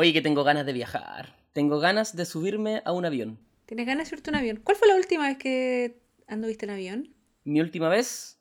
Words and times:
Oye, 0.00 0.12
que 0.12 0.22
tengo 0.22 0.44
ganas 0.44 0.64
de 0.64 0.72
viajar. 0.72 1.34
Tengo 1.52 1.80
ganas 1.80 2.14
de 2.14 2.24
subirme 2.24 2.82
a 2.84 2.92
un 2.92 3.04
avión. 3.04 3.36
¿Tienes 3.66 3.84
ganas 3.84 4.04
de 4.04 4.10
subirte 4.10 4.30
a 4.30 4.34
un 4.34 4.36
avión? 4.36 4.60
¿Cuál 4.62 4.76
fue 4.76 4.86
la 4.86 4.94
última 4.94 5.26
vez 5.26 5.38
que 5.38 5.98
anduviste 6.28 6.66
en 6.66 6.70
avión? 6.70 7.14
Mi 7.42 7.60
última 7.60 7.88
vez. 7.88 8.38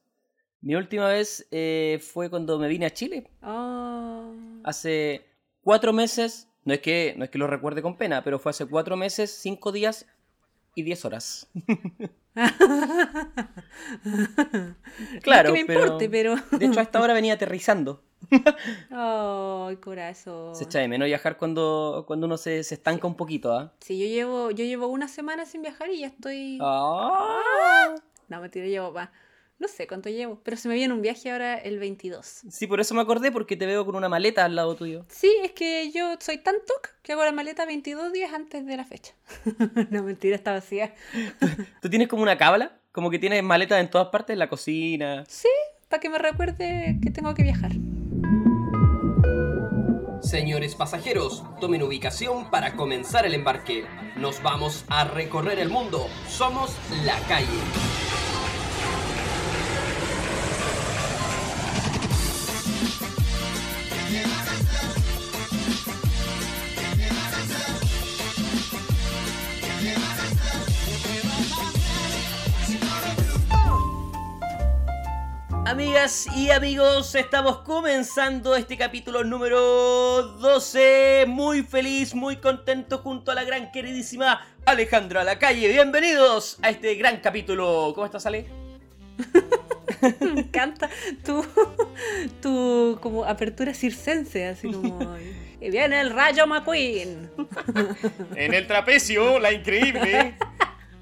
Mi 0.62 0.76
última 0.76 1.08
vez 1.08 1.48
eh, 1.50 2.00
fue 2.14 2.30
cuando 2.30 2.60
me 2.60 2.68
vine 2.68 2.86
a 2.86 2.94
Chile. 2.94 3.32
Oh. 3.42 4.36
Hace 4.66 5.26
cuatro 5.62 5.94
meses. 5.94 6.48
No 6.64 6.76
es 6.76 6.80
que, 6.80 7.16
no 7.18 7.24
es 7.24 7.32
que 7.32 7.40
lo 7.40 7.48
recuerde 7.48 7.82
con 7.82 7.98
pena, 7.98 8.24
pero 8.24 8.38
fue 8.38 8.52
hace 8.52 8.68
cuatro 8.68 8.96
meses, 8.96 9.32
cinco 9.32 9.72
días 9.72 10.06
y 10.76 10.84
diez 10.84 11.06
horas. 11.06 11.50
claro, 15.24 15.50
no 15.50 15.56
es 15.56 15.62
que 15.62 15.66
me 15.66 15.66
pero- 15.66 15.80
importe, 15.86 16.08
pero... 16.08 16.36
De 16.52 16.68
hecho, 16.68 16.80
a 16.80 16.84
esta 16.84 17.02
hora 17.02 17.16
venía 17.16 17.34
aterrizando. 17.34 18.04
Ay, 18.92 19.76
corazón. 19.78 20.56
Se 20.56 20.66
echa 20.66 20.80
de 20.80 20.88
menos 20.88 21.06
viajar 21.06 21.38
cuando, 21.38 22.04
cuando 22.08 22.26
uno 22.28 22.38
se, 22.38 22.64
se 22.64 22.76
estanca 22.76 23.08
un 23.08 23.16
poquito, 23.16 23.54
¿ah? 23.54 23.74
Sí, 23.80 23.98
yo 24.00 24.06
llevo, 24.06 24.52
yo 24.52 24.66
llevo 24.66 24.88
una 24.88 25.08
semana 25.08 25.46
sin 25.46 25.62
viajar 25.62 25.90
y 25.90 26.02
ya 26.02 26.08
estoy... 26.08 26.58
Ah. 26.62 27.96
No, 28.28 28.42
mentira, 28.42 28.66
llevo 28.66 28.92
más. 28.92 29.10
No 29.60 29.68
sé 29.68 29.88
cuánto 29.88 30.10
llevo, 30.10 30.40
pero 30.44 30.56
se 30.56 30.70
me 30.70 30.76
viene 30.76 30.94
un 30.94 31.02
viaje 31.02 31.32
ahora 31.32 31.56
el 31.56 31.80
22. 31.80 32.44
Sí, 32.48 32.68
por 32.68 32.80
eso 32.80 32.94
me 32.94 33.02
acordé, 33.02 33.32
porque 33.32 33.58
te 33.58 33.66
veo 33.66 33.86
con 33.86 33.96
una 33.96 34.08
maleta 34.08 34.46
al 34.46 34.56
lado 34.56 34.76
tuyo. 34.76 35.04
Sí, 35.10 35.32
es 35.44 35.52
que 35.54 35.92
yo 35.92 36.16
soy 36.20 36.38
tan 36.38 36.56
toc 36.68 36.92
que 37.02 37.14
hago 37.14 37.26
la 37.26 37.32
maleta 37.32 37.66
22 37.66 38.14
días 38.14 38.34
antes 38.34 38.64
de 38.68 38.78
la 38.78 38.86
fecha. 38.86 39.14
no, 39.90 40.04
mentira, 40.04 40.36
está 40.36 40.52
vacía. 40.52 40.94
¿Tú 41.82 41.90
tienes 41.90 42.08
como 42.08 42.22
una 42.22 42.38
cábala? 42.38 42.78
Como 42.92 43.10
que 43.10 43.18
tienes 43.18 43.42
maletas 43.42 43.80
en 43.80 43.90
todas 43.90 44.10
partes, 44.10 44.34
en 44.36 44.40
la 44.40 44.48
cocina. 44.50 45.24
Sí, 45.28 45.50
para 45.90 46.02
que 46.02 46.10
me 46.10 46.20
recuerde 46.20 47.00
que 47.02 47.10
tengo 47.10 47.34
que 47.34 47.42
viajar. 47.42 47.72
Señores 50.28 50.76
pasajeros, 50.76 51.42
tomen 51.62 51.84
ubicación 51.84 52.52
para 52.52 52.74
comenzar 52.74 53.26
el 53.26 53.34
embarque. 53.34 53.86
Nos 54.18 54.44
vamos 54.44 54.84
a 54.90 55.06
recorrer 55.06 55.58
el 55.58 55.70
mundo. 55.70 56.06
Somos 56.28 56.76
la 57.06 57.18
calle. 57.30 58.27
Amigas 75.68 76.28
y 76.34 76.50
amigos, 76.50 77.14
estamos 77.14 77.58
comenzando 77.58 78.56
este 78.56 78.78
capítulo 78.78 79.26
número 79.26 80.24
12. 80.24 81.26
Muy 81.28 81.62
feliz, 81.62 82.16
muy 82.16 82.38
contento 82.38 83.00
junto 83.00 83.32
a 83.32 83.36
la 83.36 83.44
gran 83.44 83.70
queridísima 83.74 84.48
Alejandra 84.64 85.26
Lacalle. 85.26 85.68
Bienvenidos 85.68 86.58
a 86.62 86.70
este 86.70 86.96
gran 86.96 87.18
capítulo. 87.18 87.92
¿Cómo 87.94 88.06
estás, 88.06 88.26
Ale? 88.26 88.46
Me 90.22 90.40
encanta 90.40 90.90
tu, 91.26 91.46
tu 92.42 92.98
como 93.02 93.26
apertura 93.26 93.74
circense, 93.74 94.48
así 94.48 94.72
como... 94.72 95.18
Y 95.60 95.70
viene 95.70 96.00
el 96.00 96.12
rayo 96.12 96.48
McQueen. 96.48 97.30
En 98.36 98.54
el 98.54 98.68
trapecio, 98.68 99.38
la 99.38 99.52
increíble, 99.52 100.38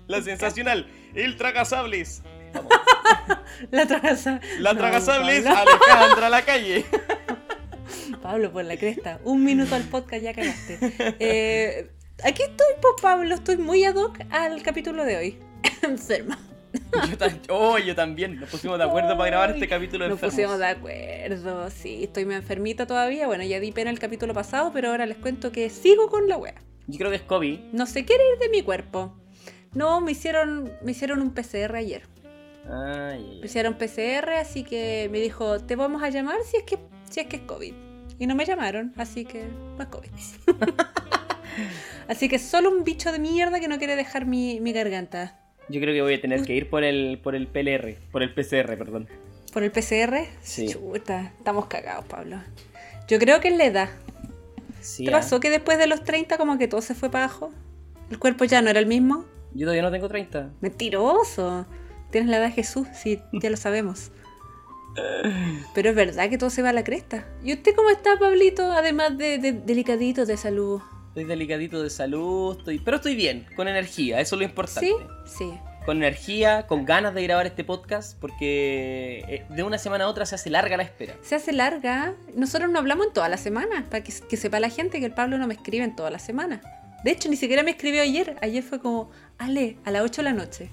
la 0.07 0.23
sensacional, 0.23 0.87
el 1.13 1.35
tragasables. 1.37 2.23
La 3.71 3.85
tragaza. 3.87 4.39
La 4.59 4.73
No, 4.73 4.79
tragasables, 4.79 5.43
Pablo. 5.43 5.71
Alejandra 5.89 6.29
Lacalle. 6.29 6.85
Pablo, 8.21 8.51
por 8.51 8.65
la 8.65 8.77
cresta. 8.77 9.19
Un 9.23 9.43
minuto 9.43 9.75
al 9.75 9.83
podcast, 9.83 10.23
ya 10.23 10.33
cagaste. 10.33 10.77
Eh, 11.19 11.91
aquí 12.23 12.41
estoy, 12.41 12.67
pues, 12.81 12.93
Pablo. 13.01 13.35
Estoy 13.35 13.57
muy 13.57 13.83
ad 13.85 13.95
hoc 13.95 14.17
al 14.31 14.61
capítulo 14.63 15.05
de 15.05 15.17
hoy. 15.17 15.39
Enferma. 15.83 16.37
Yo, 17.09 17.17
tam- 17.17 17.39
oh, 17.49 17.77
yo 17.77 17.95
también. 17.95 18.39
Nos 18.39 18.49
pusimos 18.49 18.77
de 18.77 18.83
acuerdo 18.83 19.15
para 19.17 19.29
grabar 19.29 19.51
este 19.51 19.67
capítulo 19.67 20.03
de 20.05 20.09
Nos 20.09 20.17
enfermos. 20.21 20.35
pusimos 20.35 20.59
de 20.59 20.65
acuerdo, 20.67 21.69
sí. 21.69 22.03
Estoy 22.03 22.25
muy 22.25 22.35
enfermita 22.35 22.85
todavía. 22.87 23.27
Bueno, 23.27 23.43
ya 23.43 23.59
di 23.59 23.71
pena 23.71 23.89
el 23.91 23.99
capítulo 23.99 24.33
pasado, 24.33 24.71
pero 24.73 24.89
ahora 24.89 25.05
les 25.05 25.17
cuento 25.17 25.51
que 25.51 25.69
sigo 25.69 26.09
con 26.09 26.27
la 26.27 26.37
wea. 26.37 26.55
Yo 26.87 26.97
creo 26.97 27.09
que 27.11 27.17
es 27.17 27.21
COVID. 27.23 27.59
No 27.73 27.85
se 27.85 28.05
quiere 28.05 28.23
ir 28.33 28.39
de 28.39 28.49
mi 28.49 28.61
cuerpo. 28.63 29.15
No, 29.73 30.01
me 30.01 30.11
hicieron, 30.11 30.71
me 30.83 30.91
hicieron 30.91 31.21
un 31.21 31.33
PCR 31.33 31.75
ayer. 31.75 32.03
Me 32.67 33.45
hicieron 33.45 33.75
PCR, 33.75 34.33
así 34.39 34.63
que 34.63 35.07
me 35.11 35.19
dijo, 35.19 35.59
te 35.59 35.75
vamos 35.75 36.01
a 36.03 36.09
llamar 36.09 36.37
si 36.43 36.57
es 36.57 36.63
que, 36.63 36.77
si 37.09 37.19
es, 37.19 37.27
que 37.27 37.37
es 37.37 37.41
COVID. 37.43 37.73
Y 38.17 38.27
no 38.27 38.35
me 38.35 38.45
llamaron, 38.45 38.93
así 38.97 39.25
que 39.25 39.45
no 39.77 39.83
es 39.83 39.89
COVID. 39.89 40.09
así 42.07 42.27
que 42.27 42.39
solo 42.39 42.71
un 42.71 42.83
bicho 42.83 43.11
de 43.11 43.19
mierda 43.19 43.59
que 43.59 43.67
no 43.67 43.77
quiere 43.77 43.95
dejar 43.95 44.25
mi, 44.25 44.59
mi 44.61 44.73
garganta. 44.73 45.39
Yo 45.69 45.81
creo 45.81 45.93
que 45.93 46.01
voy 46.01 46.13
a 46.15 46.21
tener 46.21 46.43
que 46.43 46.53
ir 46.53 46.69
por 46.69 46.83
el, 46.83 47.19
por 47.21 47.35
el 47.35 47.47
PLR, 47.47 47.97
por 48.11 48.23
el 48.23 48.33
PCR, 48.33 48.77
perdón. 48.77 49.07
¿Por 49.51 49.63
el 49.63 49.71
PCR? 49.71 50.27
Sí. 50.41 50.67
Chuta, 50.67 51.33
estamos 51.37 51.67
cagados, 51.67 52.05
Pablo. 52.05 52.37
Yo 53.07 53.19
creo 53.19 53.39
que 53.39 53.49
es 53.49 53.57
la 53.57 53.65
edad. 53.65 53.89
Sí, 54.81 55.05
¿Te 55.05 55.11
ah. 55.11 55.13
pasó 55.13 55.39
que 55.39 55.49
después 55.49 55.77
de 55.77 55.87
los 55.87 56.03
30 56.03 56.37
como 56.37 56.57
que 56.57 56.67
todo 56.67 56.81
se 56.81 56.93
fue 56.93 57.09
para 57.09 57.25
abajo? 57.25 57.51
¿El 58.09 58.19
cuerpo 58.19 58.45
ya 58.45 58.61
no 58.61 58.69
era 58.69 58.79
el 58.79 58.85
mismo? 58.85 59.25
Yo 59.53 59.65
todavía 59.65 59.81
no 59.81 59.91
tengo 59.91 60.07
30. 60.07 60.51
Mentiroso. 60.61 61.65
Tienes 62.11 62.29
la 62.29 62.37
edad 62.37 62.47
de 62.47 62.53
Jesús, 62.53 62.87
sí, 62.93 63.21
ya 63.33 63.49
lo 63.49 63.57
sabemos. 63.57 64.11
Pero 65.73 65.89
es 65.89 65.95
verdad 65.95 66.29
que 66.29 66.37
todo 66.37 66.49
se 66.49 66.61
va 66.61 66.69
a 66.69 66.73
la 66.73 66.83
cresta. 66.83 67.27
¿Y 67.43 67.53
usted 67.53 67.75
cómo 67.75 67.89
está, 67.89 68.17
Pablito? 68.17 68.71
Además 68.71 69.17
de, 69.17 69.37
de 69.37 69.51
delicadito 69.51 70.25
de 70.25 70.37
salud. 70.37 70.81
Estoy 71.15 71.23
delicadito 71.23 71.81
de 71.81 71.89
salud, 71.89 72.57
estoy... 72.57 72.79
pero 72.79 72.97
estoy 72.97 73.15
bien, 73.15 73.47
con 73.55 73.69
energía, 73.69 74.19
eso 74.19 74.35
es 74.35 74.39
lo 74.39 74.45
importante. 74.45 74.89
¿Sí? 75.25 75.37
Sí. 75.37 75.53
Con 75.85 75.95
energía, 75.95 76.67
con 76.67 76.83
ganas 76.83 77.13
de 77.13 77.23
grabar 77.23 77.45
este 77.45 77.63
podcast, 77.63 78.19
porque 78.19 79.23
eh, 79.29 79.45
de 79.47 79.63
una 79.63 79.77
semana 79.77 80.03
a 80.03 80.07
otra 80.09 80.25
se 80.25 80.35
hace 80.35 80.49
larga 80.49 80.75
la 80.75 80.83
espera. 80.83 81.15
Se 81.21 81.35
hace 81.35 81.53
larga. 81.53 82.15
Nosotros 82.35 82.69
no 82.69 82.79
hablamos 82.79 83.07
en 83.07 83.13
toda 83.13 83.29
la 83.29 83.37
semana, 83.37 83.85
para 83.89 84.03
que, 84.03 84.11
que 84.27 84.35
sepa 84.35 84.59
la 84.59 84.69
gente 84.69 84.99
que 84.99 85.05
el 85.05 85.13
Pablo 85.13 85.37
no 85.37 85.47
me 85.47 85.53
escribe 85.53 85.85
en 85.85 85.95
toda 85.95 86.09
la 86.09 86.19
semana. 86.19 86.61
De 87.05 87.11
hecho, 87.11 87.29
ni 87.29 87.37
siquiera 87.37 87.63
me 87.63 87.71
escribió 87.71 88.01
ayer. 88.01 88.35
Ayer 88.41 88.61
fue 88.61 88.81
como, 88.81 89.09
Ale, 89.37 89.77
a 89.85 89.91
las 89.91 90.03
8 90.03 90.21
de 90.21 90.23
la 90.23 90.33
noche. 90.33 90.71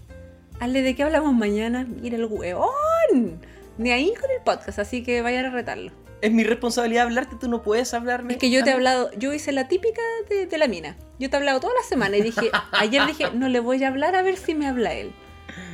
Ale, 0.62 0.82
¿de 0.82 0.94
qué 0.94 1.02
hablamos 1.02 1.34
mañana? 1.34 1.84
Mira 1.88 2.16
el 2.16 2.26
hueón. 2.26 3.40
Ni 3.78 3.90
ahí 3.90 4.12
con 4.20 4.30
el 4.30 4.40
podcast, 4.44 4.78
así 4.78 5.02
que 5.02 5.20
vayan 5.20 5.46
a 5.46 5.50
retarlo. 5.50 5.90
Es 6.20 6.30
mi 6.30 6.44
responsabilidad 6.44 7.02
hablarte, 7.06 7.34
tú 7.34 7.48
no 7.48 7.62
puedes 7.64 7.92
hablarme. 7.94 8.34
Es 8.34 8.38
que 8.38 8.48
yo 8.48 8.62
te 8.62 8.70
he 8.70 8.72
hablado, 8.72 9.10
yo 9.18 9.32
hice 9.32 9.50
la 9.50 9.66
típica 9.66 10.00
de, 10.28 10.46
de 10.46 10.58
la 10.58 10.68
mina. 10.68 10.96
Yo 11.18 11.28
te 11.28 11.34
he 11.34 11.38
hablado 11.40 11.58
toda 11.58 11.74
la 11.74 11.82
semana 11.88 12.16
y 12.16 12.22
dije, 12.22 12.48
ayer 12.72 13.04
dije, 13.08 13.30
no 13.34 13.48
le 13.48 13.58
voy 13.58 13.82
a 13.82 13.88
hablar 13.88 14.14
a 14.14 14.22
ver 14.22 14.36
si 14.36 14.54
me 14.54 14.68
habla 14.68 14.94
él. 14.94 15.12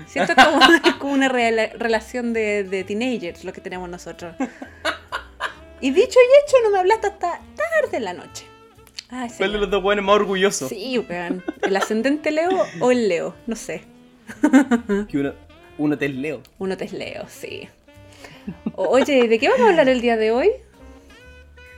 Siento 0.07 0.33
es 0.37 0.43
como, 0.43 0.59
como 0.99 1.13
una 1.13 1.29
rela- 1.29 1.71
relación 1.75 2.33
de, 2.33 2.65
de 2.65 2.83
teenagers 2.85 3.45
lo 3.45 3.53
que 3.53 3.61
tenemos 3.61 3.91
nosotros. 3.91 4.35
Y 5.83 5.91
dicho 5.91 6.19
y 6.19 6.47
hecho, 6.47 6.57
no 6.65 6.71
me 6.71 6.79
hablaste 6.79 7.09
hasta 7.09 7.41
tarde 7.55 7.99
en 7.99 8.05
la 8.05 8.15
noche. 8.15 8.47
Ay, 9.11 9.29
¿Cuál 9.37 9.53
de 9.53 9.59
los 9.59 9.71
dos 9.71 9.83
buenos 9.83 10.03
más 10.07 10.15
orgulloso? 10.15 10.67
Sí, 10.67 10.99
weón. 10.99 11.45
¿El 11.61 11.77
ascendente 11.77 12.31
Leo 12.31 12.65
o 12.81 12.91
el 12.91 13.07
Leo? 13.11 13.35
No 13.47 13.55
sé. 13.55 13.83
Que 15.09 15.19
uno, 15.19 15.33
uno 15.79 15.99
te 15.99 16.07
es 16.07 16.15
Leo. 16.15 16.43
Uno 16.59 16.77
te 16.77 16.85
es 16.85 16.93
Leo, 16.93 17.27
sí. 17.29 17.69
Oye, 18.75 19.29
¿de 19.29 19.39
qué 19.39 19.49
vamos 19.49 19.67
a 19.67 19.71
hablar 19.71 19.89
el 19.89 20.01
día 20.01 20.17
de 20.17 20.31
hoy? 20.31 20.51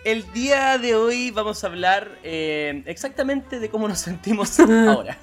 El 0.05 0.31
día 0.33 0.79
de 0.79 0.95
hoy 0.95 1.31
vamos 1.31 1.63
a 1.63 1.67
hablar 1.67 2.09
eh, 2.23 2.83
exactamente 2.87 3.61
de 3.61 3.69
cómo 3.69 3.87
nos 3.89 3.99
sentimos 3.99 4.59
ahora. 4.61 5.19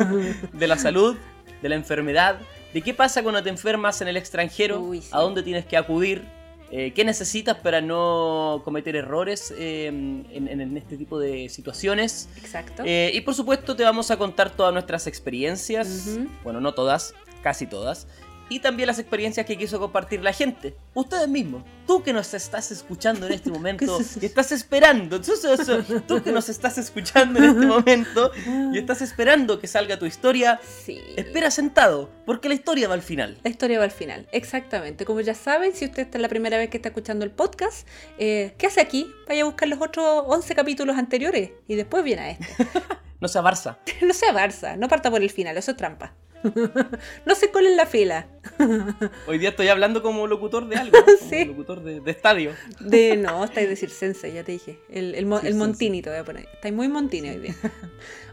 De 0.54 0.68
la 0.68 0.78
salud, 0.78 1.18
de 1.62 1.70
la 1.70 1.76
enfermedad, 1.76 2.38
de 2.74 2.82
qué 2.82 2.94
pasa 2.94 3.24
cuando 3.24 3.42
te 3.42 3.50
enfermas 3.50 4.02
en 4.02 4.08
el 4.08 4.18
extranjero, 4.18 4.80
Uy, 4.80 5.02
sí. 5.02 5.10
a 5.12 5.20
dónde 5.20 5.42
tienes 5.42 5.66
que 5.66 5.78
acudir, 5.78 6.24
eh, 6.72 6.92
qué 6.94 7.06
necesitas 7.06 7.58
para 7.58 7.82
no 7.82 8.62
cometer 8.66 8.96
errores 8.96 9.54
eh, 9.58 9.88
en, 9.88 10.26
en 10.34 10.78
este 10.78 10.98
tipo 10.98 11.18
de 11.18 11.50
situaciones. 11.50 12.30
Exacto. 12.38 12.84
Eh, 12.86 13.12
y 13.14 13.22
por 13.22 13.36
supuesto 13.36 13.76
te 13.76 13.84
vamos 13.84 14.12
a 14.12 14.18
contar 14.18 14.50
todas 14.50 14.74
nuestras 14.74 15.08
experiencias, 15.08 16.18
bueno, 16.44 16.60
no 16.60 16.74
todas, 16.74 17.14
casi 17.42 17.68
todas, 17.68 18.08
y 18.50 18.60
también 18.60 18.88
las 18.88 19.00
experiencias 19.00 19.46
que 19.46 19.58
quiso 19.58 19.80
compartir 19.80 20.22
la 20.24 20.34
gente. 20.34 20.76
Ustedes 20.94 21.28
mismos, 21.28 21.64
tú 21.86 22.04
que 22.04 22.14
nos 22.14 22.34
estás 22.34 22.72
escuchando 22.72 23.28
en 23.28 23.34
este 23.34 23.50
momento 23.58 24.00
y 24.22 24.26
estás 24.26 24.52
esperando, 24.52 25.20
tú, 25.22 25.34
tú- 25.42 25.84
tú- 25.84 26.02
tú 26.02 26.24
que 26.24 26.32
nos 26.32 26.50
estás 26.50 26.78
escuchando 26.78 27.40
en 27.40 27.46
este 27.46 27.66
momento 27.66 28.32
y 28.74 28.78
estás 28.78 29.02
esperando 29.02 29.60
que 29.60 29.68
salga 29.68 29.98
tu 30.00 30.06
historia, 30.06 30.60
Sí. 30.86 31.00
espera 31.16 31.52
sentado, 31.52 32.10
porque 32.26 32.48
la 32.50 32.56
historia 32.56 32.88
va 32.88 32.94
al 32.94 33.02
final. 33.02 33.38
La 33.44 33.50
historia 33.50 33.80
va 33.80 33.86
al 33.86 33.92
final, 33.92 34.28
exactamente. 34.32 35.06
Como 35.06 35.22
ya 35.22 35.34
saben, 35.36 35.74
si 35.76 35.86
usted 35.86 36.04
esta 36.04 36.18
es 36.18 36.22
la 36.22 36.30
primera 36.30 36.58
vez 36.58 36.70
que 36.70 36.78
está 36.78 36.90
escuchando 36.90 37.26
el 37.26 37.32
podcast, 37.32 37.88
eh, 38.18 38.54
¿qué 38.58 38.68
hace 38.68 38.82
aquí? 38.82 39.12
Vaya 39.28 39.44
a 39.44 39.46
buscar 39.46 39.68
los 39.68 39.82
otros 39.82 40.24
11 40.28 40.56
capítulos 40.56 40.98
anteriores 40.98 41.52
y 41.68 41.76
después 41.76 42.04
viene 42.04 42.22
a 42.22 42.30
este. 42.32 42.48
No 43.20 43.28
sea 43.28 43.42
Barça. 43.42 43.78
no 44.04 44.14
sea 44.14 44.32
Barça, 44.32 44.78
no 44.78 44.88
parta 44.88 45.10
por 45.10 45.24
el 45.24 45.32
final, 45.32 45.58
eso 45.58 45.72
es 45.72 45.78
trampa. 45.78 46.14
no 47.26 47.36
se 47.36 47.52
colen 47.52 47.76
la 47.78 47.86
fila. 47.86 48.28
Hoy 49.28 49.38
día 49.38 49.50
estoy 49.50 49.68
hablando 49.68 50.02
como 50.02 50.28
locutor 50.28 50.68
de 50.68 50.76
algo, 50.78 50.98
Sí. 51.30 51.46
locutor 51.46 51.84
de, 51.84 52.00
de 52.00 52.12
estadio. 52.12 52.54
De 52.80 53.18
no, 53.18 53.44
estáis 53.44 53.70
de 53.70 53.76
circense, 53.76 54.32
ya 54.32 54.44
te 54.44 54.54
dije. 54.54 54.80
El, 54.90 55.16
el. 55.16 55.26
Montini 55.26 56.02
te 56.02 56.10
voy 56.10 56.20
a 56.20 56.24
poner. 56.24 56.48
Estáis 56.54 56.74
muy 56.74 56.88
Montini 56.88 57.30
hoy 57.30 57.40
día. 57.40 57.56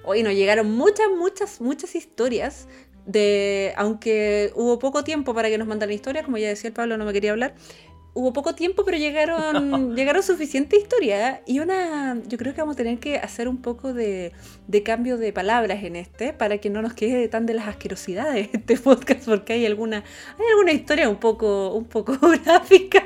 Hoy 0.04 0.22
nos 0.22 0.34
llegaron 0.34 0.70
muchas, 0.70 1.06
muchas, 1.16 1.60
muchas 1.60 1.94
historias. 1.94 2.68
De, 3.06 3.74
aunque 3.76 4.50
hubo 4.54 4.78
poco 4.78 5.04
tiempo 5.04 5.34
para 5.34 5.50
que 5.50 5.58
nos 5.58 5.68
mandaran 5.68 5.94
historias, 5.94 6.24
como 6.24 6.38
ya 6.38 6.48
decía 6.48 6.68
el 6.68 6.74
Pablo, 6.74 6.96
no 6.96 7.04
me 7.04 7.12
quería 7.12 7.32
hablar. 7.32 7.54
Hubo 8.16 8.32
poco 8.32 8.55
tiempo, 8.55 8.84
pero 8.84 8.96
llegaron, 8.96 9.94
llegaron 9.96 10.22
suficiente 10.22 10.76
historias. 10.78 11.40
Y 11.46 11.58
una, 11.58 12.16
yo 12.28 12.38
creo 12.38 12.55
que 12.55 12.61
vamos 12.61 12.75
a 12.75 12.76
tener 12.76 12.99
que 13.00 13.19
hacer 13.19 13.49
un 13.49 13.61
poco 13.61 13.93
de, 13.93 14.32
de 14.69 14.82
cambio 14.84 15.19
de 15.19 15.32
palabras 15.32 15.82
en 15.82 15.96
este, 15.96 16.32
para 16.32 16.58
que 16.58 16.70
no 16.70 16.81
nos 16.81 16.94
quede 16.94 17.26
tan 17.28 17.44
de 17.44 17.55
las 17.55 17.66
asquerosidades 17.66 18.50
este 18.52 18.76
podcast, 18.78 19.25
porque 19.25 19.55
hay 19.55 19.66
alguna, 19.66 19.99
hay 20.38 20.44
alguna 20.52 20.72
historia 20.72 21.08
un 21.08 21.16
poco, 21.16 21.75
un 21.75 21.87
poco 21.87 22.16
gráfica 22.44 23.02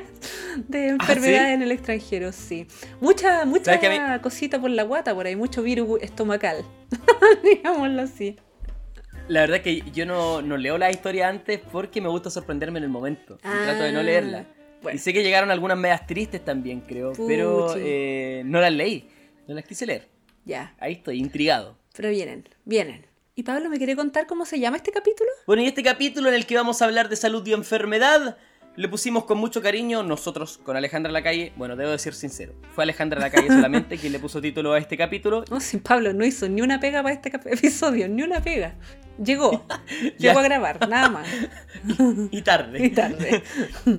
de 0.68 0.88
enfermedades 0.88 1.54
en 1.54 1.62
el 1.62 1.72
extranjero, 1.72 2.30
sí. 2.32 2.66
Mucha, 3.00 3.44
mucha 3.46 3.64
¿Sabes 3.66 3.80
que 3.80 3.86
a 3.86 4.14
mí- 4.16 4.20
cosita 4.20 4.60
por 4.60 4.70
la 4.70 4.82
guata 4.82 5.14
por 5.14 5.26
ahí, 5.26 5.36
mucho 5.36 5.62
virus 5.62 6.02
estomacal, 6.02 6.64
digámoslo 7.44 8.02
así. 8.02 8.36
La 9.28 9.40
verdad 9.40 9.60
que 9.60 9.82
yo 9.92 10.06
no, 10.06 10.42
no 10.42 10.56
leo 10.56 10.78
la 10.78 10.90
historia 10.90 11.28
antes 11.28 11.60
porque 11.72 12.00
me 12.00 12.08
gusta 12.08 12.30
sorprenderme 12.30 12.78
en 12.78 12.84
el 12.84 12.90
momento. 12.90 13.36
Trato 13.38 13.82
de 13.84 13.92
no 13.92 14.00
Ah, 14.00 14.02
leerla. 14.02 14.46
Bueno. 14.82 14.96
Y 14.96 14.98
sé 14.98 15.12
que 15.12 15.22
llegaron 15.22 15.50
algunas 15.50 15.76
medias 15.78 16.06
tristes 16.06 16.44
también, 16.44 16.80
creo. 16.80 17.12
Pero 17.26 17.74
eh, 17.76 18.42
no 18.44 18.60
las 18.60 18.72
leí. 18.72 19.08
No 19.46 19.54
las 19.54 19.64
quise 19.64 19.86
leer. 19.86 20.08
Ya, 20.44 20.74
Ahí 20.78 20.94
estoy, 20.94 21.18
intrigado. 21.18 21.76
pero 21.94 22.08
vienen, 22.10 22.48
vienen. 22.64 23.06
¿Y 23.34 23.42
Pablo 23.42 23.68
me 23.70 23.76
quiere 23.78 23.94
contar 23.94 24.26
cómo 24.26 24.44
se 24.46 24.58
llama 24.58 24.78
este 24.78 24.90
capítulo? 24.90 25.30
Bueno, 25.46 25.62
y 25.62 25.66
este 25.66 25.82
capítulo 25.82 26.28
en 26.28 26.34
el 26.34 26.46
que 26.46 26.56
vamos 26.56 26.80
a 26.82 26.86
hablar 26.86 27.08
de 27.08 27.16
salud 27.16 27.46
y 27.46 27.52
enfermedad, 27.52 28.36
le 28.74 28.88
pusimos 28.88 29.24
con 29.24 29.38
mucho 29.38 29.60
cariño 29.60 30.02
nosotros 30.02 30.58
con 30.58 30.76
Alejandra 30.76 31.12
Lacalle. 31.12 31.52
Bueno, 31.56 31.76
debo 31.76 31.90
decir 31.90 32.14
sincero, 32.14 32.54
fue 32.74 32.84
Alejandra 32.84 33.20
Lacalle 33.20 33.48
solamente 33.48 33.96
quien 34.00 34.12
le 34.12 34.18
puso 34.18 34.40
título 34.40 34.72
a 34.72 34.78
este 34.78 34.96
capítulo. 34.96 35.44
No, 35.50 35.60
si 35.60 35.76
Pablo 35.78 36.12
no 36.12 36.24
hizo 36.24 36.48
ni 36.48 36.62
una 36.62 36.80
pega 36.80 37.02
para 37.02 37.14
este 37.14 37.28
episodio, 37.54 38.08
ni 38.08 38.22
una 38.22 38.40
pega. 38.42 38.74
Llegó, 39.22 39.64
llegó 40.18 40.38
a 40.38 40.42
grabar, 40.42 40.88
nada 40.88 41.08
más. 41.08 41.28
Y 42.30 42.42
tarde. 42.42 42.84
Y 42.84 42.90
tarde. 42.90 43.42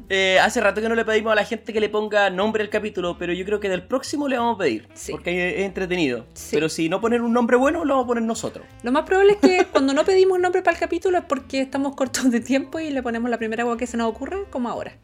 Eh, 0.09 0.39
hace 0.39 0.59
rato 0.61 0.81
que 0.81 0.89
no 0.89 0.95
le 0.95 1.05
pedimos 1.05 1.31
a 1.31 1.35
la 1.35 1.45
gente 1.45 1.71
que 1.73 1.79
le 1.79 1.89
ponga 1.89 2.29
nombre 2.29 2.63
al 2.63 2.69
capítulo, 2.69 3.17
pero 3.17 3.33
yo 3.33 3.45
creo 3.45 3.59
que 3.59 3.69
del 3.69 3.83
próximo 3.83 4.27
le 4.27 4.37
vamos 4.37 4.55
a 4.55 4.59
pedir. 4.59 4.87
Sí. 4.93 5.11
Porque 5.11 5.59
es 5.59 5.65
entretenido. 5.65 6.25
Sí. 6.33 6.49
Pero 6.51 6.69
si 6.69 6.89
no 6.89 7.01
poner 7.01 7.21
un 7.21 7.33
nombre 7.33 7.57
bueno, 7.57 7.85
lo 7.85 7.95
vamos 7.95 8.05
a 8.05 8.07
poner 8.07 8.23
nosotros. 8.23 8.65
Lo 8.83 8.91
más 8.91 9.03
probable 9.03 9.33
es 9.33 9.39
que 9.39 9.65
cuando 9.71 9.93
no 9.93 10.03
pedimos 10.05 10.39
nombre 10.39 10.61
para 10.61 10.75
el 10.75 10.79
capítulo 10.79 11.17
es 11.17 11.23
porque 11.25 11.61
estamos 11.61 11.95
cortos 11.95 12.31
de 12.31 12.39
tiempo 12.39 12.79
y 12.79 12.89
le 12.91 13.03
ponemos 13.03 13.29
la 13.29 13.37
primera 13.37 13.63
agua 13.63 13.77
que 13.77 13.87
se 13.87 13.97
nos 13.97 14.09
ocurre, 14.09 14.45
como 14.49 14.69
ahora. 14.69 14.97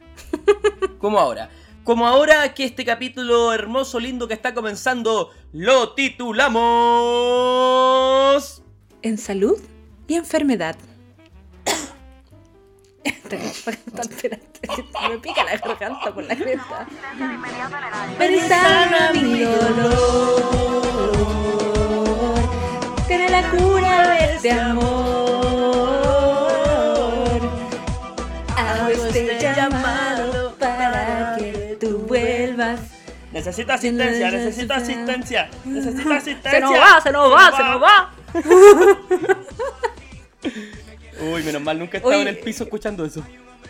Como 1.00 1.20
ahora. 1.20 1.50
Como 1.84 2.08
ahora 2.08 2.54
que 2.54 2.64
este 2.64 2.86
capítulo 2.86 3.54
hermoso, 3.54 4.00
lindo 4.00 4.28
que 4.28 4.34
está 4.34 4.54
comenzando, 4.54 5.30
lo 5.52 5.94
titulamos... 5.94 6.64
En 9.02 9.18
salud 9.20 9.60
y 10.08 10.16
enfermedad. 10.16 10.76
Me 15.10 15.18
pica 15.20 15.44
la 15.44 15.58
garganta 15.58 16.14
por 16.14 16.24
la 16.24 16.36
cresta. 16.36 16.88
Y 18.20 18.40
sana 18.42 19.12
mi 19.14 19.42
dolor. 19.42 20.46
Tiene 23.08 23.30
la 23.30 23.50
cura 23.50 24.10
de 24.10 24.34
este 24.34 24.52
amor. 24.52 24.86
Hago 28.58 28.90
este 28.90 29.56
llamado 29.56 30.56
para 30.56 31.36
que 31.38 31.78
tú 31.80 32.00
vuelvas. 32.08 32.80
Necesito 33.32 33.74
asistencia, 33.74 34.32
necesito 34.32 34.74
asistencia, 34.74 35.50
necesito 35.66 36.14
asistencia. 36.14 36.52
Se 36.52 36.60
nos 36.62 36.72
va, 36.72 37.02
se 37.02 37.12
nos 37.12 37.34
va, 37.34 37.58
se 37.58 37.64
nos 37.64 37.84
va. 37.84 38.14
Uy, 41.32 41.44
menos 41.44 41.62
mal, 41.62 41.78
nunca 41.80 41.98
he 41.98 42.00
estado 42.00 42.14
Oye, 42.14 42.22
en 42.24 42.28
el 42.36 42.40
piso 42.40 42.64
escuchando 42.66 43.06
eso. 43.06 43.24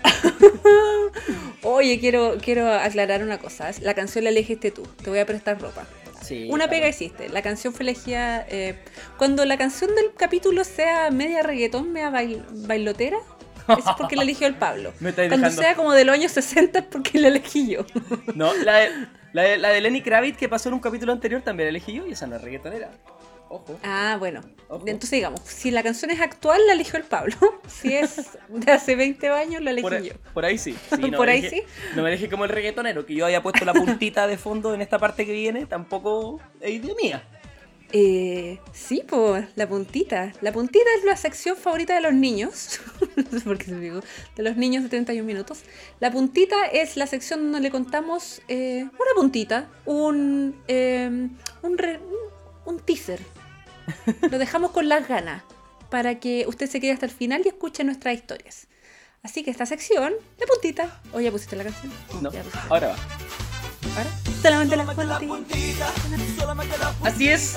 Oye, 1.64 2.00
quiero, 2.00 2.38
quiero 2.42 2.72
aclarar 2.72 3.24
una 3.24 3.38
cosa. 3.40 3.72
La 3.82 3.94
canción 3.94 4.24
la 4.24 4.30
elegiste 4.30 4.72
tú. 4.72 4.84
Te 5.04 5.10
voy 5.10 5.20
a 5.20 5.26
prestar 5.26 5.60
ropa. 5.62 5.86
Sí, 6.22 6.46
Una 6.50 6.66
claro. 6.66 6.72
pega 6.72 6.88
hiciste. 6.90 7.30
La 7.30 7.42
canción 7.42 7.74
fue 7.74 7.84
elegida. 7.84 8.46
eh, 8.50 8.76
cuando 9.18 9.46
la 9.46 9.58
canción 9.58 9.94
del 9.96 10.14
capítulo 10.18 10.64
sea 10.64 11.10
media 11.12 11.44
reggaetón, 11.44 11.92
media 11.92 12.10
bail- 12.10 12.44
bailotera, 12.68 13.18
es 13.78 13.86
porque 13.98 14.16
la 14.16 14.24
eligió 14.24 14.48
el 14.48 14.56
Pablo. 14.56 14.94
Me 15.00 15.10
estáis 15.10 15.30
Cuando 15.30 15.48
dejando. 15.48 15.62
sea 15.62 15.76
como 15.76 15.94
de 15.94 16.06
los 16.06 16.14
años 16.16 16.32
60 16.32 16.80
es 16.80 16.86
porque 16.86 17.20
la 17.20 17.28
elegí 17.30 17.68
yo. 17.74 17.86
No, 18.36 18.54
la 18.56 18.78
de, 18.78 18.90
la, 19.34 19.42
de, 19.44 19.58
la 19.58 19.70
de 19.70 19.82
Lenny 19.82 20.02
Kravitz 20.02 20.38
que 20.38 20.50
pasó 20.50 20.70
en 20.70 20.74
un 20.76 20.80
capítulo 20.82 21.12
anterior 21.12 21.42
también 21.42 21.68
la 21.68 21.70
elegí 21.72 21.94
yo 21.94 22.06
y 22.08 22.14
esa 22.14 22.26
no 22.28 22.36
es 22.36 22.42
reggaetonera. 22.42 22.92
Ojo. 23.50 23.80
Ah, 23.84 24.16
bueno. 24.20 24.42
Ojo. 24.70 24.84
Entonces 24.88 25.12
digamos, 25.12 25.40
si 25.46 25.70
la 25.72 25.84
canción 25.84 26.10
es 26.12 26.20
actual, 26.20 26.60
la 26.68 26.74
eligió 26.74 26.98
el 26.98 27.06
Pablo. 27.06 27.36
Si 27.68 27.94
es 27.96 28.38
de 28.50 28.72
hace 28.72 28.96
20 28.96 29.30
años, 29.30 29.62
la 29.62 29.72
elegí 29.72 29.84
Por, 29.84 30.02
yo. 30.02 30.14
por 30.34 30.46
ahí 30.46 30.58
sí. 30.58 30.76
sí, 30.90 31.02
no 31.12 31.18
Por 31.18 31.28
me 31.28 31.34
ahí 31.34 31.50
sí. 31.50 31.62
No 31.96 32.04
me 32.04 32.10
dejé 32.10 32.30
como 32.30 32.44
el 32.46 32.50
reggaetonero, 32.50 33.06
que 33.06 33.14
yo 33.16 33.26
había 33.26 33.42
puesto 33.44 33.64
la 33.66 33.74
puntita 33.74 34.28
de 34.28 34.38
fondo 34.38 34.74
en 34.74 34.82
esta 34.82 34.98
parte 35.00 35.26
que 35.26 35.34
viene, 35.34 35.66
tampoco 35.66 36.40
es 36.62 36.72
idea 36.72 36.96
mía. 37.02 37.24
Eh, 37.92 38.60
sí, 38.74 39.04
pues, 39.08 39.46
la 39.56 39.68
puntita. 39.70 40.34
La 40.42 40.52
puntita 40.52 40.86
es 40.98 41.06
la 41.06 41.16
sección 41.16 41.56
favorita 41.56 41.94
de 41.94 42.02
los 42.02 42.14
niños. 42.14 42.80
no 43.32 43.40
sé 43.40 43.46
por 43.46 43.58
qué 43.58 43.66
se 43.66 43.80
digo. 43.80 44.02
De 44.36 44.44
los 44.44 44.58
niños 44.58 44.84
de 44.84 44.90
31 44.90 45.26
minutos. 45.26 45.60
La 46.00 46.12
puntita 46.12 46.66
es 46.66 46.98
la 46.98 47.08
sección 47.08 47.42
donde 47.44 47.60
le 47.62 47.72
contamos 47.72 48.42
eh, 48.48 48.84
una 48.86 49.12
puntita, 49.16 49.70
un, 49.86 50.62
eh, 50.68 51.30
un, 51.62 51.78
re- 51.78 52.00
un 52.66 52.80
teaser. 52.80 53.20
Lo 54.30 54.38
dejamos 54.40 54.72
con 54.72 54.90
las 54.90 55.08
ganas 55.08 55.44
para 55.90 56.20
que 56.20 56.46
usted 56.48 56.70
se 56.70 56.80
quede 56.80 56.92
hasta 56.92 57.06
el 57.06 57.12
final 57.12 57.42
y 57.46 57.50
escuche 57.50 57.84
nuestras 57.84 58.16
historias. 58.16 58.68
Así 59.24 59.44
que 59.44 59.52
esta 59.52 59.66
sección, 59.66 60.14
la 60.40 60.46
puntita. 60.46 61.02
¿O 61.14 61.20
ya 61.20 61.32
pusiste 61.32 61.56
la 61.56 61.64
canción? 61.64 61.92
No, 62.22 62.32
Ya 62.32 62.42
pusiste. 62.44 62.60
ahora 62.70 62.88
va. 62.90 62.96
¿Ahora? 63.98 64.10
Solamente 64.42 64.76
la 64.76 64.86
puntita. 64.86 65.92
Así 67.04 67.30
es. 67.30 67.56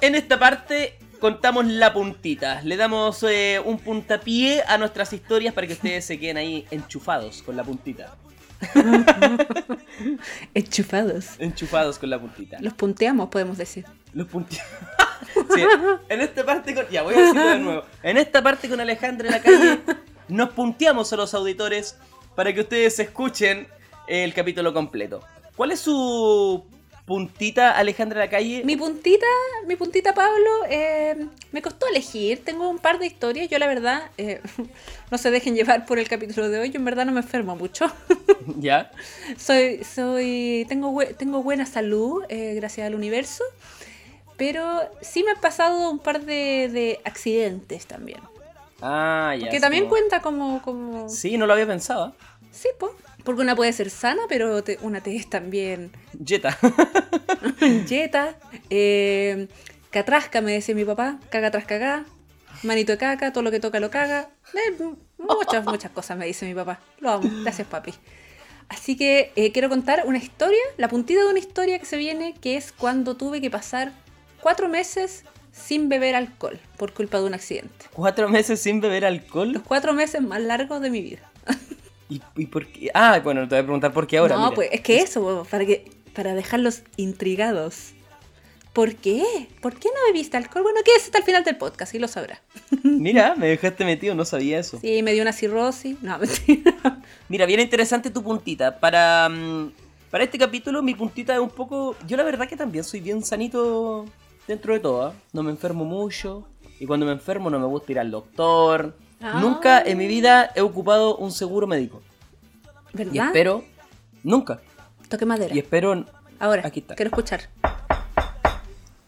En 0.00 0.14
esta 0.14 0.38
parte 0.38 0.98
contamos 1.20 1.66
la 1.66 1.92
puntita. 1.92 2.60
Le 2.62 2.76
damos 2.76 3.22
eh, 3.22 3.60
un 3.64 3.78
puntapié 3.78 4.62
a 4.66 4.78
nuestras 4.78 5.12
historias 5.12 5.54
para 5.54 5.66
que 5.66 5.72
ustedes 5.74 6.04
se 6.04 6.18
queden 6.18 6.36
ahí 6.36 6.66
enchufados 6.70 7.42
con 7.42 7.56
la 7.56 7.64
puntita. 7.64 8.16
Enchufados. 10.54 11.38
Enchufados 11.38 11.98
con 11.98 12.10
la 12.10 12.20
puntita. 12.20 12.58
Los 12.60 12.74
punteamos, 12.74 13.28
podemos 13.28 13.58
decir. 13.58 13.84
Los 14.12 14.26
Sí, 15.54 15.62
en 16.08 16.20
esta 16.20 16.44
parte 16.44 16.74
con... 16.74 16.86
Ya, 16.88 17.02
voy 17.02 17.14
a 17.14 17.18
decirlo 17.18 17.48
de 17.48 17.58
nuevo. 17.58 17.82
En 18.02 18.16
esta 18.16 18.42
parte 18.42 18.68
con 18.68 18.80
Alejandra 18.80 19.28
en 19.28 19.32
la 19.32 19.42
calle 19.42 19.80
nos 20.28 20.50
punteamos 20.50 21.12
a 21.12 21.16
los 21.16 21.34
auditores 21.34 21.96
para 22.34 22.52
que 22.52 22.60
ustedes 22.60 22.98
escuchen 22.98 23.68
el 24.06 24.34
capítulo 24.34 24.72
completo. 24.72 25.20
¿Cuál 25.56 25.72
es 25.72 25.80
su 25.80 26.64
puntita, 27.04 27.72
Alejandra 27.72 28.20
la 28.20 28.30
calle? 28.30 28.62
Mi 28.64 28.76
puntita, 28.76 29.26
mi 29.66 29.76
puntita 29.76 30.14
Pablo, 30.14 30.50
eh, 30.68 31.26
me 31.52 31.62
costó 31.62 31.86
elegir. 31.86 32.44
Tengo 32.44 32.68
un 32.68 32.78
par 32.78 32.98
de 32.98 33.06
historias. 33.06 33.48
Yo 33.48 33.58
la 33.58 33.66
verdad, 33.66 34.10
eh, 34.16 34.40
no 35.10 35.18
se 35.18 35.30
dejen 35.30 35.54
llevar 35.54 35.86
por 35.86 35.98
el 35.98 36.08
capítulo 36.08 36.48
de 36.48 36.60
hoy. 36.60 36.70
Yo 36.70 36.78
en 36.78 36.84
verdad 36.84 37.04
no 37.04 37.12
me 37.12 37.20
enfermo 37.20 37.56
mucho. 37.56 37.86
¿Ya? 38.58 38.90
soy, 39.36 39.84
soy, 39.84 40.66
tengo, 40.68 40.98
tengo 41.18 41.42
buena 41.42 41.66
salud, 41.66 42.24
eh, 42.28 42.54
gracias 42.54 42.86
al 42.86 42.94
universo. 42.94 43.44
Pero 44.36 44.80
sí 45.00 45.22
me 45.22 45.30
han 45.30 45.40
pasado 45.40 45.90
un 45.90 46.00
par 46.00 46.22
de, 46.22 46.68
de 46.72 47.00
accidentes 47.04 47.86
también. 47.86 48.20
Ah, 48.82 49.34
ya. 49.38 49.48
Que 49.48 49.60
también 49.60 49.88
cuenta 49.88 50.20
como, 50.20 50.60
como... 50.60 51.08
Sí, 51.08 51.38
no 51.38 51.46
lo 51.46 51.52
había 51.52 51.66
pensado. 51.66 52.14
Sí, 52.54 52.68
pues. 52.78 52.92
Porque 53.24 53.40
una 53.42 53.56
puede 53.56 53.72
ser 53.72 53.90
sana, 53.90 54.22
pero 54.28 54.62
te- 54.62 54.78
una 54.82 55.00
te 55.00 55.16
es 55.16 55.28
también 55.28 55.90
Jetta. 56.24 56.56
Yeta, 57.88 58.36
eh, 58.70 59.48
catrasca, 59.90 60.40
me 60.40 60.52
decía 60.52 60.74
mi 60.74 60.84
papá, 60.84 61.18
caga 61.30 61.50
tras 61.50 61.64
cagá, 61.64 62.04
manito 62.62 62.92
de 62.92 62.98
caca, 62.98 63.32
todo 63.32 63.42
lo 63.42 63.50
que 63.50 63.60
toca 63.60 63.80
lo 63.80 63.90
caga. 63.90 64.28
Eh, 64.54 64.76
muchas, 65.18 65.64
muchas 65.64 65.90
cosas 65.90 66.16
me 66.18 66.26
dice 66.26 66.46
mi 66.46 66.54
papá. 66.54 66.80
Lo 67.00 67.10
amo, 67.10 67.28
gracias 67.42 67.66
papi. 67.68 67.94
Así 68.68 68.96
que 68.96 69.32
eh, 69.36 69.52
quiero 69.52 69.68
contar 69.68 70.02
una 70.06 70.18
historia, 70.18 70.60
la 70.76 70.88
puntita 70.88 71.20
de 71.20 71.26
una 71.30 71.38
historia 71.38 71.78
que 71.78 71.84
se 71.86 71.96
viene, 71.96 72.34
que 72.40 72.56
es 72.56 72.72
cuando 72.72 73.16
tuve 73.16 73.40
que 73.40 73.50
pasar 73.50 73.92
cuatro 74.40 74.68
meses 74.68 75.24
sin 75.52 75.88
beber 75.88 76.14
alcohol 76.14 76.58
por 76.76 76.92
culpa 76.92 77.18
de 77.20 77.24
un 77.24 77.34
accidente. 77.34 77.86
Cuatro 77.92 78.28
meses 78.28 78.60
sin 78.60 78.80
beber 78.80 79.04
alcohol. 79.04 79.52
Los 79.52 79.62
cuatro 79.62 79.92
meses 79.92 80.20
más 80.22 80.40
largos 80.40 80.80
de 80.80 80.90
mi 80.90 81.00
vida. 81.02 81.30
¿Y, 82.08 82.20
y 82.36 82.46
por 82.46 82.66
qué? 82.66 82.90
Ah, 82.94 83.20
bueno, 83.22 83.42
te 83.42 83.54
voy 83.54 83.58
a 83.60 83.62
preguntar 83.62 83.92
por 83.92 84.06
qué 84.06 84.18
ahora. 84.18 84.36
no, 84.36 84.42
mira. 84.42 84.54
pues 84.54 84.68
es 84.72 84.80
que 84.80 84.98
eso, 84.98 85.46
para 85.50 85.64
que 85.64 85.90
para 86.14 86.34
dejarlos 86.34 86.82
intrigados. 86.96 87.92
¿Por 88.72 88.96
qué? 88.96 89.22
¿Por 89.62 89.74
qué 89.74 89.88
no 89.88 90.12
bebiste 90.12 90.36
alcohol? 90.36 90.64
Bueno, 90.64 90.80
quédese 90.84 91.06
hasta 91.06 91.18
el 91.18 91.24
final 91.24 91.44
del 91.44 91.56
podcast 91.56 91.94
y 91.94 92.00
lo 92.00 92.08
sabrá. 92.08 92.42
Mira, 92.82 93.36
me 93.36 93.46
dejaste 93.46 93.84
metido, 93.84 94.16
no 94.16 94.24
sabía 94.24 94.58
eso. 94.58 94.80
Sí, 94.80 95.00
me 95.02 95.12
dio 95.12 95.22
una 95.22 95.32
cirrosis. 95.32 96.02
No, 96.02 96.18
mentira. 96.18 96.74
Mira, 97.28 97.46
bien 97.46 97.60
interesante 97.60 98.10
tu 98.10 98.22
puntita. 98.22 98.80
Para, 98.80 99.28
mm, 99.28 99.72
para 100.10 100.24
este 100.24 100.38
capítulo, 100.38 100.82
mi 100.82 100.94
puntita 100.94 101.34
es 101.34 101.40
un 101.40 101.50
poco. 101.50 101.94
Yo 102.06 102.16
la 102.16 102.24
verdad 102.24 102.48
que 102.48 102.56
también 102.56 102.82
soy 102.82 102.98
bien 102.98 103.24
sanito 103.24 104.06
dentro 104.48 104.74
de 104.74 104.80
todo. 104.80 105.04
¿ah? 105.04 105.14
No 105.32 105.44
me 105.44 105.50
enfermo 105.50 105.84
mucho. 105.84 106.48
Y 106.80 106.86
cuando 106.86 107.06
me 107.06 107.12
enfermo 107.12 107.50
no 107.50 107.60
me 107.60 107.66
gusta 107.66 107.92
ir 107.92 108.00
al 108.00 108.10
doctor. 108.10 108.96
Ah. 109.20 109.40
Nunca 109.40 109.80
en 109.80 109.98
mi 109.98 110.06
vida 110.06 110.50
he 110.54 110.60
ocupado 110.60 111.16
un 111.16 111.32
seguro 111.32 111.66
médico. 111.66 112.02
Y 112.92 112.96
¿Verdad? 112.98 113.26
espero. 113.26 113.64
Nunca. 114.22 114.60
Toque 115.08 115.26
madera. 115.26 115.54
Y 115.54 115.58
espero. 115.58 116.04
Ahora, 116.38 116.62
Aquí 116.66 116.80
está. 116.80 116.94
quiero 116.94 117.08
escuchar. 117.08 117.48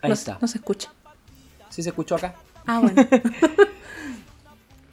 Ahí 0.02 0.08
no, 0.08 0.14
está. 0.14 0.38
no 0.40 0.48
se 0.48 0.58
escucha. 0.58 0.90
¿Sí 1.70 1.82
se 1.82 1.90
escuchó 1.90 2.14
acá? 2.16 2.34
Ah, 2.66 2.80
bueno. 2.80 3.06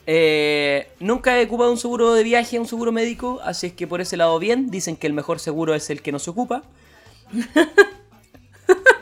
Eh, 0.06 0.92
nunca 1.00 1.40
he 1.40 1.46
ocupado 1.46 1.72
un 1.72 1.78
seguro 1.78 2.14
de 2.14 2.24
viaje, 2.24 2.60
un 2.60 2.68
seguro 2.68 2.92
médico, 2.92 3.40
así 3.42 3.68
es 3.68 3.74
que 3.74 3.88
por 3.88 4.02
ese 4.02 4.18
lado 4.18 4.38
bien. 4.38 4.70
Dicen 4.70 4.98
que 4.98 5.08
el 5.08 5.14
mejor 5.14 5.40
seguro 5.40 5.74
es 5.76 5.90
el 5.90 6.02
que 6.02 6.12
no 6.12 6.20
se 6.20 6.30
ocupa. 6.30 6.64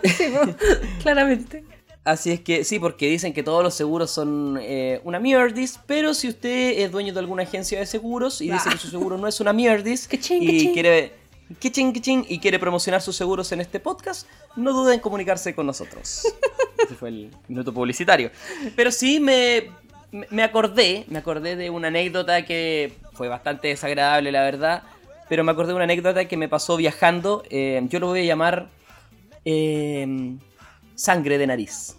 Sí, 0.04 0.26
po, 0.34 0.42
claramente. 1.04 1.64
Así 2.04 2.32
es 2.32 2.40
que 2.40 2.64
sí, 2.64 2.80
porque 2.80 3.08
dicen 3.08 3.32
que 3.32 3.44
todos 3.44 3.62
los 3.64 3.76
seguros 3.76 4.10
son 4.10 4.58
eh, 4.60 5.02
una 5.04 5.20
mierdis, 5.20 5.80
pero 5.86 6.16
si 6.16 6.30
usted 6.30 6.80
es 6.80 6.92
dueño 6.92 7.14
de 7.14 7.20
alguna 7.20 7.44
agencia 7.44 7.78
de 7.78 7.86
seguros 7.86 8.42
y 8.42 8.50
dice 8.50 8.70
Ah. 8.70 8.72
que 8.72 8.78
su 8.80 8.88
seguro 8.90 9.18
no 9.20 9.28
es 9.28 9.40
una 9.40 9.54
mierdis 9.54 10.10
y 10.30 10.74
quiere 10.74 11.14
y 12.28 12.40
quiere 12.40 12.60
promocionar 12.60 13.02
sus 13.02 13.16
seguros 13.16 13.52
en 13.52 13.62
este 13.62 13.80
podcast, 13.80 14.26
no 14.56 14.74
duden 14.74 14.96
en 14.96 15.00
comunicarse 15.02 15.54
con 15.54 15.66
nosotros. 15.68 16.24
Ese 16.84 16.96
fue 16.96 17.10
el 17.10 17.30
minuto 17.48 17.72
publicitario. 17.74 18.32
Pero 18.76 18.90
sí 18.92 19.20
me, 19.20 19.66
me- 20.12 20.28
me 20.32 20.44
acordé, 20.44 21.04
me 21.08 21.20
acordé 21.20 21.56
de 21.56 21.70
una 21.70 21.90
anécdota 21.90 22.46
que 22.46 22.94
fue 23.14 23.28
bastante 23.28 23.68
desagradable, 23.68 24.32
la 24.32 24.42
verdad, 24.44 24.84
pero 25.30 25.44
me 25.44 25.52
acordé 25.52 25.70
de 25.70 25.76
una 25.76 25.84
anécdota 25.84 26.26
que 26.28 26.36
me 26.38 26.48
pasó 26.50 26.78
viajando. 26.78 27.44
eh, 27.52 27.80
yo 27.90 28.00
lo 28.00 28.08
voy 28.08 28.22
a 28.22 28.26
llamar 28.26 28.70
eh, 29.46 30.38
sangre 31.02 31.40
de 31.40 31.48
nariz. 31.48 31.96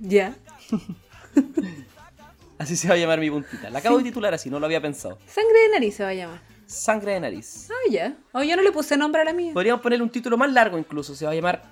Ya. 0.00 0.34
Así 2.58 2.76
se 2.76 2.88
va 2.88 2.94
a 2.94 2.96
llamar 2.96 3.20
mi 3.20 3.30
puntita. 3.30 3.70
La 3.70 3.78
acabo 3.78 3.98
de 3.98 4.04
titular 4.04 4.34
así, 4.34 4.50
no 4.50 4.58
lo 4.58 4.66
había 4.66 4.82
pensado. 4.82 5.18
Sangre 5.26 5.60
de 5.60 5.68
nariz 5.70 5.94
se 5.94 6.02
va 6.02 6.10
a 6.10 6.14
llamar. 6.14 6.42
Sangre 6.66 7.14
de 7.14 7.20
nariz. 7.20 7.68
Ah, 7.70 7.90
ya. 7.90 8.16
Oh, 8.32 8.42
yo 8.42 8.54
no 8.56 8.62
le 8.62 8.72
puse 8.72 8.96
nombre 8.98 9.22
a 9.22 9.24
la 9.24 9.32
mía. 9.32 9.54
Podríamos 9.54 9.80
ponerle 9.80 10.02
un 10.02 10.10
título 10.10 10.36
más 10.36 10.52
largo 10.52 10.76
incluso. 10.76 11.14
Se 11.14 11.24
va 11.24 11.30
a 11.30 11.34
llamar 11.34 11.62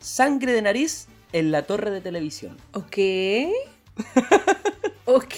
Sangre 0.00 0.52
de 0.52 0.62
nariz 0.62 1.06
en 1.32 1.52
la 1.52 1.62
torre 1.62 1.90
de 1.90 2.00
televisión. 2.00 2.56
Ok. 2.72 2.96
ok, 5.04 5.34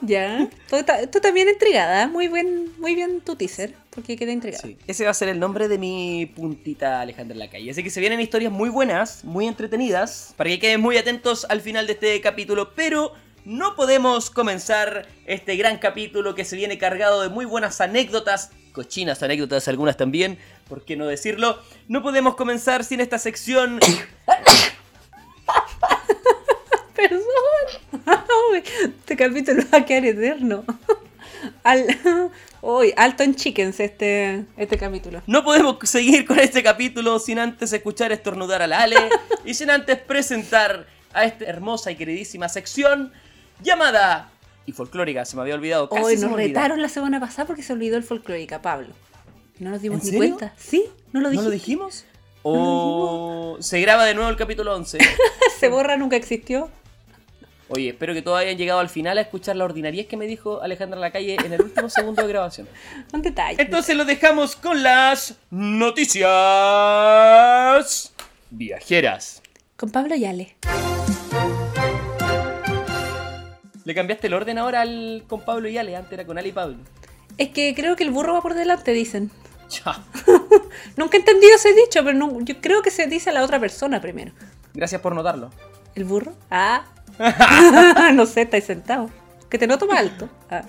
ya. 0.00 0.48
Tú, 0.68 0.76
tú 1.12 1.20
también 1.20 1.48
intrigada. 1.48 2.08
Muy 2.08 2.26
bien, 2.28 2.72
muy 2.78 2.96
bien 2.96 3.20
tu 3.20 3.36
teaser. 3.36 3.74
Porque 3.94 4.16
quedé 4.16 4.32
intrigada. 4.32 4.62
Sí. 4.62 4.78
Ese 4.86 5.04
va 5.04 5.10
a 5.10 5.14
ser 5.14 5.28
el 5.28 5.38
nombre 5.38 5.68
de 5.68 5.78
mi 5.78 6.26
puntita 6.34 7.00
Alejandra 7.00 7.36
Lacalle. 7.36 7.70
Así 7.70 7.82
que 7.82 7.90
se 7.90 8.00
vienen 8.00 8.20
historias 8.20 8.50
muy 8.50 8.70
buenas, 8.70 9.24
muy 9.24 9.46
entretenidas, 9.46 10.34
para 10.36 10.50
que 10.50 10.58
queden 10.58 10.80
muy 10.80 10.96
atentos 10.96 11.46
al 11.48 11.60
final 11.60 11.86
de 11.86 11.92
este 11.94 12.20
capítulo. 12.20 12.72
Pero 12.74 13.12
no 13.44 13.76
podemos 13.76 14.30
comenzar 14.30 15.06
este 15.26 15.56
gran 15.56 15.78
capítulo 15.78 16.34
que 16.34 16.44
se 16.44 16.56
viene 16.56 16.78
cargado 16.78 17.22
de 17.22 17.28
muy 17.28 17.44
buenas 17.44 17.80
anécdotas, 17.80 18.50
cochinas 18.72 19.22
anécdotas 19.22 19.68
algunas 19.68 19.96
también, 19.96 20.38
¿por 20.68 20.84
qué 20.84 20.96
no 20.96 21.06
decirlo? 21.06 21.58
No 21.88 22.02
podemos 22.02 22.34
comenzar 22.36 22.84
sin 22.84 23.00
esta 23.00 23.18
sección 23.18 23.78
Perdón. 26.94 27.22
Este 28.84 29.16
capítulo 29.16 29.62
va 29.72 29.78
a 29.78 29.84
quedar 29.84 30.04
eterno. 30.04 30.64
Al, 31.64 31.86
uy, 32.62 32.94
alto 32.96 33.22
en 33.22 33.34
chickens 33.34 33.78
este, 33.80 34.46
este 34.56 34.78
capítulo. 34.78 35.20
No 35.26 35.44
podemos 35.44 35.76
seguir 35.82 36.26
con 36.26 36.38
este 36.38 36.62
capítulo 36.62 37.18
sin 37.18 37.38
antes 37.38 37.72
escuchar 37.72 38.12
estornudar 38.12 38.62
a 38.62 38.66
la 38.66 38.82
Ale 38.82 38.96
y 39.44 39.52
sin 39.54 39.68
antes 39.70 39.98
presentar 39.98 40.86
a 41.12 41.24
esta 41.24 41.44
hermosa 41.44 41.90
y 41.90 41.96
queridísima 41.96 42.48
sección 42.48 43.12
llamada 43.62 44.30
y 44.64 44.72
folclórica, 44.72 45.24
se 45.24 45.36
me 45.36 45.42
había 45.42 45.56
olvidado. 45.56 45.88
Casi 45.90 46.02
Hoy 46.02 46.16
nos 46.16 46.32
retaron 46.32 46.80
la 46.80 46.88
semana 46.88 47.20
pasada 47.20 47.46
porque 47.46 47.62
se 47.62 47.72
olvidó 47.72 47.96
el 47.96 48.04
folclórica, 48.04 48.62
Pablo. 48.62 48.88
No 49.58 49.70
nos 49.70 49.82
dimos 49.82 50.00
¿En 50.00 50.04
ni 50.06 50.10
serio? 50.12 50.36
cuenta. 50.36 50.54
¿Sí? 50.56 50.84
¿No 51.12 51.20
lo 51.20 51.24
¿No 51.26 51.30
dijiste? 51.30 51.44
lo 51.44 51.50
dijimos? 51.50 52.04
¿O 52.44 53.56
se 53.60 53.80
graba 53.80 54.04
de 54.04 54.14
nuevo 54.14 54.30
el 54.30 54.36
capítulo 54.36 54.74
11? 54.74 54.98
Se 55.60 55.68
borra, 55.68 55.96
nunca 55.96 56.16
existió. 56.16 56.70
Oye, 57.74 57.88
espero 57.90 58.12
que 58.12 58.20
todos 58.20 58.38
hayan 58.38 58.56
llegado 58.58 58.80
al 58.80 58.90
final 58.90 59.16
a 59.16 59.22
escuchar 59.22 59.56
la 59.56 59.64
ordinariez 59.64 60.06
que 60.06 60.16
me 60.18 60.26
dijo 60.26 60.60
Alejandra 60.60 61.00
Lacalle 61.00 61.36
en 61.42 61.52
el 61.54 61.62
último 61.62 61.88
segundo 61.90 62.20
de 62.22 62.28
grabación. 62.28 62.68
Un 63.14 63.22
detalle. 63.22 63.60
Entonces 63.62 63.96
lo 63.96 64.04
dejamos 64.04 64.56
con 64.56 64.82
las 64.82 65.36
noticias 65.50 66.28
viajeras. 68.50 69.42
Con 69.76 69.90
Pablo 69.90 70.14
Yale. 70.14 70.56
Le 73.84 73.94
cambiaste 73.94 74.26
el 74.26 74.34
orden 74.34 74.58
ahora 74.58 74.82
al 74.82 75.24
con 75.26 75.40
Pablo 75.40 75.68
y 75.68 75.76
Ale, 75.78 75.96
antes 75.96 76.12
era 76.12 76.26
con 76.26 76.36
Ale 76.38 76.48
y 76.48 76.52
Pablo. 76.52 76.76
Es 77.38 77.48
que 77.48 77.74
creo 77.74 77.96
que 77.96 78.04
el 78.04 78.10
burro 78.10 78.34
va 78.34 78.42
por 78.42 78.54
delante, 78.54 78.92
dicen. 78.92 79.30
Ya. 79.70 80.04
Nunca 80.96 81.16
he 81.16 81.20
entendido 81.20 81.54
ese 81.56 81.72
dicho, 81.72 82.04
pero 82.04 82.12
no- 82.12 82.40
yo 82.42 82.60
creo 82.60 82.82
que 82.82 82.90
se 82.90 83.06
dice 83.06 83.30
a 83.30 83.32
la 83.32 83.42
otra 83.42 83.58
persona 83.58 84.00
primero. 84.00 84.32
Gracias 84.74 85.00
por 85.00 85.14
notarlo. 85.14 85.50
¿El 85.94 86.04
burro? 86.04 86.34
Ah. 86.50 86.84
no 88.14 88.26
sé, 88.26 88.42
estáis 88.42 88.64
sentado. 88.64 89.10
Que 89.48 89.58
te 89.58 89.66
noto 89.66 89.86
más 89.86 89.98
alto. 90.00 90.28
Ah. 90.50 90.62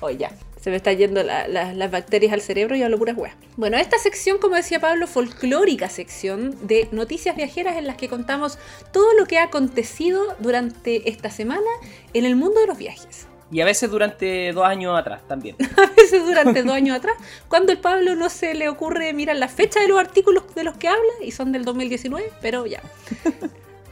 Oye, 0.00 0.18
ya. 0.18 0.30
Se 0.60 0.68
me 0.70 0.76
está 0.76 0.92
yendo 0.92 1.22
la- 1.22 1.48
la- 1.48 1.72
las 1.72 1.90
bacterias 1.90 2.32
al 2.34 2.42
cerebro 2.42 2.76
y 2.76 2.82
hablo 2.82 2.98
puras 2.98 3.16
weas. 3.16 3.34
Bueno, 3.56 3.78
esta 3.78 3.98
sección, 3.98 4.36
como 4.38 4.56
decía 4.56 4.78
Pablo, 4.78 5.06
folclórica 5.06 5.88
sección 5.88 6.54
de 6.66 6.86
noticias 6.92 7.34
viajeras 7.34 7.76
en 7.78 7.86
las 7.86 7.96
que 7.96 8.08
contamos 8.10 8.58
todo 8.92 9.06
lo 9.18 9.24
que 9.24 9.38
ha 9.38 9.44
acontecido 9.44 10.22
durante 10.38 11.08
esta 11.08 11.30
semana 11.30 11.62
en 12.12 12.26
el 12.26 12.36
mundo 12.36 12.60
de 12.60 12.66
los 12.66 12.76
viajes. 12.76 13.26
Y 13.50 13.62
a 13.62 13.64
veces 13.64 13.90
durante 13.90 14.52
dos 14.52 14.64
años 14.66 14.96
atrás 14.96 15.22
también. 15.26 15.56
A 15.76 15.86
veces 15.96 16.24
durante 16.24 16.62
dos 16.62 16.72
años 16.74 16.98
atrás, 16.98 17.16
cuando 17.48 17.72
el 17.72 17.78
Pablo 17.78 18.14
no 18.14 18.28
se 18.30 18.54
le 18.54 18.68
ocurre 18.68 19.12
mirar 19.14 19.36
la 19.36 19.48
fecha 19.48 19.80
de 19.80 19.88
los 19.88 19.98
artículos 19.98 20.54
de 20.54 20.62
los 20.62 20.76
que 20.76 20.86
habla, 20.88 21.10
y 21.24 21.32
son 21.32 21.50
del 21.52 21.64
2019, 21.64 22.30
pero 22.42 22.66
ya. 22.66 22.80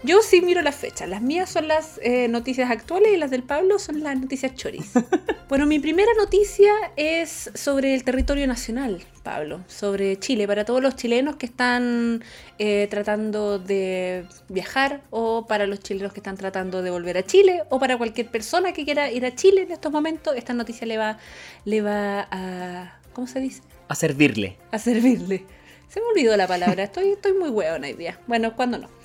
Yo 0.04 0.22
sí 0.22 0.40
miro 0.42 0.62
las 0.62 0.76
fechas. 0.76 1.08
Las 1.08 1.22
mías 1.22 1.50
son 1.50 1.66
las 1.66 1.98
eh, 2.02 2.28
noticias 2.28 2.70
actuales 2.70 3.12
y 3.12 3.16
las 3.16 3.30
del 3.30 3.42
Pablo 3.42 3.78
son 3.78 4.02
las 4.02 4.18
noticias 4.18 4.54
choris. 4.54 4.92
Bueno, 5.48 5.64
mi 5.64 5.78
primera 5.78 6.12
noticia 6.18 6.70
es 6.96 7.50
sobre 7.54 7.94
el 7.94 8.04
territorio 8.04 8.46
nacional, 8.46 9.02
Pablo, 9.22 9.64
sobre 9.66 10.18
Chile, 10.18 10.46
para 10.46 10.66
todos 10.66 10.82
los 10.82 10.94
chilenos 10.94 11.36
que 11.36 11.46
están 11.46 12.22
eh, 12.58 12.86
tratando 12.90 13.58
de 13.58 14.26
viajar 14.50 15.00
o 15.08 15.46
para 15.46 15.66
los 15.66 15.80
chilenos 15.80 16.12
que 16.12 16.20
están 16.20 16.36
tratando 16.36 16.82
de 16.82 16.90
volver 16.90 17.16
a 17.16 17.22
Chile 17.24 17.62
o 17.70 17.78
para 17.78 17.96
cualquier 17.96 18.30
persona 18.30 18.74
que 18.74 18.84
quiera 18.84 19.10
ir 19.10 19.24
a 19.24 19.34
Chile 19.34 19.62
en 19.62 19.70
estos 19.70 19.90
momentos, 19.90 20.36
esta 20.36 20.52
noticia 20.52 20.86
le 20.86 20.98
va, 20.98 21.16
le 21.64 21.80
va 21.80 22.28
a... 22.30 23.00
¿Cómo 23.14 23.26
se 23.26 23.40
dice? 23.40 23.62
A 23.88 23.94
servirle. 23.94 24.58
a 24.70 24.78
servirle. 24.78 25.46
Se 25.88 25.98
me 26.00 26.06
olvidó 26.08 26.36
la 26.36 26.46
palabra, 26.46 26.82
estoy, 26.82 27.12
estoy 27.12 27.32
muy 27.32 27.48
hueona 27.48 27.86
hoy 27.86 27.94
día. 27.94 28.20
Bueno, 28.26 28.54
¿cuándo 28.54 28.76
no? 28.76 28.97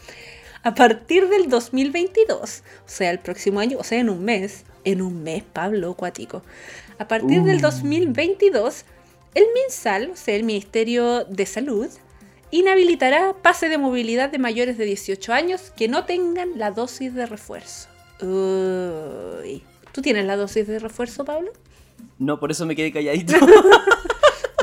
A 0.63 0.73
partir 0.75 1.27
del 1.27 1.49
2022, 1.49 2.63
o 2.63 2.83
sea, 2.85 3.11
el 3.11 3.19
próximo 3.19 3.59
año, 3.59 3.77
o 3.79 3.83
sea, 3.83 3.99
en 3.99 4.09
un 4.09 4.23
mes, 4.23 4.63
en 4.85 5.01
un 5.01 5.21
mes, 5.21 5.43
Pablo, 5.43 5.93
cuático. 5.93 6.41
A 6.99 7.07
partir 7.07 7.43
del 7.43 7.57
Uh. 7.57 7.61
2022, 7.61 8.85
el 9.35 9.43
MinSal, 9.53 10.11
o 10.11 10.15
sea, 10.15 10.35
el 10.35 10.43
Ministerio 10.43 11.25
de 11.25 11.45
Salud, 11.45 11.87
inhabilitará 12.51 13.33
pase 13.41 13.67
de 13.67 13.77
movilidad 13.77 14.29
de 14.29 14.37
mayores 14.37 14.77
de 14.77 14.85
18 14.85 15.33
años 15.33 15.73
que 15.75 15.87
no 15.87 16.05
tengan 16.05 16.57
la 16.57 16.71
dosis 16.71 17.13
de 17.13 17.25
refuerzo. 17.25 17.89
Uy. 18.21 19.63
¿Tú 19.91 20.01
tienes 20.01 20.25
la 20.25 20.37
dosis 20.37 20.65
de 20.67 20.79
refuerzo, 20.79 21.25
Pablo? 21.25 21.51
No, 22.19 22.39
por 22.39 22.51
eso 22.51 22.65
me 22.65 22.75
quedé 22.75 22.91
calladito. 22.91 23.33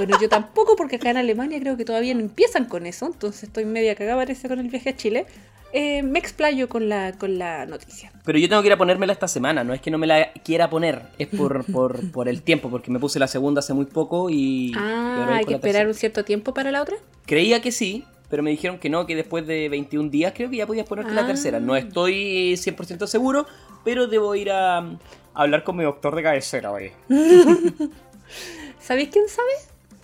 Bueno, 0.07 0.19
yo 0.21 0.29
tampoco, 0.29 0.77
porque 0.77 0.97
acá 0.97 1.11
en 1.11 1.17
Alemania 1.19 1.59
creo 1.61 1.77
que 1.77 1.85
todavía 1.85 2.15
no 2.15 2.21
empiezan 2.21 2.65
con 2.67 2.87
eso, 2.87 3.07
entonces 3.07 3.45
estoy 3.45 3.65
media 3.65 3.95
cagada 3.95 4.17
parece 4.17 4.49
con 4.49 4.59
el 4.59 4.69
viaje 4.69 4.91
a 4.91 4.97
Chile. 4.97 5.27
Eh, 5.73 6.03
me 6.03 6.19
explayo 6.19 6.69
con 6.69 6.89
la, 6.89 7.13
con 7.13 7.39
la 7.39 7.65
noticia. 7.65 8.11
Pero 8.25 8.39
yo 8.41 8.49
tengo 8.49 8.61
que 8.61 8.67
ir 8.67 8.73
a 8.73 8.77
ponérmela 8.77 9.13
esta 9.13 9.29
semana, 9.29 9.63
no 9.63 9.73
es 9.73 9.81
que 9.81 9.91
no 9.93 9.99
me 9.99 10.07
la 10.09 10.33
quiera 10.45 10.69
poner, 10.69 11.03
es 11.19 11.29
por, 11.29 11.65
por, 11.73 12.11
por 12.11 12.29
el 12.29 12.43
tiempo, 12.43 12.71
porque 12.71 12.91
me 12.91 12.99
puse 12.99 13.19
la 13.21 13.29
segunda 13.29 13.61
hace 13.61 13.73
muy 13.73 13.85
poco 13.85 14.31
y... 14.31 14.73
Ah, 14.77 15.29
hay 15.37 15.45
que 15.45 15.55
esperar 15.55 15.87
un 15.87 15.95
cierto 15.95 16.25
tiempo 16.25 16.53
para 16.55 16.73
la 16.73 16.83
otra. 16.83 16.97
Creía 17.25 17.63
que 17.63 17.71
sí, 17.71 18.05
pero 18.29 18.43
me 18.43 18.51
dijeron 18.51 18.79
que 18.79 18.91
no, 18.91 19.07
que 19.07 19.15
después 19.15 19.47
de 19.47 19.69
21 19.69 20.11
días 20.11 20.33
creo 20.35 20.51
que 20.51 20.57
ya 20.57 20.67
podías 20.67 20.87
ponerte 20.89 21.13
la 21.15 21.23
Ah. 21.23 21.27
tercera. 21.29 21.61
No 21.61 21.77
estoy 21.77 22.55
100% 22.57 23.07
seguro, 23.07 23.47
pero 23.85 24.09
debo 24.09 24.35
ir 24.35 24.51
a, 24.51 24.79
a 24.79 24.97
hablar 25.35 25.63
con 25.63 25.77
mi 25.77 25.85
doctor 25.85 26.17
de 26.17 26.23
cabecera 26.25 26.73
hoy. 26.73 26.91
¿Sabéis 28.81 29.11
quién 29.11 29.29
sabe? 29.29 29.49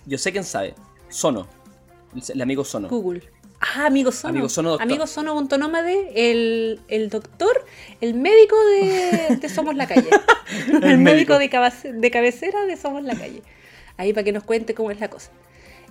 Yo 0.07 0.17
sé 0.17 0.31
quién 0.31 0.43
sabe. 0.43 0.73
Sono. 1.09 1.47
El, 2.33 2.41
amigo 2.41 2.63
Sono. 2.65 2.87
Google. 2.89 3.29
Ah, 3.59 3.85
amigo 3.87 4.11
Sono. 4.11 4.31
Amigo 4.31 4.49
Sono, 4.49 4.69
doctor. 4.71 4.87
Amigo 4.87 5.07
Sono 5.07 5.33
Buntonómade, 5.33 6.11
el, 6.31 6.79
el 6.87 7.09
doctor, 7.09 7.65
el 8.01 8.13
médico 8.13 8.55
de, 8.65 9.37
de 9.39 9.49
Somos 9.49 9.75
la 9.75 9.87
Calle. 9.87 10.09
el, 10.67 10.75
El 10.83 10.97
médico. 10.97 11.03
médico 11.03 11.39
de, 11.39 11.49
cabace- 11.49 11.91
de 11.93 12.11
cabecera 12.11 12.65
de 12.65 12.77
Somos 12.77 13.03
la 13.03 13.15
Calle. 13.15 13.43
Ahí 13.97 14.13
para 14.13 14.23
que 14.23 14.31
nos 14.31 14.43
cuente 14.43 14.73
cómo 14.73 14.91
es 14.91 14.99
la 14.99 15.09
cosa. 15.09 15.31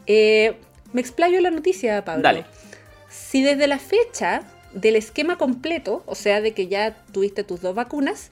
Eh, 0.06 0.56
me 0.92 1.00
explayo 1.00 1.40
la 1.40 1.50
noticia, 1.50 2.04
Pablo. 2.04 2.22
Dale. 2.22 2.44
Si 3.08 3.42
desde 3.42 3.66
la 3.66 3.78
fecha 3.78 4.42
del 4.72 4.96
esquema 4.96 5.36
completo, 5.36 6.02
o 6.06 6.14
sea, 6.14 6.40
de 6.40 6.52
que 6.52 6.68
ya 6.68 7.04
tuviste 7.12 7.44
tus 7.44 7.60
dos 7.60 7.74
vacunas, 7.74 8.30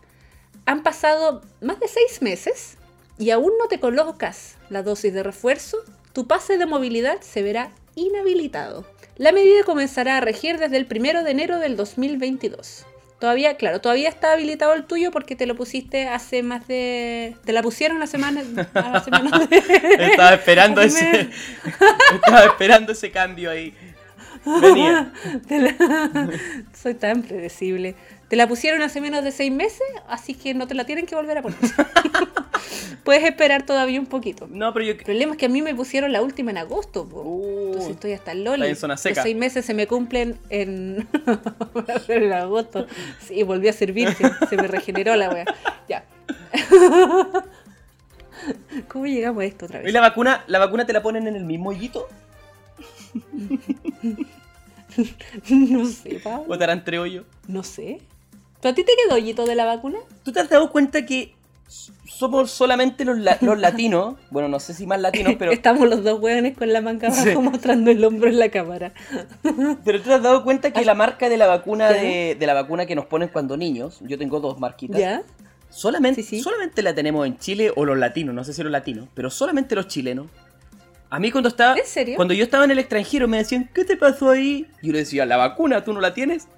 han 0.66 0.82
pasado 0.82 1.42
más 1.60 1.80
de 1.80 1.88
seis 1.88 2.22
meses 2.22 2.76
y 3.18 3.30
aún 3.30 3.52
no 3.58 3.66
te 3.68 3.80
colocas 3.80 4.56
la 4.70 4.82
dosis 4.82 5.12
de 5.12 5.22
refuerzo, 5.22 5.78
tu 6.12 6.26
pase 6.26 6.58
de 6.58 6.66
movilidad 6.66 7.20
se 7.20 7.42
verá 7.42 7.70
inhabilitado. 7.94 8.86
La 9.16 9.30
medida 9.32 9.62
comenzará 9.64 10.16
a 10.18 10.20
regir 10.20 10.58
desde 10.58 10.76
el 10.76 10.88
1 10.90 11.22
de 11.22 11.30
enero 11.30 11.58
del 11.58 11.76
2022. 11.76 12.86
Todavía, 13.20 13.56
claro, 13.56 13.80
todavía 13.80 14.08
está 14.08 14.32
habilitado 14.32 14.74
el 14.74 14.84
tuyo 14.84 15.10
porque 15.12 15.36
te 15.36 15.46
lo 15.46 15.54
pusiste 15.54 16.08
hace 16.08 16.42
más 16.42 16.66
de... 16.66 17.36
Te 17.44 17.52
la 17.52 17.62
pusieron 17.62 18.00
la 18.00 18.06
semana... 18.08 18.42
menos 19.22 19.48
de- 19.48 19.62
Estaba 19.98 20.34
esperando 20.34 20.82
ese. 20.82 21.30
Estaba 22.14 22.44
esperando 22.46 22.92
ese 22.92 23.10
cambio 23.12 23.50
ahí. 23.50 23.72
Venía. 24.60 25.12
La- 25.48 26.30
Soy 26.74 26.94
tan 26.94 27.22
predecible. 27.22 27.94
Te 28.34 28.38
la 28.38 28.48
pusieron 28.48 28.82
hace 28.82 29.00
menos 29.00 29.22
de 29.22 29.30
seis 29.30 29.52
meses, 29.52 29.86
así 30.08 30.34
que 30.34 30.54
no 30.54 30.66
te 30.66 30.74
la 30.74 30.84
tienen 30.84 31.06
que 31.06 31.14
volver 31.14 31.38
a 31.38 31.42
poner. 31.42 31.56
Puedes 33.04 33.22
esperar 33.22 33.64
todavía 33.64 34.00
un 34.00 34.06
poquito. 34.06 34.48
No, 34.50 34.72
pero 34.72 34.86
yo. 34.86 34.90
El 34.90 34.96
problema 35.04 35.32
es 35.34 35.38
que 35.38 35.46
a 35.46 35.48
mí 35.48 35.62
me 35.62 35.72
pusieron 35.72 36.10
la 36.10 36.20
última 36.20 36.50
en 36.50 36.58
agosto. 36.58 37.04
Uh, 37.12 37.66
Entonces 37.66 37.90
estoy 37.92 38.12
hasta 38.12 38.32
el 38.32 38.42
loli. 38.42 38.66
en 38.66 38.74
zona 38.74 38.94
Los 38.94 39.02
seca. 39.02 39.22
seis 39.22 39.36
meses 39.36 39.64
se 39.64 39.72
me 39.72 39.86
cumplen 39.86 40.36
en, 40.50 41.06
en 42.08 42.32
agosto. 42.32 42.88
Sí, 43.20 43.44
volví 43.44 43.68
a 43.68 43.72
servir. 43.72 44.12
Se, 44.14 44.28
se 44.48 44.56
me 44.56 44.66
regeneró 44.66 45.14
la 45.14 45.30
wea. 45.30 45.44
Ya. 45.88 46.04
¿Cómo 48.88 49.06
llegamos 49.06 49.42
a 49.44 49.46
esto 49.46 49.66
otra 49.66 49.80
¿Y 49.80 49.84
vez? 49.84 49.92
la 49.92 50.00
vacuna, 50.00 50.42
la 50.48 50.58
vacuna 50.58 50.84
te 50.84 50.92
la 50.92 51.04
ponen 51.04 51.28
en 51.28 51.36
el 51.36 51.44
mismo 51.44 51.68
hoyito? 51.70 52.08
No 55.50 55.86
sé, 55.86 56.18
Pablo. 56.24 56.46
¿O 56.48 56.58
te 56.58 56.64
harán 56.64 56.78
entre 56.78 56.98
hoyos? 56.98 57.24
No 57.46 57.62
sé. 57.62 58.00
¿Pero 58.64 58.72
a 58.72 58.74
ti 58.76 58.82
te 58.82 58.92
quedó 58.96 59.16
hoyito 59.16 59.44
de 59.44 59.54
la 59.56 59.66
vacuna? 59.66 59.98
¿Tú 60.22 60.32
te 60.32 60.40
has 60.40 60.48
dado 60.48 60.70
cuenta 60.70 61.04
que 61.04 61.34
somos 62.08 62.50
solamente 62.50 63.04
los, 63.04 63.18
la- 63.18 63.36
los 63.42 63.58
latinos? 63.60 64.14
Bueno, 64.30 64.48
no 64.48 64.58
sé 64.58 64.72
si 64.72 64.86
más 64.86 64.98
latinos, 64.98 65.34
pero. 65.38 65.52
Estamos 65.52 65.86
los 65.86 66.02
dos 66.02 66.18
hueones 66.18 66.56
con 66.56 66.72
la 66.72 66.80
manga 66.80 67.08
abajo 67.08 67.22
Sí. 67.24 67.36
mostrando 67.36 67.90
el 67.90 68.02
hombro 68.02 68.30
en 68.30 68.38
la 68.38 68.48
cámara. 68.48 68.94
Pero 69.84 69.98
tú 70.00 70.08
te 70.08 70.14
has 70.14 70.22
dado 70.22 70.44
cuenta 70.44 70.70
que 70.72 70.82
la 70.82 70.94
marca 70.94 71.28
de 71.28 71.36
la 71.36 71.46
vacuna 71.46 71.90
de, 71.90 72.38
de 72.40 72.46
la 72.46 72.54
vacuna 72.54 72.86
que 72.86 72.94
nos 72.94 73.04
ponen 73.04 73.28
cuando 73.28 73.58
niños, 73.58 73.98
yo 74.00 74.16
tengo 74.16 74.40
dos 74.40 74.58
marquitas, 74.58 74.98
¿Ya? 74.98 75.22
solamente, 75.68 76.22
Sí, 76.22 76.38
sí. 76.38 76.42
solamente 76.42 76.80
la 76.82 76.94
tenemos 76.94 77.26
en 77.26 77.36
Chile 77.36 77.70
o 77.76 77.84
los 77.84 77.98
latinos, 77.98 78.34
no 78.34 78.44
sé 78.44 78.54
si 78.54 78.62
los 78.62 78.72
latinos, 78.72 79.08
pero 79.12 79.28
solamente 79.30 79.74
los 79.74 79.88
chilenos. 79.88 80.28
A 81.10 81.18
mí 81.20 81.30
cuando 81.30 81.50
estaba, 81.50 81.76
¿En 81.76 81.84
serio? 81.84 82.16
cuando 82.16 82.32
yo 82.32 82.42
estaba 82.44 82.64
en 82.64 82.70
el 82.70 82.78
extranjero 82.78 83.28
me 83.28 83.36
decían, 83.36 83.68
¿qué 83.74 83.84
te 83.84 83.98
pasó 83.98 84.30
ahí? 84.30 84.66
Yo 84.82 84.92
le 84.92 85.00
decía, 85.00 85.26
¿la 85.26 85.36
vacuna 85.36 85.84
tú 85.84 85.92
no 85.92 86.00
la 86.00 86.14
tienes? 86.14 86.48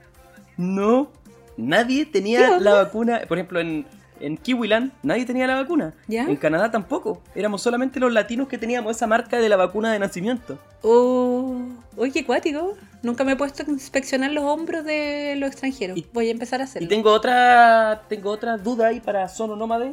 No, 0.56 1.10
nadie 1.56 2.04
¿Qué 2.06 2.12
tenía 2.12 2.58
la 2.58 2.74
vacuna, 2.74 3.20
por 3.28 3.38
ejemplo 3.38 3.60
en, 3.60 3.86
en 4.20 4.36
Kiwiland 4.36 4.92
nadie 5.02 5.24
tenía 5.26 5.46
la 5.46 5.56
vacuna, 5.56 5.94
¿Ya? 6.08 6.22
en 6.24 6.36
Canadá 6.36 6.70
tampoco, 6.70 7.20
éramos 7.34 7.62
solamente 7.62 8.00
los 8.00 8.12
latinos 8.12 8.48
que 8.48 8.58
teníamos 8.58 8.96
esa 8.96 9.06
marca 9.06 9.38
de 9.38 9.48
la 9.48 9.56
vacuna 9.56 9.92
de 9.92 9.98
nacimiento. 9.98 10.58
Oh, 10.82 11.56
oye, 11.96 12.12
qué 12.12 12.24
cuático. 12.24 12.74
Nunca 13.02 13.24
me 13.24 13.32
he 13.32 13.36
puesto 13.36 13.62
a 13.66 13.70
inspeccionar 13.70 14.30
los 14.32 14.44
hombros 14.44 14.84
de 14.84 15.34
los 15.36 15.50
extranjeros. 15.50 15.96
Y- 15.98 16.06
Voy 16.12 16.28
a 16.28 16.30
empezar 16.32 16.60
a 16.60 16.64
Y 16.64 16.66
hacerlo. 16.66 16.88
tengo 16.88 17.12
otra, 17.12 18.02
tengo 18.08 18.30
otra 18.30 18.56
duda 18.56 18.88
ahí 18.88 19.00
para 19.00 19.28
Sono 19.28 19.54
Nómade. 19.54 19.92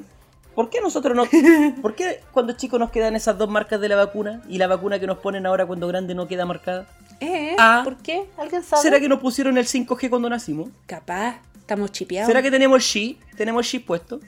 ¿Por 0.56 0.70
qué 0.70 0.80
nosotros 0.82 1.16
no, 1.16 1.26
por 1.82 1.96
qué 1.96 2.22
cuando 2.32 2.54
chicos 2.54 2.80
nos 2.80 2.92
quedan 2.92 3.16
esas 3.16 3.38
dos 3.38 3.50
marcas 3.50 3.82
de 3.82 3.90
la 3.90 3.96
vacuna 3.96 4.42
y 4.48 4.58
la 4.60 4.68
vacuna 4.68 5.00
que 5.00 5.08
nos 5.08 5.18
ponen 5.18 5.46
ahora 5.48 5.66
cuando 5.66 5.88
grande 5.88 6.14
no 6.16 6.28
queda 6.28 6.46
marcada? 6.46 6.86
¿Eh? 7.20 7.56
Ah. 7.60 7.82
¿Por 7.84 7.98
qué? 7.98 8.26
¿Alguien 8.38 8.64
sabe? 8.64 8.82
¿Será 8.84 9.00
que 9.00 9.10
nos 9.10 9.20
pusieron 9.20 9.58
el 9.58 9.66
5G 9.66 10.10
cuando 10.10 10.30
nacimos? 10.30 10.70
Capaz. 10.86 11.38
Estamos 11.64 11.94
chipeados. 11.94 12.28
¿Será 12.28 12.42
que 12.42 12.52
tenemos 12.52 12.96
el? 12.98 13.18
¿Tenemos 13.38 13.74
el 13.74 13.82
puesto? 13.82 14.20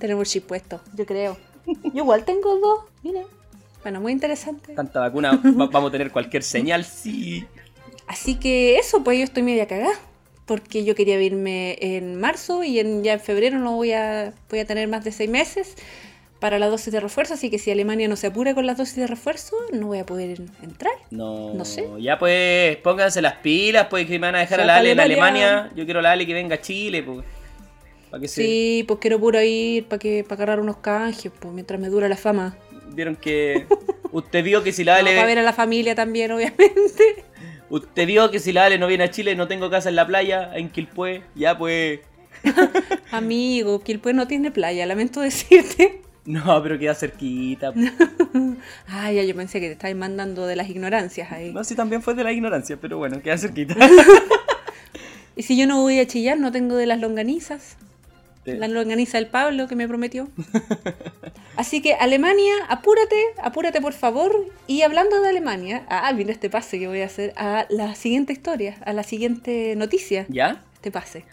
Tenemos 0.00 0.26
el 0.28 0.32
chip 0.32 0.46
puesto, 0.48 0.80
yo 0.96 1.06
creo. 1.06 1.36
Yo 1.66 2.02
igual 2.02 2.24
tengo 2.24 2.58
dos, 2.58 2.80
mira. 3.04 3.22
Bueno, 3.82 4.00
muy 4.00 4.10
interesante. 4.12 4.74
Tanta 4.74 4.98
vacuna, 5.00 5.30
va- 5.32 5.66
vamos 5.66 5.88
a 5.88 5.92
tener 5.92 6.10
cualquier 6.10 6.42
señal, 6.42 6.84
sí. 6.84 7.46
Así 8.08 8.34
que 8.34 8.78
eso, 8.78 9.04
pues 9.04 9.18
yo 9.18 9.24
estoy 9.24 9.42
media 9.44 9.66
cagada. 9.68 9.92
Porque 10.46 10.84
yo 10.84 10.96
quería 10.96 11.22
irme 11.22 11.78
en 11.80 12.18
marzo 12.18 12.64
y 12.64 12.80
en, 12.80 13.04
ya 13.04 13.12
en 13.12 13.20
febrero 13.20 13.60
no 13.60 13.76
voy 13.76 13.92
a, 13.92 14.34
voy 14.50 14.58
a 14.58 14.64
tener 14.64 14.88
más 14.88 15.04
de 15.04 15.12
seis 15.12 15.30
meses 15.30 15.76
para 16.40 16.58
la 16.58 16.68
dosis 16.68 16.92
de 16.92 16.98
refuerzo. 16.98 17.34
Así 17.34 17.50
que 17.50 17.58
si 17.58 17.70
Alemania 17.70 18.08
no 18.08 18.16
se 18.16 18.26
apura 18.26 18.54
con 18.54 18.66
las 18.66 18.78
dosis 18.78 18.96
de 18.96 19.06
refuerzo, 19.06 19.56
no 19.72 19.88
voy 19.88 19.98
a 19.98 20.06
poder 20.06 20.40
entrar. 20.62 20.92
No, 21.10 21.54
No 21.54 21.64
sé. 21.64 21.86
Ya 22.00 22.18
pues, 22.18 22.76
pónganse 22.78 23.22
las 23.22 23.34
pilas, 23.36 23.86
pues 23.88 24.06
que 24.06 24.18
me 24.18 24.26
van 24.26 24.34
a 24.34 24.38
dejar 24.40 24.58
O 24.58 24.62
a 24.62 24.66
la 24.66 24.76
Ale 24.76 24.92
en 24.92 25.00
Alemania-. 25.00 25.70
Yo 25.76 25.84
quiero 25.84 26.00
a 26.00 26.02
la 26.02 26.12
Ale 26.12 26.26
que 26.26 26.34
venga 26.34 26.56
a 26.56 26.60
Chile, 26.60 27.02
pues. 27.02 27.24
Se... 28.22 28.42
Sí, 28.42 28.84
pues 28.88 28.98
quiero 28.98 29.20
puro 29.20 29.40
ir 29.40 29.84
para 29.84 30.00
que 30.00 30.24
para 30.24 30.34
agarrar 30.34 30.60
unos 30.60 30.78
canjes, 30.78 31.30
pues 31.38 31.54
mientras 31.54 31.78
me 31.78 31.88
dura 31.88 32.08
la 32.08 32.16
fama. 32.16 32.56
Vieron 32.88 33.14
que... 33.14 33.66
Usted 34.10 34.42
vio 34.42 34.64
que 34.64 34.72
si 34.72 34.82
la 34.82 34.94
No, 35.00 35.00
Ale... 35.00 35.14
para 35.14 35.26
ver 35.26 35.38
a 35.38 35.42
la 35.42 35.52
familia 35.52 35.94
también, 35.94 36.32
obviamente. 36.32 37.24
Usted 37.68 38.06
vio 38.06 38.32
que 38.32 38.40
si 38.40 38.52
la 38.52 38.64
Ale 38.64 38.78
no 38.78 38.88
viene 38.88 39.04
a 39.04 39.10
Chile, 39.10 39.36
no 39.36 39.46
tengo 39.46 39.70
casa 39.70 39.90
en 39.90 39.96
la 39.96 40.06
playa, 40.06 40.50
en 40.54 40.70
Quilpué, 40.70 41.22
ya 41.36 41.56
pues. 41.56 42.00
Amigo, 43.12 43.80
Quilpue 43.80 44.12
no 44.12 44.26
tiene 44.26 44.50
playa, 44.50 44.86
lamento 44.86 45.20
decirte. 45.20 46.02
No, 46.26 46.62
pero 46.62 46.78
queda 46.78 46.94
cerquita. 46.94 47.72
Ay, 48.86 49.16
ya 49.16 49.22
yo 49.24 49.34
pensé 49.34 49.60
que 49.60 49.66
te 49.66 49.72
estabas 49.72 49.96
mandando 49.96 50.46
de 50.46 50.56
las 50.56 50.68
ignorancias 50.68 51.32
ahí. 51.32 51.52
No, 51.52 51.64
sí, 51.64 51.74
también 51.74 52.02
fue 52.02 52.14
de 52.14 52.24
la 52.24 52.32
ignorancia, 52.32 52.76
pero 52.80 52.98
bueno, 52.98 53.22
queda 53.22 53.38
cerquita. 53.38 53.74
Y 55.36 55.42
si 55.42 55.56
yo 55.56 55.66
no 55.66 55.80
voy 55.80 55.98
a 55.98 56.06
chillar, 56.06 56.38
no 56.38 56.52
tengo 56.52 56.76
de 56.76 56.84
las 56.84 57.00
longanizas. 57.00 57.78
La 58.44 58.68
longaniza 58.68 59.16
del 59.16 59.28
Pablo 59.28 59.68
que 59.68 59.76
me 59.76 59.88
prometió. 59.88 60.28
Así 61.56 61.80
que 61.80 61.94
Alemania, 61.94 62.52
apúrate, 62.68 63.16
apúrate 63.42 63.80
por 63.80 63.94
favor. 63.94 64.34
Y 64.66 64.82
hablando 64.82 65.22
de 65.22 65.30
Alemania, 65.30 65.86
ah, 65.88 66.12
mira 66.12 66.32
este 66.32 66.50
pase 66.50 66.78
que 66.78 66.88
voy 66.88 67.00
a 67.00 67.06
hacer 67.06 67.32
a 67.36 67.64
la 67.70 67.94
siguiente 67.94 68.34
historia, 68.34 68.76
a 68.84 68.92
la 68.92 69.02
siguiente 69.02 69.74
noticia. 69.76 70.26
¿Ya? 70.28 70.62
Este 70.74 70.90
pase. 70.90 71.24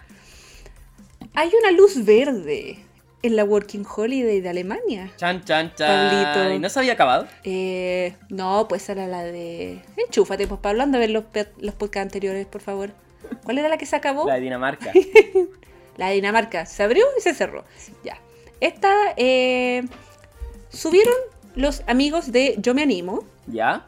Hay 1.34 1.52
una 1.60 1.72
luz 1.72 2.06
verde 2.06 2.87
en 3.24 3.36
la 3.36 3.44
Working 3.44 3.86
Holiday 3.86 4.42
de 4.42 4.50
Alemania. 4.50 5.12
Chan, 5.18 5.44
chan, 5.44 5.74
chan. 5.76 6.10
Pablito. 6.12 6.54
¿Y 6.54 6.60
no 6.60 6.70
se 6.70 6.80
había 6.80 6.94
acabado? 6.94 7.28
Eh, 7.44 8.16
no, 8.30 8.68
pues 8.68 8.88
era 8.90 9.08
la 9.08 9.24
de... 9.24 9.82
Enchúfate, 9.98 10.48
pues 10.48 10.62
Pablo, 10.62 10.84
anda 10.84 10.98
a 10.98 11.02
ver 11.02 11.10
los, 11.10 11.24
los 11.60 11.76
podcasts 11.76 12.06
anteriores, 12.06 12.46
por 12.46 12.62
favor. 12.62 12.92
¿Cuál 13.44 13.58
era 13.58 13.70
la 13.70 13.78
que 13.78 13.86
se 13.86 13.96
acabó? 13.96 14.28
La 14.28 14.36
de 14.36 14.42
Dinamarca. 14.42 14.92
La 15.98 16.10
de 16.10 16.14
Dinamarca. 16.14 16.68
Se 16.68 16.84
abrió 16.84 17.06
y 17.18 17.22
se 17.22 17.34
cerró. 17.34 17.66
Ya. 18.04 18.20
Esta 18.62 18.94
eh, 19.18 19.84
subieron 20.70 21.16
los 21.56 21.82
amigos 21.88 22.32
de 22.32 22.56
Yo 22.60 22.76
Me 22.76 22.84
Animo 22.84 23.24
¿Ya? 23.48 23.84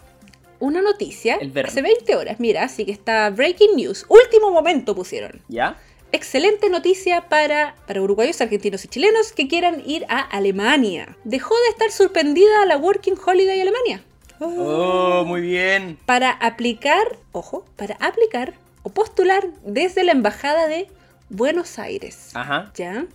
una 0.60 0.82
noticia 0.82 1.38
El 1.40 1.58
hace 1.64 1.82
20 1.84 2.16
horas. 2.16 2.40
Mira, 2.40 2.64
así 2.64 2.86
que 2.86 2.92
está 2.92 3.30
Breaking 3.30 3.76
News. 3.76 4.06
Último 4.10 4.50
momento 4.52 4.96
pusieron. 4.96 5.42
¿Ya? 5.48 5.78
Excelente 6.12 6.70
noticia 6.70 7.30
para, 7.30 7.76
para 7.86 8.02
uruguayos, 8.02 8.42
argentinos 8.42 8.84
y 8.84 8.88
chilenos 8.88 9.32
que 9.32 9.48
quieran 9.48 9.84
ir 9.86 10.06
a 10.10 10.20
Alemania. 10.20 11.16
Dejó 11.24 11.54
de 11.56 11.70
estar 11.70 11.92
suspendida 11.92 12.66
la 12.66 12.78
Working 12.78 13.16
Holiday 13.24 13.62
Alemania. 13.62 14.04
Oh, 14.40 15.24
muy 15.26 15.42
bien. 15.42 16.00
Para 16.06 16.32
aplicar, 16.32 17.18
ojo, 17.32 17.66
para 17.76 17.96
aplicar 18.00 18.54
o 18.84 18.90
postular 18.90 19.48
desde 19.64 20.04
la 20.04 20.14
Embajada 20.14 20.68
de 20.68 20.88
Buenos 21.30 21.78
Aires. 21.78 22.32
Ajá. 22.34 22.72
¿Ya? 22.76 23.06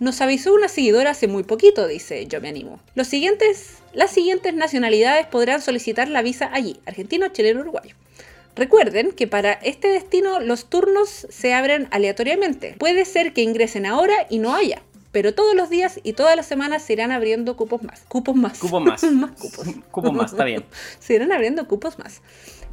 Nos 0.00 0.20
avisó 0.20 0.52
una 0.52 0.66
seguidora 0.66 1.10
hace 1.10 1.28
muy 1.28 1.44
poquito, 1.44 1.86
dice 1.86 2.26
Yo 2.26 2.40
Me 2.40 2.48
Animo. 2.48 2.80
Los 2.96 3.06
siguientes, 3.06 3.76
las 3.92 4.10
siguientes 4.10 4.52
nacionalidades 4.52 5.28
podrán 5.28 5.62
solicitar 5.62 6.08
la 6.08 6.22
visa 6.22 6.50
allí, 6.52 6.80
argentino, 6.86 7.28
chileno, 7.28 7.60
uruguayo. 7.60 7.94
Recuerden 8.54 9.12
que 9.12 9.26
para 9.26 9.52
este 9.52 9.88
destino 9.88 10.40
los 10.40 10.66
turnos 10.66 11.26
se 11.30 11.54
abren 11.54 11.88
aleatoriamente. 11.90 12.76
Puede 12.78 13.04
ser 13.04 13.32
que 13.32 13.42
ingresen 13.42 13.86
ahora 13.86 14.14
y 14.28 14.38
no 14.38 14.54
haya, 14.54 14.82
pero 15.10 15.34
todos 15.34 15.54
los 15.54 15.70
días 15.70 16.00
y 16.02 16.12
todas 16.14 16.36
las 16.36 16.46
semanas 16.46 16.82
se 16.82 16.92
irán 16.94 17.12
abriendo 17.12 17.56
cupos 17.56 17.82
más. 17.82 18.02
Cupos 18.08 18.34
más. 18.34 18.58
Cupo 18.58 18.80
más. 18.80 19.02
más 19.12 19.30
cupos. 19.32 19.66
Cupo 19.90 20.12
más, 20.12 20.32
está 20.32 20.44
bien. 20.44 20.64
Se 20.98 21.14
irán 21.14 21.32
abriendo 21.32 21.66
cupos 21.66 21.98
más. 21.98 22.20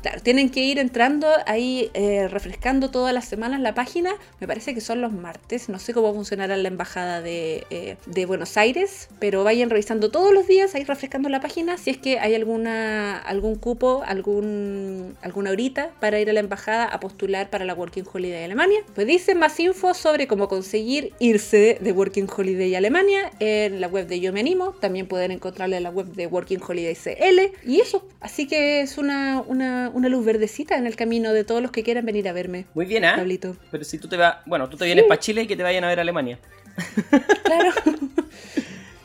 Claro, 0.01 0.21
tienen 0.21 0.49
que 0.49 0.62
ir 0.62 0.79
entrando 0.79 1.27
ahí, 1.45 1.91
eh, 1.93 2.27
refrescando 2.29 2.89
todas 2.89 3.13
las 3.13 3.25
semanas 3.25 3.59
la 3.59 3.73
página. 3.73 4.12
Me 4.39 4.47
parece 4.47 4.73
que 4.73 4.81
son 4.81 5.01
los 5.01 5.12
martes. 5.12 5.67
No 5.67 5.77
sé 5.79 5.93
cómo 5.93 6.13
funcionará 6.13 6.55
la 6.55 6.67
embajada 6.69 7.21
de, 7.21 7.65
eh, 7.69 7.97
de 8.05 8.25
Buenos 8.25 8.55
Aires, 8.55 9.09
pero 9.19 9.43
vayan 9.43 9.69
revisando 9.69 10.09
todos 10.09 10.33
los 10.33 10.47
días, 10.47 10.73
ahí 10.75 10.83
refrescando 10.83 11.27
la 11.27 11.41
página, 11.41 11.77
si 11.77 11.89
es 11.89 11.97
que 11.97 12.19
hay 12.19 12.35
alguna 12.35 13.17
algún 13.17 13.55
cupo, 13.55 14.03
algún 14.05 15.17
alguna 15.21 15.51
horita 15.51 15.91
para 15.99 16.19
ir 16.19 16.29
a 16.29 16.33
la 16.33 16.39
embajada 16.39 16.85
a 16.85 16.99
postular 16.99 17.49
para 17.49 17.65
la 17.65 17.73
Working 17.73 18.05
Holiday 18.12 18.43
Alemania. 18.43 18.79
Pues 18.95 19.07
dice 19.07 19.35
más 19.35 19.59
info 19.59 19.93
sobre 19.93 20.27
cómo 20.27 20.47
conseguir 20.47 21.13
irse 21.19 21.77
de 21.79 21.91
Working 21.91 22.27
Holiday 22.35 22.75
Alemania 22.75 23.31
en 23.39 23.81
la 23.81 23.88
web 23.88 24.07
de 24.07 24.19
Yo 24.19 24.31
Me 24.33 24.39
Animo. 24.39 24.71
También 24.79 25.07
pueden 25.07 25.31
encontrarla 25.31 25.77
en 25.77 25.83
la 25.83 25.89
web 25.89 26.07
de 26.07 26.27
Working 26.27 26.62
Holiday 26.65 26.95
CL. 26.95 27.51
Y 27.65 27.81
eso, 27.81 28.07
así 28.21 28.47
que 28.47 28.81
es 28.81 28.97
una, 28.97 29.43
una, 29.45 29.88
una 29.93 30.10
luz 30.10 30.25
verdecita 30.25 30.78
en 30.78 30.86
el 30.88 30.95
camino 30.95 31.34
de 31.34 31.43
todos 31.43 31.62
los 31.62 31.71
que 31.71 31.84
quieran 31.84 32.06
venir 32.06 32.28
a 32.30 32.34
verme. 32.34 32.65
Muy 32.73 32.86
bien, 32.86 33.06
¿ah? 33.06 33.15
Pablito. 33.17 33.56
Pero 33.71 33.84
si 33.84 33.97
tú 33.97 34.08
te 34.08 34.17
vas, 34.17 34.38
bueno, 34.45 34.69
tú 34.69 34.78
te 34.78 34.86
vienes 34.86 35.06
para 35.06 35.19
Chile 35.19 35.43
y 35.43 35.47
que 35.47 35.56
te 35.56 35.63
vayan 35.63 35.84
a 35.84 35.88
ver 35.88 35.99
a 35.99 36.02
Alemania. 36.04 36.39
Claro. 37.43 37.71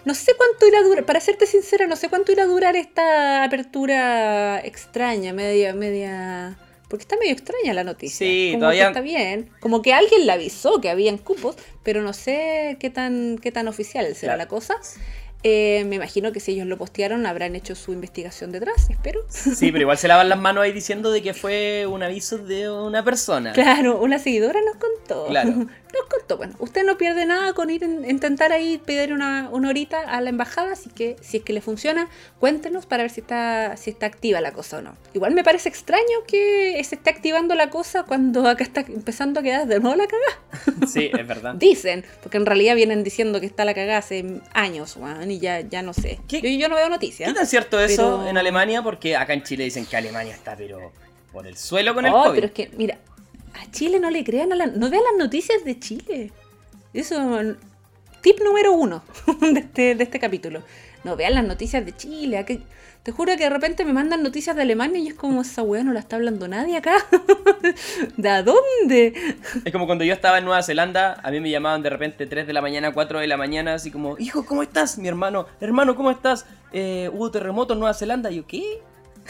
No 0.04 0.12
sé 0.14 0.32
cuánto 0.36 0.66
irá 0.68 0.80
a 0.80 0.82
durar, 0.82 1.06
para 1.06 1.18
serte 1.18 1.46
sincera, 1.46 1.86
no 1.86 1.96
sé 1.96 2.10
cuánto 2.10 2.30
irá 2.30 2.42
a 2.42 2.46
durar 2.46 2.76
esta 2.76 3.42
apertura 3.42 4.60
extraña, 4.60 5.32
media, 5.32 5.72
media. 5.72 6.58
Porque 6.88 7.02
está 7.04 7.16
medio 7.16 7.32
extraña 7.32 7.72
la 7.72 7.84
noticia. 7.84 8.18
Sí, 8.18 8.48
como 8.52 8.60
todavía- 8.60 8.82
que 8.82 8.88
está 8.88 9.00
bien. 9.00 9.48
Como 9.60 9.80
que 9.80 9.94
alguien 9.94 10.26
le 10.26 10.32
avisó 10.32 10.80
que 10.82 10.90
habían 10.90 11.16
cupos, 11.16 11.56
pero 11.82 12.02
no 12.02 12.12
sé 12.12 12.76
qué 12.80 12.90
tan, 12.90 13.38
qué 13.38 13.50
tan 13.50 13.66
oficial 13.66 14.04
será 14.14 14.34
Claro. 14.34 14.38
la 14.38 14.48
cosa. 14.48 14.74
Eh, 15.46 15.84
me 15.86 15.96
imagino 15.96 16.32
que 16.32 16.40
si 16.40 16.52
ellos 16.52 16.66
lo 16.66 16.78
postearon 16.78 17.26
habrán 17.26 17.54
hecho 17.54 17.74
su 17.74 17.92
investigación 17.92 18.50
detrás, 18.50 18.88
espero. 18.88 19.20
Sí, 19.28 19.70
pero 19.70 19.82
igual 19.82 19.98
se 19.98 20.08
lavan 20.08 20.30
las 20.30 20.38
manos 20.38 20.64
ahí 20.64 20.72
diciendo 20.80 21.10
de 21.12 21.22
que 21.22 21.34
fue 21.34 21.86
un 21.86 22.02
aviso 22.02 22.38
de 22.38 22.70
una 22.70 23.04
persona. 23.04 23.52
Claro, 23.52 24.00
una 24.00 24.18
seguidora 24.18 24.58
nos 24.64 24.76
contó. 24.76 25.26
Claro. 25.26 25.50
Nos 25.94 26.08
contó. 26.08 26.36
Bueno, 26.38 26.54
usted 26.58 26.84
no 26.84 26.98
pierde 26.98 27.24
nada 27.24 27.52
con 27.52 27.70
ir 27.70 27.84
en- 27.84 28.10
intentar 28.10 28.50
ahí 28.50 28.78
pedir 28.84 29.12
una, 29.12 29.48
una 29.52 29.68
horita 29.68 30.00
a 30.00 30.20
la 30.20 30.28
embajada, 30.30 30.72
así 30.72 30.90
que 30.90 31.14
si 31.22 31.36
es 31.36 31.44
que 31.44 31.52
le 31.52 31.60
funciona, 31.60 32.08
cuéntenos 32.40 32.84
para 32.84 33.04
ver 33.04 33.12
si 33.12 33.20
está, 33.20 33.76
si 33.76 33.90
está 33.90 34.06
activa 34.06 34.40
la 34.40 34.50
cosa 34.50 34.78
o 34.78 34.82
no. 34.82 34.96
Igual 35.12 35.34
me 35.36 35.44
parece 35.44 35.68
extraño 35.68 36.02
que 36.26 36.82
se 36.82 36.96
esté 36.96 37.10
activando 37.10 37.54
la 37.54 37.70
cosa 37.70 38.02
cuando 38.02 38.48
acá 38.48 38.64
está 38.64 38.80
empezando 38.80 39.38
a 39.38 39.44
quedar 39.44 39.68
de 39.68 39.78
nuevo 39.78 39.94
la 39.94 40.08
cagada. 40.08 40.88
Sí, 40.88 41.12
es 41.16 41.26
verdad. 41.28 41.54
Dicen, 41.58 42.04
porque 42.24 42.38
en 42.38 42.46
realidad 42.46 42.74
vienen 42.74 43.04
diciendo 43.04 43.38
que 43.38 43.46
está 43.46 43.64
la 43.64 43.72
cagada 43.74 43.98
hace 43.98 44.40
años, 44.52 44.96
weón, 44.96 45.30
y 45.34 45.38
ya, 45.40 45.60
ya 45.60 45.82
no 45.82 45.92
sé. 45.92 46.18
¿Qué- 46.28 46.40
Yo, 46.40 46.48
yo 46.48 46.68
no 46.68 46.74
veo 46.76 46.88
noticias. 46.88 47.28
¿Qué 47.28 47.34
tan 47.34 47.46
cierto 47.46 47.78
eso 47.80 48.18
Pero- 48.18 48.28
en 48.28 48.36
Alemania? 48.38 48.82
Porque 48.82 49.16
acá 49.16 49.32
en 49.34 49.42
Chile 49.42 49.64
dicen 49.64 49.86
que 49.86 49.96
Alemania 49.96 50.34
está, 50.34 50.56
pero 50.56 50.92
por 51.32 51.46
el 51.46 51.56
suelo 51.56 51.94
con 51.94 52.06
el 52.06 52.12
Oh, 52.12 52.22
COVID. 52.24 52.34
pero 52.34 52.46
es 52.46 52.52
que, 52.52 52.70
mira, 52.76 52.98
a 53.54 53.70
Chile 53.70 53.98
no 54.00 54.10
le 54.10 54.24
crean 54.24 54.52
a 54.52 54.56
la... 54.56 54.66
No 54.66 54.88
vean 54.90 55.02
las 55.04 55.16
noticias 55.18 55.64
de 55.64 55.78
Chile. 55.78 56.32
Eso, 56.92 57.16
tip 58.22 58.40
número 58.40 58.72
uno 58.72 59.02
de 59.40 59.60
este, 59.60 59.94
de 59.94 60.04
este 60.04 60.18
capítulo. 60.20 60.62
No 61.04 61.16
vean 61.16 61.34
las 61.34 61.44
noticias 61.44 61.84
de 61.84 61.94
Chile. 61.96 62.38
aquí- 62.38 62.62
te 63.04 63.12
juro 63.12 63.36
que 63.36 63.44
de 63.44 63.50
repente 63.50 63.84
me 63.84 63.92
mandan 63.92 64.22
noticias 64.22 64.56
de 64.56 64.62
Alemania 64.62 64.98
y 64.98 65.08
es 65.08 65.14
como, 65.14 65.42
esa 65.42 65.62
weá 65.62 65.84
no 65.84 65.92
la 65.92 66.00
está 66.00 66.16
hablando 66.16 66.48
nadie 66.48 66.76
acá. 66.78 66.96
¿De 68.16 68.42
dónde? 68.42 69.12
Es 69.64 69.72
como 69.72 69.86
cuando 69.86 70.04
yo 70.04 70.12
estaba 70.14 70.38
en 70.38 70.46
Nueva 70.46 70.62
Zelanda, 70.62 71.20
a 71.22 71.30
mí 71.30 71.38
me 71.38 71.50
llamaban 71.50 71.82
de 71.82 71.90
repente 71.90 72.26
3 72.26 72.46
de 72.46 72.52
la 72.52 72.62
mañana, 72.62 72.92
4 72.92 73.20
de 73.20 73.26
la 73.26 73.36
mañana, 73.36 73.74
así 73.74 73.90
como, 73.90 74.16
hijo, 74.18 74.44
¿cómo 74.46 74.62
estás? 74.62 74.98
Mi 74.98 75.06
hermano, 75.06 75.46
hermano, 75.60 75.94
¿cómo 75.94 76.10
estás? 76.10 76.46
Eh, 76.72 77.10
hubo 77.12 77.30
terremoto 77.30 77.74
en 77.74 77.80
Nueva 77.80 77.94
Zelanda. 77.94 78.30
Y 78.30 78.36
yo, 78.36 78.46
¿qué? 78.46 78.62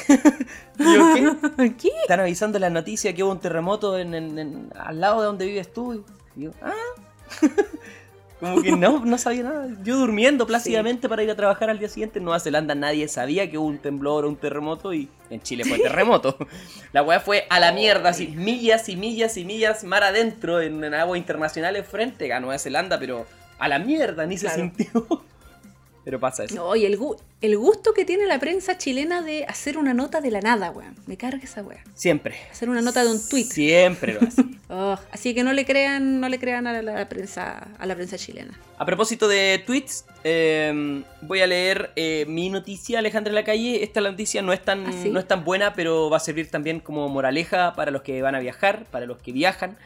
Y 0.79 0.95
yo, 0.95 1.37
¿qué? 1.57 1.75
¿Qué? 1.81 1.91
Están 2.03 2.21
avisando 2.21 2.59
la 2.59 2.71
noticia 2.71 3.13
que 3.15 3.23
hubo 3.25 3.33
un 3.33 3.41
terremoto 3.41 3.99
en, 3.99 4.15
en- 4.15 4.39
en- 4.39 4.71
al 4.79 5.01
lado 5.01 5.21
de 5.21 5.27
donde 5.27 5.47
vives 5.47 5.73
tú. 5.73 6.05
Y 6.37 6.43
yo, 6.45 6.51
ah. 6.63 6.73
Como 8.41 8.63
que 8.63 8.73
no, 8.73 9.05
no 9.05 9.17
sabía 9.17 9.45
nada. 9.45 9.69
Yo 9.83 9.97
durmiendo 9.97 10.47
plácidamente 10.47 11.09
para 11.09 11.23
ir 11.23 11.31
a 11.31 11.37
trabajar 11.37 11.71
al 11.71 11.79
día 11.79 11.89
siguiente. 11.89 12.19
En 12.19 12.25
Nueva 12.25 12.41
Zelanda 12.41 12.75
nadie 12.75 13.09
sabía 13.09 13.51
que 13.51 13.59
hubo 13.59 13.67
un 13.67 13.79
temblor 13.79 14.25
o 14.25 14.29
un 14.29 14.37
terremoto 14.37 14.93
y 14.93 15.09
en 15.31 15.41
Chile 15.41 15.65
fue 15.65 15.79
terremoto. 15.79 16.37
La 16.93 17.03
weá 17.03 17.21
fue 17.21 17.47
a 17.49 17.61
la 17.61 17.73
mierda, 17.73 18.11
así, 18.11 18.29
millas 18.29 18.89
y 18.89 18.97
millas 18.97 19.37
y 19.37 19.45
millas 19.45 19.85
mar 19.85 20.03
adentro 20.03 20.61
en, 20.61 20.83
en 20.85 20.95
aguas 20.95 21.19
internacionales 21.19 21.87
frente 21.87 22.33
a 22.33 22.41
Nueva 22.41 22.59
Zelanda, 22.59 22.99
pero 22.99 23.27
a 23.59 23.69
la 23.69 23.79
mierda, 23.79 24.27
ni 24.27 24.37
se 24.37 24.51
sintió. 24.51 25.25
Pero 26.05 26.21
pasa 26.21 26.45
eso. 26.45 26.55
No, 26.55 26.77
y 26.77 26.85
el, 26.85 26.99
gu- 26.99 27.17
el 27.41 27.57
gusto 27.57 27.95
que 27.95 28.05
tiene 28.05 28.27
la 28.27 28.39
prensa 28.39 28.77
chilena 28.77 29.23
de 29.23 29.45
hacer 29.47 29.79
una 29.79 29.95
nota 29.95 30.21
de 30.21 30.31
la 30.31 30.41
nada, 30.41 30.71
weón. 30.71 30.95
Me 31.07 31.17
carga 31.17 31.43
esa 31.43 31.63
weá. 31.63 31.83
Siempre. 31.95 32.37
Hacer 32.51 32.69
una 32.69 32.83
nota 32.83 33.03
de 33.05 33.11
un 33.11 33.29
tweet. 33.29 33.45
Siempre 33.45 34.15
lo 34.15 34.21
hace. 34.27 34.43
Oh, 34.77 34.99
así 35.13 35.35
que 35.35 35.45
no 35.45 35.53
le 35.53 35.67
crean, 35.67 36.21
no 36.21 36.29
le 36.29 36.39
crean 36.41 36.67
a 36.67 36.81
la, 36.83 37.09
prensa, 37.09 37.69
a 37.79 37.87
la 37.87 37.95
prensa 37.95 38.17
chilena. 38.17 38.59
A 38.79 38.85
propósito 38.87 39.29
de 39.29 39.63
tweets, 39.65 40.07
eh, 40.25 41.05
voy 41.21 41.43
a 41.43 41.47
leer 41.47 41.93
eh, 41.97 42.25
mi 42.27 42.49
noticia, 42.49 42.99
Alejandra 42.99 43.31
de 43.31 43.35
la 43.35 43.45
Calle. 43.45 43.85
Esta 43.85 44.01
noticia 44.01 44.41
no 44.43 44.53
es, 44.55 44.65
tan, 44.65 44.87
¿Ah, 44.87 44.93
sí? 45.03 45.11
no 45.11 45.21
es 45.21 45.29
tan 45.29 45.45
buena, 45.45 45.75
pero 45.75 46.09
va 46.11 46.17
a 46.17 46.21
servir 46.21 46.51
también 46.51 46.81
como 46.81 47.09
moraleja 47.11 47.75
para 47.75 47.91
los 47.91 48.03
que 48.03 48.21
van 48.23 48.35
a 48.35 48.41
viajar, 48.41 48.87
para 48.91 49.05
los 49.07 49.19
que 49.19 49.33
viajan 49.33 49.77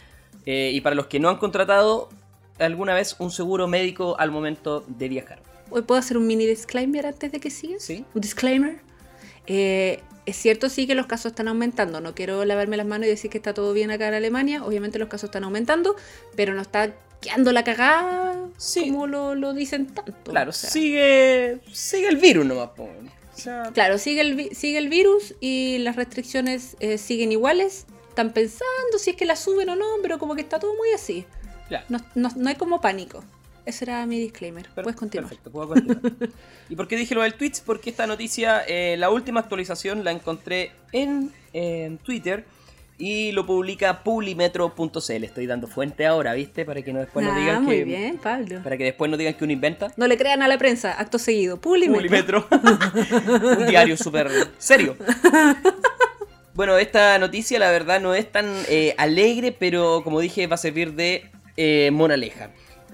eh, 0.46 0.70
y 0.72 0.80
para 0.80 0.94
los 0.94 1.06
que 1.06 1.18
no 1.18 1.28
han 1.28 1.36
contratado 1.38 2.08
alguna 2.58 2.94
vez 2.94 3.16
un 3.18 3.30
seguro 3.32 3.66
médico 3.66 4.16
al 4.18 4.30
momento 4.30 4.84
de 4.86 5.08
viajar. 5.08 5.40
Puedo 5.70 5.94
hacer 5.96 6.16
un 6.16 6.26
mini 6.26 6.46
disclaimer 6.46 7.06
antes 7.06 7.30
de 7.32 7.40
que 7.40 7.50
sigas. 7.50 7.82
Sí. 7.82 8.04
Un 8.14 8.20
disclaimer. 8.20 8.80
Eh, 9.46 10.00
es 10.26 10.36
cierto, 10.36 10.68
sí, 10.68 10.86
que 10.86 10.94
los 10.94 11.06
casos 11.06 11.32
están 11.32 11.48
aumentando. 11.48 12.00
No 12.00 12.14
quiero 12.14 12.44
lavarme 12.44 12.76
las 12.76 12.86
manos 12.86 13.06
y 13.06 13.10
decir 13.10 13.30
que 13.30 13.38
está 13.38 13.54
todo 13.54 13.72
bien 13.72 13.90
acá 13.90 14.08
en 14.08 14.14
Alemania. 14.14 14.64
Obviamente 14.64 14.98
los 14.98 15.08
casos 15.08 15.28
están 15.28 15.44
aumentando, 15.44 15.96
pero 16.36 16.52
no 16.54 16.60
está 16.62 16.94
quedando 17.20 17.50
la 17.52 17.64
cagada 17.64 18.36
Sí. 18.58 18.90
como 18.90 19.06
lo, 19.06 19.34
lo 19.34 19.54
dicen 19.54 19.86
tanto. 19.86 20.30
Claro, 20.30 20.50
O 20.50 20.52
sea, 20.52 20.70
sigue, 20.70 21.58
sigue 21.72 22.08
el 22.08 22.16
virus 22.18 22.44
nomás. 22.46 22.70
O 22.78 22.88
sea, 23.34 23.70
Claro, 23.72 23.98
sigue 23.98 24.20
el, 24.20 24.54
sigue 24.54 24.78
el 24.78 24.88
virus 24.88 25.34
y 25.40 25.78
las 25.78 25.96
restricciones 25.96 26.76
eh, 26.80 26.98
siguen 26.98 27.32
iguales. 27.32 27.86
Están 28.10 28.32
pensando 28.32 28.98
si 28.98 29.10
es 29.10 29.16
que 29.16 29.24
la 29.24 29.36
suben 29.36 29.68
o 29.70 29.76
no, 29.76 29.86
pero 30.02 30.18
como 30.18 30.34
que 30.34 30.42
está 30.42 30.58
todo 30.58 30.74
muy 30.76 30.90
así. 30.94 31.24
claro. 31.68 31.84
No, 31.88 31.98
no- 32.14 32.32
no 32.36 32.48
hay 32.48 32.56
como 32.56 32.80
pánico. 32.80 33.24
Ese 33.68 33.84
era 33.84 34.06
mi 34.06 34.18
disclaimer. 34.18 34.66
Per- 34.74 34.82
Puedes 34.84 34.98
continuar. 34.98 35.28
Perfecto, 35.28 35.50
puedo 35.50 35.68
continuar. 35.68 36.00
¿Y 36.70 36.74
por 36.76 36.88
qué 36.88 36.96
dije 36.96 37.14
lo 37.14 37.22
del 37.22 37.34
tweets? 37.34 37.60
Porque 37.60 37.90
esta 37.90 38.06
noticia, 38.06 38.62
eh, 38.66 38.96
la 38.98 39.10
última 39.10 39.40
actualización 39.40 40.04
la 40.04 40.10
encontré 40.12 40.72
en, 40.92 41.30
en 41.52 41.98
Twitter 41.98 42.44
y 42.96 43.30
lo 43.32 43.44
publica 43.46 44.02
publimetro.cl. 44.02 45.24
Estoy 45.24 45.46
dando 45.46 45.66
fuente 45.66 46.06
ahora, 46.06 46.32
¿viste? 46.34 46.64
Para 46.64 46.80
que 46.82 46.92
no 46.92 46.98
después 47.00 47.26
ah, 47.30 47.38
digan 47.38 47.62
muy 47.64 47.76
que 47.76 47.84
bien, 47.84 48.16
Pablo. 48.18 48.60
para 48.64 48.76
que 48.78 48.84
después 48.84 49.10
no 49.10 49.16
digan 49.18 49.34
que 49.34 49.44
uno 49.44 49.52
inventa. 49.52 49.92
No 49.98 50.06
le 50.08 50.16
crean 50.16 50.42
a 50.42 50.48
la 50.48 50.56
prensa, 50.58 50.92
acto 50.98 51.18
seguido. 51.18 51.60
Pulimetro. 51.60 52.48
Publimetro. 52.48 52.48
Un 53.60 53.66
diario 53.66 53.96
súper 53.98 54.30
serio. 54.58 54.96
Bueno, 56.54 56.76
esta 56.78 57.18
noticia 57.18 57.58
la 57.58 57.70
verdad 57.70 58.00
no 58.00 58.14
es 58.14 58.32
tan 58.32 58.46
eh, 58.68 58.94
alegre, 58.98 59.52
pero 59.52 60.00
como 60.02 60.18
dije 60.20 60.46
va 60.48 60.54
a 60.54 60.58
servir 60.58 60.94
de 60.94 61.30
eh, 61.56 61.90
moraleja. 61.92 62.50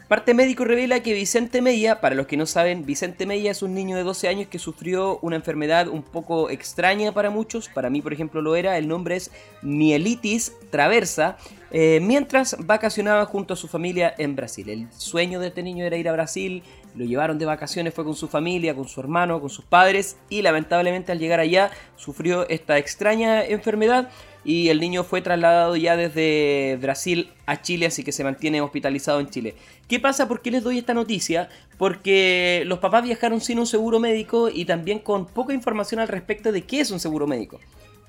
Parte 0.09 0.35
médico 0.35 0.67
revela 0.67 1.01
que 1.01 1.15
Vicente 1.15 1.63
Mella, 1.63 2.03
para 2.03 2.15
los 2.15 2.27
que 2.27 2.37
no 2.37 2.45
saben, 2.45 2.85
Vicente 2.85 3.25
Mella 3.25 3.51
es 3.51 3.63
un 3.63 3.73
niño 3.73 3.97
de 3.97 4.03
12 4.03 4.29
años 4.29 4.49
que 4.49 4.59
sufrió 4.59 5.19
una 5.23 5.37
enfermedad 5.37 5.89
un 5.89 6.03
poco 6.03 6.51
extraña 6.51 7.13
para 7.13 7.31
muchos, 7.31 7.71
para 7.71 7.89
mí 7.89 8.03
por 8.03 8.13
ejemplo 8.13 8.43
lo 8.43 8.55
era, 8.55 8.77
el 8.77 8.87
nombre 8.87 9.17
es 9.17 9.31
mielitis 9.63 10.53
traversa, 10.69 11.39
eh, 11.71 12.01
mientras 12.03 12.55
vacacionaba 12.67 13.25
junto 13.25 13.55
a 13.55 13.57
su 13.57 13.67
familia 13.67 14.15
en 14.19 14.37
Brasil. 14.37 14.69
El 14.69 14.93
sueño 14.93 15.41
de 15.41 15.49
este 15.49 15.63
niño 15.63 15.87
era 15.87 15.97
ir 15.97 16.11
a 16.11 16.13
Brasil, 16.13 16.63
lo 16.95 17.07
llevaron 17.07 17.39
de 17.39 17.47
vacaciones, 17.47 17.95
fue 17.95 18.05
con 18.05 18.15
su 18.15 18.29
familia, 18.29 18.75
con 18.75 18.87
su 18.87 19.01
hermano, 19.01 19.41
con 19.41 19.49
sus 19.49 19.65
padres 19.65 20.19
y 20.29 20.43
lamentablemente 20.43 21.13
al 21.13 21.19
llegar 21.19 21.41
allá 21.41 21.71
sufrió 21.97 22.47
esta 22.51 22.77
extraña 22.77 23.43
enfermedad 23.43 24.11
y 24.45 24.69
el 24.69 24.81
niño 24.81 25.05
fue 25.05 25.23
trasladado 25.23 25.75
ya 25.77 25.97
desde 25.97 26.79
Brasil 26.81 27.31
a 27.47 27.63
Chile, 27.63 27.87
así 27.87 28.05
que 28.05 28.13
se 28.13 28.25
mantiene 28.25 28.61
hospitalizado 28.61 29.21
en 29.21 29.31
Chile. 29.31 29.55
¿Qué 29.89 29.99
pasa? 30.01 30.29
¿Por 30.29 30.43
qué 30.43 30.51
les 30.51 30.63
doy 30.63 30.79
esta 30.79 30.95
noticia? 30.95 31.49
Porque 31.79 32.63
los 32.67 32.79
papás 32.79 33.05
viajaron 33.05 33.41
sin 33.41 33.59
un 33.59 33.67
seguro 33.67 34.01
médico 34.01 34.51
y 34.53 34.67
también 34.67 34.99
con 34.99 35.27
poca 35.27 35.55
información 35.55 36.01
al 36.01 36.09
respecto 36.09 36.53
de 36.53 36.63
qué 36.63 36.81
es 36.81 36.91
un 36.91 37.01
seguro 37.01 37.27
médico. 37.27 37.59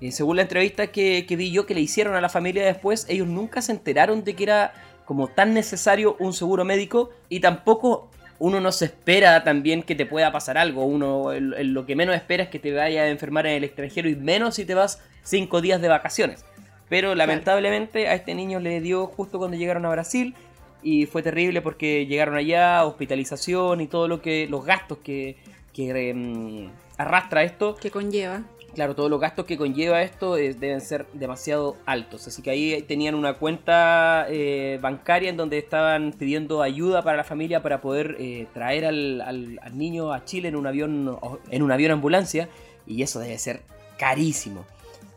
Eh, 0.01 0.11
según 0.11 0.35
la 0.35 0.41
entrevista 0.41 0.87
que, 0.87 1.25
que 1.25 1.35
vi 1.37 1.51
yo 1.51 1.65
que 1.65 1.73
le 1.73 1.81
hicieron 1.81 2.15
a 2.15 2.21
la 2.21 2.29
familia 2.29 2.65
después, 2.65 3.05
ellos 3.07 3.27
nunca 3.27 3.61
se 3.61 3.71
enteraron 3.71 4.23
de 4.25 4.35
que 4.35 4.43
era 4.43 4.73
como 5.05 5.27
tan 5.27 5.53
necesario 5.53 6.17
un 6.19 6.33
seguro 6.33 6.65
médico 6.65 7.11
y 7.29 7.39
tampoco 7.39 8.09
uno 8.39 8.59
no 8.59 8.71
se 8.71 8.85
espera 8.85 9.43
también 9.43 9.81
que 9.83 9.95
te 9.95 10.05
pueda 10.05 10.31
pasar 10.31 10.57
algo. 10.57 10.85
Uno 10.85 11.31
el- 11.31 11.53
el- 11.53 11.73
lo 11.73 11.85
que 11.85 11.95
menos 11.95 12.15
espera 12.15 12.43
es 12.43 12.49
que 12.49 12.59
te 12.59 12.73
vaya 12.73 13.03
a 13.03 13.09
enfermar 13.09 13.47
en 13.47 13.53
el 13.53 13.63
extranjero 13.63 14.09
y 14.09 14.15
menos 14.15 14.55
si 14.55 14.65
te 14.65 14.73
vas 14.73 15.01
cinco 15.23 15.61
días 15.61 15.81
de 15.81 15.87
vacaciones. 15.87 16.45
Pero 16.89 17.15
lamentablemente 17.15 18.07
a 18.07 18.13
este 18.13 18.35
niño 18.35 18.59
le 18.59 18.79
dio 18.81 19.07
justo 19.07 19.37
cuando 19.39 19.57
llegaron 19.57 19.85
a 19.85 19.89
Brasil 19.89 20.35
y 20.83 21.05
fue 21.07 21.23
terrible 21.23 21.61
porque 21.61 22.05
llegaron 22.05 22.35
allá, 22.35 22.83
hospitalización 22.85 23.81
y 23.81 23.87
todo 23.87 24.07
lo 24.07 24.21
que 24.21 24.47
los 24.47 24.63
gastos 24.65 24.99
que, 24.99 25.37
que 25.73 26.09
em, 26.09 26.69
arrastra 26.97 27.43
esto 27.43 27.75
Que 27.75 27.89
conlleva. 27.89 28.43
Claro, 28.75 28.93
todos 28.93 29.09
los 29.09 29.21
gastos 29.21 29.45
que 29.45 29.57
conlleva 29.57 30.01
esto 30.01 30.35
deben 30.35 30.81
ser 30.81 31.05
demasiado 31.13 31.77
altos. 31.85 32.27
Así 32.27 32.41
que 32.41 32.49
ahí 32.49 32.81
tenían 32.81 33.15
una 33.15 33.35
cuenta 33.35 34.25
eh, 34.29 34.77
bancaria 34.81 35.29
en 35.29 35.37
donde 35.37 35.57
estaban 35.57 36.11
pidiendo 36.11 36.61
ayuda 36.61 37.01
para 37.01 37.15
la 37.15 37.23
familia 37.23 37.63
para 37.63 37.79
poder 37.79 38.17
eh, 38.19 38.47
traer 38.53 38.85
al, 38.85 39.21
al- 39.21 39.77
niño 39.77 40.11
a 40.11 40.25
Chile 40.25 40.49
en 40.49 40.57
un 40.57 40.67
avión 40.67 41.17
en 41.49 41.63
un 41.63 41.71
avión 41.71 41.91
ambulancia. 41.91 42.49
Y 42.85 43.01
eso 43.01 43.19
debe 43.21 43.37
ser 43.39 43.61
carísimo. 43.97 44.65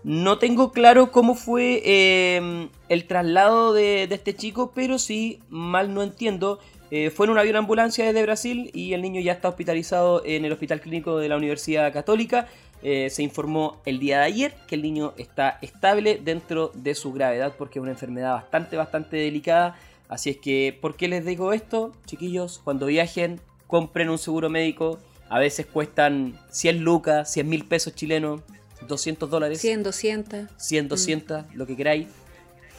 No 0.04 0.38
tengo 0.38 0.70
claro 0.70 1.10
cómo 1.10 1.34
fue 1.34 1.82
eh, 1.84 2.68
el 2.88 3.04
traslado 3.08 3.72
de, 3.72 4.06
de 4.06 4.14
este 4.14 4.36
chico, 4.36 4.70
pero 4.72 5.00
sí, 5.00 5.40
mal 5.50 5.92
no 5.92 6.04
entiendo, 6.04 6.60
eh, 6.92 7.10
fue 7.10 7.26
en 7.26 7.32
un 7.32 7.38
avión 7.38 7.56
ambulancia 7.56 8.06
desde 8.06 8.22
Brasil 8.22 8.70
y 8.72 8.92
el 8.94 9.02
niño 9.02 9.20
ya 9.20 9.32
está 9.32 9.48
hospitalizado 9.48 10.22
en 10.24 10.44
el 10.44 10.52
Hospital 10.52 10.80
Clínico 10.80 11.18
de 11.18 11.28
la 11.28 11.36
Universidad 11.36 11.92
Católica. 11.92 12.46
Eh, 12.82 13.10
se 13.10 13.22
informó 13.22 13.80
el 13.84 13.98
día 13.98 14.18
de 14.18 14.24
ayer 14.24 14.54
que 14.68 14.76
el 14.76 14.82
niño 14.82 15.12
está 15.16 15.58
estable 15.62 16.20
dentro 16.22 16.70
de 16.74 16.94
su 16.94 17.12
gravedad 17.12 17.54
porque 17.58 17.78
es 17.78 17.82
una 17.82 17.90
enfermedad 17.90 18.34
bastante, 18.34 18.76
bastante 18.76 19.16
delicada. 19.16 19.76
Así 20.08 20.30
es 20.30 20.36
que, 20.36 20.76
¿por 20.80 20.96
qué 20.96 21.08
les 21.08 21.24
digo 21.24 21.52
esto? 21.52 21.92
Chiquillos, 22.06 22.60
cuando 22.62 22.86
viajen, 22.86 23.40
compren 23.66 24.08
un 24.08 24.18
seguro 24.18 24.48
médico. 24.48 24.98
A 25.28 25.38
veces 25.38 25.66
cuestan 25.66 26.38
100 26.50 26.80
lucas, 26.80 27.30
100 27.32 27.48
mil 27.48 27.64
pesos 27.66 27.94
chilenos, 27.94 28.40
200 28.86 29.28
dólares. 29.28 29.60
100, 29.60 29.82
200. 29.82 30.48
100, 30.56 30.88
200, 30.88 31.54
lo 31.54 31.66
que 31.66 31.76
queráis. 31.76 32.06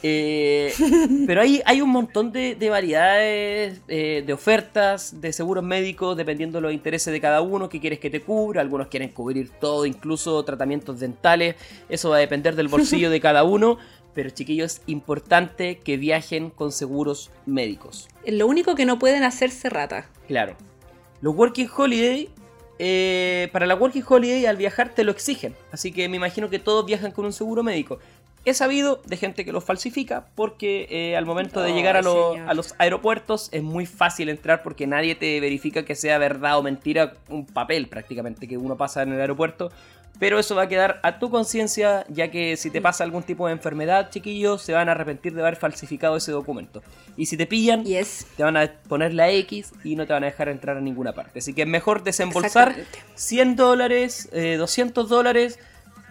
Eh, 0.02 0.72
pero 1.26 1.42
hay, 1.42 1.62
hay 1.64 1.82
un 1.82 1.90
montón 1.90 2.32
de, 2.32 2.54
de 2.54 2.70
variedades, 2.70 3.80
eh, 3.88 4.22
de 4.26 4.32
ofertas, 4.32 5.20
de 5.20 5.32
seguros 5.32 5.64
médicos, 5.64 6.16
dependiendo 6.16 6.58
de 6.58 6.62
los 6.62 6.72
intereses 6.72 7.12
de 7.12 7.20
cada 7.20 7.42
uno, 7.42 7.68
que 7.68 7.80
quieres 7.80 7.98
que 7.98 8.10
te 8.10 8.20
cubra. 8.20 8.60
Algunos 8.60 8.88
quieren 8.88 9.10
cubrir 9.10 9.50
todo, 9.50 9.86
incluso 9.86 10.42
tratamientos 10.44 11.00
dentales. 11.00 11.56
Eso 11.88 12.10
va 12.10 12.16
a 12.16 12.20
depender 12.20 12.56
del 12.56 12.68
bolsillo 12.68 13.10
de 13.10 13.20
cada 13.20 13.44
uno. 13.44 13.78
Pero 14.14 14.30
chiquillos, 14.30 14.76
es 14.76 14.82
importante 14.86 15.78
que 15.78 15.96
viajen 15.96 16.50
con 16.50 16.72
seguros 16.72 17.30
médicos. 17.46 18.08
Lo 18.26 18.46
único 18.48 18.74
que 18.74 18.84
no 18.84 18.98
pueden 18.98 19.22
hacerse 19.22 19.70
rata. 19.70 20.08
Claro. 20.26 20.56
Los 21.20 21.36
Working 21.36 21.68
Holiday, 21.76 22.28
eh, 22.78 23.50
para 23.52 23.66
la 23.66 23.74
Working 23.74 24.02
Holiday 24.08 24.46
al 24.46 24.56
viajar 24.56 24.94
te 24.94 25.04
lo 25.04 25.12
exigen. 25.12 25.54
Así 25.70 25.92
que 25.92 26.08
me 26.08 26.16
imagino 26.16 26.48
que 26.50 26.58
todos 26.58 26.86
viajan 26.86 27.12
con 27.12 27.24
un 27.24 27.32
seguro 27.32 27.62
médico. 27.62 28.00
He 28.44 28.54
sabido 28.54 29.02
de 29.06 29.16
gente 29.18 29.44
que 29.44 29.52
los 29.52 29.62
falsifica 29.64 30.26
porque 30.34 30.86
eh, 30.90 31.16
al 31.16 31.26
momento 31.26 31.60
de 31.60 31.72
llegar 31.74 31.96
a, 31.98 32.02
lo- 32.02 32.32
señor. 32.32 32.48
a 32.48 32.54
los 32.54 32.74
aeropuertos 32.78 33.48
es 33.52 33.62
muy 33.62 33.84
fácil 33.86 34.30
entrar 34.30 34.62
porque 34.62 34.86
nadie 34.86 35.14
te 35.14 35.38
verifica 35.40 35.84
que 35.84 35.94
sea 35.94 36.16
verdad 36.18 36.58
o 36.58 36.62
mentira 36.62 37.14
un 37.28 37.44
papel 37.44 37.88
prácticamente 37.88 38.48
que 38.48 38.56
uno 38.56 38.76
pasa 38.78 39.02
en 39.02 39.12
el 39.12 39.20
aeropuerto. 39.20 39.70
Pero 40.18 40.38
eso 40.38 40.54
va 40.54 40.62
a 40.62 40.68
quedar 40.68 41.00
a 41.02 41.18
tu 41.18 41.30
conciencia 41.30 42.04
ya 42.08 42.30
que 42.30 42.56
si 42.58 42.70
te 42.70 42.82
pasa 42.82 43.04
algún 43.04 43.22
tipo 43.22 43.46
de 43.46 43.52
enfermedad, 43.52 44.10
chiquillos, 44.10 44.60
se 44.60 44.74
van 44.74 44.88
a 44.88 44.92
arrepentir 44.92 45.32
de 45.34 45.40
haber 45.40 45.56
falsificado 45.56 46.16
ese 46.16 46.30
documento. 46.32 46.82
Y 47.16 47.26
si 47.26 47.38
te 47.38 47.46
pillan, 47.46 47.84
Yes. 47.84 48.26
te 48.36 48.42
van 48.42 48.56
a 48.58 48.70
poner 48.88 49.14
la 49.14 49.30
X 49.30 49.72
y 49.82 49.96
no 49.96 50.06
te 50.06 50.12
van 50.12 50.24
a 50.24 50.26
dejar 50.26 50.48
entrar 50.50 50.76
a 50.76 50.80
ninguna 50.82 51.12
parte. 51.14 51.38
Así 51.38 51.54
que 51.54 51.62
es 51.62 51.68
mejor 51.68 52.02
desembolsar 52.02 52.68
Exactamente. 52.70 52.98
100 53.14 53.56
dólares, 53.56 54.28
eh, 54.32 54.56
200 54.58 55.08
dólares, 55.08 55.58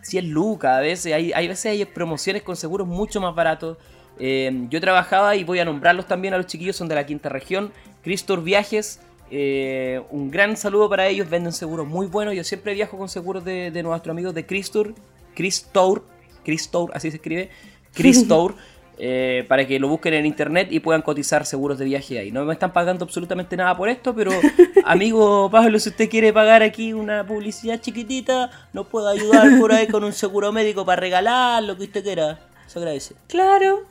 100 0.01 0.29
lucas. 0.29 0.77
A 0.77 0.79
veces 0.79 1.13
hay, 1.13 1.31
hay 1.33 1.47
veces 1.47 1.65
hay 1.67 1.85
promociones 1.85 2.43
con 2.43 2.55
seguros 2.55 2.87
mucho 2.87 3.21
más 3.21 3.35
baratos. 3.35 3.77
Eh, 4.19 4.67
yo 4.69 4.81
trabajaba 4.81 5.35
y 5.35 5.43
voy 5.43 5.59
a 5.59 5.65
nombrarlos 5.65 6.05
también 6.07 6.33
a 6.33 6.37
los 6.37 6.45
chiquillos, 6.45 6.75
son 6.75 6.87
de 6.87 6.95
la 6.95 7.05
quinta 7.05 7.29
región. 7.29 7.71
Cristor 8.03 8.43
Viajes, 8.43 8.99
eh, 9.31 10.01
un 10.09 10.29
gran 10.29 10.57
saludo 10.57 10.89
para 10.89 11.07
ellos, 11.07 11.29
venden 11.29 11.53
seguros 11.53 11.87
muy 11.87 12.07
buenos. 12.07 12.35
Yo 12.35 12.43
siempre 12.43 12.73
viajo 12.73 12.97
con 12.97 13.09
seguros 13.09 13.45
de, 13.45 13.71
de 13.71 13.83
nuestros 13.83 14.11
amigos 14.11 14.33
de 14.33 14.45
Cristor, 14.45 14.93
Cristour, 15.35 16.03
Cristour, 16.43 16.91
así 16.93 17.09
se 17.09 17.17
escribe, 17.17 17.49
Cristour. 17.93 18.55
Eh, 19.01 19.45
para 19.47 19.65
que 19.65 19.79
lo 19.79 19.87
busquen 19.87 20.13
en 20.13 20.25
internet 20.25 20.67
y 20.71 20.81
puedan 20.81 21.01
cotizar 21.01 21.45
seguros 21.45 21.79
de 21.79 21.85
viaje 21.85 22.19
ahí. 22.19 22.31
No 22.31 22.43
me 22.43 22.51
están 22.51 22.73
pagando 22.73 23.05
absolutamente 23.05 23.55
nada 23.55 23.75
por 23.77 23.87
esto, 23.87 24.13
pero 24.13 24.31
amigo 24.85 25.49
Pablo, 25.49 25.79
si 25.79 25.87
usted 25.89 26.09
quiere 26.09 26.33
pagar 26.33 26.63
aquí 26.63 26.91
una 26.91 27.25
publicidad 27.25 27.79
chiquitita, 27.79 28.51
nos 28.73 28.87
puede 28.87 29.17
ayudar 29.17 29.57
por 29.57 29.71
ahí 29.71 29.87
con 29.87 30.03
un 30.03 30.11
seguro 30.11 30.51
médico 30.51 30.85
para 30.85 30.99
regalar, 30.99 31.63
lo 31.63 31.77
que 31.77 31.83
usted 31.85 32.03
quiera. 32.03 32.39
Se 32.67 32.77
agradece. 32.77 33.15
Claro. 33.27 33.85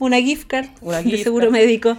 Una 0.00 0.18
gift 0.18 0.48
card 0.48 0.66
Una 0.80 0.98
de 0.98 1.04
gift 1.04 1.22
seguro 1.22 1.46
card. 1.46 1.52
médico. 1.52 1.96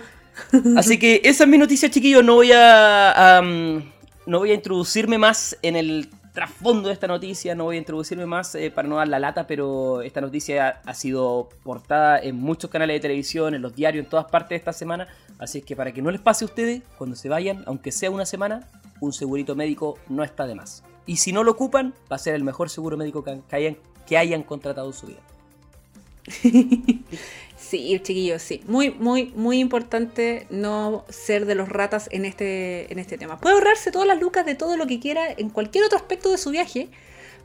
Así 0.78 1.00
que 1.00 1.22
esa 1.24 1.46
es 1.46 1.50
mi 1.50 1.58
noticia, 1.58 1.90
chiquillos. 1.90 2.24
No 2.24 2.36
voy 2.36 2.52
a, 2.54 3.42
no 4.26 4.40
voy 4.40 4.52
a 4.52 4.54
introducirme 4.54 5.18
más 5.18 5.58
en 5.62 5.76
el 5.76 6.10
trasfondo 6.34 6.90
de 6.90 6.94
esta 6.94 7.08
noticia. 7.08 7.56
No 7.56 7.66
voy 7.66 7.76
a 7.76 7.80
introducirme 7.80 8.26
más 8.26 8.56
eh, 8.56 8.72
para 8.72 8.88
no 8.88 8.98
dar 8.98 9.08
la 9.08 9.20
lata, 9.20 9.48
pero 9.48 10.02
esta 10.02 10.22
noticia 10.22 10.82
ha, 10.86 10.90
ha 10.90 10.94
sido 10.94 11.50
portada 11.64 12.20
en 12.20 12.36
muchos 12.36 12.70
canales 12.70 12.96
de 12.96 13.00
televisión, 13.02 13.54
en 13.56 13.62
los 13.62 13.76
diarios, 13.76 14.04
en 14.04 14.10
todas 14.10 14.26
partes 14.26 14.58
esta 14.58 14.74
semana. 14.74 15.08
Así 15.40 15.62
que 15.62 15.76
para 15.76 15.92
que 15.92 16.02
no 16.02 16.12
les 16.12 16.22
pase 16.22 16.46
a 16.46 16.48
ustedes, 16.48 16.82
cuando 16.98 17.16
se 17.16 17.30
vayan, 17.30 17.64
aunque 17.66 17.92
sea 17.92 18.12
una 18.12 18.26
semana, 18.26 18.68
un 19.00 19.14
segurito 19.14 19.56
médico 19.56 19.98
no 20.10 20.24
está 20.24 20.46
de 20.46 20.56
más. 20.56 20.84
Y 21.06 21.18
si 21.18 21.32
no 21.32 21.44
lo 21.44 21.52
ocupan, 21.52 21.94
va 22.12 22.18
a 22.18 22.20
ser 22.20 22.36
el 22.36 22.44
mejor 22.44 22.70
seguro 22.70 22.98
médico 22.98 23.24
que 23.24 23.42
hayan, 23.56 23.78
que 24.06 24.18
hayan 24.18 24.44
contratado 24.44 24.88
en 24.88 24.94
su 24.94 25.08
vida. 25.08 25.20
Sí, 27.70 28.00
chiquillos, 28.02 28.42
sí. 28.42 28.64
Muy, 28.66 28.90
muy, 28.90 29.32
muy 29.36 29.60
importante 29.60 30.48
no 30.50 31.06
ser 31.08 31.46
de 31.46 31.54
los 31.54 31.70
ratas 31.70 32.10
en 32.12 32.26
este, 32.26 32.92
en 32.92 32.98
este 32.98 33.16
tema. 33.20 33.40
Puede 33.40 33.54
ahorrarse 33.54 33.92
todas 33.92 34.08
las 34.08 34.20
lucas 34.20 34.44
de 34.44 34.56
todo 34.56 34.76
lo 34.76 34.88
que 34.88 35.00
quiera 35.00 35.32
en 35.38 35.52
cualquier 35.52 35.84
otro 35.84 36.00
aspecto 36.00 36.32
de 36.32 36.40
su 36.40 36.50
viaje, 36.50 36.90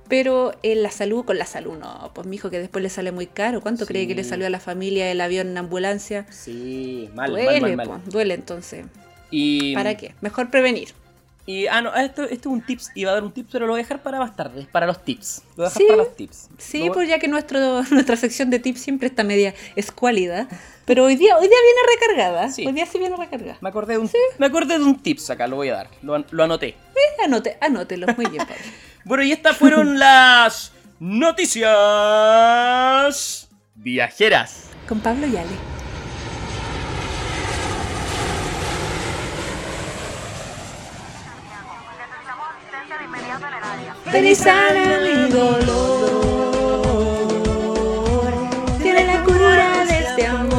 pero 0.08 0.54
en 0.62 0.82
la 0.82 0.90
salud, 0.90 1.26
con 1.26 1.36
la 1.36 1.44
salud 1.44 1.76
no. 1.76 2.10
Pues 2.14 2.26
mi 2.26 2.36
hijo 2.36 2.48
que 2.48 2.58
después 2.58 2.82
le 2.82 2.88
sale 2.88 3.12
muy 3.12 3.26
caro. 3.26 3.60
¿Cuánto 3.60 3.84
cree 3.84 4.08
que 4.08 4.14
le 4.14 4.24
salió 4.24 4.46
a 4.46 4.50
la 4.50 4.60
familia 4.60 5.12
el 5.12 5.20
avión 5.20 5.48
en 5.48 5.58
ambulancia? 5.58 6.26
Sí, 6.30 7.10
mal, 7.14 7.30
duele, 7.30 7.60
mal, 7.60 7.76
mal, 7.76 7.86
mal. 7.86 8.00
po, 8.00 8.10
duele 8.10 8.32
entonces. 8.32 8.86
Y, 9.30 9.74
¿Para 9.74 9.94
qué? 9.98 10.14
Mejor 10.22 10.50
prevenir. 10.50 10.94
Y, 11.46 11.66
ah, 11.66 11.82
no, 11.82 11.94
esto, 11.94 12.22
esto 12.22 12.48
es 12.48 12.52
un 12.54 12.62
tips, 12.62 12.90
iba 12.94 13.10
a 13.10 13.14
dar 13.14 13.22
un 13.22 13.30
tips, 13.30 13.50
pero 13.52 13.66
lo 13.66 13.72
voy 13.74 13.80
a 13.80 13.82
dejar 13.82 14.02
para 14.02 14.18
más 14.18 14.34
tarde, 14.34 14.66
para 14.72 14.86
los 14.86 15.04
tips. 15.04 15.42
Lo 15.56 15.58
voy 15.64 15.66
a 15.66 15.68
dejar 15.68 15.82
Sí, 15.82 15.86
para 15.88 15.96
los 15.98 16.16
tips. 16.16 16.48
Sí, 16.56 16.90
pues 16.92 17.06
ya 17.08 17.18
que 17.18 17.28
nuestro, 17.28 17.82
nuestra 17.90 18.16
sección 18.16 18.48
de 18.48 18.58
tips 18.60 18.80
siempre 18.80 19.08
está 19.08 19.24
media 19.24 19.52
escuálida, 19.76 20.48
pero 20.86 21.04
hoy 21.04 21.16
día, 21.16 21.36
hoy 21.36 21.46
día 21.46 21.58
viene 21.62 21.80
recargada. 22.00 22.50
Sí. 22.50 22.66
Hoy 22.66 22.72
día 22.72 22.86
sí 22.86 22.98
viene 22.98 23.16
recargada. 23.16 23.58
Me 23.60 23.68
acordé, 23.68 23.92
de 23.94 23.98
un, 23.98 24.10
me 24.38 24.46
acordé 24.46 24.78
de 24.78 24.84
un 24.84 25.02
tips 25.02 25.28
acá, 25.30 25.46
lo 25.46 25.56
voy 25.56 25.68
a 25.68 25.74
dar, 25.74 25.90
lo, 26.02 26.24
lo 26.30 26.44
anoté. 26.44 26.68
Eh, 26.68 27.22
Anote, 27.24 27.58
anótelo, 27.60 28.06
muy 28.16 28.26
bien, 28.26 28.46
Pablo. 28.46 28.54
Bueno, 29.06 29.22
y 29.22 29.32
estas 29.32 29.58
fueron 29.58 29.98
las 30.04 30.72
noticias 30.98 31.68
viajeras. 33.74 34.64
Con 34.88 35.00
Pablo 35.00 35.26
y 35.26 35.36
Ale. 35.36 35.83
Ven 44.14 44.26
y 44.28 44.34
sana 44.36 45.00
mi 45.02 45.28
dolor. 45.28 45.64
Tiene 48.80 49.06
la 49.06 49.24
cura 49.24 49.84
de 49.86 49.98
este 49.98 50.24
amor. 50.24 50.54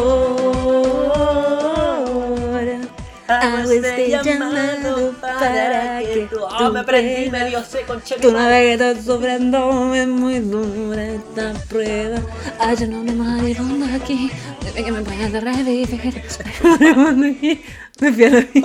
Hago 3.30 3.72
este 3.72 4.10
llamado 4.10 5.14
para 5.22 5.95
tú 6.26 6.38
Ah, 6.50 6.70
me 6.70 6.80
aprendí, 6.80 7.30
pruebes. 7.30 7.32
medio 7.32 7.64
sé 7.64 7.82
con 7.82 8.02
Tú 8.02 8.32
no 8.32 8.48
ves 8.48 8.62
que 8.62 8.74
estás 8.74 9.06
sufriendo, 9.06 9.94
es 9.96 10.08
muy 10.08 10.40
dura 10.40 11.06
esta 11.06 11.54
prueba. 11.70 12.20
Ay, 12.60 12.76
yo 12.78 12.88
no 12.88 13.04
me 13.04 13.12
maripondo 13.14 13.86
aquí, 13.96 14.30
debe 14.64 14.84
que 14.84 14.92
me 14.92 15.02
vayas 15.02 15.34
a 15.34 15.40
revivir. 15.40 16.24
Me 18.02 18.12
pierdo 18.12 18.40
aquí. 18.40 18.62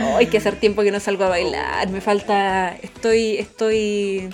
Oh, 0.00 0.16
hay 0.16 0.26
que 0.26 0.38
hacer 0.38 0.56
tiempo 0.56 0.82
que 0.82 0.90
no 0.90 1.00
salgo 1.00 1.24
a 1.24 1.28
bailar, 1.28 1.90
me 1.90 2.00
falta, 2.00 2.74
estoy, 2.80 3.36
estoy 3.36 4.30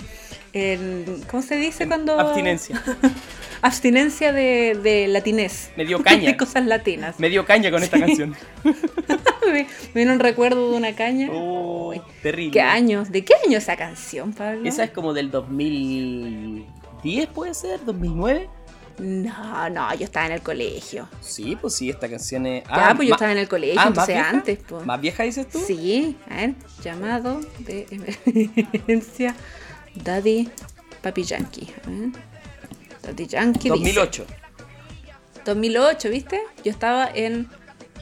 ¿cómo 1.29 1.43
se 1.43 1.57
dice 1.57 1.87
cuando? 1.87 2.17
Abstinencia. 2.19 2.81
Abstinencia 3.61 4.31
de, 4.31 4.79
de 4.81 5.07
latinez. 5.07 5.71
Me 5.75 5.85
dio 5.85 6.01
caña. 6.01 6.25
De 6.29 6.37
cosas 6.37 6.65
latinas. 6.65 7.19
Me 7.19 7.29
dio 7.29 7.45
caña 7.45 7.71
con 7.71 7.83
esta 7.83 7.99
canción. 7.99 8.35
me, 9.51 9.67
viene 9.93 10.13
un 10.13 10.19
recuerdo 10.19 10.71
de 10.71 10.77
una 10.77 10.95
caña. 10.95 11.29
Oh, 11.31 11.93
terrible. 12.21 12.51
¿Qué 12.51 12.61
años? 12.61 13.11
¿De 13.11 13.25
qué 13.25 13.33
año 13.45 13.57
esa 13.57 13.75
canción, 13.75 14.33
Pablo? 14.33 14.67
Esa 14.67 14.85
es 14.85 14.91
como 14.91 15.13
del 15.13 15.29
2010, 15.31 17.27
puede 17.27 17.53
ser, 17.53 17.83
2009. 17.83 18.49
No, 18.97 19.69
no, 19.69 19.93
yo 19.93 20.05
estaba 20.05 20.27
en 20.27 20.31
el 20.31 20.41
colegio. 20.41 21.09
Sí, 21.19 21.57
pues 21.59 21.75
sí, 21.75 21.89
esta 21.89 22.07
canción 22.07 22.45
es. 22.45 22.63
Ya, 22.63 22.93
pues 22.95 23.09
yo 23.09 23.15
estaba 23.15 23.33
en 23.33 23.39
el 23.39 23.49
colegio, 23.49 23.81
ah, 23.81 23.89
¿más 23.89 24.07
entonces 24.07 24.17
antes, 24.17 24.59
pues. 24.65 24.85
¿Más 24.85 25.01
vieja 25.01 25.23
dices 25.23 25.49
tú? 25.49 25.59
Sí, 25.59 26.15
a 26.29 26.35
ver, 26.35 26.55
llamado 26.81 27.41
de 27.59 27.87
emergencia 27.91 29.35
Daddy 29.95 30.49
Papi 31.01 31.23
Yankee. 31.23 31.67
ver. 31.85 32.11
Daddy 33.03 33.27
Yankee. 33.27 33.69
dice, 33.69 33.93
2008. 33.93 34.25
2008, 35.45 36.09
¿viste? 36.09 36.41
Yo 36.63 36.71
estaba 36.71 37.09
en. 37.13 37.47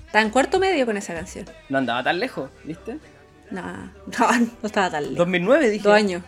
Estaba 0.05 0.23
en 0.25 0.29
cuarto 0.31 0.59
medio 0.59 0.85
con 0.85 0.95
esa 0.97 1.13
canción. 1.13 1.45
No 1.69 1.79
andaba 1.79 2.03
tan 2.03 2.19
lejos, 2.19 2.49
¿viste? 2.63 2.99
No, 3.51 3.61
no, 3.61 3.91
no 4.61 4.67
estaba 4.67 4.89
tan 4.91 5.03
lejos. 5.03 5.17
2009 5.17 5.69
dije. 5.69 5.83
Dos 5.83 5.93
años. 5.93 6.23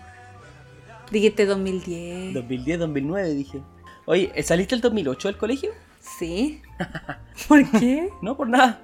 Dijiste 1.12 1.45
2010. 1.45 2.34
2010, 2.34 2.80
2009 2.80 3.34
dije. 3.34 3.62
Oye, 4.06 4.43
¿saliste 4.43 4.75
el 4.75 4.82
2008 4.82 5.28
del 5.30 5.38
colegio? 5.38 5.71
Sí. 6.01 6.62
¿Por 7.47 7.69
qué? 7.71 8.10
No, 8.21 8.36
por 8.36 8.47
nada. 8.49 8.82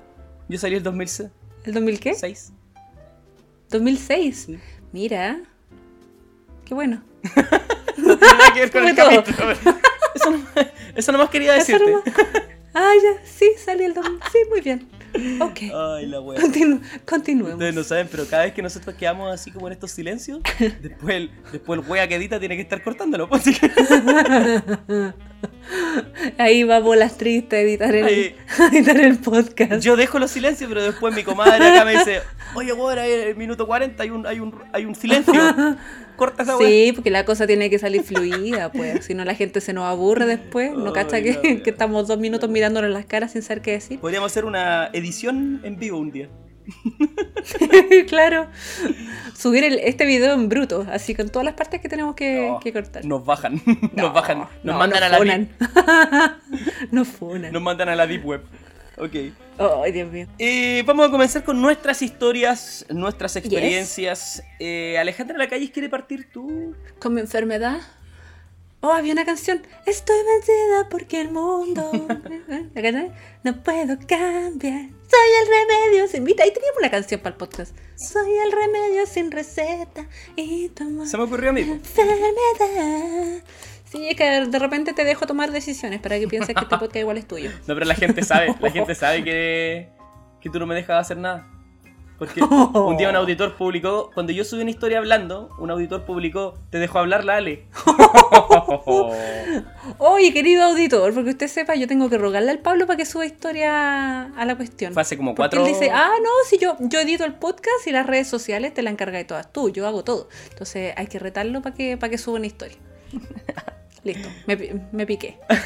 Yo 0.48 0.58
salí 0.58 0.76
el 0.76 0.84
2006. 0.84 1.30
¿El 1.64 1.74
2000 1.74 2.00
qué? 2.00 2.16
2006. 3.70 4.44
Sí. 4.46 4.60
Mira. 4.92 5.42
Qué 6.72 6.76
bueno. 6.76 7.04
No 7.98 8.18
tiene 8.18 8.34
nada 8.38 8.54
que 8.54 8.60
ver 8.62 8.72
con 8.72 8.88
el 8.88 8.96
Fue 8.96 9.04
todo. 9.04 9.24
capítulo. 9.26 9.52
Eso, 10.16 10.32
no, 10.32 10.40
eso 10.96 11.12
nomás 11.12 11.30
quería 11.30 11.52
decirte. 11.52 11.84
nomás. 11.86 12.04
Ah, 12.74 12.94
ya. 13.04 13.26
Sí, 13.26 13.50
salí 13.62 13.84
el 13.84 13.94
2000. 13.94 14.20
Sí, 14.32 14.38
muy 14.50 14.62
bien. 14.62 14.88
Ok. 15.42 15.60
Ay, 15.98 16.06
la 16.06 16.22
wea. 16.22 16.40
Continu- 16.40 16.82
continuemos. 17.06 17.56
Ustedes 17.56 17.76
no 17.76 17.84
saben, 17.84 18.08
pero 18.10 18.26
cada 18.26 18.44
vez 18.44 18.54
que 18.54 18.62
nosotros 18.62 18.96
quedamos 18.96 19.34
así 19.34 19.52
como 19.52 19.68
en 19.68 19.74
estos 19.74 19.92
silencios, 19.92 20.40
después 20.82 21.14
el, 21.14 21.32
después 21.52 21.82
el 21.82 21.90
wea 21.90 22.08
que 22.08 22.16
edita 22.16 22.40
tiene 22.40 22.56
que 22.56 22.62
estar 22.62 22.82
cortándolo. 22.82 23.28
pues, 23.28 23.42
así 23.42 23.54
que- 23.60 23.70
Ahí 26.38 26.64
va 26.64 26.80
bolas 26.80 27.18
tristes 27.18 27.58
a 27.58 27.62
editar 27.62 27.96
el, 27.96 28.06
Ahí. 28.06 28.36
a 28.60 28.68
editar 28.68 29.00
el 29.00 29.18
podcast. 29.18 29.84
Yo 29.84 29.96
dejo 29.96 30.20
los 30.20 30.32
silencios, 30.32 30.68
pero 30.70 30.84
después 30.84 31.14
mi 31.16 31.24
comadre 31.24 31.66
acá 31.66 31.86
me 31.86 31.94
dice, 31.94 32.22
oye, 32.56 32.74
weón, 32.74 33.00
en 33.00 33.28
el 33.30 33.36
minuto 33.36 33.68
40 33.68 34.02
hay 34.02 34.10
un, 34.10 34.28
hay 34.28 34.40
un, 34.40 34.56
hay 34.74 34.86
un 34.86 34.96
silencio. 34.96 35.34
Corta 36.16 36.44
esa. 36.44 36.58
Sí, 36.58 36.92
porque 36.94 37.10
la 37.10 37.26
cosa 37.26 37.48
tiene 37.48 37.70
que 37.70 37.80
salir 37.80 38.04
fluida, 38.04 38.72
pues. 38.72 39.06
Si 39.06 39.14
no, 39.14 39.26
la 39.26 39.34
gente 39.34 39.62
se 39.62 39.74
nos 39.74 39.86
aburre 39.86 40.26
después. 40.26 40.72
No 40.74 40.88
Ay, 40.88 40.94
cacha 40.94 41.22
que, 41.22 41.62
que 41.64 41.70
estamos 41.70 42.08
dos 42.08 42.20
minutos 42.20 42.50
mirándonos 42.50 42.92
las 42.92 43.06
caras 43.06 43.32
sin 43.32 43.42
saber 43.42 43.62
qué 43.62 43.72
decir. 43.72 44.00
Podríamos 44.00 44.32
hacer 44.32 44.46
una 44.46 44.90
edición 44.94 45.62
en 45.64 45.80
vivo 45.80 45.98
un 45.98 46.12
día. 46.12 46.30
claro. 48.08 48.48
Subir 49.38 49.64
el- 49.64 49.80
este 49.80 50.06
video 50.06 50.34
en 50.34 50.50
bruto, 50.50 50.86
así 50.92 51.16
con 51.16 51.30
todas 51.30 51.46
las 51.46 51.56
partes 51.56 51.82
que 51.82 51.90
tenemos 51.90 52.16
que, 52.16 52.48
No, 52.50 52.60
que 52.60 52.72
cortar. 52.74 53.04
Nos 53.06 53.26
bajan, 53.26 53.62
nos 53.94 54.14
bajan, 54.14 54.40
nos 54.40 54.50
no, 54.64 54.78
mandan 54.78 55.00
nos 55.00 55.08
a 55.08 55.10
la 55.10 55.18
funan. 55.18 55.50
deep, 55.60 56.92
nos 56.92 57.08
funan. 57.08 57.52
nos 57.54 57.62
mandan 57.62 57.90
a 57.90 57.96
la 57.96 58.08
deep 58.08 58.26
web. 58.26 58.42
Ok. 58.98 59.16
Ay, 59.84 59.92
Dios 59.92 60.12
mío. 60.12 60.28
Eh, 60.38 60.84
vamos 60.86 61.08
a 61.08 61.12
comenzar 61.12 61.44
con 61.44 61.60
nuestras 61.62 62.02
historias, 62.02 62.86
nuestras 62.90 63.36
experiencias. 63.36 64.44
Eh, 64.60 64.98
Alejandra 65.00 65.38
Lacalles 65.38 65.72
quiere 65.72 65.90
partir 65.90 66.30
tú. 66.32 66.76
Con 67.00 67.14
mi 67.14 67.22
enfermedad. 67.22 67.80
Oh, 68.84 68.92
había 68.92 69.14
una 69.14 69.26
canción. 69.26 69.62
Estoy 69.86 70.18
vencida 70.26 70.90
porque 70.90 71.22
el 71.22 71.32
mundo. 71.32 71.92
No 73.44 73.64
puedo 73.64 73.98
cambiar. 74.08 74.90
Soy 75.12 75.30
el 75.42 75.48
remedio 75.48 76.08
sin 76.08 76.24
vida. 76.24 76.44
Ahí 76.44 76.52
teníamos 76.52 76.78
una 76.80 76.90
canción 76.92 77.20
para 77.22 77.34
el 77.34 77.38
podcast. 77.38 77.76
Soy 77.96 78.32
el 78.38 78.52
remedio 78.52 79.06
sin 79.06 79.32
receta. 79.32 80.08
Y 80.36 80.70
tomo 80.70 81.06
Se 81.06 81.18
me 81.18 81.24
ocurrió 81.24 81.50
a 81.52 81.54
mí. 81.54 81.62
enfermedad. 81.62 83.44
Sí, 83.86 84.08
es 84.10 84.16
que 84.16 84.24
de 84.48 84.60
repente 84.60 84.94
te 84.94 85.04
dejo 85.04 85.26
tomar 85.28 85.52
decisiones 85.52 86.00
para 86.02 86.18
que 86.20 86.28
pienses 86.28 86.56
que 86.56 86.62
este 86.64 86.76
podcast 86.80 86.96
igual 86.98 87.18
es 87.18 87.28
tuyo. 87.28 87.52
No, 87.68 87.74
pero 87.74 87.86
la 87.86 87.96
gente 87.96 88.24
sabe, 88.24 88.56
la 88.60 88.72
gente 88.72 88.96
sabe 88.96 89.24
que, 89.24 89.90
que 90.40 90.50
tú 90.50 90.60
no 90.60 90.66
me 90.66 90.76
dejas 90.76 91.02
hacer 91.02 91.18
nada. 91.18 91.48
Porque 92.22 92.40
un 92.44 92.98
día 92.98 93.10
un 93.10 93.16
auditor 93.16 93.56
publicó, 93.56 94.12
cuando 94.14 94.32
yo 94.32 94.46
subí 94.46 94.62
una 94.62 94.70
historia 94.70 95.00
hablando, 95.00 95.50
un 95.58 95.72
auditor 95.72 96.06
publicó, 96.06 96.54
te 96.70 96.78
dejo 96.78 97.00
hablar 97.00 97.26
la 97.26 97.38
Ale. 97.38 97.66
Oye, 99.98 100.32
querido 100.32 100.66
auditor, 100.66 101.16
porque 101.16 101.32
usted 101.32 101.48
sepa, 101.48 101.74
yo 101.74 101.88
tengo 101.88 102.12
que 102.12 102.20
rogarle 102.20 102.52
al 102.52 102.60
Pablo 102.60 102.86
para 102.86 102.98
que 102.98 103.08
suba 103.08 103.26
historia 103.26 104.26
a 104.26 104.46
la 104.46 104.56
cuestión. 104.56 104.94
Fue 104.94 105.02
hace 105.02 105.18
como 105.18 105.34
Porque 105.34 105.56
cuatro... 105.56 105.66
él 105.66 105.74
dice, 105.74 105.90
ah, 105.90 106.12
no, 106.22 106.30
si 106.48 106.60
yo, 106.60 106.78
yo 106.80 107.00
edito 107.00 107.26
el 107.26 107.34
podcast 107.34 107.88
y 107.88 107.92
las 107.92 108.06
redes 108.06 108.28
sociales 108.28 108.72
te 108.72 108.84
la 108.84 108.92
encargas 108.92 109.22
de 109.22 109.26
todas 109.26 109.52
tú, 109.52 109.72
yo 109.72 109.88
hago 109.88 110.04
todo. 110.04 110.30
Entonces 110.52 110.94
hay 110.98 111.08
que 111.08 111.18
retarlo 111.18 111.64
para 111.64 111.74
que, 111.74 111.98
para 111.98 112.12
que 112.12 112.20
suba 112.20 112.38
una 112.38 112.46
historia. 112.46 112.78
Listo, 114.04 114.30
me, 114.48 114.58
me 114.92 115.06
piqué. 115.06 115.38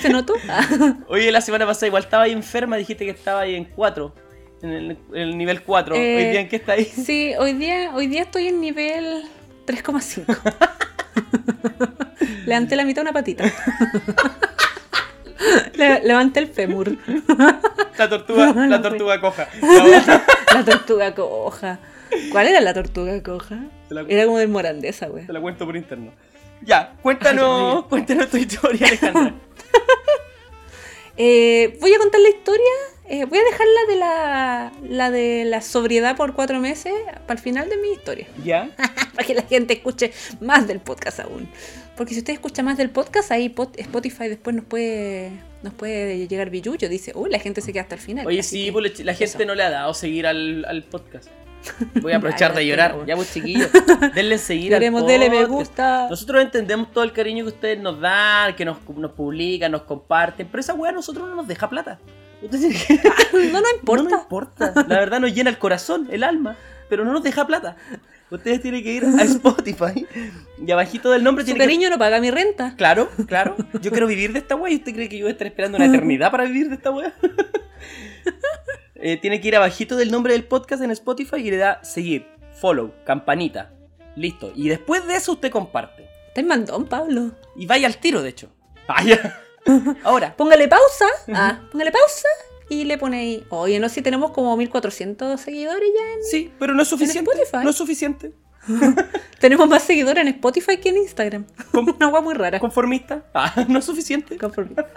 ¿Se 0.00 0.08
notó? 0.08 0.34
Oye, 1.08 1.30
la 1.30 1.40
semana 1.40 1.64
pasada 1.66 1.86
igual 1.86 2.02
estaba 2.02 2.24
ahí 2.24 2.32
enferma, 2.32 2.76
dijiste 2.76 3.04
que 3.04 3.12
estaba 3.12 3.40
ahí 3.42 3.54
en 3.54 3.66
4, 3.66 4.12
en 4.62 4.70
el, 4.72 4.90
en 5.12 5.20
el 5.20 5.38
nivel 5.38 5.62
4. 5.62 5.94
Hoy 5.94 6.00
Eh, 6.00 6.30
día 6.32 6.40
en 6.40 6.48
qué 6.48 6.56
está 6.56 6.72
ahí. 6.72 6.84
Sí, 6.84 7.34
hoy 7.38 7.52
día, 7.52 7.92
hoy 7.94 8.08
día 8.08 8.22
estoy 8.22 8.48
en 8.48 8.60
nivel 8.60 9.22
3,5. 9.66 10.24
Levanté 12.46 12.74
la 12.76 12.84
mitad 12.84 13.02
de 13.02 13.04
una 13.10 13.12
patita. 13.12 13.44
Le- 15.74 16.00
levanté 16.04 16.40
el 16.40 16.48
fémur. 16.48 16.96
La 17.98 18.08
tortuga, 18.08 18.52
la 18.52 18.82
tortuga 18.88 19.20
coja. 19.20 19.48
La 20.54 20.64
tortuga 20.64 21.14
coja. 21.14 21.78
¿Cuál 22.32 22.48
era 22.48 22.60
la 22.60 22.72
tortuga 22.74 23.22
coja? 23.22 23.64
La, 23.88 24.02
Era 24.08 24.24
como 24.26 24.38
del 24.38 24.48
Morandesa, 24.48 25.06
güey. 25.08 25.26
te 25.26 25.32
la 25.32 25.40
cuento 25.40 25.64
por 25.66 25.76
interno. 25.76 26.12
Ya, 26.62 26.94
cuéntanos, 27.02 27.84
cuéntanos 27.86 28.28
tu 28.30 28.36
historia, 28.38 28.86
Alejandra. 28.88 29.34
Eh, 31.18 31.78
voy 31.80 31.94
a 31.94 31.98
contar 31.98 32.20
la 32.20 32.28
historia. 32.28 32.62
eh, 33.08 33.24
voy 33.24 33.38
a 33.38 33.42
dejarla 33.42 33.80
de 33.88 33.96
la, 33.96 34.72
la 34.86 35.10
de 35.10 35.44
la 35.46 35.62
sobriedad 35.62 36.14
por 36.14 36.34
cuatro 36.34 36.60
meses 36.60 36.92
para 37.26 37.38
el 37.38 37.42
final 37.42 37.70
de 37.70 37.76
mi 37.78 37.88
historia. 37.92 38.26
¿Ya? 38.44 38.68
Para 39.14 39.26
que 39.26 39.34
la 39.34 39.42
gente 39.42 39.72
escuche 39.72 40.12
más 40.42 40.68
del 40.68 40.78
podcast 40.80 41.20
aún. 41.20 41.48
Porque 41.96 42.12
si 42.12 42.18
usted 42.20 42.34
escucha 42.34 42.62
más 42.62 42.76
del 42.76 42.90
podcast, 42.90 43.32
ahí 43.32 43.48
pot- 43.48 43.78
Spotify 43.78 44.28
después 44.28 44.54
nos 44.54 44.66
puede 44.66 45.30
nos 45.62 45.72
puede 45.72 46.28
llegar 46.28 46.50
billuyo. 46.50 46.86
Dice, 46.90 47.12
uy, 47.14 47.30
la 47.30 47.38
gente 47.38 47.62
se 47.62 47.72
queda 47.72 47.84
hasta 47.84 47.94
el 47.94 48.00
final. 48.02 48.26
Oye, 48.26 48.40
Así 48.40 48.58
sí, 48.58 48.64
que 48.66 48.72
pues, 48.72 48.98
la 49.02 49.14
gente 49.14 49.38
eso. 49.38 49.44
no 49.46 49.54
le 49.54 49.62
ha 49.62 49.70
dado 49.70 49.94
seguir 49.94 50.26
al, 50.26 50.66
al 50.66 50.82
podcast. 50.82 51.28
Voy 52.00 52.12
a 52.12 52.16
aprovechar 52.16 52.54
de 52.54 52.66
llorar. 52.66 52.96
Ya, 53.06 53.16
pues, 53.16 53.32
chiquillos, 53.32 53.68
denle 54.14 54.38
seguir 54.38 54.70
Queremos, 54.72 55.06
dele 55.06 55.30
me 55.30 55.44
gusta. 55.44 56.06
Nosotros 56.10 56.42
entendemos 56.42 56.92
todo 56.92 57.04
el 57.04 57.12
cariño 57.12 57.44
que 57.44 57.50
ustedes 57.50 57.78
nos 57.78 58.00
dan, 58.00 58.54
que 58.56 58.64
nos, 58.64 58.78
nos 58.96 59.12
publican, 59.12 59.72
nos 59.72 59.82
comparten, 59.82 60.48
pero 60.50 60.60
esa 60.60 60.74
weá 60.74 60.90
a 60.90 60.94
nosotros 60.94 61.28
no 61.28 61.34
nos 61.36 61.46
deja 61.48 61.68
plata. 61.68 61.98
Tienen 62.50 62.72
que- 62.72 63.00
No 63.52 63.60
nos 63.60 63.72
importa. 63.80 64.02
No 64.04 64.10
nos 64.10 64.22
importa. 64.22 64.72
La 64.88 64.98
verdad 65.00 65.20
nos 65.20 65.34
llena 65.34 65.50
el 65.50 65.58
corazón, 65.58 66.08
el 66.10 66.22
alma, 66.24 66.56
pero 66.88 67.04
no 67.04 67.12
nos 67.12 67.22
deja 67.22 67.46
plata. 67.46 67.76
Ustedes 68.28 68.60
tienen 68.60 68.82
que 68.82 68.92
ir 68.92 69.04
a 69.04 69.22
Spotify 69.22 70.04
y 70.58 70.70
abajito 70.72 71.12
del 71.12 71.22
nombre 71.22 71.44
Su 71.44 71.46
tiene 71.46 71.58
que... 71.60 71.64
cariño 71.64 71.90
no 71.90 71.96
paga 71.98 72.20
mi 72.20 72.32
renta. 72.32 72.74
Claro, 72.76 73.08
claro. 73.28 73.54
Yo 73.80 73.92
quiero 73.92 74.08
vivir 74.08 74.32
de 74.32 74.40
esta 74.40 74.56
weá 74.56 74.72
y 74.72 74.76
usted 74.76 74.94
cree 74.94 75.08
que 75.08 75.16
yo 75.18 75.26
voy 75.26 75.30
a 75.30 75.32
estar 75.32 75.46
esperando 75.46 75.76
una 75.76 75.86
eternidad 75.86 76.32
para 76.32 76.42
vivir 76.44 76.68
de 76.68 76.74
esta 76.74 76.90
weá. 76.90 77.14
Eh, 79.08 79.16
tiene 79.18 79.40
que 79.40 79.46
ir 79.46 79.54
abajito 79.54 79.94
del 79.94 80.10
nombre 80.10 80.32
del 80.32 80.42
podcast 80.42 80.82
en 80.82 80.90
Spotify 80.90 81.36
y 81.36 81.50
le 81.52 81.58
da 81.58 81.78
seguir, 81.84 82.26
follow, 82.60 82.92
campanita. 83.04 83.70
Listo. 84.16 84.50
Y 84.56 84.68
después 84.68 85.06
de 85.06 85.14
eso 85.14 85.30
usted 85.30 85.52
comparte. 85.52 86.08
Está 86.26 86.40
en 86.40 86.48
mandón, 86.48 86.86
Pablo. 86.86 87.30
Y 87.54 87.66
vaya 87.66 87.86
al 87.86 87.98
tiro, 87.98 88.20
de 88.20 88.30
hecho. 88.30 88.50
Vaya. 88.88 89.38
Ahora. 90.02 90.34
Póngale 90.36 90.66
pausa. 90.66 91.04
Ah, 91.32 91.60
póngale 91.70 91.92
pausa. 91.92 92.26
Y 92.68 92.82
le 92.82 92.98
pone 92.98 93.20
ahí. 93.20 93.46
Oye, 93.50 93.78
no 93.78 93.88
sé 93.88 93.94
si 93.96 94.02
tenemos 94.02 94.32
como 94.32 94.56
1400 94.56 95.40
seguidores 95.40 95.88
ya. 95.96 96.12
en- 96.14 96.24
Sí, 96.24 96.52
pero 96.58 96.74
no 96.74 96.82
es 96.82 96.88
suficiente. 96.88 97.30
Spotify? 97.30 97.62
No 97.62 97.70
es 97.70 97.76
suficiente. 97.76 98.32
Tenemos 99.38 99.68
más 99.68 99.84
seguidores 99.84 100.20
en 100.22 100.26
Spotify 100.34 100.78
que 100.78 100.88
en 100.88 100.96
Instagram. 100.96 101.46
¿Cómo? 101.70 101.92
Una 101.96 102.06
agua 102.06 102.22
muy 102.22 102.34
rara. 102.34 102.58
¿Conformista? 102.58 103.24
Ah, 103.32 103.64
no 103.68 103.78
es 103.78 103.84
suficiente. 103.84 104.36
Conformista. 104.36 104.88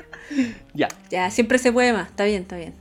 Ya. 0.74 0.88
Ya, 1.12 1.30
siempre 1.30 1.60
se 1.60 1.72
puede 1.72 1.94
más. 1.94 2.08
Está 2.10 2.24
bien, 2.26 2.42
está 2.42 2.56
bien. 2.58 2.74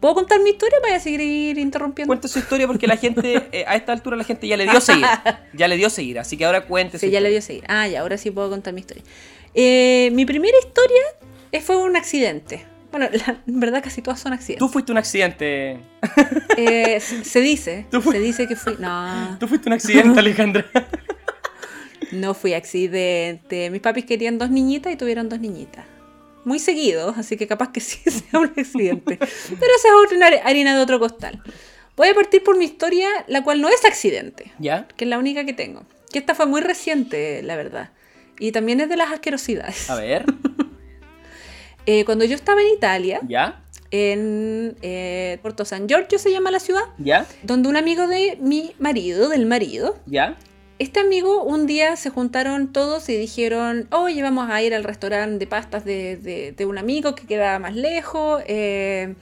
¿Puedo 0.00 0.14
contar 0.14 0.40
mi 0.40 0.50
historia 0.50 0.78
para 0.80 1.00
seguir 1.00 1.58
interrumpiendo? 1.58 2.08
Cuente 2.08 2.28
su 2.28 2.38
historia 2.38 2.66
porque 2.68 2.86
la 2.86 2.96
gente, 2.96 3.48
eh, 3.52 3.64
a 3.66 3.74
esta 3.76 3.92
altura 3.92 4.16
la 4.16 4.24
gente 4.24 4.46
ya 4.46 4.56
le 4.56 4.64
dio 4.64 4.80
seguir. 4.80 5.04
Ya 5.54 5.66
le 5.68 5.76
dio 5.76 5.90
seguir, 5.90 6.18
así 6.20 6.36
que 6.36 6.44
ahora 6.44 6.66
cuente 6.66 6.98
su 6.98 7.06
Sí, 7.06 7.10
ya 7.10 7.20
le 7.20 7.30
dio 7.30 7.42
seguir. 7.42 7.64
Ah, 7.68 7.88
ya, 7.88 8.00
ahora 8.00 8.16
sí 8.16 8.30
puedo 8.30 8.48
contar 8.48 8.72
mi 8.74 8.80
historia. 8.80 9.02
Eh, 9.54 10.10
mi 10.12 10.24
primera 10.24 10.56
historia 10.58 11.02
eh, 11.50 11.60
fue 11.60 11.76
un 11.76 11.96
accidente. 11.96 12.64
Bueno, 12.92 13.08
la- 13.26 13.42
en 13.46 13.60
verdad 13.60 13.82
casi 13.82 14.00
todas 14.00 14.20
son 14.20 14.32
accidentes. 14.32 14.60
Tú 14.60 14.68
fuiste 14.68 14.92
un 14.92 14.98
accidente. 14.98 15.80
Eh, 16.56 17.00
se 17.00 17.24
se 17.24 17.40
dice, 17.40 17.86
se 17.90 18.18
dice 18.20 18.46
que 18.46 18.54
fui... 18.56 18.76
No, 18.78 19.36
Tú 19.40 19.48
fuiste 19.48 19.68
un 19.68 19.72
accidente, 19.72 20.20
Alejandra. 20.20 20.64
no 22.12 22.34
fui 22.34 22.54
accidente. 22.54 23.68
Mis 23.70 23.80
papis 23.80 24.04
querían 24.04 24.38
dos 24.38 24.48
niñitas 24.50 24.92
y 24.92 24.96
tuvieron 24.96 25.28
dos 25.28 25.40
niñitas. 25.40 25.84
Muy 26.48 26.58
seguidos, 26.58 27.16
así 27.18 27.36
que 27.36 27.46
capaz 27.46 27.70
que 27.72 27.80
sí 27.88 27.98
sea 28.10 28.40
un 28.40 28.52
accidente. 28.56 29.18
Pero 29.18 29.72
esa 29.76 29.88
es 29.88 29.94
otra 30.06 30.26
har- 30.26 30.40
harina 30.44 30.74
de 30.74 30.82
otro 30.82 30.98
costal. 30.98 31.42
Voy 31.96 32.08
a 32.08 32.14
partir 32.14 32.42
por 32.42 32.56
mi 32.56 32.64
historia, 32.64 33.08
la 33.26 33.42
cual 33.44 33.60
no 33.60 33.68
es 33.68 33.84
accidente, 33.84 34.52
¿Ya? 34.58 34.88
que 34.96 35.04
es 35.04 35.10
la 35.10 35.18
única 35.18 35.44
que 35.44 35.52
tengo. 35.52 35.82
Que 36.12 36.18
esta 36.18 36.34
fue 36.34 36.46
muy 36.46 36.60
reciente, 36.60 37.42
la 37.42 37.56
verdad. 37.56 37.90
Y 38.40 38.52
también 38.52 38.80
es 38.80 38.88
de 38.88 38.96
las 38.96 39.12
asquerosidades. 39.12 39.90
A 39.90 39.94
ver. 39.96 40.24
Eh, 41.90 42.04
cuando 42.04 42.26
yo 42.26 42.34
estaba 42.34 42.60
en 42.60 42.66
Italia, 42.68 43.18
¿Ya? 43.26 43.62
en 43.90 44.76
eh, 44.82 45.38
Puerto 45.40 45.64
San 45.64 45.88
Giorgio 45.88 46.18
se 46.18 46.30
llama 46.30 46.50
la 46.50 46.60
ciudad, 46.60 46.82
¿Ya? 46.98 47.26
donde 47.44 47.70
un 47.70 47.78
amigo 47.78 48.06
de 48.06 48.36
mi 48.42 48.74
marido, 48.78 49.30
del 49.30 49.46
marido, 49.46 49.98
¿Ya? 50.04 50.36
Este 50.78 51.00
amigo 51.00 51.42
un 51.42 51.66
día 51.66 51.96
se 51.96 52.10
juntaron 52.10 52.72
todos 52.72 53.08
y 53.08 53.16
dijeron, 53.16 53.88
oye, 53.90 54.22
vamos 54.22 54.48
a 54.50 54.62
ir 54.62 54.74
al 54.74 54.84
restaurante 54.84 55.38
de 55.38 55.46
pastas 55.46 55.84
de, 55.84 56.16
de- 56.16 56.52
de 56.52 56.66
un 56.66 56.78
amigo 56.78 57.14
que 57.14 57.26
queda 57.26 57.58
más 57.58 57.74
lejos, 57.74 58.42
eh, 58.46 59.14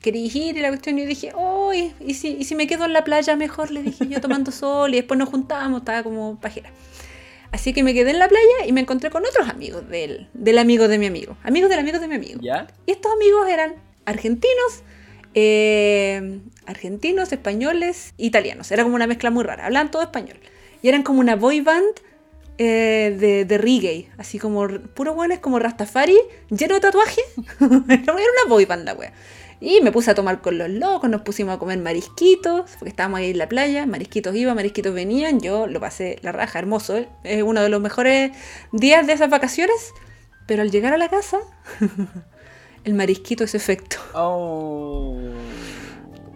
quería 0.00 0.26
ir 0.26 0.56
y 0.56 0.60
la 0.60 0.68
cuestión. 0.68 0.98
Y 0.98 1.02
yo 1.02 1.08
dije, 1.08 1.32
oh, 1.34 1.72
¿y, 1.72 1.92
y 2.00 2.14
si, 2.14 2.36
¿y 2.36 2.44
si 2.44 2.54
me 2.54 2.66
quedo 2.66 2.84
en 2.84 2.92
la 2.92 3.04
playa 3.04 3.36
mejor? 3.36 3.70
Le 3.70 3.82
dije 3.82 4.06
yo 4.08 4.20
tomando 4.20 4.50
sol 4.52 4.92
y 4.92 4.96
después 4.98 5.16
nos 5.18 5.28
juntábamos, 5.28 5.80
estaba 5.80 6.02
como 6.02 6.38
pajera. 6.40 6.70
Así 7.50 7.72
que 7.72 7.82
me 7.82 7.94
quedé 7.94 8.10
en 8.10 8.18
la 8.18 8.28
playa 8.28 8.66
y 8.66 8.72
me 8.72 8.82
encontré 8.82 9.08
con 9.08 9.24
otros 9.24 9.48
amigos 9.48 9.88
del, 9.88 10.28
del 10.34 10.58
amigo 10.58 10.86
de 10.86 10.98
mi 10.98 11.06
amigo. 11.06 11.36
Amigos 11.44 11.70
del 11.70 11.78
amigo 11.78 11.98
de 11.98 12.06
mi 12.06 12.16
amigo. 12.16 12.40
¿Ya? 12.42 12.66
Y 12.84 12.90
estos 12.92 13.10
amigos 13.10 13.48
eran 13.48 13.74
argentinos, 14.04 14.82
eh, 15.34 16.40
argentinos, 16.66 17.32
españoles, 17.32 18.12
italianos. 18.18 18.70
Era 18.70 18.82
como 18.82 18.94
una 18.96 19.06
mezcla 19.06 19.30
muy 19.30 19.44
rara. 19.44 19.64
Hablaban 19.64 19.90
todo 19.90 20.02
español. 20.02 20.38
Y 20.82 20.88
eran 20.88 21.02
como 21.02 21.20
una 21.20 21.36
boy 21.36 21.60
band 21.60 22.00
eh, 22.58 23.44
de, 23.46 23.58
reggae. 23.58 24.08
Así 24.18 24.38
como 24.38 24.66
puro 24.94 25.14
buenos 25.14 25.38
como 25.38 25.58
Rastafari, 25.58 26.18
lleno 26.50 26.74
de 26.74 26.80
tatuajes. 26.80 27.24
Era 27.60 28.12
una 28.12 28.48
boy 28.48 28.64
band 28.64 28.84
la 28.84 28.94
wea. 28.94 29.12
Y 29.60 29.80
me 29.80 29.90
puse 29.90 30.10
a 30.10 30.14
tomar 30.14 30.40
con 30.40 30.56
los 30.56 30.68
locos, 30.68 31.10
nos 31.10 31.22
pusimos 31.22 31.54
a 31.54 31.58
comer 31.58 31.78
marisquitos, 31.78 32.70
porque 32.78 32.90
estábamos 32.90 33.20
ahí 33.20 33.30
en 33.30 33.38
la 33.38 33.48
playa, 33.48 33.86
marisquitos 33.86 34.34
iban, 34.36 34.54
marisquitos 34.54 34.94
venían, 34.94 35.40
yo 35.40 35.66
lo 35.66 35.80
pasé 35.80 36.18
la 36.22 36.30
raja, 36.30 36.60
hermoso, 36.60 36.96
¿eh? 36.96 37.08
es 37.24 37.42
uno 37.42 37.60
de 37.60 37.68
los 37.68 37.80
mejores 37.80 38.30
días 38.70 39.06
de 39.08 39.14
esas 39.14 39.30
vacaciones, 39.30 39.92
pero 40.46 40.62
al 40.62 40.70
llegar 40.70 40.92
a 40.92 40.96
la 40.96 41.08
casa, 41.08 41.38
el 42.84 42.94
marisquito 42.94 43.42
es 43.42 43.56
efecto. 43.56 43.96
Oh. 44.14 45.18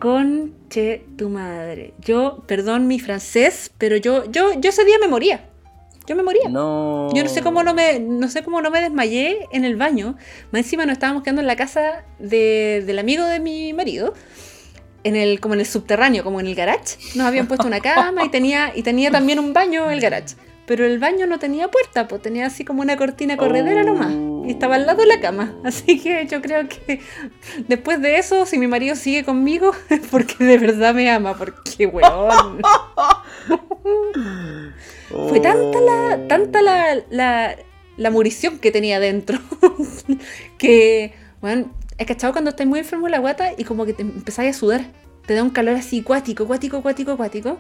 Conche 0.02 1.04
tu 1.16 1.28
madre. 1.28 1.94
Yo, 2.00 2.42
perdón 2.48 2.88
mi 2.88 2.98
francés, 2.98 3.70
pero 3.78 3.96
yo, 3.96 4.30
yo, 4.30 4.52
yo 4.60 4.70
ese 4.70 4.84
día 4.84 4.96
me 5.00 5.06
moría. 5.06 5.48
Yo 6.08 6.16
me 6.16 6.24
moría. 6.24 6.48
No. 6.48 7.08
Yo 7.14 7.22
no 7.22 7.28
sé 7.28 7.40
cómo 7.42 7.62
no 7.62 7.72
me, 7.72 8.00
no 8.00 8.28
sé 8.28 8.42
cómo 8.42 8.60
no 8.60 8.70
me 8.72 8.80
desmayé 8.80 9.46
en 9.52 9.64
el 9.64 9.76
baño. 9.76 10.16
Más 10.50 10.62
encima 10.62 10.84
nos 10.86 10.94
estábamos 10.94 11.22
quedando 11.22 11.40
en 11.42 11.46
la 11.46 11.54
casa 11.54 12.04
de- 12.18 12.82
del 12.84 12.98
amigo 12.98 13.24
de 13.26 13.38
mi 13.38 13.72
marido. 13.72 14.12
En 15.04 15.14
el, 15.16 15.38
como 15.40 15.54
en 15.54 15.60
el 15.60 15.66
subterráneo, 15.66 16.24
como 16.24 16.40
en 16.40 16.46
el 16.48 16.54
garage. 16.56 16.96
Nos 17.14 17.26
habían 17.26 17.46
puesto 17.46 17.66
una 17.68 17.80
cama 17.80 18.24
y 18.24 18.28
tenía, 18.28 18.72
y 18.74 18.82
tenía 18.82 19.10
también 19.12 19.38
un 19.38 19.52
baño 19.52 19.88
el 19.90 20.00
garage. 20.00 20.34
Pero 20.66 20.86
el 20.86 20.98
baño 20.98 21.26
no 21.26 21.38
tenía 21.38 21.68
puerta, 21.68 22.06
pues 22.08 22.22
tenía 22.22 22.46
así 22.46 22.64
como 22.64 22.82
una 22.82 22.96
cortina 22.96 23.36
corredera 23.36 23.82
Oh. 23.82 23.84
nomás. 23.84 24.12
Y 24.48 24.52
estaba 24.52 24.76
al 24.76 24.86
lado 24.86 25.00
de 25.02 25.06
la 25.06 25.20
cama. 25.20 25.54
Así 25.64 26.00
que 26.00 26.26
yo 26.26 26.40
creo 26.42 26.68
que 26.68 27.00
después 27.68 28.00
de 28.02 28.18
eso, 28.18 28.44
si 28.46 28.58
mi 28.58 28.66
marido 28.66 28.96
sigue 28.96 29.24
conmigo, 29.24 29.72
es 29.88 30.00
porque 30.10 30.42
de 30.44 30.58
verdad 30.58 30.94
me 30.94 31.10
ama. 31.10 31.34
Porque, 31.36 31.86
weón. 31.86 32.60
Fue 35.08 35.40
tanta 35.40 35.80
la, 35.80 36.28
tanta 36.28 36.62
la, 36.62 36.96
la, 37.10 37.56
la 37.96 38.10
murición 38.10 38.58
que 38.58 38.70
tenía 38.70 38.98
dentro 38.98 39.38
que, 40.58 41.12
bueno, 41.40 41.70
es 41.98 42.06
cachado 42.06 42.32
cuando 42.32 42.50
estás 42.50 42.66
muy 42.66 42.78
enfermo 42.80 43.06
de 43.06 43.12
la 43.12 43.18
guata 43.18 43.52
y 43.56 43.64
como 43.64 43.84
que 43.84 43.92
te 43.92 44.02
empezáis 44.02 44.56
a 44.56 44.58
sudar. 44.58 44.84
Te 45.26 45.34
da 45.34 45.42
un 45.42 45.50
calor 45.50 45.76
así 45.76 46.02
cuático, 46.02 46.46
cuático, 46.46 46.82
cuático, 46.82 47.16
cuático. 47.16 47.58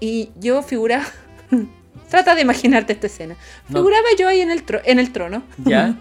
Y 0.00 0.30
yo 0.40 0.62
figuraba, 0.62 1.04
trata 2.14 2.34
de 2.36 2.42
imaginarte 2.42 2.92
esta 2.92 3.08
escena. 3.08 3.34
No. 3.68 3.78
Figuraba 3.78 4.06
yo 4.16 4.28
ahí 4.28 4.40
en 4.40 4.50
el, 4.52 4.64
tro- 4.64 4.82
en 4.84 5.00
el 5.00 5.10
trono 5.12 5.42
¿Ya? 5.58 5.96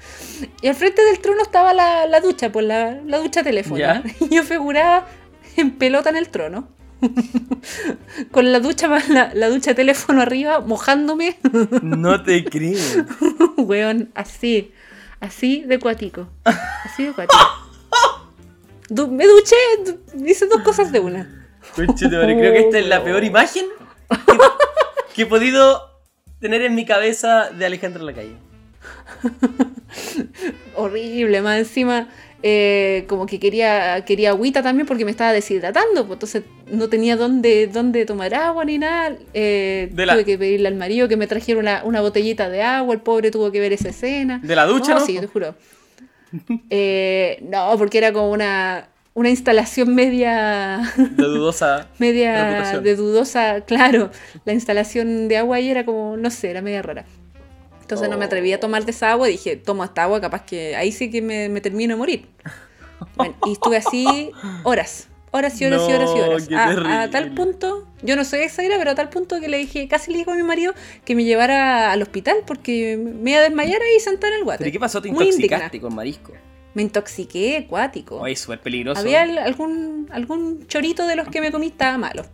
y 0.62 0.68
al 0.68 0.74
frente 0.76 1.02
del 1.04 1.18
trono 1.18 1.42
estaba 1.42 1.74
la, 1.74 2.06
la 2.06 2.20
ducha, 2.20 2.52
pues 2.52 2.64
la, 2.64 3.00
la 3.04 3.18
ducha 3.18 3.42
teléfono. 3.42 3.78
Ya. 3.78 4.02
Y 4.20 4.28
yo 4.36 4.44
figuraba 4.44 5.06
en 5.56 5.72
pelota 5.76 6.10
en 6.10 6.16
el 6.16 6.28
trono. 6.28 6.68
Con 8.30 8.52
la 8.52 8.60
ducha 8.60 8.88
más 8.88 9.08
la, 9.08 9.32
la 9.34 9.48
ducha 9.48 9.74
teléfono 9.74 10.22
arriba, 10.22 10.60
mojándome. 10.60 11.38
No 11.82 12.22
te 12.22 12.44
creo. 12.44 12.78
Weón, 13.56 14.10
así. 14.14 14.72
Así 15.20 15.64
de 15.66 15.78
cuático. 15.80 16.28
Así 16.84 17.04
de 17.06 17.12
cuático. 17.12 17.40
Du- 18.88 19.08
me 19.08 19.26
duché, 19.26 19.56
du- 19.84 20.24
hice 20.26 20.46
dos 20.46 20.62
cosas 20.62 20.92
de 20.92 21.00
una. 21.00 21.48
Creo 21.74 21.94
que 21.96 22.60
esta 22.60 22.78
es 22.78 22.86
la 22.86 23.02
peor 23.04 23.22
imagen 23.24 23.66
que, 25.18 25.22
he 25.24 25.26
podido 25.26 25.82
tener 26.40 26.62
en 26.62 26.74
mi 26.74 26.84
cabeza 26.86 27.50
de 27.50 27.66
Alejandro 27.66 28.00
en 28.00 28.06
la 28.06 28.12
calle. 28.14 28.34
Horrible, 30.74 31.42
más 31.42 31.58
encima. 31.58 32.08
eh, 32.42 33.04
como 33.08 33.26
que 33.26 33.40
quería, 33.40 34.04
quería 34.04 34.30
agüita 34.30 34.62
también 34.62 34.86
porque 34.86 35.04
me 35.04 35.10
estaba 35.10 35.32
deshidratando, 35.32 36.06
pues 36.06 36.16
entonces 36.16 36.44
no 36.70 36.88
tenía 36.88 37.16
dónde, 37.16 37.66
dónde 37.66 38.06
tomar 38.06 38.32
agua 38.34 38.64
ni 38.64 38.78
nada. 38.78 39.16
eh, 39.34 39.90
la- 39.96 40.12
Tuve 40.14 40.24
que 40.24 40.38
pedirle 40.38 40.68
al 40.68 40.76
marido 40.76 41.08
que 41.08 41.16
me 41.16 41.26
trajera 41.26 41.58
una, 41.58 41.82
una 41.84 42.00
botellita 42.00 42.48
de 42.48 42.62
agua, 42.62 42.94
el 42.94 43.00
pobre 43.00 43.30
tuvo 43.32 43.50
que 43.50 43.58
ver 43.60 43.72
esa 43.72 43.88
escena. 43.88 44.38
De 44.42 44.54
la 44.54 44.66
ducha, 44.66 44.94
no, 44.94 45.00
¿no? 45.00 45.06
sí, 45.06 45.18
te 45.18 45.26
juro. 45.26 45.54
Eh, 46.70 47.42
no, 47.42 47.74
porque 47.78 47.98
era 47.98 48.12
como 48.12 48.30
una, 48.30 48.88
una 49.18 49.30
instalación 49.30 49.96
media, 49.96 50.92
De 50.96 51.24
dudosa. 51.24 51.88
media 51.98 52.50
Reputación. 52.50 52.84
de 52.84 52.96
dudosa, 52.96 53.60
claro. 53.62 54.10
La 54.44 54.52
instalación 54.52 55.26
de 55.26 55.36
agua 55.38 55.56
ahí 55.56 55.68
era 55.70 55.84
como, 55.84 56.16
no 56.16 56.30
sé, 56.30 56.50
era 56.50 56.62
media 56.62 56.82
rara. 56.82 57.04
Entonces 57.80 58.08
no 58.08 58.16
me 58.16 58.26
atreví 58.26 58.52
a 58.52 58.60
tomar 58.60 58.84
de 58.84 58.92
esa 58.92 59.10
agua 59.10 59.28
y 59.28 59.32
dije, 59.32 59.56
tomo 59.56 59.82
esta 59.82 60.04
agua, 60.04 60.20
capaz 60.20 60.44
que 60.44 60.76
ahí 60.76 60.92
sí 60.92 61.10
que 61.10 61.20
me, 61.20 61.48
me 61.48 61.60
termino 61.60 61.94
de 61.94 61.98
morir. 61.98 62.26
Bueno, 63.16 63.34
y 63.44 63.52
estuve 63.52 63.76
así 63.76 64.30
horas, 64.62 65.08
horas 65.32 65.60
y 65.60 65.64
horas 65.64 65.82
y 65.88 65.92
horas 65.92 66.10
y 66.48 66.54
horas. 66.54 66.78
A, 66.86 67.10
tal 67.10 67.32
punto, 67.32 67.88
yo 68.02 68.14
no 68.14 68.24
soy 68.24 68.40
exagerada, 68.40 68.78
pero 68.78 68.90
a 68.92 68.94
tal 68.94 69.08
punto 69.08 69.40
que 69.40 69.48
le 69.48 69.58
dije, 69.58 69.88
casi 69.88 70.12
le 70.12 70.18
dijo 70.18 70.30
a 70.30 70.36
mi 70.36 70.42
marido 70.44 70.74
que 71.04 71.16
me 71.16 71.24
llevara 71.24 71.90
al 71.90 72.02
hospital 72.02 72.36
porque 72.46 72.96
me 72.96 73.30
iba 73.32 73.40
a 73.40 73.42
desmayar 73.42 73.80
ahí 73.82 73.98
sentada 73.98 74.34
en 74.34 74.40
el 74.42 74.46
water. 74.46 74.58
¿Pero 74.60 74.72
qué 74.72 74.78
pasó? 74.80 75.02
¿Te 75.02 75.10
Muy 75.10 75.24
intoxicaste 75.24 75.64
indigna. 75.66 75.80
con 75.88 75.94
marisco? 75.96 76.32
Me 76.78 76.82
intoxiqué, 76.82 77.56
acuático. 77.56 78.24
Ay, 78.24 78.36
súper 78.36 78.60
peligroso. 78.60 79.00
Había 79.00 79.22
al- 79.22 79.38
algún, 79.38 80.06
algún 80.12 80.64
chorito 80.68 81.08
de 81.08 81.16
los 81.16 81.26
que 81.28 81.40
me 81.40 81.50
comí 81.50 81.66
estaba 81.66 81.98
malo. 81.98 82.24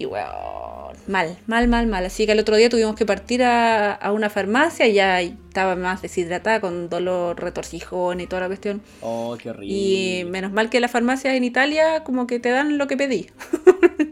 Y 0.00 0.06
weón, 0.06 0.96
mal, 1.08 1.36
mal, 1.48 1.66
mal, 1.66 1.88
mal. 1.88 2.06
Así 2.06 2.24
que 2.24 2.30
el 2.30 2.38
otro 2.38 2.54
día 2.54 2.68
tuvimos 2.68 2.94
que 2.94 3.04
partir 3.04 3.42
a, 3.42 3.92
a 3.94 4.12
una 4.12 4.30
farmacia 4.30 4.86
y 4.86 4.92
ya 4.92 5.20
estaba 5.20 5.74
más 5.74 6.02
deshidratada 6.02 6.60
con 6.60 6.88
dolor 6.88 7.40
retorcijón 7.40 8.20
y 8.20 8.28
toda 8.28 8.42
la 8.42 8.46
cuestión. 8.46 8.80
Oh, 9.00 9.36
qué 9.42 9.50
horrible. 9.50 9.74
Y 9.74 10.24
menos 10.26 10.52
mal 10.52 10.70
que 10.70 10.78
las 10.78 10.92
farmacias 10.92 11.34
en 11.34 11.42
Italia 11.42 12.04
como 12.04 12.28
que 12.28 12.38
te 12.38 12.50
dan 12.50 12.78
lo 12.78 12.86
que 12.86 12.96
pedí. 12.96 13.28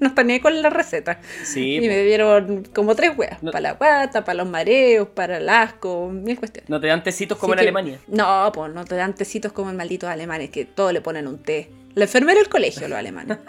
no 0.01 0.09
están 0.09 0.27
ni 0.27 0.41
con 0.41 0.61
la 0.61 0.71
receta. 0.71 1.21
Sí, 1.45 1.77
y 1.77 1.81
po. 1.83 1.87
me 1.87 2.03
dieron 2.03 2.65
como 2.75 2.97
tres 2.97 3.17
weas. 3.17 3.41
No- 3.45 3.53
Para 3.53 3.63
la 3.63 3.73
guata, 3.75 4.25
para 4.25 4.39
los 4.39 4.49
mareos, 4.49 5.07
para 5.15 5.37
el 5.37 5.49
asco, 5.49 6.09
mil 6.13 6.37
cuestiones. 6.37 6.69
no 6.69 6.81
te 6.81 6.89
dan 6.89 7.05
tecitos 7.05 7.39
como 7.39 7.53
Así 7.53 7.61
en 7.61 7.65
que- 7.65 7.69
Alemania. 7.69 8.01
No, 8.09 8.51
pues 8.53 8.73
no 8.75 8.85
te 8.85 8.97
dan 8.97 9.15
tecitos 9.15 9.53
como 9.53 9.71
en 9.71 9.77
malditos 9.77 10.11
alemanes, 10.11 10.51
que 10.51 10.65
todo 10.65 10.91
le 10.91 11.01
ponen 11.01 11.29
un 11.29 11.39
té. 11.39 11.71
La 11.95 12.07
enfermera 12.07 12.41
del 12.41 12.49
colegio, 12.49 12.89
los 12.89 12.99
alemanes. 12.99 13.39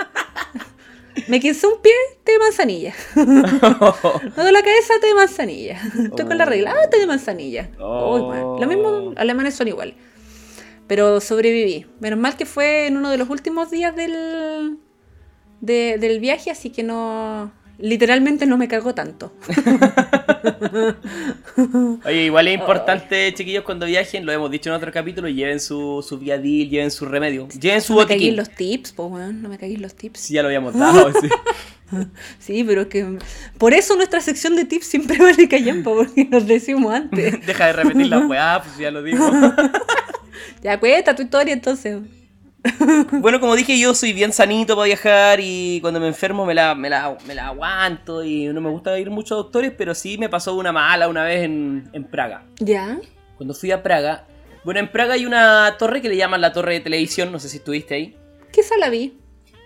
Me 1.27 1.39
quince 1.39 1.65
un 1.67 1.81
pie, 1.81 1.91
té 2.23 2.33
de 2.33 2.39
manzanilla. 2.39 2.93
Me 3.15 4.43
doy 4.43 4.51
la 4.51 4.61
cabeza, 4.61 4.93
té 5.01 5.07
de 5.07 5.13
manzanilla. 5.15 5.79
Estoy 6.03 6.25
con 6.25 6.37
la 6.37 6.45
regla, 6.45 6.73
ah, 6.75 6.89
té 6.89 6.99
de 6.99 7.07
manzanilla. 7.07 7.69
Oh. 7.79 8.57
Lo 8.59 8.67
mismo, 8.67 8.89
los 8.91 9.17
alemanes 9.17 9.55
son 9.55 9.67
iguales. 9.67 9.95
Pero 10.87 11.19
sobreviví. 11.19 11.85
Menos 11.99 12.19
mal 12.19 12.37
que 12.37 12.45
fue 12.45 12.87
en 12.87 12.97
uno 12.97 13.09
de 13.09 13.17
los 13.17 13.29
últimos 13.29 13.69
días 13.71 13.95
del, 13.95 14.77
de- 15.61 15.97
del 15.99 16.19
viaje, 16.19 16.51
así 16.51 16.69
que 16.69 16.83
no. 16.83 17.51
Literalmente 17.79 18.45
no 18.45 18.57
me 18.57 18.67
cagó 18.67 18.95
tanto. 18.95 19.33
Oye, 22.05 22.25
igual 22.25 22.47
es 22.47 22.55
importante, 22.55 23.33
chiquillos, 23.33 23.63
cuando 23.63 23.85
viajen, 23.85 24.25
lo 24.25 24.31
hemos 24.31 24.49
dicho 24.49 24.69
en 24.69 24.75
otro 24.75 24.91
capítulo, 24.91 25.29
lleven 25.29 25.59
su, 25.59 26.03
su 26.07 26.17
viadil, 26.17 26.69
lleven 26.69 26.89
su 26.89 27.05
remedio, 27.05 27.47
lleven 27.49 27.81
su 27.81 27.93
No 27.93 27.99
me 27.99 28.07
cagué 28.07 28.31
los 28.31 28.49
tips, 28.49 28.93
pues, 28.93 29.11
weón. 29.11 29.41
No 29.41 29.49
me 29.49 29.57
cagué 29.57 29.75
en 29.75 29.81
los 29.83 29.93
tips. 29.93 30.19
Sí, 30.19 30.33
ya 30.33 30.41
lo 30.41 30.47
habíamos 30.47 30.73
dado, 30.73 31.11
sí. 31.21 31.29
Sí, 32.39 32.63
pero 32.65 32.81
es 32.81 32.87
que 32.87 33.17
por 33.57 33.73
eso 33.73 33.95
nuestra 33.95 34.21
sección 34.21 34.55
de 34.55 34.65
tips 34.65 34.87
siempre 34.87 35.17
vale 35.19 35.47
callampa, 35.47 35.91
porque 35.93 36.25
nos 36.25 36.47
decimos 36.47 36.93
antes. 36.93 37.45
Deja 37.45 37.67
de 37.67 37.73
repetir 37.73 38.07
la 38.07 38.19
weá, 38.19 38.61
pues 38.63 38.77
ya 38.77 38.91
lo 38.91 39.03
digo. 39.03 39.29
Ya 40.63 40.79
cuenta 40.79 41.15
tu 41.15 41.23
historia 41.23 41.53
entonces. 41.53 41.99
Bueno, 43.11 43.39
como 43.39 43.55
dije, 43.55 43.79
yo 43.79 43.93
soy 43.93 44.13
bien 44.13 44.33
sanito 44.33 44.75
para 44.75 44.85
viajar 44.85 45.39
y 45.41 45.79
cuando 45.81 45.99
me 45.99 46.07
enfermo 46.07 46.45
me 46.45 46.53
la, 46.53 46.75
me 46.75 46.89
la, 46.89 47.17
me 47.27 47.35
la 47.35 47.47
aguanto 47.47 48.23
y 48.23 48.47
no 48.47 48.61
me 48.61 48.69
gusta 48.69 48.97
ir 48.99 49.09
mucho 49.09 49.35
a 49.35 49.37
doctores, 49.37 49.71
pero 49.77 49.93
sí 49.95 50.17
me 50.17 50.29
pasó 50.29 50.55
una 50.55 50.71
mala 50.71 51.07
una 51.07 51.23
vez 51.23 51.43
en, 51.43 51.89
en 51.93 52.03
Praga. 52.03 52.45
¿Ya? 52.59 52.99
Cuando 53.35 53.53
fui 53.53 53.71
a 53.71 53.83
Praga, 53.83 54.25
bueno, 54.63 54.79
en 54.79 54.91
Praga 54.91 55.13
hay 55.13 55.25
una 55.25 55.75
torre 55.77 56.01
que 56.01 56.09
le 56.09 56.17
llaman 56.17 56.41
la 56.41 56.53
torre 56.53 56.73
de 56.73 56.79
televisión, 56.81 57.31
no 57.31 57.39
sé 57.39 57.49
si 57.49 57.57
estuviste 57.57 57.95
ahí. 57.95 58.15
¿Qué 58.51 58.61
la 58.79 58.89
vi? 58.89 59.17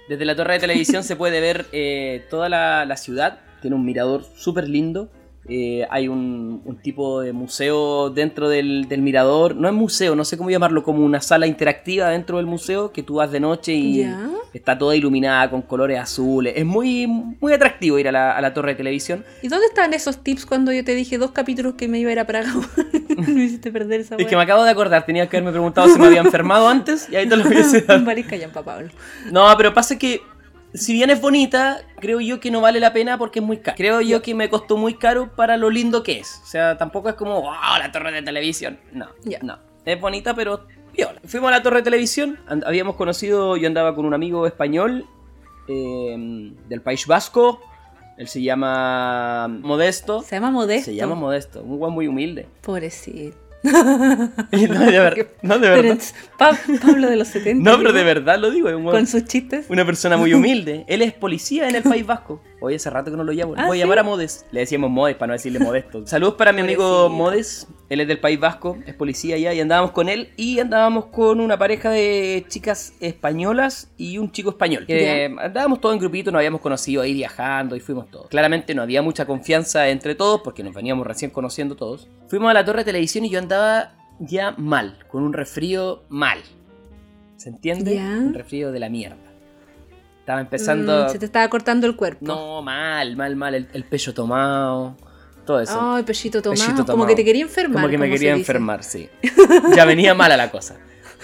Desde 0.10 0.26
la 0.26 0.36
torre 0.36 0.56
de 0.56 0.60
televisión 0.60 1.04
se 1.04 1.16
puede 1.16 1.40
ver 1.40 1.68
eh, 1.72 2.26
toda 2.30 2.50
la, 2.50 2.86
la 2.86 2.98
ciudad, 2.98 3.40
tiene 3.62 3.76
un 3.76 3.86
mirador 3.86 4.26
súper 4.36 4.68
lindo 4.68 5.10
Eh, 5.50 5.86
hay 5.90 6.08
un, 6.08 6.62
un 6.66 6.76
tipo 6.78 7.20
de 7.22 7.34
museo 7.34 8.10
dentro 8.12 8.48
del, 8.48 8.88
del 8.88 9.02
mirador. 9.02 9.56
No 9.56 9.68
es 9.68 9.74
museo, 9.74 10.16
no 10.16 10.24
sé 10.24 10.38
cómo 10.38 10.50
llamarlo, 10.52 10.84
como 10.84 11.04
una 11.04 11.20
sala 11.20 11.48
interactiva 11.48 12.10
dentro 12.10 12.38
del 12.38 12.46
museo 12.46 12.92
que 12.92 13.02
tú 13.04 13.16
vas 13.16 13.32
de 13.32 13.40
noche 13.40 13.74
y 13.74 13.98
Ya. 14.04 14.30
está 14.54 14.78
toda 14.78 14.96
iluminada 14.96 15.50
con 15.50 15.62
colores 15.64 16.00
azules. 16.00 16.54
Es 16.56 16.66
muy, 16.66 17.08
muy 17.08 17.54
atractivo 17.54 17.98
ir 17.98 18.08
a 18.08 18.12
la, 18.12 18.38
a 18.38 18.42
la 18.42 18.54
torre 18.54 18.72
de 18.72 18.76
televisión. 18.76 19.26
¿Y 19.42 19.48
dónde 19.48 19.66
estaban 19.66 19.94
esos 19.94 20.24
tips 20.24 20.46
cuando 20.46 20.72
yo 20.72 20.84
te 20.86 20.94
dije 20.94 21.18
dos 21.18 21.32
capítulos 21.32 21.74
que 21.74 21.88
me 21.88 22.00
iba 22.00 22.10
a 22.10 22.14
ir 22.14 22.20
a 22.20 22.28
Praga? 22.28 22.54
me 23.28 23.44
hiciste 23.44 23.72
perder 23.72 24.02
esa 24.02 24.16
Es 24.18 24.28
que 24.28 24.36
me 24.36 24.44
acabo 24.44 24.64
de 24.64 24.70
acordar, 24.72 25.06
tenía 25.06 25.28
que 25.28 25.38
haberme 25.38 25.52
preguntado 25.52 25.88
si 25.90 26.00
me 26.00 26.06
había 26.06 26.22
enfermado 26.22 26.68
antes 26.70 27.08
y 27.12 27.16
ahí 27.16 27.28
te 27.28 27.36
lo 27.36 27.48
hubiese 27.48 27.82
dado. 27.82 28.06
Yampa 28.12 28.64
Pablo. 28.64 28.90
No, 29.32 29.48
pero 29.58 29.74
pasa 29.74 29.98
que 29.98 30.22
si 30.74 30.94
bien 30.94 31.10
es 31.10 31.20
bonita, 31.22 31.82
creo 32.00 32.20
yo 32.22 32.40
que 32.40 32.52
no 32.52 32.62
vale 32.62 32.80
la 32.80 32.94
pena 32.94 33.18
porque 33.18 33.40
es 33.40 33.46
muy 33.46 33.58
caro. 33.58 33.76
Creo 33.78 34.02
yo 34.02 34.22
que 34.22 34.34
me 34.36 34.50
costó 34.50 34.78
muy 34.78 34.94
caro 34.96 35.36
para 35.36 35.58
lo 35.58 35.70
lindo 35.70 36.04
que 36.04 36.20
es. 36.20 36.42
O 36.44 36.46
sea, 36.48 36.78
tampoco 36.78 37.10
es 37.10 37.16
como, 37.16 37.42
wow, 37.42 37.54
la 37.80 37.92
torre 37.92 38.12
de 38.12 38.22
televisión. 38.22 38.80
No, 38.94 39.08
Ya. 39.24 39.40
no. 39.42 39.58
Es 39.86 40.00
bonita, 40.00 40.34
pero 40.36 40.68
piola. 40.94 41.20
Fuimos 41.26 41.48
a 41.50 41.52
la 41.52 41.64
torre 41.64 41.78
de 41.78 41.84
televisión, 41.84 42.38
habíamos 42.66 42.96
conocido, 42.96 43.58
yo 43.58 43.68
andaba 43.68 43.96
con 43.96 44.06
un 44.06 44.14
amigo 44.14 44.46
español 44.46 45.06
eh, 45.68 46.52
del 46.70 46.82
País 46.82 47.08
Vasco. 47.08 47.60
Él 48.18 48.28
se 48.28 48.42
llama 48.44 49.48
Modesto. 49.48 50.22
Se 50.22 50.36
llama 50.36 50.52
Modesto. 50.52 50.86
Se 50.92 50.96
llama 50.96 51.16
Modesto, 51.16 51.64
un 51.64 51.78
guay 51.78 51.92
muy 51.92 52.08
humilde. 52.08 52.48
Pobrecito. 52.62 53.36
Y 53.64 53.68
no, 54.68 54.80
de 54.80 55.00
ver- 55.00 55.36
no, 55.42 55.60
de 55.60 55.70
verdad. 55.70 56.00
Pa- 56.38 56.58
Pablo 56.82 57.10
de 57.10 57.16
los 57.16 57.28
70. 57.28 57.70
No, 57.70 57.78
pero 57.78 57.94
de 57.94 58.04
verdad 58.04 58.40
lo 58.40 58.50
digo. 58.52 58.70
Un 58.76 58.86
Con 58.86 59.06
sus 59.08 59.26
chistes. 59.26 59.66
Una 59.70 59.86
persona 59.86 60.18
muy 60.18 60.34
humilde. 60.36 60.84
Él 60.88 61.02
es 61.02 61.14
policía 61.14 61.70
en 61.70 61.76
el 61.76 61.84
País 61.92 62.06
Vasco. 62.06 62.42
Hoy 62.60 62.76
hace 62.76 62.90
rato 62.90 63.12
que 63.12 63.18
no 63.18 63.24
lo 63.24 63.32
llamo. 63.32 63.54
¿Ah, 63.58 63.68
Voy 63.68 63.78
a 63.78 63.82
sí? 63.82 63.84
llamar 63.86 64.00
a 64.00 64.04
Modes. 64.04 64.46
Le 64.52 64.62
decíamos 64.62 64.90
Modes 64.90 65.16
para 65.16 65.28
no 65.28 65.34
decirle 65.34 65.60
Modesto. 65.60 66.06
Saludos 66.08 66.36
para 66.36 66.52
mi 66.54 66.62
amigo. 66.62 67.10
Modes. 67.10 67.68
Él 67.92 68.00
es 68.00 68.08
del 68.08 68.20
País 68.20 68.40
Vasco, 68.40 68.78
es 68.86 68.94
policía 68.94 69.36
allá 69.36 69.54
y 69.54 69.60
andábamos 69.60 69.92
con 69.92 70.08
él 70.08 70.30
y 70.38 70.60
andábamos 70.60 71.08
con 71.08 71.42
una 71.42 71.58
pareja 71.58 71.90
de 71.90 72.46
chicas 72.48 72.94
españolas 73.02 73.92
y 73.98 74.18
un 74.18 74.32
chico 74.32 74.52
español. 74.52 74.86
Que 74.86 75.26
andábamos 75.38 75.82
todos 75.82 75.96
en 75.96 76.00
grupito, 76.00 76.32
nos 76.32 76.40
habíamos 76.40 76.62
conocido 76.62 77.02
ahí 77.02 77.14
viajando 77.14 77.76
y 77.76 77.82
fuimos 77.82 78.10
todos. 78.10 78.30
Claramente 78.30 78.74
no 78.74 78.82
había 78.82 79.02
mucha 79.02 79.26
confianza 79.26 79.90
entre 79.90 80.16
todos 80.16 80.40
porque 80.40 80.64
nos 80.64 80.74
veníamos 80.74 81.06
recién 81.06 81.32
conociendo 81.32 81.76
todos. 81.76 82.08
Fuimos 82.30 82.50
a 82.50 82.54
la 82.54 82.64
torre 82.64 82.80
de 82.80 82.86
televisión 82.86 83.26
y 83.26 83.30
yo 83.30 83.40
andaba 83.40 83.92
ya 84.20 84.52
mal, 84.52 84.98
con 85.10 85.24
un 85.24 85.34
resfrío 85.34 86.04
mal. 86.08 86.40
¿Se 87.36 87.50
entiende? 87.50 87.98
Un 87.98 88.34
resfrío 88.34 88.72
de 88.72 88.80
la 88.80 88.88
mierda. 88.88 89.18
Estaba 90.22 90.40
empezando. 90.40 91.08
Mm, 91.08 91.10
se 91.10 91.20
te 91.20 91.26
estaba 91.26 91.50
cortando 91.50 91.88
el 91.88 91.98
cuerpo. 91.98 92.26
No, 92.26 92.62
mal, 92.62 93.18
mal, 93.18 93.36
mal. 93.36 93.54
El, 93.54 93.68
el 93.74 93.84
pecho 93.84 94.14
tomado. 94.14 94.96
Todo 95.46 95.60
eso. 95.60 95.78
Ay, 95.80 96.04
pechito 96.04 96.42
tomado. 96.42 96.66
Como 96.74 96.86
tomado. 96.86 97.08
que 97.08 97.16
te 97.16 97.26
quería 97.26 97.42
enfermar. 97.44 97.76
Como 97.82 97.90
que 97.90 97.98
me 97.98 98.06
se 98.08 98.12
quería 98.14 98.34
enfermar, 98.34 98.84
sí. 98.84 99.10
Ya 99.76 99.86
venía 99.86 100.14
mala 100.14 100.38
la 100.38 100.52
cosa. 100.52 100.78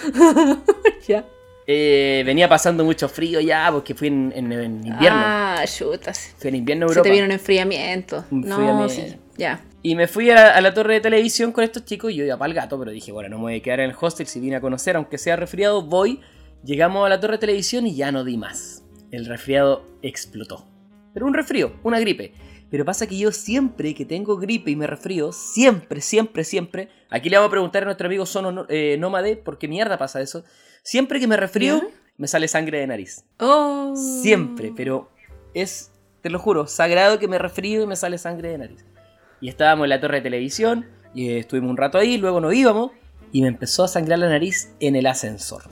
Ya. 1.08 1.26
Eh, 1.70 2.24
venía 2.26 2.48
pasando 2.48 2.86
mucho 2.86 3.10
frío 3.10 3.42
ya, 3.42 3.70
porque 3.72 3.94
fui 3.94 4.08
en, 4.08 4.32
en- 4.36 4.52
en 4.54 4.88
invierno. 4.88 5.20
Ah, 5.22 5.64
chuta. 5.66 6.14
Se 6.14 6.32
Fui 6.38 6.48
en 6.50 6.56
invierno 6.56 6.86
a 6.86 6.90
se 6.90 6.94
Europa. 6.94 7.04
te 7.04 7.12
vino 7.12 7.26
un 7.26 7.32
enfriamiento. 7.32 8.24
Un 8.32 8.42
No, 8.42 8.56
enfriamiento. 8.56 8.90
sí. 8.94 9.16
Ya. 9.38 9.62
Y 9.84 9.96
me 9.96 10.08
fui 10.08 10.30
a 10.32 10.36
la, 10.36 10.50
a 10.52 10.62
la 10.62 10.74
torre 10.74 10.96
de 10.96 11.02
televisión 11.02 11.52
con 11.52 11.64
estos 11.64 11.84
chicos. 11.86 12.14
Yo 12.14 12.24
iba 12.24 12.38
para 12.38 12.50
el 12.50 12.56
gato, 12.56 12.80
pero 12.80 12.92
dije, 12.92 13.12
bueno, 13.12 13.30
no 13.30 13.38
me 13.38 13.42
voy 13.44 13.56
a 13.58 13.62
quedar 13.62 13.82
en 13.82 13.90
el 13.90 13.96
hostel. 14.00 14.28
Si 14.28 14.40
vine 14.40 14.56
a 14.56 14.62
conocer, 14.62 14.96
aunque 14.96 15.18
sea 15.18 15.36
resfriado, 15.36 15.82
voy. 15.84 16.22
Llegamos 16.64 17.06
a 17.06 17.10
la 17.10 17.20
torre 17.20 17.34
de 17.34 17.40
televisión 17.40 17.86
y 17.86 17.96
ya 17.96 18.12
no 18.14 18.24
di 18.24 18.38
más. 18.38 18.84
El 19.12 19.26
resfriado 19.26 19.84
explotó. 20.02 20.66
Pero 21.14 21.26
un 21.26 21.34
resfrío, 21.34 21.74
una 21.84 22.00
gripe. 22.00 22.34
Pero 22.70 22.84
pasa 22.84 23.08
que 23.08 23.18
yo 23.18 23.32
siempre 23.32 23.94
que 23.94 24.06
tengo 24.06 24.38
gripe 24.38 24.72
y 24.72 24.76
me 24.76 24.88
resfrío, 24.88 25.32
siempre, 25.32 26.02
siempre, 26.02 26.44
siempre. 26.44 26.90
Aquí 27.10 27.30
le 27.30 27.38
vamos 27.38 27.48
a 27.48 27.52
preguntar 27.52 27.84
a 27.84 27.86
nuestro 27.86 28.08
amigo 28.08 28.26
Sono 28.26 28.66
eh, 28.70 28.98
Nómade, 29.00 29.38
¿por 29.38 29.58
qué 29.58 29.68
mierda 29.68 29.98
pasa 29.98 30.22
eso? 30.22 30.44
Siempre 30.84 31.20
que 31.20 31.28
me 31.28 31.38
resfrío, 31.38 31.82
me 32.18 32.28
sale 32.28 32.48
sangre 32.48 32.80
de 32.80 32.88
nariz. 32.88 33.24
Oh. 33.40 33.94
Siempre, 33.96 34.74
pero 34.76 35.10
es, 35.54 35.92
te 36.22 36.30
lo 36.30 36.40
juro, 36.40 36.68
sagrado 36.68 37.20
que 37.20 37.28
me 37.28 37.38
resfrío 37.40 37.84
y 37.84 37.88
me 37.88 37.96
sale 37.96 38.18
sangre 38.18 38.50
de 38.50 38.58
nariz. 38.58 38.86
Y 39.40 39.50
estábamos 39.50 39.86
en 39.86 39.90
la 39.90 40.02
torre 40.02 40.18
de 40.18 40.24
televisión, 40.24 40.88
y 41.14 41.30
eh, 41.30 41.40
estuvimos 41.40 41.70
un 41.70 41.78
rato 41.78 41.98
ahí, 41.98 42.18
luego 42.18 42.42
nos 42.42 42.54
íbamos, 42.54 42.92
y 43.32 43.42
me 43.42 43.48
empezó 43.48 43.84
a 43.84 43.88
sangrar 43.88 44.20
la 44.20 44.30
nariz 44.30 44.74
en 44.80 44.96
el 44.96 45.06
ascensor. 45.06 45.64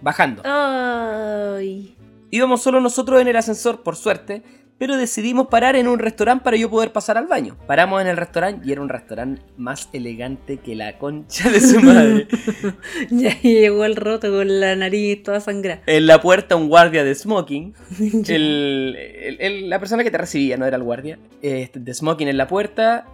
Bajando. 0.00 0.42
Ay. 0.44 1.96
Íbamos 2.30 2.62
solo 2.62 2.80
nosotros 2.80 3.20
en 3.20 3.28
el 3.28 3.36
ascensor, 3.36 3.82
por 3.82 3.96
suerte, 3.96 4.42
pero 4.82 4.96
decidimos 4.96 5.46
parar 5.46 5.76
en 5.76 5.86
un 5.86 6.00
restaurante 6.00 6.42
para 6.42 6.56
yo 6.56 6.68
poder 6.68 6.90
pasar 6.90 7.16
al 7.16 7.28
baño. 7.28 7.56
Paramos 7.68 8.02
en 8.02 8.08
el 8.08 8.16
restaurante 8.16 8.66
y 8.68 8.72
era 8.72 8.80
un 8.80 8.88
restaurante 8.88 9.40
más 9.56 9.88
elegante 9.92 10.56
que 10.58 10.74
la 10.74 10.98
concha 10.98 11.48
de 11.50 11.60
su 11.60 11.78
madre. 11.78 12.26
Ya 13.10 13.40
llegó 13.42 13.84
el 13.84 13.94
roto 13.94 14.28
con 14.32 14.58
la 14.58 14.74
nariz 14.74 15.22
toda 15.22 15.38
sangrada. 15.38 15.82
En 15.86 16.08
la 16.08 16.20
puerta 16.20 16.56
un 16.56 16.68
guardia 16.68 17.04
de 17.04 17.14
smoking. 17.14 17.74
El- 18.28 18.96
el- 18.98 19.36
el- 19.40 19.70
la 19.70 19.78
persona 19.78 20.02
que 20.02 20.10
te 20.10 20.18
recibía, 20.18 20.56
no 20.56 20.66
era 20.66 20.76
el 20.78 20.82
guardia. 20.82 21.16
este, 21.42 21.78
de 21.78 21.94
smoking 21.94 22.26
en 22.26 22.36
la 22.36 22.48
puerta. 22.48 23.06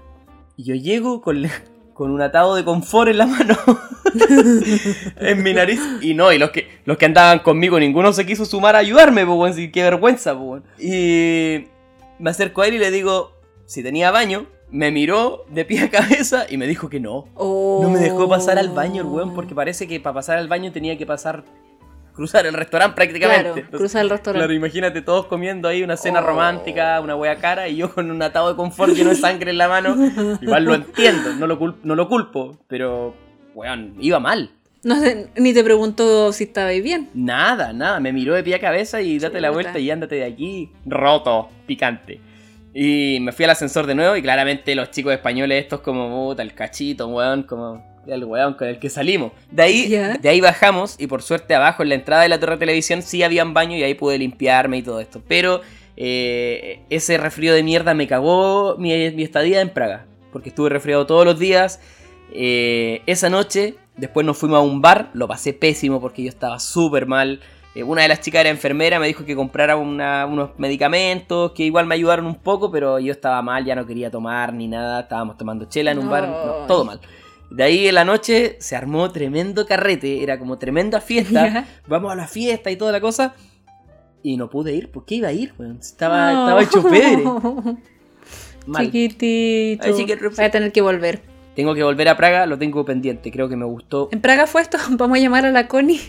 Y 0.56 0.64
yo 0.64 0.74
llego 0.74 1.20
con, 1.20 1.42
con 1.98 2.12
un 2.12 2.22
atado 2.22 2.54
de 2.54 2.64
confort 2.64 3.10
en 3.10 3.18
la 3.18 3.26
mano. 3.26 3.56
en 5.16 5.42
mi 5.42 5.52
nariz. 5.52 5.80
Y 6.00 6.14
no, 6.14 6.32
y 6.32 6.38
los 6.38 6.50
que, 6.50 6.68
los 6.84 6.96
que 6.96 7.06
andaban 7.06 7.40
conmigo, 7.40 7.80
ninguno 7.80 8.12
se 8.12 8.24
quiso 8.24 8.44
sumar 8.44 8.76
a 8.76 8.78
ayudarme, 8.78 9.26
sí, 9.52 9.72
qué 9.72 9.82
vergüenza, 9.82 10.32
weón. 10.32 10.62
Y 10.78 11.64
me 12.20 12.30
acerco 12.30 12.62
a 12.62 12.68
él 12.68 12.74
y 12.74 12.78
le 12.78 12.92
digo 12.92 13.32
si 13.66 13.82
tenía 13.82 14.12
baño. 14.12 14.46
Me 14.70 14.92
miró 14.92 15.44
de 15.48 15.64
pie 15.64 15.80
a 15.80 15.90
cabeza 15.90 16.46
y 16.48 16.56
me 16.56 16.68
dijo 16.68 16.88
que 16.88 17.00
no. 17.00 17.26
Oh. 17.34 17.80
No 17.82 17.90
me 17.90 17.98
dejó 17.98 18.28
pasar 18.28 18.58
al 18.58 18.68
baño 18.68 19.02
el 19.02 19.08
weón 19.08 19.34
porque 19.34 19.56
parece 19.56 19.88
que 19.88 19.98
para 19.98 20.14
pasar 20.14 20.38
al 20.38 20.46
baño 20.46 20.70
tenía 20.70 20.96
que 20.96 21.06
pasar 21.06 21.42
cruzar 22.18 22.44
el 22.46 22.52
restaurante 22.54 22.96
prácticamente. 22.96 23.42
Claro, 23.44 23.56
Entonces, 23.56 23.78
cruzar 23.78 24.02
el 24.02 24.10
restaurante. 24.10 24.40
Claro, 24.40 24.52
imagínate 24.52 25.02
todos 25.02 25.26
comiendo 25.26 25.68
ahí 25.68 25.82
una 25.84 25.96
cena 25.96 26.18
Oh. 26.20 26.26
romántica, 26.26 27.00
una 27.00 27.14
wea 27.16 27.36
cara 27.36 27.68
y 27.68 27.76
yo 27.76 27.94
con 27.94 28.10
un 28.10 28.20
atado 28.20 28.50
de 28.50 28.56
confort 28.56 28.92
lleno 28.92 29.10
de 29.10 29.16
sangre 29.16 29.52
en 29.52 29.58
la 29.58 29.68
mano. 29.68 29.94
Igual 30.42 30.64
lo 30.64 30.74
entiendo, 30.74 31.32
no 31.34 31.46
lo, 31.46 31.58
cul- 31.60 31.76
no 31.84 31.94
lo 31.94 32.08
culpo, 32.08 32.58
pero 32.66 33.14
weón, 33.54 33.94
iba 34.00 34.18
mal. 34.18 34.50
No 34.82 35.00
sé, 35.00 35.28
ni 35.36 35.54
te 35.54 35.62
pregunto 35.64 36.32
si 36.32 36.44
estabais 36.44 36.82
bien. 36.82 37.08
Nada, 37.14 37.72
nada, 37.72 37.98
me 38.00 38.12
miró 38.12 38.34
de 38.34 38.42
pie 38.42 38.56
a 38.56 38.60
cabeza 38.60 39.00
y 39.00 39.18
date 39.18 39.40
la 39.40 39.50
vuelta 39.50 39.78
y 39.78 39.90
ándate 39.90 40.16
de 40.16 40.24
aquí. 40.24 40.70
Roto, 40.86 41.48
picante. 41.66 42.20
Y 42.74 43.18
me 43.20 43.32
fui 43.32 43.44
al 43.44 43.50
ascensor 43.52 43.86
de 43.86 43.94
nuevo 43.94 44.16
y 44.16 44.22
claramente 44.22 44.74
los 44.74 44.90
chicos 44.90 45.12
españoles 45.12 45.62
estos 45.64 45.80
como 45.80 46.28
puta, 46.28 46.42
el 46.42 46.54
cachito, 46.54 47.08
weón, 47.08 47.42
como 47.44 47.97
el 48.14 48.24
weón 48.24 48.54
con 48.54 48.68
el 48.68 48.78
que 48.78 48.90
salimos. 48.90 49.32
De 49.50 49.62
ahí, 49.62 49.88
de 50.20 50.28
ahí 50.28 50.40
bajamos 50.40 50.96
y 50.98 51.06
por 51.06 51.22
suerte 51.22 51.54
abajo 51.54 51.82
en 51.82 51.90
la 51.90 51.94
entrada 51.94 52.22
de 52.22 52.28
la 52.28 52.40
torre 52.40 52.52
de 52.54 52.58
televisión 52.60 53.02
sí 53.02 53.22
habían 53.22 53.54
baño 53.54 53.76
y 53.76 53.82
ahí 53.82 53.94
pude 53.94 54.18
limpiarme 54.18 54.78
y 54.78 54.82
todo 54.82 55.00
esto. 55.00 55.20
Pero 55.28 55.60
eh, 55.96 56.80
ese 56.90 57.18
resfrío 57.18 57.52
de 57.54 57.62
mierda 57.62 57.92
me 57.94 58.06
cagó 58.06 58.76
mi, 58.78 59.10
mi 59.10 59.22
estadía 59.22 59.60
en 59.60 59.70
Praga. 59.70 60.06
Porque 60.32 60.50
estuve 60.50 60.68
resfriado 60.68 61.06
todos 61.06 61.24
los 61.24 61.38
días. 61.38 61.80
Eh, 62.32 63.02
esa 63.06 63.30
noche, 63.30 63.76
después 63.96 64.24
nos 64.26 64.36
fuimos 64.36 64.58
a 64.58 64.62
un 64.62 64.80
bar, 64.82 65.10
lo 65.14 65.26
pasé 65.26 65.52
pésimo 65.52 66.00
porque 66.00 66.22
yo 66.22 66.28
estaba 66.28 66.58
súper 66.60 67.06
mal. 67.06 67.40
Eh, 67.74 67.82
una 67.82 68.02
de 68.02 68.08
las 68.08 68.20
chicas 68.20 68.40
era 68.42 68.50
enfermera, 68.50 68.98
me 69.00 69.06
dijo 69.06 69.24
que 69.24 69.34
comprara 69.34 69.76
una- 69.76 70.26
unos 70.26 70.50
medicamentos 70.58 71.52
que 71.52 71.64
igual 71.64 71.86
me 71.86 71.94
ayudaron 71.94 72.26
un 72.26 72.34
poco, 72.36 72.70
pero 72.70 72.98
yo 72.98 73.12
estaba 73.12 73.40
mal, 73.42 73.64
ya 73.64 73.74
no 73.74 73.86
quería 73.86 74.10
tomar 74.10 74.52
ni 74.52 74.68
nada. 74.68 75.00
Estábamos 75.00 75.36
tomando 75.38 75.64
chela 75.66 75.90
en 75.92 75.98
un 75.98 76.10
bar, 76.10 76.28
no, 76.28 76.66
todo 76.66 76.84
mal. 76.84 77.00
De 77.50 77.64
ahí 77.64 77.88
en 77.88 77.94
la 77.94 78.04
noche 78.04 78.56
se 78.60 78.76
armó 78.76 79.10
tremendo 79.10 79.66
carrete, 79.66 80.22
era 80.22 80.38
como 80.38 80.58
tremenda 80.58 81.00
fiesta. 81.00 81.66
Vamos 81.86 82.12
a 82.12 82.14
la 82.14 82.26
fiesta 82.28 82.70
y 82.70 82.76
toda 82.76 82.92
la 82.92 83.00
cosa. 83.00 83.34
Y 84.22 84.36
no 84.36 84.50
pude 84.50 84.74
ir, 84.74 84.90
¿por 84.90 85.04
qué 85.04 85.16
iba 85.16 85.28
a 85.28 85.32
ir? 85.32 85.54
Estaba, 85.80 86.32
No. 86.32 86.40
estaba 86.44 86.62
hecho 86.62 86.82
pedre. 86.82 87.24
Mal. 88.66 88.84
Chiquitito. 88.84 89.86
Voy 90.36 90.44
a 90.44 90.50
tener 90.50 90.72
que 90.72 90.80
volver. 90.82 91.22
Tengo 91.56 91.74
que 91.74 91.82
volver 91.82 92.08
a 92.08 92.16
Praga, 92.16 92.46
lo 92.46 92.56
tengo 92.58 92.84
pendiente, 92.84 93.32
creo 93.32 93.48
que 93.48 93.56
me 93.56 93.64
gustó. 93.64 94.08
En 94.12 94.20
Praga 94.20 94.46
fue 94.46 94.60
esto. 94.62 94.78
Vamos 94.90 95.18
a 95.18 95.20
llamar 95.20 95.44
a 95.46 95.50
la 95.50 95.66
Connie, 95.66 96.00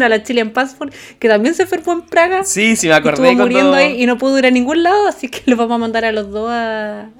a 0.00 0.08
la 0.08 0.22
Chilean 0.22 0.50
Passport, 0.50 0.92
que 1.20 1.28
también 1.28 1.54
se 1.54 1.62
enfermó 1.62 1.92
en 1.92 2.02
Praga. 2.02 2.42
Sí, 2.44 2.74
sí 2.74 2.88
me 2.88 2.94
acordé 2.94 3.12
Estuvo 3.14 3.26
cuando- 3.26 3.44
muriendo 3.44 3.74
ahí 3.74 4.02
y 4.02 4.06
no 4.06 4.18
pudo 4.18 4.38
ir 4.38 4.46
a 4.46 4.50
ningún 4.50 4.82
lado, 4.82 5.06
así 5.06 5.28
que 5.28 5.42
los 5.46 5.58
vamos 5.58 5.76
a 5.76 5.78
mandar 5.78 6.04
a 6.04 6.10
los 6.12 6.30
dos 6.30 6.50
a, 6.50 7.10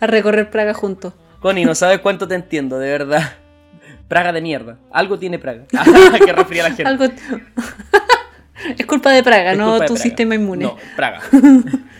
a 0.00 0.06
recorrer 0.06 0.48
Praga 0.50 0.72
juntos. 0.72 1.12
Connie, 1.40 1.64
no 1.64 1.74
sabes 1.74 2.00
cuánto 2.00 2.26
te 2.26 2.34
entiendo, 2.34 2.78
de 2.78 2.90
verdad. 2.90 3.32
Praga 4.08 4.32
de 4.32 4.40
mierda. 4.40 4.78
Algo 4.90 5.18
tiene 5.18 5.38
Praga. 5.38 5.64
Que 6.24 6.32
resfría 6.32 6.62
la 6.64 6.68
gente. 6.70 6.84
Algo... 6.86 7.04
es 8.78 8.86
culpa 8.86 9.12
de 9.12 9.22
Praga, 9.22 9.52
Es 9.52 9.58
no 9.58 9.74
de 9.74 9.80
tu 9.80 9.94
Praga. 9.94 10.02
sistema 10.02 10.34
inmune. 10.34 10.64
No, 10.64 10.76
Praga. 10.96 11.20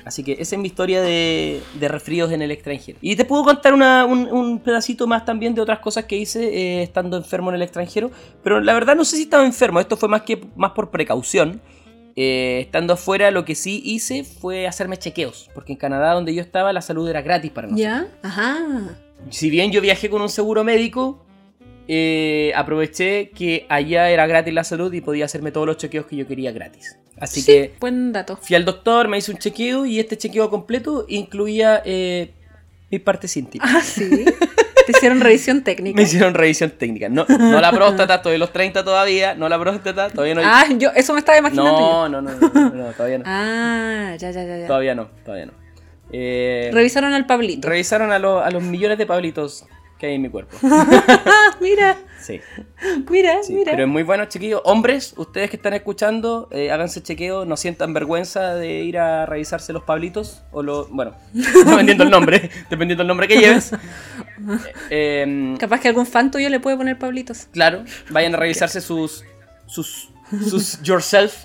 Así 0.05 0.25
que 0.25 0.33
esa 0.33 0.57
es 0.57 0.59
mi 0.61 0.69
historia 0.69 1.03
de, 1.03 1.61
de 1.79 1.89
resfríos 1.89 2.33
en 2.33 2.41
el 2.41 2.51
extranjero. 2.51 2.99
Y 3.03 3.15
te 3.15 3.25
puedo 3.27 3.45
contar 3.45 3.75
una- 3.75 4.07
un, 4.07 4.27
un 4.33 4.59
pedacito 4.59 5.07
más 5.07 5.25
también 5.27 5.55
de 5.55 5.61
otras 5.61 5.81
cosas 5.81 6.07
que 6.07 6.17
hice 6.17 6.45
eh, 6.49 6.83
estando 6.83 7.17
enfermo 7.19 7.51
en 7.51 7.57
el 7.57 7.63
extranjero. 7.63 8.11
Pero 8.43 8.61
la 8.61 8.73
verdad 8.73 8.97
no 8.97 9.05
sé 9.05 9.17
si 9.17 9.23
estaba 9.25 9.45
enfermo. 9.45 9.79
Esto 9.81 9.97
fue 9.99 10.09
más, 10.09 10.23
que, 10.23 10.43
más 10.57 10.71
por 10.73 10.91
precaución. 10.91 11.61
eh, 12.17 12.61
estando 12.63 12.95
afuera, 12.95 13.31
lo 13.31 13.45
que 13.45 13.55
sí 13.55 13.83
hice 13.85 14.25
fue 14.25 14.67
hacerme 14.67 14.97
chequeos, 14.97 15.51
porque 15.55 15.73
en 15.75 15.79
Canadá, 15.79 16.15
donde 16.15 16.35
yo 16.35 16.41
estaba, 16.41 16.73
la 16.73 16.81
salud 16.81 17.07
era 17.09 17.21
gratis 17.23 17.51
para 17.53 17.69
nosotros. 17.69 17.85
¿Ya? 17.85 18.09
Ajá. 18.29 18.57
Si 19.31 19.51
bien 19.51 19.71
yo 19.73 19.81
viajé 19.81 20.09
con 20.11 20.23
un 20.23 20.29
seguro 20.29 20.65
médico, 20.65 21.25
eh, 21.87 22.53
aproveché 22.55 23.31
que 23.31 23.67
allá 23.69 24.11
era 24.11 24.27
gratis 24.27 24.53
la 24.55 24.65
salud 24.65 24.93
y 24.93 25.01
podía 25.01 25.25
hacerme 25.25 25.53
todos 25.53 25.67
los 25.67 25.77
chequeos 25.77 26.07
que 26.07 26.17
yo 26.17 26.27
quería 26.27 26.53
gratis. 26.53 26.97
Así 27.19 27.41
Sí, 27.41 27.47
que 27.53 27.75
Buen 27.81 28.13
dato. 28.13 28.37
fui 28.41 28.55
al 28.57 28.65
doctor, 28.65 29.09
me 29.09 29.19
hice 29.19 29.33
un 29.33 29.39
chequeo 29.39 29.87
y 29.87 29.99
este 29.99 30.17
chequeo 30.17 30.51
completo 30.51 31.05
incluía 31.09 31.83
eh, 31.85 32.31
mis 32.91 33.01
partes 33.01 33.37
íntimas. 33.37 33.71
Ah, 33.75 33.81
sí. 33.83 34.25
Te 34.87 34.93
hicieron 34.93 35.21
revisión 35.21 35.63
técnica. 35.65 35.97
Me 35.97 36.05
hicieron 36.05 36.33
revisión 36.33 36.71
técnica. 36.71 37.11
No, 37.11 37.27
no 37.29 37.61
la 37.61 37.71
próstata, 37.73 38.15
estoy 38.15 38.35
en 38.35 38.41
los 38.41 38.53
30 38.53 38.85
todavía. 38.85 39.35
No 39.35 39.47
la 39.51 39.59
próstata, 39.61 40.09
todavía 40.09 40.35
no. 40.35 40.41
Ah, 40.43 40.65
yo 40.79 40.91
eso 40.95 41.13
me 41.13 41.19
estaba 41.19 41.37
imaginando. 41.37 42.09
no, 42.09 42.09
no, 42.09 42.23
no, 42.23 42.31
no, 42.31 42.71
no, 42.71 42.85
todavía 42.93 43.19
no. 43.19 43.25
Ah, 43.27 44.15
ya, 44.19 44.31
ya. 44.31 44.45
ya. 44.45 44.67
Todavía 44.67 44.95
no, 44.95 45.09
todavía 45.27 45.47
no. 45.47 45.53
Eh, 46.13 46.71
Revisaron 46.73 47.13
al 47.13 47.27
Pablito. 47.27 47.69
revisaron 47.69 48.13
a, 48.13 48.19
los- 48.19 48.43
a 48.45 48.51
los 48.51 48.63
millones 48.63 48.99
de 48.99 49.07
Pablitos 49.07 49.65
que 49.99 50.07
hay 50.07 50.15
en 50.15 50.23
mi 50.23 50.29
cuerpo. 50.29 50.57
Mira, 51.61 51.97
Sí, 52.21 52.41
mira, 53.11 53.43
sí. 53.43 53.55
mira. 53.55 53.71
Pero 53.73 53.85
es 53.85 53.89
muy 53.89 54.03
bueno, 54.03 54.25
chiquillos. 54.27 54.61
Hombres, 54.65 55.15
ustedes 55.17 55.51
que 55.51 55.57
están 55.57 55.73
escuchando, 55.75 56.49
eh, 56.51 56.71
háganse 56.71 57.03
chequeo. 57.03 57.45
No 57.45 57.57
sientan 57.57 57.95
vergüenza 57.95 58.55
de 58.55 58.81
ir 58.83 58.99
a 58.99 59.25
revisarse 59.25 59.73
los 59.73 59.85
Pablitos. 59.85 60.43
O 60.51 60.63
los. 60.63 60.91
Bueno, 60.91 61.15
dependiendo 61.33 62.05
el 62.05 62.11
nombre. 62.11 62.51
dependiendo 62.71 63.03
el 63.03 63.09
nombre 63.09 63.29
que 63.29 63.39
lleves. 63.39 63.71
Eh, 64.91 65.23
em, 65.23 65.57
Capaz 65.57 65.81
que 65.81 65.89
algún 65.89 66.07
fan 66.07 66.31
tuyo 66.31 66.49
le 66.49 66.61
puede 66.61 66.77
poner 66.77 66.97
Pablitos. 66.99 67.47
claro, 67.53 67.83
vayan 68.11 68.35
a 68.35 68.39
revisarse 68.39 68.81
sus. 68.81 69.25
Sus. 69.67 70.11
Sus 70.49 70.81
yourself. 70.83 71.45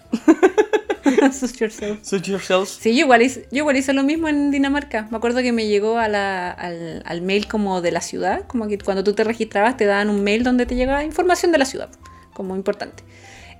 Sus 1.33 1.57
yourself. 1.59 1.99
Yourselves. 2.25 2.69
Sí, 2.81 2.95
yo 2.95 3.01
igual, 3.05 3.21
hice, 3.21 3.47
yo 3.51 3.57
igual 3.59 3.77
hice 3.77 3.93
lo 3.93 4.03
mismo 4.03 4.27
en 4.27 4.51
Dinamarca. 4.51 5.07
Me 5.11 5.17
acuerdo 5.17 5.41
que 5.41 5.51
me 5.51 5.67
llegó 5.67 5.97
a 5.97 6.07
la- 6.07 6.49
al, 6.51 7.03
al 7.05 7.21
mail 7.21 7.47
como 7.47 7.81
de 7.81 7.91
la 7.91 8.01
ciudad, 8.01 8.45
como 8.47 8.67
que 8.67 8.77
cuando 8.77 9.03
tú 9.03 9.13
te 9.13 9.23
registrabas 9.23 9.77
te 9.77 9.85
daban 9.85 10.09
un 10.09 10.23
mail 10.23 10.43
donde 10.43 10.65
te 10.65 10.75
llegaba 10.75 11.03
información 11.03 11.51
de 11.51 11.57
la 11.57 11.65
ciudad, 11.65 11.89
como 12.33 12.55
importante. 12.55 13.03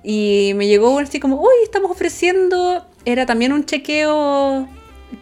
Y 0.02 0.52
me 0.56 0.66
llegó 0.66 0.98
así 0.98 1.18
como, 1.20 1.40
uy, 1.40 1.54
estamos 1.62 1.90
ofreciendo, 1.90 2.86
era 3.04 3.24
también 3.26 3.52
un 3.52 3.64
chequeo 3.64 4.68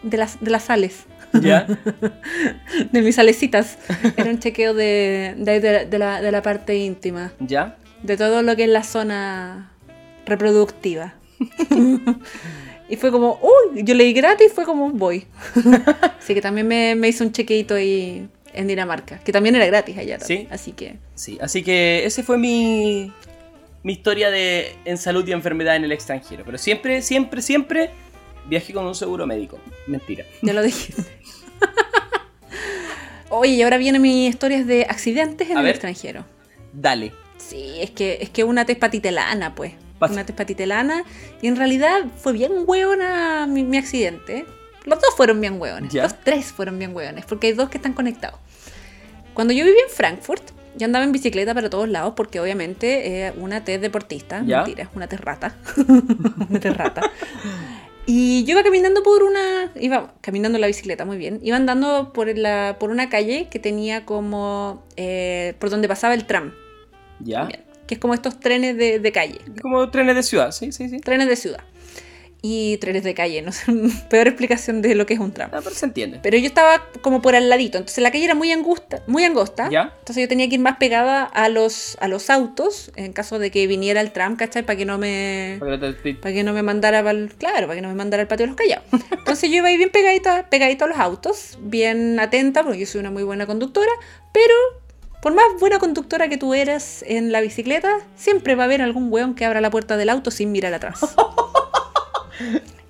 de 0.03 0.17
las, 0.17 0.41
de 0.41 0.51
las 0.51 0.63
sales, 0.63 1.05
¿Ya? 1.41 1.65
de 2.91 3.01
mis 3.01 3.15
salecitas. 3.15 3.77
Era 4.17 4.29
un 4.29 4.39
chequeo 4.39 4.73
de, 4.73 5.35
de- 5.37 5.85
de 5.85 5.97
la, 5.97 6.21
de 6.21 6.31
la 6.31 6.41
parte 6.41 6.75
íntima, 6.75 7.31
¿Ya? 7.39 7.77
de 8.03 8.17
todo 8.17 8.41
lo 8.43 8.55
que 8.55 8.63
es 8.65 8.69
la 8.69 8.83
zona 8.83 9.71
reproductiva. 10.25 11.13
y 12.89 12.95
fue 12.97 13.11
como, 13.11 13.39
uy, 13.41 13.83
yo 13.83 13.93
leí 13.95 14.13
gratis, 14.13 14.51
fue 14.53 14.65
como, 14.65 14.89
voy. 14.91 15.25
Así 16.19 16.33
que 16.33 16.41
también 16.41 16.67
me, 16.67 16.95
me 16.95 17.07
hice 17.09 17.23
un 17.23 17.31
chequeito 17.31 17.75
ahí 17.75 18.27
en 18.53 18.67
Dinamarca, 18.67 19.19
que 19.19 19.31
también 19.31 19.55
era 19.55 19.65
gratis 19.65 19.97
allá. 19.97 20.17
también. 20.19 20.41
Sí. 20.43 20.47
Así 20.51 20.71
que, 20.73 20.95
Sí, 21.15 21.37
así 21.41 21.63
que 21.63 22.05
ese 22.05 22.21
fue 22.23 22.37
mi, 22.37 23.11
mi 23.83 23.93
historia 23.93 24.29
de 24.29 24.75
en 24.85 24.97
salud 24.97 25.27
y 25.27 25.31
enfermedad 25.31 25.75
en 25.75 25.83
el 25.85 25.91
extranjero. 25.91 26.43
Pero 26.45 26.57
siempre, 26.57 27.01
siempre, 27.01 27.41
siempre 27.41 27.89
viajé 28.47 28.73
con 28.73 28.85
un 28.85 28.95
seguro 28.95 29.25
médico. 29.25 29.57
Mentira. 29.87 30.25
ya 30.41 30.53
lo 30.53 30.61
dijiste. 30.61 31.03
Oye, 33.29 33.53
y 33.53 33.61
ahora 33.63 33.77
vienen 33.77 34.01
mis 34.01 34.29
historias 34.29 34.67
de 34.67 34.83
accidentes 34.87 35.49
en 35.49 35.57
A 35.57 35.61
el 35.61 35.65
ver. 35.65 35.75
extranjero. 35.75 36.23
Dale. 36.71 37.11
Sí, 37.37 37.77
es 37.79 37.89
que 37.91 38.19
es 38.21 38.29
que 38.29 38.43
una 38.43 38.65
tespatitelana, 38.65 39.55
pues. 39.55 39.73
Una 40.11 40.25
tespatitelana. 40.25 41.03
Y 41.41 41.47
en 41.47 41.55
realidad 41.55 42.05
fue 42.17 42.33
bien 42.33 42.51
hueona 42.65 43.47
mi, 43.47 43.63
mi 43.63 43.77
accidente. 43.77 44.45
Los 44.85 44.99
dos 44.99 45.15
fueron 45.15 45.39
bien 45.39 45.59
hueones. 45.61 45.93
Los 45.93 46.19
tres 46.21 46.51
fueron 46.51 46.77
bien 46.77 46.95
hueones, 46.95 47.25
porque 47.25 47.47
hay 47.47 47.53
dos 47.53 47.69
que 47.69 47.77
están 47.77 47.93
conectados. 47.93 48.39
Cuando 49.33 49.53
yo 49.53 49.63
vivía 49.65 49.81
en 49.83 49.89
Frankfurt, 49.89 50.43
yo 50.75 50.85
andaba 50.85 51.05
en 51.05 51.11
bicicleta 51.11 51.53
para 51.53 51.69
todos 51.69 51.87
lados, 51.87 52.13
porque 52.15 52.39
obviamente 52.39 53.27
eh, 53.27 53.33
una 53.37 53.63
T 53.63 53.75
es 53.75 53.81
deportista. 53.81 54.43
Ya. 54.45 54.63
Mentira, 54.63 54.89
una 54.95 55.07
T 55.07 55.15
es 55.15 55.21
rata. 55.21 55.55
una 56.49 56.59
T 56.59 56.67
es 56.67 56.77
rata. 56.77 57.01
Y 58.05 58.43
yo 58.43 58.51
iba 58.51 58.63
caminando 58.63 59.01
por 59.01 59.23
una. 59.23 59.71
Iba 59.75 60.13
caminando 60.21 60.57
en 60.57 60.61
la 60.61 60.67
bicicleta, 60.67 61.05
muy 61.05 61.17
bien. 61.17 61.39
Iba 61.41 61.55
andando 61.55 62.11
por, 62.11 62.35
la, 62.37 62.75
por 62.79 62.89
una 62.89 63.09
calle 63.09 63.47
que 63.49 63.59
tenía 63.59 64.05
como. 64.05 64.83
eh, 64.97 65.55
por 65.59 65.69
donde 65.69 65.87
pasaba 65.87 66.13
el 66.13 66.25
tram. 66.25 66.53
¿Ya? 67.19 67.39
también, 67.39 67.63
que 67.87 67.95
es 67.95 67.99
como 67.99 68.13
estos 68.13 68.39
trenes 68.39 68.77
de, 68.77 68.99
de 68.99 69.11
calle, 69.11 69.39
Como 69.61 69.89
trenes 69.89 70.15
de 70.15 70.23
ciudad, 70.23 70.51
sí, 70.51 70.71
sí, 70.71 70.89
sí. 70.89 70.99
trenes 70.99 71.27
de 71.27 71.35
ciudad. 71.35 71.61
Y 72.45 72.75
trenes 72.79 73.05
de 73.05 73.13
calle, 73.13 73.41
no 73.41 73.53
sé, 73.53 73.71
peor 74.09 74.27
explicación 74.27 74.81
de 74.81 74.95
lo 74.95 75.05
que 75.05 75.13
es 75.13 75.19
un 75.21 75.31
tram. 75.31 75.49
Ah, 75.53 75.61
pero 75.63 75.73
se 75.73 75.85
entiende. 75.85 76.19
Pero 76.21 76.37
yo 76.37 76.45
estaba 76.45 76.83
como 77.01 77.21
por 77.21 77.35
al 77.35 77.47
ladito, 77.47 77.77
entonces 77.77 78.03
la 78.03 78.11
calle 78.11 78.25
era 78.25 78.35
muy 78.35 78.51
angosta, 78.51 79.01
muy 79.07 79.23
angosta. 79.23 79.69
¿Ya? 79.71 79.93
Entonces 79.99 80.23
yo 80.23 80.27
tenía 80.27 80.49
que 80.49 80.55
ir 80.55 80.59
más 80.59 80.75
pegada 80.75 81.23
a 81.23 81.47
los, 81.47 81.95
a 82.01 82.09
los 82.09 82.29
autos 82.29 82.91
en 82.97 83.13
caso 83.13 83.39
de 83.39 83.49
que 83.49 83.65
viniera 83.65 84.01
el 84.01 84.11
tram, 84.11 84.35
¿cachai? 84.35 84.63
Para 84.63 84.75
que 84.75 84.83
no 84.83 84.97
me 84.97 85.55
Para 85.57 85.79
que 85.79 86.15
para 86.15 86.33
que 86.35 86.43
no 86.43 86.51
me 86.51 86.63
mandara 86.63 87.01
pa'l- 87.01 87.33
claro, 87.37 87.67
para 87.67 87.75
que 87.75 87.81
no 87.81 87.87
me 87.87 87.95
mandara 87.95 88.23
al 88.23 88.27
patio 88.27 88.43
de 88.45 88.47
los 88.47 88.57
callados. 88.57 88.83
Entonces 89.11 89.49
yo 89.49 89.55
iba 89.57 89.69
ahí 89.69 89.77
bien 89.77 89.89
pegadita, 89.91 90.49
pegadita 90.49 90.83
a 90.83 90.89
los 90.89 90.97
autos, 90.97 91.57
bien 91.61 92.19
atenta, 92.19 92.61
porque 92.65 92.79
yo 92.79 92.85
soy 92.87 92.99
una 92.99 93.11
muy 93.11 93.23
buena 93.23 93.45
conductora, 93.45 93.91
pero 94.33 94.53
por 95.23 95.33
más 95.33 95.45
buena 95.59 95.79
conductora 95.79 96.27
que 96.27 96.37
tú 96.37 96.53
eras 96.53 97.03
en 97.07 97.31
la 97.31 97.41
bicicleta, 97.41 97.97
siempre 98.15 98.53
va 98.55 98.63
a 98.63 98.65
haber 98.65 98.81
algún 98.83 99.11
weón 99.11 99.33
que 99.33 99.45
abra 99.45 99.59
la 99.61 99.71
puerta 99.71 99.97
del 99.97 100.09
auto 100.09 100.29
sin 100.29 100.51
mirar 100.51 100.73
atrás. 100.75 100.99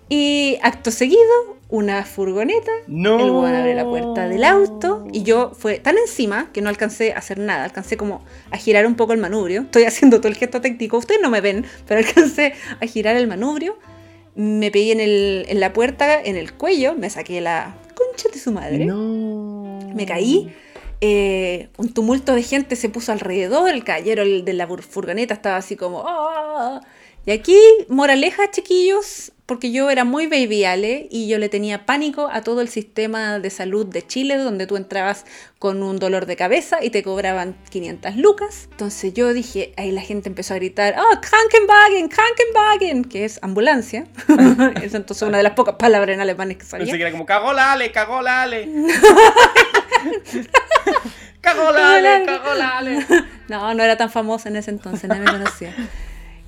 Y 0.09 0.57
acto 0.61 0.91
seguido, 0.91 1.21
una 1.69 2.03
furgoneta, 2.05 2.71
No. 2.87 3.19
el 3.19 3.31
weón 3.31 3.55
abre 3.55 3.73
la 3.73 3.83
puerta 3.85 4.27
del 4.27 4.43
auto 4.43 5.07
y 5.11 5.23
yo 5.23 5.51
fue 5.57 5.79
tan 5.79 5.97
encima 5.97 6.49
que 6.53 6.61
no 6.61 6.69
alcancé 6.69 7.13
a 7.13 7.17
hacer 7.17 7.39
nada, 7.39 7.63
alcancé 7.63 7.97
como 7.97 8.21
a 8.51 8.57
girar 8.57 8.85
un 8.85 8.95
poco 8.95 9.13
el 9.13 9.19
manubrio. 9.19 9.61
Estoy 9.61 9.85
haciendo 9.85 10.17
todo 10.19 10.27
el 10.27 10.35
gesto 10.35 10.61
técnico, 10.61 10.97
ustedes 10.97 11.21
no 11.21 11.29
me 11.31 11.41
ven, 11.41 11.65
pero 11.87 11.99
alcancé 12.05 12.53
a 12.79 12.85
girar 12.85 13.15
el 13.15 13.27
manubrio. 13.27 13.77
Me 14.35 14.69
pegué 14.71 14.91
en, 14.91 14.99
el- 14.99 15.45
en 15.47 15.59
la 15.59 15.73
puerta, 15.73 16.21
en 16.21 16.35
el 16.37 16.53
cuello, 16.53 16.93
me 16.95 17.09
saqué 17.09 17.41
la 17.41 17.75
concha 17.95 18.29
de 18.31 18.39
su 18.39 18.51
madre. 18.51 18.85
No. 18.85 19.79
Me 19.95 20.05
caí. 20.05 20.53
Eh, 21.05 21.67
un 21.75 21.93
tumulto 21.93 22.33
de 22.33 22.43
gente 22.43 22.77
se 22.77 22.87
puso 22.87 23.11
alrededor. 23.11 23.69
El 23.69 23.83
caballero 23.83 24.23
de 24.23 24.53
la 24.53 24.65
furgoneta 24.67 25.33
estaba 25.33 25.57
así 25.57 25.75
como. 25.75 26.05
"Ah". 26.07 26.79
Y 27.25 27.31
aquí, 27.31 27.57
moraleja, 27.89 28.49
chiquillos, 28.51 29.33
porque 29.45 29.73
yo 29.73 29.89
era 29.89 30.05
muy 30.05 30.27
baby 30.27 30.63
Ale 30.63 31.07
y 31.11 31.27
yo 31.27 31.39
le 31.39 31.49
tenía 31.49 31.85
pánico 31.85 32.29
a 32.31 32.41
todo 32.41 32.61
el 32.61 32.69
sistema 32.69 33.39
de 33.39 33.49
salud 33.49 33.85
de 33.85 34.07
Chile, 34.07 34.37
donde 34.37 34.65
tú 34.65 34.77
entrabas 34.77 35.25
con 35.59 35.83
un 35.83 35.99
dolor 35.99 36.25
de 36.25 36.37
cabeza 36.37 36.81
y 36.81 36.89
te 36.89 37.03
cobraban 37.03 37.57
500 37.69 38.15
lucas. 38.15 38.69
Entonces 38.71 39.13
yo 39.13 39.33
dije, 39.33 39.73
ahí 39.75 39.91
la 39.91 40.01
gente 40.01 40.29
empezó 40.29 40.53
a 40.53 40.57
gritar, 40.57 40.95
¡Oh, 40.97 41.19
Krankenwagen, 41.19 42.07
Krankenwagen! 42.07 43.03
Que 43.05 43.25
es 43.25 43.39
ambulancia. 43.41 44.05
es 44.81 44.93
entonces 44.93 45.27
una 45.27 45.37
de 45.37 45.43
las 45.43 45.53
pocas 45.53 45.75
palabras 45.75 46.13
en 46.13 46.21
alemán 46.21 46.55
que 46.55 46.63
sabía. 46.63 46.85
Pensé 46.85 46.97
que 46.97 47.03
era 47.03 47.11
como 47.11 47.25
cagó 47.25 47.51
la 47.51 47.73
Ale, 47.73 47.91
cagó 47.91 48.21
la 48.21 48.43
Ale. 48.43 48.69
cagó 51.41 51.71
la 51.71 51.95
Ale, 51.95 52.25
cagó 52.25 52.53
la 52.53 52.77
Ale. 52.77 53.05
No, 53.49 53.73
no 53.73 53.83
era 53.83 53.97
tan 53.97 54.09
famosa 54.09 54.49
en 54.49 54.55
ese 54.55 54.71
entonces, 54.71 55.09
nadie 55.09 55.21
me 55.21 55.31
conocía. 55.31 55.73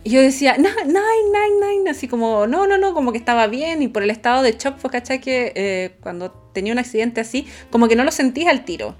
Y 0.05 0.11
yo 0.11 0.21
decía, 0.21 0.55
nine, 0.57 0.85
nine, 0.85 1.67
nine, 1.67 1.89
así 1.89 2.07
como, 2.07 2.45
no, 2.45 2.67
no, 2.67 2.77
no, 2.77 2.93
como 2.93 3.11
que 3.11 3.17
estaba 3.17 3.47
bien. 3.47 3.81
Y 3.81 3.87
por 3.87 4.03
el 4.03 4.11
estado 4.11 4.43
de 4.43 4.51
shock, 4.51 4.75
pues, 4.75 4.91
¿cachai? 4.91 5.19
Que 5.19 5.51
eh, 5.55 5.97
cuando 5.99 6.31
tenía 6.53 6.73
un 6.73 6.77
accidente 6.77 7.21
así, 7.21 7.47
como 7.71 7.87
que 7.87 7.95
no 7.95 8.03
lo 8.03 8.11
sentís 8.11 8.45
al 8.47 8.65
tiro. 8.65 8.95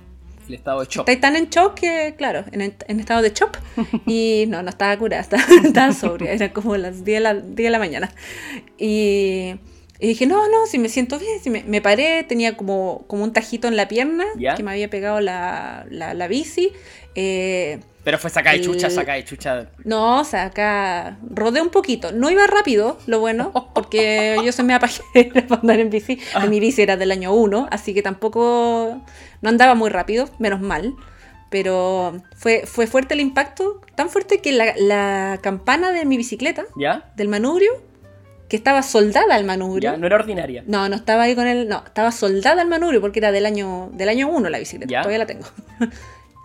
El 0.48 0.56
estado 0.56 0.80
de 0.80 0.88
shock. 0.88 1.02
Estáis 1.02 1.22
tan 1.22 1.36
en 1.36 1.50
shock 1.50 1.76
que, 1.76 2.16
claro, 2.18 2.44
en, 2.52 2.76
en 2.88 3.00
estado 3.00 3.22
de 3.22 3.30
shock. 3.30 3.60
Y 4.08 4.46
no, 4.48 4.64
no 4.64 4.70
estaba 4.70 4.98
curada, 4.98 5.22
estaba, 5.22 5.44
estaba 5.64 5.94
sobria, 5.94 6.32
era 6.32 6.52
como 6.52 6.76
las 6.76 7.06
10 7.06 7.18
de 7.18 7.20
la, 7.20 7.34
10 7.36 7.56
de 7.56 7.70
la 7.70 7.80
mañana. 7.80 8.12
Y, 8.80 9.56
y 10.00 10.08
dije, 10.08 10.26
no, 10.26 10.48
no, 10.50 10.66
si 10.66 10.78
me 10.80 10.90
siento 10.90 11.18
bien, 11.20 11.40
si 11.42 11.50
me, 11.50 11.64
me 11.64 11.82
paré, 11.82 12.24
tenía 12.24 12.58
como, 12.58 13.06
como 13.08 13.24
un 13.24 13.32
tajito 13.34 13.68
en 13.68 13.76
la 13.78 13.88
pierna 13.88 14.26
¿Ya? 14.38 14.56
que 14.56 14.64
me 14.64 14.72
había 14.72 14.90
pegado 14.90 15.20
la, 15.22 15.86
la, 15.90 16.14
la 16.14 16.28
bici. 16.28 16.72
Eh, 17.16 17.80
Pero 18.04 18.18
fue 18.20 18.30
saca 18.30 18.52
de 18.52 18.60
chucha, 18.62 18.88
El- 18.88 18.94
saca 18.94 19.14
de 19.14 19.24
chucha. 19.24 19.70
no, 19.86 20.20
o 20.20 20.24
sea, 20.26 20.46
acá 20.46 21.18
rodé 21.30 21.62
un 21.62 21.70
poquito. 21.70 22.12
No 22.12 22.30
iba 22.30 22.46
rápido, 22.46 22.98
lo 23.08 23.20
bueno, 23.22 23.54
porque 23.74 24.38
yo 24.44 24.52
soy 24.52 24.66
media 24.66 24.80
pajera 24.80 25.48
para 25.48 25.62
andar 25.62 25.80
en 25.80 25.90
bici. 25.90 26.20
Ah. 26.34 26.46
Mi 26.48 26.60
bici 26.60 26.82
era 26.82 26.98
del 26.98 27.12
año 27.12 27.34
1, 27.34 27.68
así 27.72 27.94
que 27.94 28.02
tampoco 28.02 29.02
no 29.42 29.50
andaba 29.50 29.76
muy 29.76 29.90
rápido, 29.90 30.30
menos 30.40 30.60
mal. 30.62 30.94
Pero 31.50 32.22
fue, 32.36 32.64
fue 32.66 32.86
fuerte 32.88 33.14
el 33.14 33.22
impacto, 33.22 33.80
tan 33.96 34.10
fuerte 34.10 34.42
que 34.42 34.52
la, 34.52 34.74
la 34.78 35.40
campana 35.42 35.92
de 35.92 36.04
mi 36.04 36.18
bicicleta, 36.18 36.66
¿Ya? 36.76 37.14
del 37.16 37.30
manubrio, 37.30 37.72
que 38.48 38.56
estaba 38.56 38.84
soldada 38.84 39.36
al 39.36 39.44
manubrio. 39.44 39.92
¿Ya? 39.92 39.98
No 39.98 40.06
era 40.08 40.16
ordinaria. 40.18 40.64
No, 40.68 40.88
no 40.90 40.96
estaba 40.96 41.24
ahí 41.24 41.36
con 41.36 41.48
el. 41.48 41.68
No, 41.68 41.84
estaba 41.86 42.12
soldada 42.12 42.62
al 42.62 42.68
manubrio 42.68 43.02
porque 43.02 43.20
era 43.20 43.32
del 43.32 43.46
año 43.46 43.90
del 43.94 44.10
año 44.10 44.28
1 44.30 44.50
la 44.50 44.60
bicicleta. 44.60 44.92
¿Ya? 44.92 45.02
Todavía 45.02 45.20
la 45.20 45.26
tengo. 45.26 45.46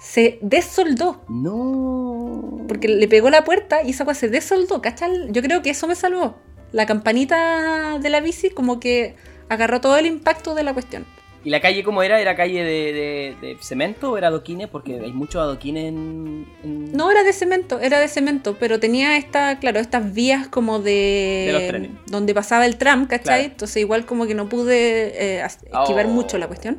Se 0.00 0.38
desoldó. 0.40 1.22
No. 1.28 2.64
Porque 2.66 2.88
le 2.88 3.06
pegó 3.06 3.28
la 3.28 3.44
puerta 3.44 3.82
y 3.82 3.90
esa 3.90 4.06
cosa 4.06 4.20
se 4.20 4.28
desoldó, 4.28 4.80
¿cachai? 4.80 5.30
Yo 5.30 5.42
creo 5.42 5.60
que 5.60 5.70
eso 5.70 5.86
me 5.86 5.94
salvó. 5.94 6.38
la 6.72 6.86
campanita 6.86 7.98
de 7.98 8.08
la 8.08 8.20
bici 8.20 8.48
como 8.48 8.80
que 8.80 9.14
agarró 9.50 9.82
todo 9.82 9.98
el 9.98 10.06
impacto 10.06 10.54
de 10.54 10.62
la 10.62 10.72
cuestión. 10.72 11.04
¿Y 11.42 11.48
la 11.50 11.60
calle 11.60 11.82
cómo 11.82 12.02
era? 12.02 12.20
¿Era 12.20 12.36
calle 12.36 12.62
de, 12.62 12.92
de- 12.92 13.36
de 13.40 13.56
cemento 13.62 14.10
o 14.12 14.18
era 14.18 14.28
adoquines? 14.28 14.68
Porque 14.68 15.00
hay 15.00 15.12
muchos 15.12 15.40
adoquines 15.40 15.84
en, 15.88 16.46
en- 16.62 16.92
No 16.92 17.10
era 17.10 17.22
de 17.24 17.32
cemento, 17.32 17.80
era 17.80 17.98
de 17.98 18.08
cemento, 18.08 18.56
pero 18.60 18.78
tenía 18.78 19.16
esta, 19.16 19.58
claro, 19.58 19.80
estas 19.80 20.12
vías 20.12 20.48
como 20.48 20.80
de... 20.80 21.44
De 21.46 21.52
los 21.54 21.66
trenes. 21.66 21.90
Donde 22.08 22.34
pasaba 22.34 22.66
el 22.66 22.76
tram, 22.76 23.06
¿cachai? 23.06 23.22
Claro. 23.40 23.42
Entonces 23.52 23.76
igual 23.78 24.04
como 24.04 24.26
que 24.26 24.34
no 24.34 24.48
pude 24.50 25.38
eh, 25.38 25.42
esquivar 25.44 26.06
Oh. 26.06 26.10
mucho 26.10 26.36
la 26.36 26.46
cuestión. 26.46 26.78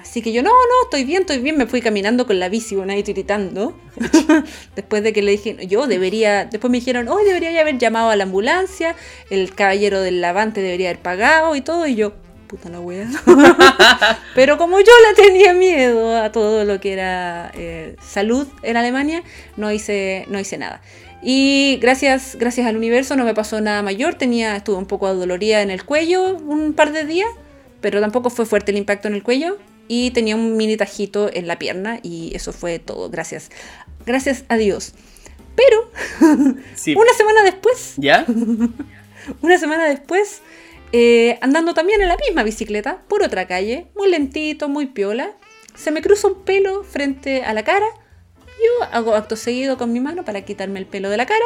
Así 0.00 0.22
que 0.22 0.32
yo, 0.32 0.42
no, 0.42 0.50
no, 0.50 0.82
estoy 0.84 1.04
bien, 1.04 1.20
estoy 1.20 1.38
bien. 1.38 1.56
Me 1.56 1.66
fui 1.66 1.80
caminando 1.80 2.26
con 2.26 2.40
la 2.40 2.48
bici, 2.48 2.74
bueno, 2.74 2.92
ahí 2.92 3.02
tiritando. 3.04 3.78
después 4.74 5.02
de 5.04 5.12
que 5.12 5.22
le 5.22 5.32
dije, 5.32 5.56
yo 5.68 5.86
debería... 5.86 6.46
Después 6.46 6.70
me 6.70 6.78
dijeron, 6.78 7.08
hoy 7.08 7.24
debería 7.24 7.60
haber 7.60 7.78
llamado 7.78 8.10
a 8.10 8.16
la 8.16 8.24
ambulancia, 8.24 8.96
el 9.30 9.54
caballero 9.54 10.00
del 10.00 10.20
lavante 10.20 10.62
debería 10.62 10.88
haber 10.90 11.00
pagado 11.02 11.54
y 11.54 11.60
todo. 11.60 11.86
Y 11.86 11.94
yo, 11.94 12.12
puta 12.48 12.68
la 12.68 12.80
wea. 12.80 13.08
Pero 14.34 14.58
como 14.58 14.80
yo 14.80 14.92
le 15.08 15.22
tenía 15.22 15.52
miedo 15.52 16.16
a 16.16 16.32
todo 16.32 16.64
lo 16.64 16.80
que 16.80 16.92
era 16.94 17.52
eh, 17.54 17.94
salud 18.02 18.48
en 18.62 18.76
Alemania, 18.76 19.22
no 19.56 19.70
hice, 19.70 20.24
no 20.28 20.40
hice 20.40 20.58
nada. 20.58 20.80
Y 21.22 21.78
gracias, 21.80 22.36
gracias 22.36 22.66
al 22.66 22.76
universo 22.76 23.16
no 23.16 23.24
me 23.24 23.34
pasó 23.34 23.60
nada 23.60 23.82
mayor. 23.82 24.14
Tenía, 24.14 24.56
estuve 24.56 24.76
un 24.76 24.86
poco 24.86 25.06
adolorida 25.06 25.62
en 25.62 25.70
el 25.70 25.84
cuello 25.84 26.34
un 26.36 26.72
par 26.72 26.92
de 26.92 27.04
días, 27.04 27.28
pero 27.80 28.00
tampoco 28.00 28.30
fue 28.30 28.46
fuerte 28.46 28.70
el 28.72 28.78
impacto 28.78 29.08
en 29.08 29.14
el 29.14 29.22
cuello. 29.22 29.58
Y 29.90 30.10
tenía 30.10 30.36
un 30.36 30.56
mini 30.56 30.76
tajito 30.76 31.30
en 31.32 31.46
la 31.46 31.58
pierna 31.58 31.98
y 32.02 32.32
eso 32.34 32.52
fue 32.52 32.78
todo. 32.78 33.08
Gracias. 33.08 33.50
Gracias 34.04 34.44
a 34.48 34.56
Dios. 34.56 34.92
Pero 35.56 35.90
Sí. 36.74 36.94
una 36.96 37.12
semana 37.14 37.42
después, 37.42 37.94
¿Ya? 37.96 38.24
una 39.42 39.58
semana 39.58 39.88
después, 39.88 40.40
eh, 40.92 41.38
andando 41.40 41.74
también 41.74 42.00
en 42.00 42.08
la 42.08 42.16
misma 42.16 42.42
bicicleta, 42.42 43.02
por 43.08 43.22
otra 43.22 43.46
calle, 43.46 43.88
muy 43.94 44.08
lentito, 44.10 44.68
muy 44.68 44.86
piola, 44.86 45.32
se 45.74 45.90
me 45.90 46.02
cruza 46.02 46.28
un 46.28 46.42
pelo 46.44 46.82
frente 46.82 47.44
a 47.44 47.52
la 47.54 47.62
cara. 47.62 47.86
Yo 48.46 48.86
hago 48.90 49.14
acto 49.14 49.36
seguido 49.36 49.78
con 49.78 49.92
mi 49.92 50.00
mano 50.00 50.24
para 50.24 50.42
quitarme 50.42 50.80
el 50.80 50.86
pelo 50.86 51.10
de 51.10 51.16
la 51.16 51.26
cara, 51.26 51.44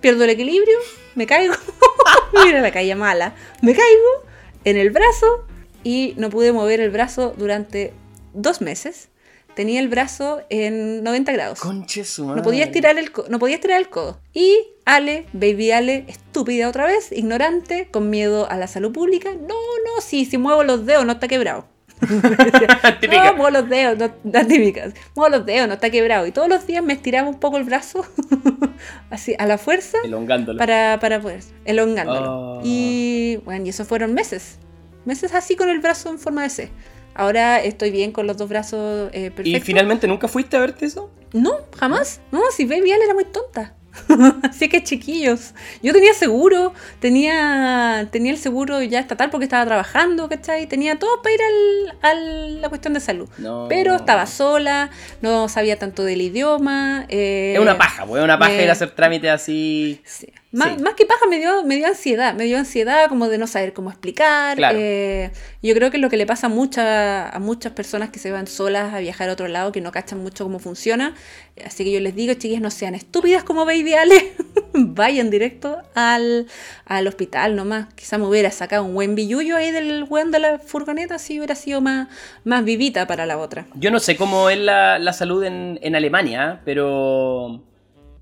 pierdo 0.00 0.24
el 0.24 0.30
equilibrio, 0.30 0.78
me 1.14 1.26
caigo, 1.26 1.54
mira 2.44 2.60
la 2.60 2.70
calle 2.70 2.94
mala, 2.94 3.34
me 3.62 3.74
caigo 3.74 4.24
en 4.64 4.76
el 4.76 4.90
brazo 4.90 5.46
y 5.82 6.14
no 6.16 6.30
pude 6.30 6.52
mover 6.52 6.80
el 6.80 6.90
brazo 6.90 7.34
durante 7.36 7.92
dos 8.34 8.60
meses. 8.60 9.08
Tenía 9.56 9.80
el 9.80 9.88
brazo 9.88 10.42
en 10.50 11.02
90 11.02 11.32
grados. 11.32 11.60
Conche 11.60 12.04
su 12.04 12.26
No 12.34 12.42
podía 12.42 12.64
estirar 12.64 12.98
el, 12.98 13.10
no 13.30 13.38
podía 13.38 13.54
estirar 13.54 13.80
el 13.80 13.88
codo. 13.88 14.20
Y 14.34 14.54
Ale, 14.84 15.24
baby 15.32 15.70
Ale, 15.70 16.04
estúpida 16.08 16.68
otra 16.68 16.84
vez, 16.84 17.10
ignorante, 17.10 17.88
con 17.90 18.10
miedo 18.10 18.46
a 18.50 18.58
la 18.58 18.66
salud 18.66 18.92
pública. 18.92 19.30
No, 19.32 19.54
no, 19.54 20.02
sí, 20.02 20.26
si 20.26 20.36
muevo 20.36 20.62
los 20.62 20.84
dedos 20.84 21.06
no 21.06 21.12
está 21.12 21.26
quebrado. 21.26 21.66
No, 23.10 23.34
muevo 23.34 23.48
los 23.50 23.68
dedos, 23.70 23.96
no, 23.96 24.12
las 24.30 24.46
típicas. 24.46 24.92
Muevo 25.14 25.38
los 25.38 25.46
dedos, 25.46 25.68
no 25.68 25.74
está 25.74 25.88
quebrado. 25.88 26.26
Y 26.26 26.32
todos 26.32 26.48
los 26.48 26.66
días 26.66 26.84
me 26.84 26.92
estiraba 26.92 27.26
un 27.26 27.40
poco 27.40 27.56
el 27.56 27.64
brazo, 27.64 28.04
así, 29.10 29.34
a 29.38 29.46
la 29.46 29.56
fuerza, 29.56 29.96
Elongándolo. 30.04 30.58
para, 30.58 30.98
para 31.00 31.18
poder, 31.18 31.42
elongándolo. 31.64 32.58
Oh. 32.58 32.60
Y 32.62 33.38
bueno, 33.46 33.64
y 33.64 33.70
eso 33.70 33.86
fueron 33.86 34.12
meses. 34.12 34.58
Meses 35.06 35.32
así 35.32 35.56
con 35.56 35.70
el 35.70 35.78
brazo 35.78 36.10
en 36.10 36.18
forma 36.18 36.42
de 36.42 36.50
C. 36.50 36.70
Ahora 37.16 37.62
estoy 37.62 37.90
bien 37.90 38.12
con 38.12 38.26
los 38.26 38.36
dos 38.36 38.48
brazos 38.48 39.10
eh, 39.12 39.26
¿Y 39.26 39.30
perfectos. 39.30 39.64
finalmente 39.64 40.06
nunca 40.06 40.28
fuiste 40.28 40.56
a 40.56 40.60
verte 40.60 40.86
eso? 40.86 41.10
No, 41.32 41.52
jamás. 41.78 42.20
No, 42.32 42.40
si 42.54 42.64
Baby 42.64 42.92
Ale 42.92 43.04
era 43.04 43.14
muy 43.14 43.24
tonta. 43.24 43.74
Así 44.42 44.68
que 44.68 44.82
chiquillos. 44.84 45.54
Yo 45.82 45.94
tenía 45.94 46.12
seguro, 46.12 46.74
tenía, 47.00 48.08
tenía 48.12 48.32
el 48.32 48.38
seguro 48.38 48.82
ya 48.82 49.00
estatal 49.00 49.30
porque 49.30 49.44
estaba 49.44 49.64
trabajando, 49.64 50.28
¿cachai? 50.28 50.66
Tenía 50.66 50.98
todo 50.98 51.22
para 51.22 51.34
ir 51.34 51.40
al, 51.42 51.98
a 52.02 52.14
la 52.60 52.68
cuestión 52.68 52.92
de 52.92 53.00
salud. 53.00 53.28
No. 53.38 53.66
Pero 53.70 53.94
estaba 53.96 54.26
sola, 54.26 54.90
no 55.22 55.48
sabía 55.48 55.78
tanto 55.78 56.04
del 56.04 56.20
idioma. 56.20 57.06
eh, 57.08 57.54
Es 57.56 57.60
una 57.60 57.78
paja, 57.78 58.04
pues, 58.04 58.20
es 58.20 58.24
una 58.24 58.38
paja 58.38 58.60
ir 58.62 58.68
a 58.68 58.72
hacer 58.72 58.90
trámites 58.90 59.30
así. 59.30 60.02
Sí. 60.04 60.28
Más, 60.56 60.76
Sí. 60.76 60.82
más 60.82 60.94
que 60.94 61.04
paja 61.04 61.26
me 61.28 61.38
dio, 61.38 61.64
me 61.64 61.76
dio 61.76 61.86
ansiedad, 61.86 62.32
me 62.34 62.44
dio 62.44 62.56
ansiedad 62.56 63.08
como 63.08 63.28
de 63.28 63.36
no 63.36 63.46
saber 63.46 63.72
cómo 63.74 63.90
explicar. 63.90 64.56
Claro. 64.56 64.78
eh, 64.80 65.30
yo 65.62 65.74
creo 65.74 65.90
que 65.90 65.98
es 65.98 66.00
lo 66.00 66.08
que 66.08 66.16
le 66.16 66.24
pasa 66.24 66.46
a, 66.46 66.50
mucha- 66.50 67.28
a 67.28 67.38
muchas 67.40 67.72
personas 67.72 68.08
que 68.10 68.18
se 68.18 68.30
van 68.30 68.46
solas 68.46 68.94
a 68.94 68.98
viajar 69.00 69.28
a 69.28 69.32
otro 69.34 69.48
lado, 69.48 69.70
que 69.72 69.80
no 69.82 69.92
cachan 69.92 70.18
mucho 70.22 70.44
cómo 70.44 70.58
funciona. 70.58 71.14
Así 71.64 71.84
que 71.84 71.92
yo 71.92 72.00
les 72.00 72.14
digo, 72.14 72.32
chiquillas, 72.34 72.62
no 72.62 72.70
sean 72.70 72.94
estúpidas 72.94 73.44
como 73.44 73.64
Baby 73.66 73.94
Ale, 73.94 74.32
vayan 74.72 75.28
directo 75.30 75.78
al, 75.94 76.46
al 76.86 77.06
hospital 77.06 77.54
nomás. 77.54 77.92
Quizá 77.94 78.16
me 78.16 78.24
hubiera 78.26 78.50
sacado 78.50 78.84
un 78.84 78.94
buen 78.94 79.14
billullo 79.14 79.56
ahí 79.56 79.70
del 79.72 80.04
weón 80.08 80.30
de 80.30 80.38
la 80.38 80.58
furgoneta, 80.58 81.18
si 81.18 81.38
hubiera 81.38 81.54
sido 81.54 81.80
más, 81.82 82.08
más 82.44 82.64
vivita 82.64 83.06
para 83.06 83.26
la 83.26 83.36
otra. 83.36 83.66
Yo 83.74 83.90
no 83.90 83.98
sé 84.00 84.16
cómo 84.16 84.48
es 84.48 84.58
la, 84.58 84.98
la 84.98 85.12
salud 85.12 85.44
en, 85.44 85.78
en 85.82 85.96
Alemania, 85.96 86.60
pero 86.64 87.62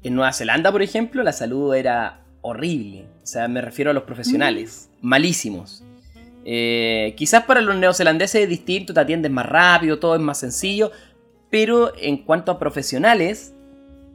en 0.02 0.14
Nueva 0.14 0.32
Zelanda, 0.32 0.72
por 0.72 0.82
ejemplo, 0.82 1.22
la 1.22 1.32
salud 1.32 1.74
era 1.74 2.20
horrible. 2.44 3.06
O 3.22 3.26
sea, 3.26 3.48
me 3.48 3.60
refiero 3.62 3.90
a 3.90 3.94
los 3.94 4.02
profesionales. 4.04 4.90
Malísimos. 5.00 5.82
Eh, 6.44 7.14
quizás 7.16 7.44
para 7.44 7.62
los 7.62 7.74
neozelandeses 7.74 8.42
es 8.42 8.48
distinto, 8.48 8.92
te 8.92 9.00
atienden 9.00 9.32
más 9.32 9.46
rápido, 9.46 9.98
todo 9.98 10.14
es 10.14 10.20
más 10.20 10.38
sencillo. 10.38 10.90
Pero 11.50 11.92
en 11.98 12.18
cuanto 12.18 12.52
a 12.52 12.58
profesionales, 12.58 13.54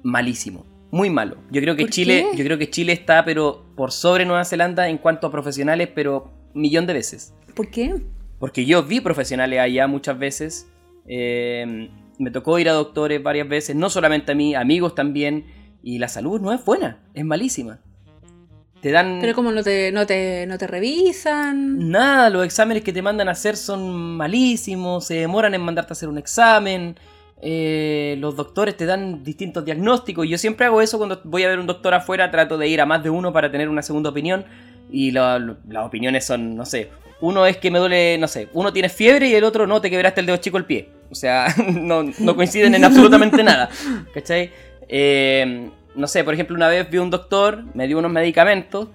malísimo. 0.04 0.66
Muy 0.92 1.10
malo. 1.10 1.38
Yo 1.50 1.60
creo 1.62 1.76
que 1.76 1.84
¿Por 1.84 1.92
Chile, 1.92 2.28
qué? 2.32 2.38
yo 2.38 2.44
creo 2.44 2.58
que 2.58 2.70
Chile 2.70 2.94
está 2.94 3.26
pero 3.26 3.66
por 3.76 3.92
sobre 3.92 4.26
Nueva 4.26 4.46
Zelanda 4.46 4.90
en 4.90 4.98
cuanto 5.00 5.28
a 5.28 5.32
profesionales, 5.32 5.90
pero 5.94 6.32
millón 6.54 6.86
de 6.86 6.94
veces. 6.94 7.34
¿Por 7.56 7.70
qué? 7.72 7.96
Porque 8.40 8.66
yo 8.66 8.84
vi 8.84 9.00
profesionales 9.02 9.60
allá 9.60 9.88
muchas 9.88 10.18
veces. 10.20 10.68
eh, 11.08 11.90
me 12.20 12.32
tocó 12.32 12.60
ir 12.60 12.68
a 12.70 12.74
doctores 12.74 13.24
varias 13.24 13.48
veces, 13.48 13.76
no 13.78 13.90
solamente 13.90 14.34
a 14.34 14.36
mí, 14.36 14.54
amigos 14.54 14.94
también. 14.94 15.46
Y 15.82 15.98
la 16.00 16.10
salud 16.10 16.42
no 16.42 16.52
es 16.52 16.64
buena, 16.66 17.00
es 17.14 17.24
malísima. 17.24 17.80
Te 18.82 18.92
dan 18.92 19.18
Pero 19.20 19.34
como 19.36 19.52
no 19.52 19.62
te, 19.64 19.92
no 19.92 20.06
te, 20.06 20.46
no 20.48 20.58
te 20.58 20.66
revisan. 20.68 21.90
nada, 21.90 22.30
los 22.30 22.46
exámenes 22.46 22.84
que 22.84 22.94
te 22.94 23.02
mandan 23.02 23.28
a 23.28 23.32
hacer 23.32 23.58
son 23.58 23.92
malísimos, 24.16 25.06
se 25.06 25.16
demoran 25.16 25.54
en 25.54 25.62
mandarte 25.62 25.92
a 25.92 25.94
hacer 25.94 26.08
un 26.10 26.18
examen. 26.18 26.96
eh, 27.42 28.16
los 28.20 28.36
doctores 28.36 28.76
te 28.76 28.86
dan 28.86 29.24
distintos 29.24 29.64
diagnósticos. 29.66 30.28
Yo 30.28 30.38
siempre 30.38 30.66
hago 30.66 30.82
eso 30.82 30.98
cuando 30.98 31.22
voy 31.24 31.44
a 31.44 31.48
ver 31.50 31.60
un 31.60 31.68
doctor 31.68 31.94
afuera, 31.94 32.30
trato 32.32 32.58
de 32.58 32.68
ir 32.68 32.82
a 32.82 32.86
más 32.86 33.02
de 33.04 33.10
uno 33.10 33.32
para 33.34 33.50
tener 33.52 33.70
una 33.70 33.82
segunda 33.82 34.10
opinión. 34.10 34.46
Y 34.92 35.12
la- 35.12 35.40
las 35.68 35.86
opiniones 35.86 36.26
son, 36.26 36.56
no 36.56 36.66
sé, 36.66 36.90
uno 37.22 37.46
es 37.46 37.58
que 37.58 37.70
me 37.72 37.80
duele, 37.80 38.18
no 38.18 38.28
sé, 38.28 38.48
uno 38.54 38.74
tiene 38.74 38.90
fiebre 38.90 39.28
y 39.30 39.36
el 39.36 39.44
otro 39.44 39.68
no, 39.68 39.80
te 39.82 39.90
quebraste 39.90 40.20
el 40.22 40.26
dedo 40.26 40.38
chico 40.38 40.58
el 40.58 40.66
pie. 40.66 40.90
O 41.12 41.16
sea, 41.16 41.48
no, 41.74 42.04
no 42.20 42.36
coinciden 42.36 42.76
en 42.76 42.84
absolutamente 42.86 43.44
nada. 43.44 43.70
¿Cachai? 44.14 44.52
Eh, 44.88 45.70
no 45.96 46.08
sé, 46.08 46.24
por 46.24 46.34
ejemplo, 46.34 46.56
una 46.56 46.68
vez 46.68 46.90
vi 46.90 46.98
un 46.98 47.10
doctor, 47.10 47.64
me 47.74 47.88
dio 47.88 47.98
unos 47.98 48.12
medicamentos, 48.12 48.90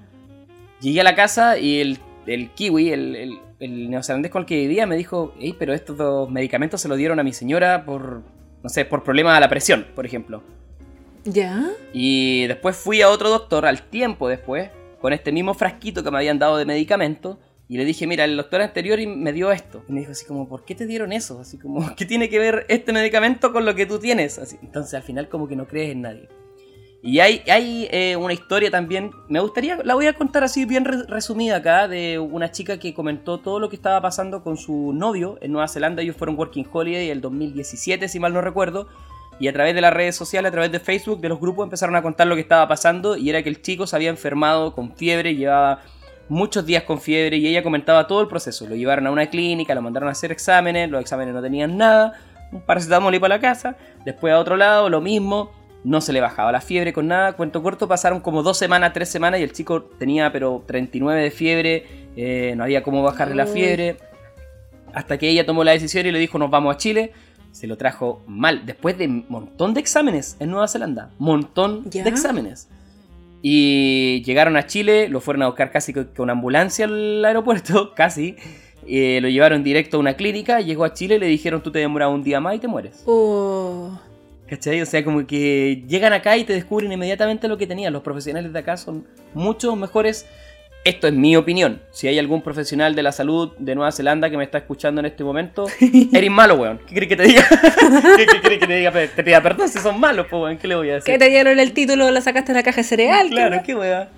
llegué 0.81 1.01
a 1.01 1.05
la 1.05 1.15
casa 1.15 1.59
y 1.59 1.81
el, 1.81 1.99
el 2.27 2.51
kiwi, 2.51 2.91
el, 2.91 3.17
el, 3.17 3.39
el 3.61 3.91
neozelandés 3.91 4.31
con 4.31 4.43
el 4.43 4.47
que 4.47 4.57
vivía, 4.57 4.87
me 4.87 4.97
dijo, 4.97 5.35
hey, 5.41 5.55
pero 5.59 5.75
estos 5.75 5.97
dos 5.97 6.31
medicamentos 6.31 6.81
se 6.81 6.89
los 6.89 6.99
dieron 6.99 7.19
a 7.21 7.23
mi 7.23 7.33
señora 7.33 7.85
por, 7.85 8.23
no 8.63 8.69
sé, 8.69 8.85
por 8.85 9.03
problemas 9.03 9.37
a 9.37 9.41
la 9.41 9.49
presión, 9.49 9.87
por 9.95 10.07
ejemplo. 10.07 10.43
¿Ya? 11.25 11.71
Y 11.93 12.47
después 12.47 12.77
fui 12.77 13.01
a 13.03 13.09
otro 13.09 13.31
doctor 13.31 13.67
al 13.67 13.83
tiempo 13.83 14.29
después, 14.29 14.71
con 15.01 15.13
este 15.13 15.33
mismo 15.33 15.55
frasquito 15.55 16.03
que 16.03 16.11
me 16.11 16.19
habían 16.19 16.39
dado 16.39 16.57
de 16.57 16.67
medicamento. 16.67 17.39
Y 17.67 17.79
le 17.79 17.87
dije, 17.87 18.07
mira, 18.07 18.25
el 18.25 18.37
doctor 18.37 18.61
anterior 18.61 18.99
me 19.07 19.33
dio 19.33 19.51
esto. 19.51 19.83
Y 19.89 19.93
me 19.93 20.01
dijo 20.01 20.13
así 20.13 20.27
como, 20.27 20.49
¿por 20.49 20.67
qué 20.67 20.75
te 20.75 20.87
dieron 20.87 21.13
eso? 21.13 21.41
Así 21.41 21.59
como, 21.59 21.95
¿qué 21.97 22.05
tiene 22.05 22.29
que 22.29 22.39
ver 22.39 22.67
este 22.69 22.93
medicamento 22.93 23.53
con 23.53 23.65
lo 23.65 23.75
que 23.75 23.87
tú 23.87 23.99
tienes? 23.99 24.39
Así, 24.39 24.59
entonces 24.63 24.93
al 24.95 25.03
final 25.03 25.29
como 25.29 25.49
que 25.49 25.57
no 25.57 25.67
crees 25.67 25.93
en 25.93 26.03
nadie. 26.03 26.29
Y 27.07 27.21
hay, 27.21 27.43
hay 27.51 27.87
eh, 27.91 28.17
una 28.17 28.33
historia 28.33 28.71
también, 28.71 29.11
me 29.29 29.39
gustaría, 29.39 29.77
la 29.85 29.95
voy 29.95 30.07
a 30.07 30.15
contar 30.15 30.43
así 30.43 30.65
bien 30.65 30.87
re- 30.87 31.03
resumida 31.07 31.57
acá, 31.57 31.87
de 31.87 32.19
una 32.19 32.51
chica 32.51 32.79
que 32.79 32.95
comentó 32.95 33.41
todo 33.41 33.61
lo 33.61 33.69
que 33.69 33.77
estaba 33.77 34.01
pasando 34.01 34.43
con 34.43 34.57
su 34.57 34.95
novio 34.95 35.37
en 35.43 35.53
Nueva 35.53 35.69
Zelanda. 35.69 36.01
Ellos 36.01 36.17
fueron 36.17 36.39
Working 36.39 36.67
Holiday 36.73 37.11
el 37.11 37.21
2017, 37.21 38.09
si 38.09 38.19
mal 38.19 38.33
no 38.33 38.41
recuerdo. 38.41 38.89
Y 39.39 39.49
a 39.49 39.53
través 39.53 39.75
de 39.75 39.83
las 39.83 39.93
redes 39.93 40.17
sociales, 40.17 40.49
a 40.49 40.53
través 40.53 40.73
de 40.73 40.81
Facebook, 40.81 41.21
de 41.21 41.29
los 41.29 41.39
grupos, 41.39 41.65
empezaron 41.65 41.95
a 41.95 42.01
contar 42.01 42.27
lo 42.27 42.37
que 42.37 42.41
estaba 42.41 42.67
pasando. 42.67 43.19
Y 43.19 43.29
era 43.29 43.43
que 43.43 43.51
el 43.51 43.61
chico 43.61 43.87
se 43.87 43.97
había 43.97 44.09
enfermado 44.09 44.73
con 44.73 44.97
fiebre, 44.97 45.35
llevaba 45.37 45.83
muchos 46.31 46.65
días 46.65 46.85
con 46.85 47.03
fiebre. 47.03 47.37
Y 47.37 47.47
ella 47.49 47.63
comentaba 47.63 48.07
todo 48.07 48.23
el 48.23 48.29
proceso. 48.29 48.67
Lo 48.67 48.77
llevaron 48.77 49.07
a 49.09 49.11
una 49.11 49.27
clínica, 49.27 49.75
lo 49.75 49.83
mandaron 49.83 50.09
a 50.09 50.13
hacer 50.13 50.33
exámenes. 50.33 50.89
Los 50.89 51.03
exámenes 51.03 51.35
no 51.35 51.43
tenían 51.43 51.77
nada. 51.77 52.15
Un 52.51 52.63
paracetamol 52.63 53.15
y 53.15 53.19
para 53.19 53.35
la 53.35 53.41
casa. 53.43 53.77
Después 54.07 54.33
a 54.33 54.39
otro 54.39 54.57
lado, 54.57 54.89
lo 54.89 55.03
mismo. 55.03 55.51
No 55.85 56.01
se 56.01 56.13
le 56.13 56.21
bajaba 56.21 56.51
la 56.51 56.61
fiebre 56.61 56.93
con 56.93 57.07
nada. 57.09 57.35
Cuento 57.35 57.63
corto, 57.63 57.87
pasaron 57.87 58.21
como 58.21 58.43
dos 58.43 58.57
semanas, 58.59 58.93
tres 58.95 59.09
semanas. 59.11 59.39
Y 59.41 59.43
el 59.43 59.53
chico 59.53 59.83
tenía, 59.83 60.33
pero 60.33 60.65
39 60.67 61.23
de 61.23 61.31
fiebre. 61.31 61.87
eh, 62.17 62.55
no 62.57 62.65
había 62.65 62.83
cómo 62.83 63.03
bajarle 63.03 63.35
la 63.35 63.47
fiebre. 63.47 63.97
Hasta 64.95 65.19
que 65.19 65.29
ella 65.29 65.45
tomó 65.45 65.63
la 65.65 65.73
decisión 65.73 66.07
y 66.07 66.13
le 66.13 66.19
dijo: 66.19 66.39
Nos 66.39 66.51
vamos 66.51 66.75
a 66.75 66.79
Chile 66.79 67.13
se 67.53 67.69
lo 67.69 67.77
trajo 67.77 68.21
mal, 68.27 68.67
después 68.67 68.99
de 68.99 69.07
un 69.07 69.27
montón 69.29 69.75
de 69.75 69.81
exámenes 69.81 70.37
en 70.41 70.51
Nueva 70.51 70.67
Zelanda, 70.67 71.11
montón 71.21 71.89
Ya. 71.89 72.03
de 72.03 72.11
exámenes. 72.11 72.69
Y 73.43 74.23
llegaron 74.25 74.57
a 74.57 74.67
Chile, 74.67 75.09
lo 75.09 75.21
fueron 75.21 75.43
a 75.43 75.47
buscar 75.47 75.71
casi 75.71 75.93
con 75.93 76.05
con 76.17 76.31
ambulancia 76.31 76.87
al 76.87 77.25
aeropuerto, 77.25 77.93
casi. 77.97 78.35
Eh, 78.89 79.21
lo 79.23 79.29
llevaron 79.29 79.63
directo 79.63 79.99
a 79.99 80.01
una 80.01 80.15
clínica, 80.15 80.61
llegó 80.61 80.85
a 80.85 80.95
Chile, 80.95 81.19
le 81.21 81.27
dijeron 81.27 81.63
tú 81.63 81.71
te 81.71 81.79
demoras 81.79 82.11
un 82.11 82.25
día 82.25 82.41
más 82.41 82.57
y 82.57 82.59
te 82.59 82.67
mueres. 82.69 83.03
Oh. 83.07 83.99
¿Cachai? 84.49 84.81
O 84.83 84.87
sea, 84.87 85.03
como 85.05 85.27
que 85.27 85.83
llegan 85.89 86.13
acá 86.13 86.37
y 86.37 86.45
te 86.45 86.53
descubren 86.53 86.93
inmediatamente 86.93 87.49
lo 87.49 87.57
que 87.57 87.67
tenían. 87.67 87.93
Los 87.93 88.03
profesionales 88.03 88.53
de 88.53 88.59
acá 88.59 88.77
son 88.77 89.07
mucho 89.33 89.75
mejores. 89.77 90.27
Esto 90.85 91.07
es 91.07 91.15
mi 91.15 91.35
opinión. 91.35 91.81
Si 91.93 92.09
hay 92.09 92.19
algún 92.19 92.43
profesional 92.43 92.95
de 92.95 93.03
la 93.03 93.11
salud 93.11 93.53
de 93.59 93.75
Nueva 93.75 93.91
Zelanda 93.91 94.29
que 94.29 94.37
me 94.37 94.45
está 94.45 94.59
escuchando 94.59 95.01
en 95.01 95.07
este 95.07 95.25
momento, 95.25 95.65
eres 96.13 96.31
malo, 96.31 96.57
weón. 96.57 96.79
¿Qué 96.87 96.95
crees 96.95 97.09
que 97.09 97.17
te 97.17 97.23
diga? 97.23 97.47
¿Qué, 98.19 98.27
qué 98.27 98.41
crees 98.43 98.61
que 98.61 98.67
te 98.67 98.77
diga? 98.77 98.93
Te 98.93 99.25
pida 99.25 99.43
perdón 99.43 99.71
si 99.71 99.79
son 99.79 99.99
malos, 99.99 100.27
pues, 100.29 100.43
weón. 100.43 100.59
¿Qué 100.59 100.69
le 100.69 100.75
voy 100.75 100.89
a 100.91 101.01
¿Qué 101.01 101.13
decir? 101.13 101.19
te 101.19 101.31
dieron 101.31 101.59
el 101.59 101.73
título? 101.73 102.11
¿Lo 102.11 102.21
sacaste 102.21 102.53
de 102.53 102.59
la 102.59 102.63
caja 102.63 102.79
de 102.83 102.85
cereal? 102.85 103.29
Claro, 103.31 103.63
qué 103.65 103.75
weón. 103.75 104.09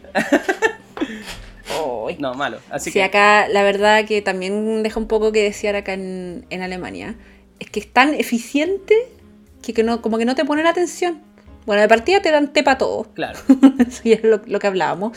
Oh. 1.78 2.08
No, 2.18 2.34
malo. 2.34 2.58
Así 2.70 2.90
Sí, 2.90 2.94
que. 2.94 3.02
acá 3.04 3.48
la 3.48 3.62
verdad 3.62 4.04
que 4.04 4.22
también 4.22 4.82
deja 4.82 4.98
un 4.98 5.08
poco 5.08 5.32
que 5.32 5.42
desear 5.42 5.74
acá 5.76 5.92
en, 5.92 6.46
en 6.50 6.62
Alemania. 6.62 7.16
Es 7.58 7.68
que 7.70 7.80
es 7.80 7.92
tan 7.92 8.14
eficiente 8.14 8.94
que, 9.66 9.74
que 9.74 9.82
no, 9.82 10.00
como 10.00 10.16
que 10.18 10.24
no 10.24 10.34
te 10.34 10.44
ponen 10.44 10.66
atención. 10.66 11.20
Bueno, 11.66 11.82
de 11.82 11.88
partida 11.88 12.22
te 12.22 12.30
dan 12.30 12.52
té 12.52 12.62
para 12.62 12.78
todo. 12.78 13.04
Claro. 13.14 13.38
Eso 13.88 14.02
ya 14.04 14.14
es 14.14 14.22
lo, 14.24 14.40
lo 14.46 14.58
que 14.58 14.66
hablábamos. 14.68 15.16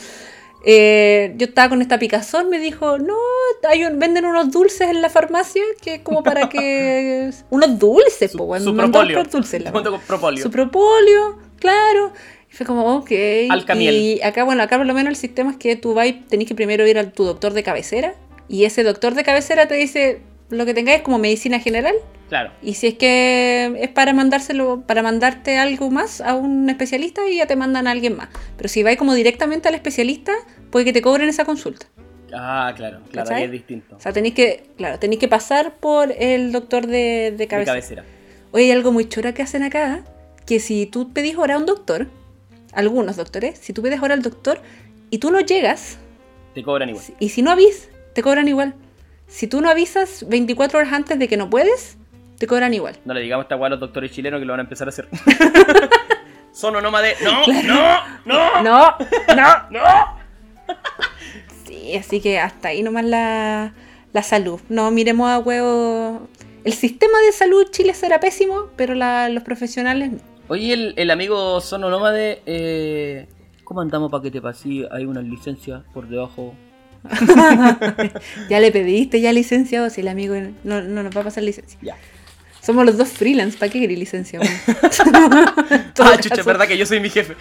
Eh, 0.64 1.32
yo 1.38 1.46
estaba 1.46 1.70
con 1.70 1.80
esta 1.80 1.98
picazón, 1.98 2.50
me 2.50 2.58
dijo, 2.58 2.98
no, 2.98 3.14
hay 3.68 3.84
un- 3.84 3.98
venden 3.98 4.26
unos 4.26 4.50
dulces 4.50 4.88
en 4.90 5.00
la 5.00 5.08
farmacia 5.08 5.62
que 5.80 5.94
es 5.94 6.00
como 6.02 6.22
para 6.22 6.48
que... 6.50 7.30
unos 7.50 7.78
dulces, 7.78 8.32
Su, 8.32 8.38
po, 8.38 8.44
bueno, 8.46 8.64
su 8.70 8.76
propolio. 8.76 9.24
dulces, 9.24 9.62
la 9.62 9.72
propolio. 10.06 10.42
su 10.42 10.50
propolio, 10.50 11.38
claro. 11.58 12.12
Y 12.52 12.56
fue 12.56 12.66
como, 12.66 12.96
ok. 12.96 13.10
Alcamiel. 13.48 13.94
Y 13.94 14.20
acá, 14.22 14.44
bueno, 14.44 14.62
acá 14.62 14.76
por 14.76 14.86
lo 14.86 14.92
menos 14.92 15.10
el 15.10 15.16
sistema 15.16 15.52
es 15.52 15.56
que 15.56 15.76
tú 15.76 15.94
vas 15.94 16.08
y 16.08 16.12
tenés 16.14 16.46
que 16.48 16.54
primero 16.54 16.86
ir 16.86 16.98
a 16.98 17.10
tu 17.10 17.24
doctor 17.24 17.52
de 17.54 17.62
cabecera. 17.62 18.14
Y 18.48 18.64
ese 18.64 18.82
doctor 18.82 19.14
de 19.14 19.22
cabecera 19.22 19.66
te 19.68 19.76
dice 19.76 20.20
lo 20.50 20.66
que 20.66 20.74
tengáis 20.74 21.02
como 21.02 21.18
medicina 21.18 21.58
general. 21.60 21.94
Claro. 22.28 22.52
Y 22.62 22.74
si 22.74 22.88
es 22.88 22.94
que 22.94 23.76
es 23.80 23.88
para 23.88 24.12
mandárselo, 24.12 24.82
para 24.86 25.02
mandarte 25.02 25.58
algo 25.58 25.90
más 25.90 26.20
a 26.20 26.34
un 26.34 26.68
especialista 26.70 27.28
y 27.28 27.36
ya 27.38 27.46
te 27.46 27.56
mandan 27.56 27.86
a 27.86 27.90
alguien 27.90 28.16
más. 28.16 28.28
Pero 28.56 28.68
si 28.68 28.82
vais 28.82 28.96
como 28.98 29.14
directamente 29.14 29.68
al 29.68 29.74
especialista, 29.74 30.32
puede 30.70 30.84
que 30.84 30.92
te 30.92 31.02
cobren 31.02 31.28
esa 31.28 31.44
consulta. 31.44 31.86
Ah, 32.32 32.72
claro. 32.76 33.00
Claro, 33.10 33.26
¿Cachai? 33.28 33.36
ahí 33.38 33.44
es 33.46 33.50
distinto. 33.50 33.96
O 33.96 34.00
sea, 34.00 34.12
tenéis 34.12 34.34
que, 34.34 34.62
claro, 34.76 34.98
tenéis 35.00 35.18
que 35.18 35.26
pasar 35.26 35.74
por 35.80 36.12
el 36.16 36.52
doctor 36.52 36.86
de, 36.86 37.32
de 37.32 37.32
De 37.32 37.46
cabecera. 37.48 37.72
cabecera. 37.74 38.04
Oye, 38.52 38.64
hay 38.64 38.70
algo 38.70 38.92
muy 38.92 39.08
chora 39.08 39.34
que 39.34 39.42
hacen 39.42 39.64
acá, 39.64 40.04
que 40.46 40.60
si 40.60 40.86
tú 40.86 41.12
pedís 41.12 41.36
hora 41.36 41.56
a 41.56 41.58
un 41.58 41.66
doctor, 41.66 42.06
algunos 42.72 43.16
doctores, 43.16 43.58
si 43.58 43.72
tú 43.72 43.82
pides 43.82 44.00
hora 44.00 44.14
al 44.14 44.22
doctor 44.22 44.60
y 45.10 45.18
tú 45.18 45.32
no 45.32 45.40
llegas, 45.40 45.98
Te 46.54 46.62
cobran 46.62 46.88
igual. 46.90 47.04
y 47.18 47.28
si 47.30 47.42
no 47.42 47.50
avisas, 47.50 47.88
te 48.14 48.22
cobran 48.22 48.46
igual. 48.46 48.74
Si 49.30 49.46
tú 49.46 49.60
no 49.60 49.70
avisas 49.70 50.26
24 50.28 50.78
horas 50.80 50.92
antes 50.92 51.18
de 51.18 51.28
que 51.28 51.36
no 51.36 51.48
puedes, 51.48 51.96
te 52.38 52.46
cobran 52.46 52.74
igual. 52.74 52.98
No 53.04 53.14
le 53.14 53.20
digamos 53.20 53.44
esta 53.44 53.56
weá 53.56 53.68
a 53.68 53.70
los 53.70 53.80
doctores 53.80 54.10
chilenos 54.10 54.40
que 54.40 54.44
lo 54.44 54.52
van 54.52 54.60
a 54.60 54.62
empezar 54.64 54.88
a 54.88 54.90
hacer. 54.90 55.08
Son 56.52 56.74
nómade. 56.74 57.14
No, 57.22 57.46
no, 57.46 58.02
no, 58.26 58.62
No, 58.62 58.96
no. 59.36 59.70
no. 59.70 59.80
Sí, 61.64 61.96
así 61.96 62.20
que 62.20 62.38
hasta 62.38 62.68
ahí 62.68 62.82
nomás 62.82 63.04
la, 63.04 63.72
la 64.12 64.22
salud. 64.22 64.60
No 64.68 64.90
miremos 64.90 65.30
a 65.30 65.38
huevo. 65.38 66.28
El 66.64 66.72
sistema 66.72 67.18
de 67.24 67.32
salud 67.32 67.66
Chile 67.70 67.94
será 67.94 68.20
pésimo, 68.20 68.68
pero 68.76 68.94
la- 68.94 69.28
los 69.28 69.42
profesionales 69.44 70.12
no. 70.12 70.18
Oye, 70.48 70.72
el, 70.72 70.94
el 70.96 71.10
amigo 71.12 71.60
Sono 71.60 71.88
Nómade, 71.88 72.42
eh, 72.44 73.28
¿cómo 73.64 73.80
andamos 73.80 74.10
para 74.10 74.22
que 74.24 74.30
te 74.32 74.40
pase? 74.42 74.86
Hay 74.90 75.04
una 75.06 75.22
licencia 75.22 75.84
por 75.94 76.08
debajo. 76.08 76.54
ya 78.50 78.60
le 78.60 78.72
pediste 78.72 79.20
ya 79.20 79.32
licenciado, 79.32 79.90
si 79.90 80.00
el 80.00 80.08
amigo 80.08 80.34
no, 80.64 80.82
no 80.82 81.02
nos 81.02 81.16
va 81.16 81.22
a 81.22 81.24
pasar 81.24 81.42
licencia. 81.42 81.78
Ya. 81.82 81.96
Somos 82.62 82.84
los 82.84 82.98
dos 82.98 83.08
freelance, 83.08 83.56
¿para 83.58 83.72
qué 83.72 83.80
querés 83.80 83.98
licencia? 83.98 84.40
Ah, 86.02 86.16
chucha, 86.18 86.40
es 86.40 86.46
verdad 86.46 86.66
que 86.66 86.78
yo 86.78 86.86
soy 86.86 86.98
mi 87.00 87.10
jefe. 87.10 87.36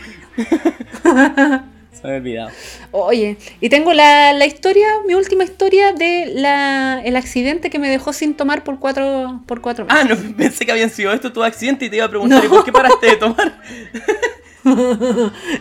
Se 1.91 2.07
me 2.07 2.13
ha 2.13 2.17
olvidado. 2.17 2.51
Oye, 2.91 3.37
y 3.61 3.69
tengo 3.69 3.93
la, 3.93 4.33
la 4.33 4.45
historia, 4.45 4.87
mi 5.07 5.15
última 5.15 5.43
historia 5.43 5.93
de 5.93 6.31
la, 6.35 7.01
el 7.03 7.15
accidente 7.15 7.69
que 7.69 7.79
me 7.79 7.89
dejó 7.89 8.13
sin 8.13 8.35
tomar 8.35 8.63
por 8.63 8.79
cuatro, 8.79 9.41
por 9.45 9.61
cuatro 9.61 9.85
meses. 9.85 9.99
Ah, 10.01 10.07
no, 10.07 10.35
pensé 10.35 10.65
que 10.65 10.71
habían 10.71 10.89
sido 10.89 11.13
estos 11.13 11.33
tus 11.33 11.43
accidentes 11.43 11.87
y 11.87 11.89
te 11.89 11.95
iba 11.97 12.05
a 12.05 12.09
preguntar, 12.09 12.43
¿y 12.43 12.47
por 12.47 12.65
qué 12.65 12.71
paraste 12.71 13.07
de 13.07 13.15
tomar? 13.15 13.61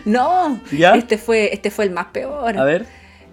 No, 0.05 0.61
¿Ya? 0.71 0.95
este 0.95 1.17
fue, 1.17 1.53
este 1.53 1.71
fue 1.71 1.85
el 1.85 1.91
más 1.91 2.07
peor. 2.07 2.57
A 2.57 2.63
ver, 2.63 2.85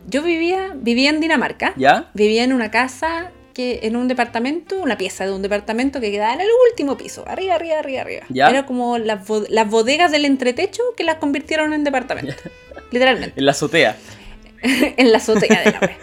Yo 0.06 0.22
vivía, 0.22 0.72
vivía 0.76 1.10
en 1.10 1.20
Dinamarca. 1.20 1.74
¿ya? 1.76 2.10
Vivía 2.14 2.44
en 2.44 2.52
una 2.52 2.70
casa 2.70 3.32
que, 3.54 3.80
en 3.82 3.96
un 3.96 4.06
departamento, 4.08 4.78
una 4.80 4.96
pieza 4.98 5.24
de 5.26 5.32
un 5.32 5.42
departamento 5.42 6.00
que 6.00 6.10
quedaba 6.10 6.34
en 6.34 6.40
el 6.42 6.48
último 6.70 6.96
piso, 6.96 7.24
arriba, 7.26 7.54
arriba, 7.54 7.78
arriba, 7.78 8.02
arriba. 8.02 8.22
¿Ya? 8.28 8.48
Era 8.48 8.66
como 8.66 8.98
las, 8.98 9.26
bo- 9.26 9.44
las 9.48 9.68
bodegas 9.68 10.12
del 10.12 10.24
entretecho 10.24 10.82
que 10.96 11.04
las 11.04 11.16
convirtieron 11.16 11.72
en 11.72 11.82
departamento. 11.84 12.34
Literalmente. 12.92 13.38
En 13.40 13.46
la 13.46 13.52
azotea. 13.52 13.96
en 14.62 15.10
la 15.10 15.18
azotea 15.18 15.62
de 15.64 15.70
la 15.72 15.80
wea. 15.80 15.98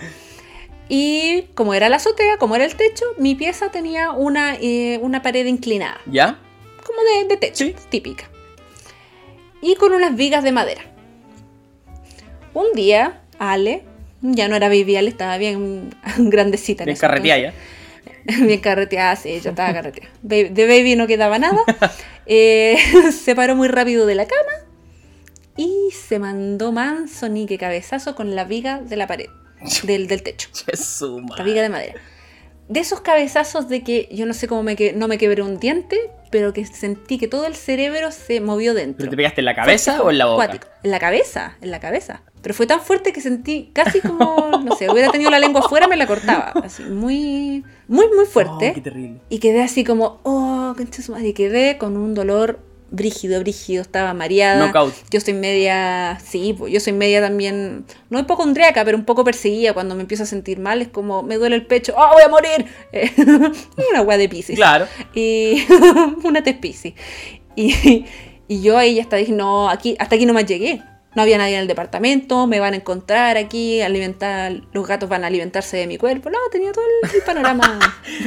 Y 0.89 1.43
como 1.56 1.74
era 1.74 1.88
la 1.89 1.95
azotea, 1.95 2.38
como 2.38 2.56
era 2.56 2.66
el 2.66 2.76
techo, 2.76 3.06
mi 3.18 3.36
pieza 3.36 3.70
tenía 3.72 4.12
una, 4.12 4.56
eh, 4.60 4.99
una 5.01 5.22
pared 5.22 5.45
inclinada, 5.45 5.99
¿Ya? 6.06 6.39
como 6.86 6.99
de, 7.01 7.28
de 7.30 7.38
techo, 7.38 7.64
Sí. 7.66 7.76
típica. 7.89 8.30
Y 9.62 9.76
con 9.76 9.93
unas 9.93 10.16
vigas 10.16 10.43
de 10.43 10.51
madera. 10.51 10.82
Un 12.54 12.74
día, 12.76 13.22
Ale, 13.39 13.84
ya 14.24 14.47
no 14.47 14.55
era 14.55 14.69
baby 14.69 14.95
Ale, 14.95 15.09
estaba 15.09 15.38
bien 15.38 15.89
grandecita. 16.17 16.84
en 16.84 16.88
Bien 16.88 16.97
carreteada 16.97 17.39
ya. 17.39 17.53
Bien 18.45 18.59
carreteada, 18.61 19.15
sí, 19.17 19.39
yo 19.41 19.49
estaba 19.49 19.74
carreteada. 19.74 20.09
De 20.21 20.67
baby 20.67 20.95
no 20.95 21.07
quedaba 21.07 21.38
nada. 21.39 21.61
Eh, 22.26 22.78
se 23.11 23.36
paró 23.36 23.53
muy 23.53 23.67
rápido 23.67 24.05
de 24.05 24.15
la 24.15 24.26
cama 24.26 24.65
y 25.57 25.89
se 25.91 26.19
mandó 26.19 26.71
manso 26.71 27.28
ni 27.28 27.45
que 27.45 27.57
cabezazo 27.57 28.15
con 28.15 28.34
la 28.34 28.45
viga 28.45 28.80
de 28.80 28.95
la 28.95 29.07
pared, 29.07 29.28
del, 29.84 30.07
del 30.07 30.24
techo, 30.24 30.47
la 31.38 31.43
viga 31.43 31.61
de 31.61 31.67
madera. 31.67 32.01
De 32.70 32.80
esos 32.80 33.01
cabezazos 33.01 33.68
de 33.68 33.84
que 33.84 34.07
yo 34.11 34.26
no 34.26 34.34
sé 34.34 34.47
cómo 34.47 34.64
me 34.64 34.76
que, 34.76 34.93
no 34.93 35.07
me 35.07 35.18
quebré 35.18 35.41
un 35.41 35.59
diente, 35.59 35.99
pero 36.32 36.53
que 36.53 36.66
sentí 36.66 37.18
que 37.18 37.28
todo 37.28 37.45
el 37.45 37.55
cerebro 37.55 38.11
se 38.11 38.41
movió 38.41 38.74
dentro. 38.74 38.97
¿Pero 38.97 39.11
te 39.11 39.18
pegaste 39.18 39.41
en 39.41 39.45
la 39.45 39.55
cabeza 39.55 40.01
o 40.01 40.09
en 40.09 40.18
la 40.18 40.26
boca? 40.26 40.43
acuático. 40.45 40.68
En 40.82 40.91
la 40.91 40.99
cabeza, 40.99 41.57
en 41.61 41.72
la 41.72 41.80
cabeza. 41.80 42.24
Pero 42.41 42.55
fue 42.55 42.66
tan 42.66 42.82
fuerte 42.82 43.14
que 43.14 43.22
sentí 43.22 43.70
casi 43.74 44.01
como, 44.01 44.49
no 44.64 44.76
sé, 44.76 44.89
hubiera 44.89 45.11
tenido 45.11 45.30
la 45.30 45.39
lengua 45.39 45.61
afuera, 45.61 45.88
me 45.88 45.95
la 45.95 46.07
cortaba. 46.07 46.51
Así, 46.64 46.84
muy, 46.84 47.64
muy, 47.88 48.07
muy 48.16 48.26
fuerte. 48.26 48.72
Oh, 48.72 48.74
qué 48.74 48.82
terrible. 48.82 49.20
Y 49.30 49.39
quedé 49.39 49.61
así 49.61 49.84
como, 49.84 50.20
oh, 50.24 50.76
madre", 51.09 51.28
Y 51.28 51.34
quedé 51.34 51.78
con 51.78 51.97
un 51.97 52.14
dolor 52.14 52.59
brígido, 52.93 53.39
brígido, 53.39 53.81
estaba 53.81 54.13
mareada. 54.13 54.67
Knockout. 54.67 54.93
Yo 55.09 55.19
soy 55.19 55.33
media, 55.33 56.19
sí, 56.23 56.55
pues, 56.57 56.71
yo 56.71 56.79
soy 56.79 56.93
media 56.93 57.21
también, 57.21 57.85
no 58.09 58.19
hipocondriaca, 58.19 58.85
pero 58.85 58.97
un 58.97 59.03
poco 59.03 59.23
perseguida 59.23 59.73
cuando 59.73 59.95
me 59.95 60.01
empiezo 60.01 60.23
a 60.23 60.27
sentir 60.27 60.59
mal. 60.59 60.81
Es 60.81 60.87
como, 60.87 61.23
me 61.23 61.35
duele 61.35 61.55
el 61.55 61.65
pecho, 61.65 61.93
oh, 61.97 62.13
voy 62.13 62.23
a 62.23 62.29
morir. 62.29 62.65
Eh, 62.93 63.11
una 63.89 64.03
weá 64.03 64.19
de 64.19 64.29
piscis. 64.29 64.55
Claro. 64.55 64.85
Y 65.15 65.65
una 66.23 66.43
tespisi. 66.43 66.93
Y, 67.55 68.05
y 68.47 68.61
yo 68.61 68.77
ahí 68.77 68.99
hasta 68.99 69.15
dije, 69.15 69.31
no, 69.31 69.67
aquí, 69.67 69.95
hasta 69.97 70.15
aquí 70.15 70.27
no 70.27 70.33
más 70.33 70.45
llegué. 70.45 70.83
No 71.15 71.23
había 71.23 71.39
nadie 71.39 71.55
en 71.55 71.61
el 71.61 71.67
departamento, 71.67 72.45
me 72.45 72.59
van 72.59 72.73
a 72.73 72.77
encontrar 72.77 73.37
aquí, 73.37 73.81
alimentar, 73.81 74.61
los 74.73 74.87
gatos 74.87 75.09
van 75.09 75.23
a 75.23 75.27
alimentarse 75.27 75.77
de 75.77 75.87
mi 75.87 75.97
cuerpo. 75.97 76.29
No, 76.29 76.37
tenía 76.51 76.71
todo 76.71 76.85
el, 76.85 77.15
el 77.15 77.21
panorama. 77.23 77.79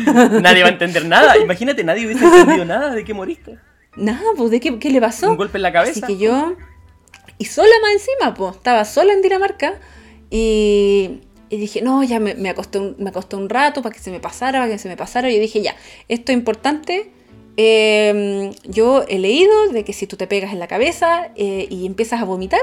Nadie 0.42 0.62
va 0.62 0.68
a 0.68 0.72
entender 0.72 1.04
nada. 1.04 1.36
Imagínate, 1.38 1.84
nadie 1.84 2.06
hubiese 2.06 2.24
entendido 2.24 2.64
nada 2.64 2.90
de 2.90 3.04
que 3.04 3.14
moriste. 3.14 3.58
Nada, 3.96 4.22
pues, 4.36 4.50
¿de 4.50 4.60
qué, 4.60 4.78
qué 4.78 4.90
le 4.90 5.00
pasó? 5.00 5.30
Un 5.30 5.36
golpe 5.36 5.58
en 5.58 5.62
la 5.62 5.72
cabeza. 5.72 5.92
Así 5.92 6.00
que 6.02 6.18
yo. 6.18 6.54
Y 7.38 7.44
sola 7.46 7.72
más 7.82 7.92
encima, 7.92 8.34
pues. 8.34 8.56
Estaba 8.56 8.84
sola 8.84 9.12
en 9.12 9.22
Dinamarca. 9.22 9.78
Y, 10.30 11.20
y 11.48 11.56
dije, 11.58 11.82
no, 11.82 12.02
ya 12.02 12.18
me, 12.20 12.34
me, 12.34 12.48
acosté 12.50 12.78
un, 12.78 12.96
me 12.98 13.10
acosté 13.10 13.36
un 13.36 13.48
rato 13.48 13.82
para 13.82 13.94
que 13.94 14.00
se 14.00 14.10
me 14.10 14.20
pasara, 14.20 14.60
para 14.60 14.70
que 14.72 14.78
se 14.78 14.88
me 14.88 14.96
pasara. 14.96 15.30
Y 15.30 15.34
yo 15.34 15.40
dije, 15.40 15.62
ya, 15.62 15.74
esto 16.08 16.32
es 16.32 16.38
importante. 16.38 17.10
Eh, 17.56 18.50
yo 18.64 19.04
he 19.08 19.18
leído 19.18 19.68
de 19.68 19.82
que 19.84 19.92
si 19.92 20.06
tú 20.06 20.16
te 20.16 20.26
pegas 20.26 20.52
en 20.52 20.58
la 20.58 20.66
cabeza 20.66 21.30
eh, 21.36 21.66
y 21.70 21.86
empiezas 21.86 22.20
a 22.20 22.24
vomitar 22.24 22.60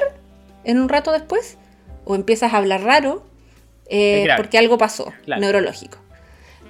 en 0.63 0.79
un 0.79 0.87
rato 0.87 1.11
después, 1.11 1.57
o 2.05 2.15
empiezas 2.15 2.53
a 2.53 2.57
hablar 2.57 2.83
raro, 2.83 3.23
eh, 3.87 4.27
porque 4.37 4.57
algo 4.57 4.77
pasó, 4.77 5.11
Claro. 5.25 5.41
neurológico. 5.41 5.97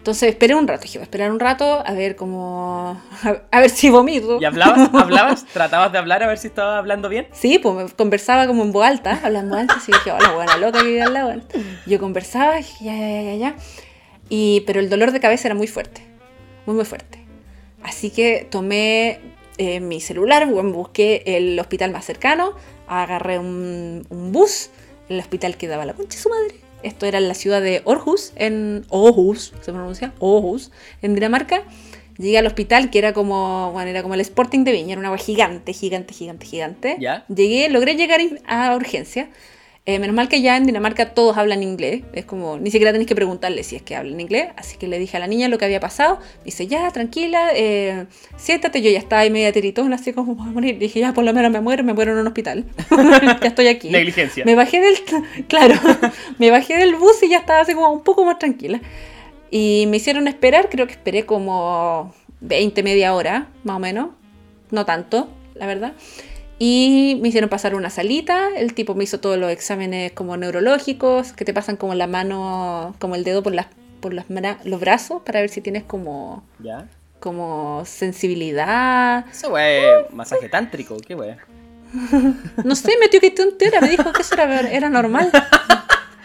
Entonces 0.04 0.32
esperé 0.32 0.54
un 0.54 0.68
rato, 0.68 0.82
dije, 0.82 0.97
voy 0.97 1.04
a 1.04 1.06
esperar 1.06 1.32
un 1.32 1.39
rato 1.39 1.82
a 1.86 1.93
ver 1.93 2.18
cómo. 2.18 3.01
a 3.51 3.60
ver 3.62 3.70
si 3.70 3.89
vomito. 3.89 4.38
¿Y 4.41 4.43
hablabas? 4.43 4.89
¿Hablabas? 4.93 5.45
¿Tratabas 5.45 5.93
de 5.93 5.97
hablar 5.97 6.22
a 6.24 6.28
ver 6.28 6.38
si 6.38 6.47
estaba 6.47 6.78
hablando 6.78 7.08
bien? 7.08 7.30
Sí, 7.32 7.58
pues 7.58 7.93
conversaba 7.93 8.45
como 8.45 8.64
en 8.64 8.74
voz 8.74 8.86
alta, 8.86 9.22
hablando 9.24 9.56
así 9.56 9.93
que 9.93 9.97
dije, 9.99 10.12
hola, 10.12 10.34
buena 10.34 10.58
loca 10.58 10.80
que 10.80 10.88
vive 10.88 11.04
al 11.04 11.14
lado. 11.14 11.34
Yo 11.86 11.99
conversaba, 11.99 12.58
dije, 12.58 12.84
ya, 12.84 12.97
ya, 12.97 13.22
ya, 13.22 13.36
ya. 13.36 13.56
Y, 14.28 14.66
pero 14.68 14.82
el 14.82 14.89
dolor 14.89 15.14
de 15.14 15.22
cabeza 15.22 15.47
era 15.47 15.56
muy 15.56 15.68
fuerte, 15.68 16.06
muy, 16.66 16.76
muy 16.76 16.84
fuerte. 16.84 17.24
Así 17.82 18.10
que 18.10 18.45
tomé 18.51 19.22
eh, 19.58 19.80
mi 19.80 20.01
celular, 20.01 20.45
busqué 20.47 21.24
el 21.26 21.58
hospital 21.62 21.91
más 21.91 22.04
cercano, 22.04 22.56
agarré 22.89 23.39
un, 23.39 24.06
un 24.10 24.34
bus, 24.34 24.70
el 25.08 25.22
hospital 25.22 25.56
que 25.56 25.70
daba 25.70 25.86
la 25.86 25.93
concha 25.93 26.18
de 26.18 26.22
su 26.22 26.28
madre. 26.28 26.62
Esto 26.84 27.05
era 27.05 27.17
en 27.17 27.27
la 27.27 27.34
ciudad 27.34 27.61
de 27.61 27.81
Aarhus, 27.86 28.34
en 28.36 28.86
Aarhus, 28.91 29.53
se 29.61 29.71
pronuncia, 29.71 30.13
Aarhus, 30.21 30.71
en 31.01 31.15
Dinamarca. 31.15 31.63
Llegué 32.17 32.38
al 32.38 32.45
hospital, 32.45 32.91
que 32.91 32.99
era 32.99 33.13
como, 33.13 33.71
bueno, 33.71 33.89
era 33.89 34.03
como 34.03 34.13
el 34.13 34.21
Sporting 34.21 34.63
de 34.63 34.71
Viña, 34.71 34.91
era 34.91 34.99
una 34.99 35.07
agua 35.07 35.17
gigante, 35.17 35.73
gigante, 35.73 36.13
gigante, 36.13 36.45
gigante. 36.45 36.97
¿Ya? 36.99 37.25
Llegué, 37.27 37.69
logré 37.69 37.95
llegar 37.95 38.21
a 38.45 38.75
urgencia. 38.75 39.29
Eh, 39.86 39.99
menos 39.99 40.15
mal 40.15 40.29
que 40.29 40.41
ya 40.41 40.55
en 40.55 40.65
Dinamarca 40.65 41.13
todos 41.13 41.36
hablan 41.36 41.61
inglés. 41.61 42.03
Es 42.13 42.23
como, 42.23 42.57
ni 42.57 42.71
siquiera 42.71 42.93
tenéis 42.93 43.07
que 43.07 43.15
preguntarle 43.15 43.63
si 43.63 43.75
es 43.75 43.81
que 43.81 43.97
hablan 43.97 44.17
inglés. 44.21 44.47
Así 44.55 44.77
que 44.77 44.88
le 44.88 44.97
dije 44.97 45.17
a 45.17 45.19
la 45.19 45.27
niña 45.27 45.49
lo 45.49 45.57
que 45.57 45.65
había 45.65 45.81
pasado. 45.81 46.19
Dice, 46.45 46.67
ya, 46.67 46.89
tranquila, 46.91 47.49
eh, 47.53 48.05
siéntate. 48.38 48.81
Yo 48.81 48.89
ya 48.89 48.99
estaba 48.99 49.23
ahí 49.23 49.29
media 49.29 49.51
tiritona, 49.51 49.97
así 49.97 50.13
como 50.13 50.36
voy 50.36 50.47
a 50.47 50.51
morir. 50.51 50.79
Dije, 50.79 51.01
ya, 51.01 51.13
por 51.13 51.25
lo 51.25 51.34
menos 51.34 51.51
me 51.51 51.59
muero, 51.59 51.84
me 51.84 51.93
muero 51.93 52.13
en 52.13 52.19
un 52.19 52.27
hospital. 52.27 52.63
ya 53.41 53.47
estoy 53.47 53.67
aquí. 53.67 53.89
Negligencia. 53.89 54.45
Me 54.45 54.55
bajé 54.55 54.79
del. 54.79 54.95
Claro, 55.49 55.75
me 56.38 56.49
bajé 56.49 56.77
del 56.77 56.95
bus 56.95 57.21
y 57.21 57.29
ya 57.29 57.39
estaba 57.39 57.59
así 57.59 57.73
como 57.73 57.91
un 57.91 58.03
poco 58.03 58.23
más 58.23 58.39
tranquila. 58.39 58.79
Y 59.51 59.86
me 59.89 59.97
hicieron 59.97 60.29
esperar, 60.29 60.69
creo 60.69 60.88
que 60.88 60.93
esperé 60.93 61.25
como 61.25 62.13
20, 62.39 62.84
media 62.84 63.13
hora, 63.13 63.49
más 63.65 63.75
o 63.75 63.79
menos. 63.79 64.11
No 64.71 64.86
tanto, 64.86 65.29
la 65.55 65.67
verdad. 65.67 65.93
Y 66.66 67.20
me 67.22 67.28
hicieron 67.28 67.49
pasar 67.49 67.76
una 67.76 67.89
salita. 67.89 68.47
El 68.55 68.74
tipo 68.74 68.95
me 68.95 69.03
hizo 69.03 69.20
todos 69.20 69.38
los 69.38 69.51
exámenes 69.51 70.14
como 70.14 70.38
neurológicos, 70.38 71.34
que 71.34 71.43
te 71.43 71.53
pasan 71.53 71.76
como 71.76 71.93
la 71.93 72.07
mano, 72.07 72.95
como 72.99 73.16
el 73.16 73.26
dedo 73.26 73.43
por 73.43 73.53
las 73.53 73.68
por 73.99 74.14
las 74.14 74.26
los 74.64 74.80
brazos 74.80 75.22
para 75.26 75.41
ver 75.41 75.49
si 75.49 75.59
tienes 75.59 75.84
como 75.84 76.43
¿Ya? 76.59 76.88
como 77.20 77.84
sensibilidad. 77.86 79.26
Eso, 79.30 79.49
wey, 79.51 79.82
masaje 80.14 80.47
tántrico, 80.47 80.95
qué 81.05 81.16
wey. 81.16 81.36
No 82.64 82.76
sé, 82.76 82.93
metió 83.01 83.20
que 83.20 83.32
tontera, 83.32 83.82
me 83.82 83.89
dijo 83.89 84.14
que 84.14 84.22
eso 84.22 84.34
era, 84.36 84.61
era 84.72 84.89
normal. 84.89 85.32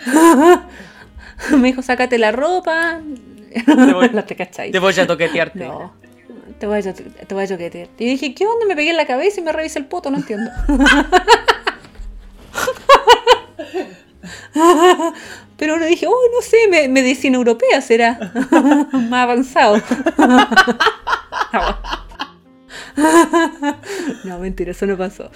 me 1.51 1.69
dijo, 1.69 1.83
sácate 1.83 2.17
la 2.19 2.31
ropa. 2.31 3.01
voy- 3.93 4.11
no 4.15 4.25
te. 4.25 4.35
Te 4.37 4.79
voy 4.79 4.95
a 4.99 5.07
toquetearte. 5.07 5.59
No, 5.67 5.95
te 6.59 6.67
voy 6.67 6.79
a, 6.79 6.83
te 6.93 7.35
voy 7.35 7.45
a 7.45 7.47
choquetear. 7.47 7.89
Y 7.99 8.05
dije, 8.07 8.35
¿qué 8.35 8.47
onda? 8.47 8.67
Me 8.67 8.77
pegué 8.77 8.91
en 8.91 8.97
la 8.97 9.07
cabeza 9.07 9.41
y 9.41 9.45
me 9.45 9.53
revisé 9.53 9.79
el 9.79 9.87
poto, 9.87 10.11
no 10.11 10.17
entiendo. 10.19 10.51
Pero 15.57 15.75
uno 15.75 15.87
dije, 15.87 16.07
oh, 16.07 16.15
no 16.35 16.43
sé, 16.43 16.57
me- 16.71 16.89
medicina 16.89 17.37
europea 17.37 17.81
será 17.81 18.19
más 18.93 19.23
avanzado. 19.25 19.81
no, 24.25 24.39
mentira, 24.39 24.71
eso 24.73 24.87
no 24.87 24.97
pasó. 24.97 25.31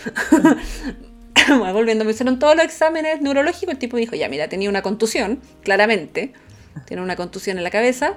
Bueno, 1.49 1.73
volviendo, 1.75 2.05
me 2.05 2.13
hicieron 2.13 2.39
todos 2.39 2.55
los 2.57 2.65
exámenes 2.65 3.21
neurológicos. 3.21 3.73
El 3.75 3.79
tipo 3.79 3.97
dijo, 3.97 4.15
ya, 4.15 4.29
mira, 4.29 4.49
tenía 4.49 4.69
una 4.71 4.83
contusión, 4.83 5.41
claramente. 5.63 6.33
Tiene 6.87 7.03
una 7.03 7.17
contusión 7.17 7.59
en 7.59 7.65
la 7.65 7.71
cabeza. 7.71 8.15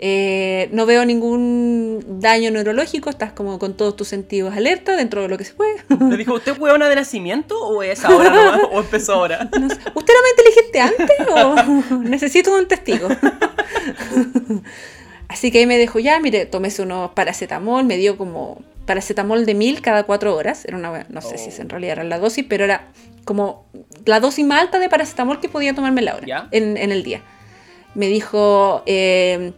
Eh, 0.00 0.68
no 0.72 0.86
veo 0.86 1.04
ningún 1.04 2.04
daño 2.20 2.50
neurológico. 2.52 3.10
Estás 3.10 3.32
como 3.32 3.58
con 3.58 3.74
todos 3.76 3.96
tus 3.96 4.06
sentidos 4.08 4.54
alerta 4.56 4.96
dentro 4.96 5.22
de 5.22 5.28
lo 5.28 5.36
que 5.36 5.44
se 5.44 5.54
puede. 5.54 5.76
¿Le 5.88 6.16
dijo, 6.16 6.34
¿usted 6.34 6.52
es 6.52 6.58
hueona 6.58 6.88
de 6.88 6.94
nacimiento 6.94 7.58
o 7.60 7.82
es 7.82 8.04
ahora 8.04 8.30
nomás, 8.30 8.60
o 8.72 8.80
empezó 8.80 9.14
ahora? 9.14 9.48
No 9.58 9.68
sé, 9.68 9.76
¿Usted 9.94 10.12
era 10.12 10.22
más 10.22 10.30
inteligente 10.36 10.80
antes 10.80 11.90
o 11.90 11.96
necesito 12.08 12.54
un 12.54 12.68
testigo? 12.68 13.08
Así 15.28 15.50
que 15.50 15.58
ahí 15.58 15.66
me 15.66 15.76
dijo, 15.78 15.98
ya, 15.98 16.18
mire, 16.20 16.46
tómese 16.46 16.82
unos 16.82 17.10
paracetamol, 17.10 17.84
me 17.84 17.96
dio 17.98 18.16
como 18.16 18.62
paracetamol 18.86 19.44
de 19.44 19.54
mil 19.54 19.82
cada 19.82 20.04
cuatro 20.04 20.34
horas. 20.34 20.64
Era 20.64 20.78
una, 20.78 21.06
no 21.10 21.20
sé 21.20 21.36
si 21.36 21.50
es 21.50 21.58
en 21.58 21.68
realidad 21.68 21.92
era 21.94 22.04
la 22.04 22.18
dosis, 22.18 22.46
pero 22.48 22.64
era 22.64 22.88
como 23.24 23.66
la 24.06 24.20
dosis 24.20 24.46
más 24.46 24.62
alta 24.62 24.78
de 24.78 24.88
paracetamol 24.88 25.40
que 25.40 25.48
podía 25.50 25.74
tomarme 25.74 26.00
la 26.00 26.14
hora 26.14 26.26
Ya. 26.26 26.48
en, 26.50 26.76
en 26.78 26.92
el 26.92 27.02
día. 27.02 27.20
Me 27.94 28.06
dijo, 28.06 28.82
eh, 28.86 29.52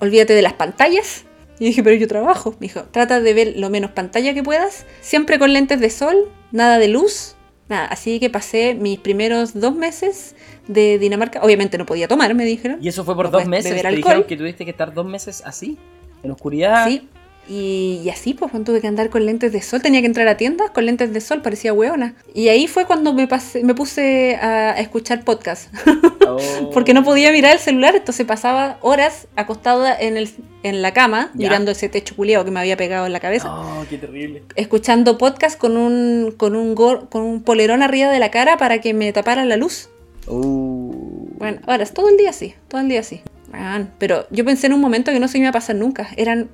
olvídate 0.00 0.32
de 0.32 0.42
las 0.42 0.54
pantallas. 0.54 1.24
Y 1.58 1.66
dije, 1.66 1.82
pero 1.82 1.94
yo 1.96 2.08
trabajo. 2.08 2.52
Me 2.58 2.68
dijo, 2.68 2.84
trata 2.84 3.20
de 3.20 3.34
ver 3.34 3.54
lo 3.56 3.70
menos 3.70 3.90
pantalla 3.90 4.32
que 4.34 4.42
puedas, 4.42 4.86
siempre 5.00 5.38
con 5.38 5.52
lentes 5.52 5.78
de 5.78 5.90
sol, 5.90 6.30
nada 6.52 6.78
de 6.78 6.88
luz, 6.88 7.36
nada. 7.68 7.86
Así 7.86 8.18
que 8.18 8.30
pasé 8.30 8.74
mis 8.74 8.98
primeros 8.98 9.58
dos 9.58 9.74
meses 9.74 10.34
de 10.68 10.98
Dinamarca. 10.98 11.40
Obviamente 11.42 11.76
no 11.76 11.86
podía 11.86 12.08
tomar, 12.08 12.34
me 12.34 12.44
dijeron. 12.44 12.78
Y 12.80 12.88
eso 12.88 13.04
fue 13.04 13.14
por 13.14 13.26
No 13.26 13.32
dos 13.32 13.46
meses. 13.46 13.70
beber 13.72 13.90
Te 13.90 13.96
dijeron 13.96 14.24
que 14.24 14.36
tuviste 14.36 14.64
que 14.64 14.70
estar 14.70 14.94
dos 14.94 15.04
meses 15.04 15.42
así, 15.44 15.78
en 16.22 16.30
oscuridad. 16.30 16.86
Sí. 16.86 17.08
Y, 17.52 18.00
y 18.04 18.10
así, 18.10 18.32
pues, 18.32 18.52
tuve 18.62 18.80
que 18.80 18.86
andar 18.86 19.10
con 19.10 19.26
lentes 19.26 19.50
de 19.50 19.60
sol. 19.60 19.82
Tenía 19.82 20.00
que 20.02 20.06
entrar 20.06 20.28
a 20.28 20.36
tiendas 20.36 20.70
con 20.70 20.86
lentes 20.86 21.12
de 21.12 21.20
sol, 21.20 21.42
parecía 21.42 21.72
hueona. 21.72 22.14
Y 22.32 22.46
ahí 22.46 22.68
fue 22.68 22.86
cuando 22.86 23.12
me, 23.12 23.26
pasé, 23.26 23.64
me 23.64 23.74
puse 23.74 24.36
a 24.36 24.78
escuchar 24.78 25.24
podcast. 25.24 25.74
Oh. 26.32 26.70
Porque 26.72 26.94
no 26.94 27.02
podía 27.02 27.32
mirar 27.32 27.54
el 27.54 27.58
celular, 27.58 27.96
entonces 27.96 28.24
pasaba 28.24 28.78
horas 28.82 29.26
acostada 29.34 29.98
en, 29.98 30.16
el, 30.16 30.30
en 30.62 30.80
la 30.80 30.92
cama, 30.92 31.32
mirando 31.34 31.72
ese 31.72 31.88
techo 31.88 32.14
culeado 32.14 32.44
que 32.44 32.52
me 32.52 32.60
había 32.60 32.76
pegado 32.76 33.04
en 33.06 33.12
la 33.12 33.18
cabeza. 33.18 33.48
Oh, 33.52 33.84
qué 33.90 33.98
terrible. 33.98 34.44
Escuchando 34.54 35.18
podcast 35.18 35.58
con 35.58 35.76
un, 35.76 36.32
con, 36.36 36.54
un 36.54 36.76
gor- 36.76 37.08
con 37.08 37.22
un 37.22 37.42
polerón 37.42 37.82
arriba 37.82 38.12
de 38.12 38.20
la 38.20 38.30
cara 38.30 38.58
para 38.58 38.80
que 38.80 38.94
me 38.94 39.12
tapara 39.12 39.44
la 39.44 39.56
luz. 39.56 39.88
Uh. 40.28 41.26
Bueno, 41.38 41.58
ahora 41.66 41.82
es 41.82 41.92
todo 41.92 42.08
el 42.08 42.16
día 42.16 42.30
así, 42.30 42.54
todo 42.68 42.80
el 42.80 42.88
día 42.88 43.00
así. 43.00 43.22
Man, 43.50 43.92
pero 43.98 44.26
yo 44.30 44.44
pensé 44.44 44.68
en 44.68 44.74
un 44.74 44.80
momento 44.80 45.10
que 45.10 45.18
no 45.18 45.26
se 45.26 45.38
me 45.38 45.42
iba 45.42 45.50
a 45.50 45.52
pasar 45.54 45.74
nunca. 45.74 46.10
Eran 46.16 46.48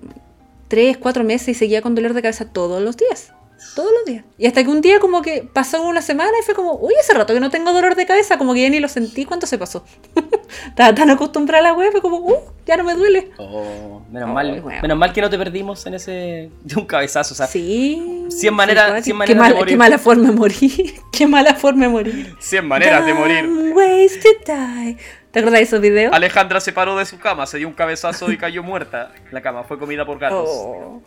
tres, 0.68 0.96
cuatro 0.96 1.24
meses 1.24 1.48
y 1.48 1.54
seguía 1.54 1.82
con 1.82 1.94
dolor 1.94 2.14
de 2.14 2.22
cabeza 2.22 2.50
todos 2.52 2.82
los 2.82 2.96
días. 2.96 3.32
Todos 3.74 3.90
los 3.90 4.04
días. 4.04 4.24
Y 4.36 4.46
hasta 4.46 4.62
que 4.62 4.68
un 4.68 4.82
día 4.82 5.00
como 5.00 5.22
que 5.22 5.48
pasó 5.50 5.82
una 5.82 6.02
semana 6.02 6.30
y 6.40 6.44
fue 6.44 6.54
como, 6.54 6.74
uy, 6.74 6.92
hace 7.00 7.14
rato 7.14 7.32
que 7.32 7.40
no 7.40 7.48
tengo 7.50 7.72
dolor 7.72 7.94
de 7.94 8.04
cabeza, 8.04 8.36
como 8.36 8.52
que 8.52 8.62
ya 8.62 8.68
ni 8.70 8.80
lo 8.80 8.88
sentí 8.88 9.24
cuánto 9.24 9.46
se 9.46 9.56
pasó. 9.56 9.82
Estaba 10.68 10.94
tan 10.94 11.08
acostumbrada 11.10 11.60
a 11.60 11.72
la 11.72 11.74
web, 11.78 11.90
fue 11.90 12.02
como, 12.02 12.18
uh, 12.18 12.36
ya 12.66 12.76
no 12.76 12.84
me 12.84 12.94
duele. 12.94 13.30
Oh, 13.38 14.02
menos 14.10 14.28
Ay, 14.28 14.34
mal, 14.60 14.62
menos 14.82 14.98
mal 14.98 15.12
que 15.12 15.22
no 15.22 15.30
te 15.30 15.38
perdimos 15.38 15.86
en 15.86 15.94
ese 15.94 16.50
de 16.64 16.74
un 16.76 16.84
cabezazo, 16.84 17.32
o 17.32 17.36
sea, 17.36 17.46
Sí. 17.46 18.26
cien 18.28 18.52
maneras- 18.54 19.02
cien 19.02 19.18
qué, 19.20 19.32
de 19.34 19.40
mala, 19.40 19.54
morir. 19.54 19.68
qué 19.72 19.76
mala 19.78 19.98
forma 19.98 20.28
de 20.28 20.34
morir. 20.36 20.94
qué 21.12 21.26
mala 21.26 21.54
forma 21.54 21.84
de 21.86 21.90
morir. 21.90 22.34
100 22.38 22.68
maneras 22.68 23.06
de 23.06 23.14
morir. 23.14 23.46
Ways 23.74 24.20
to 24.20 24.28
die. 24.46 24.98
¿Te 25.36 25.40
acuerdas 25.40 25.60
de 25.60 25.64
esos 25.64 25.80
videos? 25.82 26.14
Alejandra 26.14 26.60
se 26.60 26.72
paró 26.72 26.96
de 26.96 27.04
su 27.04 27.18
cama, 27.18 27.44
se 27.44 27.58
dio 27.58 27.68
un 27.68 27.74
cabezazo 27.74 28.32
y 28.32 28.38
cayó 28.38 28.62
muerta. 28.62 29.12
La 29.30 29.42
cama 29.42 29.64
fue 29.64 29.78
comida 29.78 30.06
por 30.06 30.18
gatos. 30.18 30.48
Oh. 30.48 31.02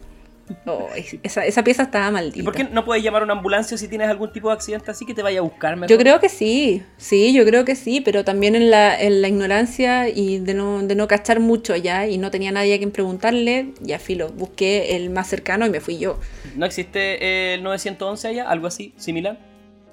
Oh, 0.68 0.88
esa, 1.24 1.48
esa 1.48 1.64
pieza 1.64 1.82
estaba 1.82 2.12
maldita. 2.12 2.40
¿y 2.40 2.44
por 2.44 2.54
qué 2.54 2.64
no 2.66 2.86
puedes 2.86 3.04
llamar 3.04 3.24
a 3.24 3.26
una 3.26 3.34
ambulancia 3.34 3.76
si 3.76 3.88
tienes 3.88 4.08
algún 4.08 4.32
tipo 4.32 4.50
de 4.50 4.54
accidente 4.54 4.92
así 4.92 5.04
que 5.08 5.16
te 5.16 5.24
vaya 5.24 5.40
a 5.40 5.42
buscar 5.42 5.76
mejor? 5.78 5.90
Yo 5.90 5.98
creo 5.98 6.20
que 6.20 6.30
sí, 6.30 6.84
sí, 6.98 7.34
yo 7.34 7.44
creo 7.44 7.66
que 7.66 7.76
sí, 7.76 8.02
pero 8.02 8.24
también 8.24 8.54
en 8.56 8.70
la, 8.70 9.02
en 9.02 9.24
la 9.24 9.30
ignorancia 9.30 10.08
y 10.10 10.38
de 10.38 10.54
no, 10.54 10.84
de 10.84 10.94
no 10.94 11.08
cachar 11.08 11.40
mucho 11.40 11.76
ya 11.76 12.06
y 12.06 12.20
no 12.20 12.30
tenía 12.30 12.52
nadie 12.52 12.76
a 12.76 12.78
quien 12.78 12.92
preguntarle, 12.92 13.74
ya 13.82 13.98
filo, 13.98 14.30
busqué 14.30 14.96
el 14.96 15.10
más 15.10 15.28
cercano 15.28 15.66
y 15.66 15.72
me 15.72 15.80
fui 15.80 15.98
yo. 15.98 16.20
¿No 16.56 16.68
existe 16.68 17.56
el 17.56 17.64
911 17.64 18.28
allá? 18.28 18.48
¿Algo 18.48 18.68
así, 18.68 18.94
similar? 18.96 19.40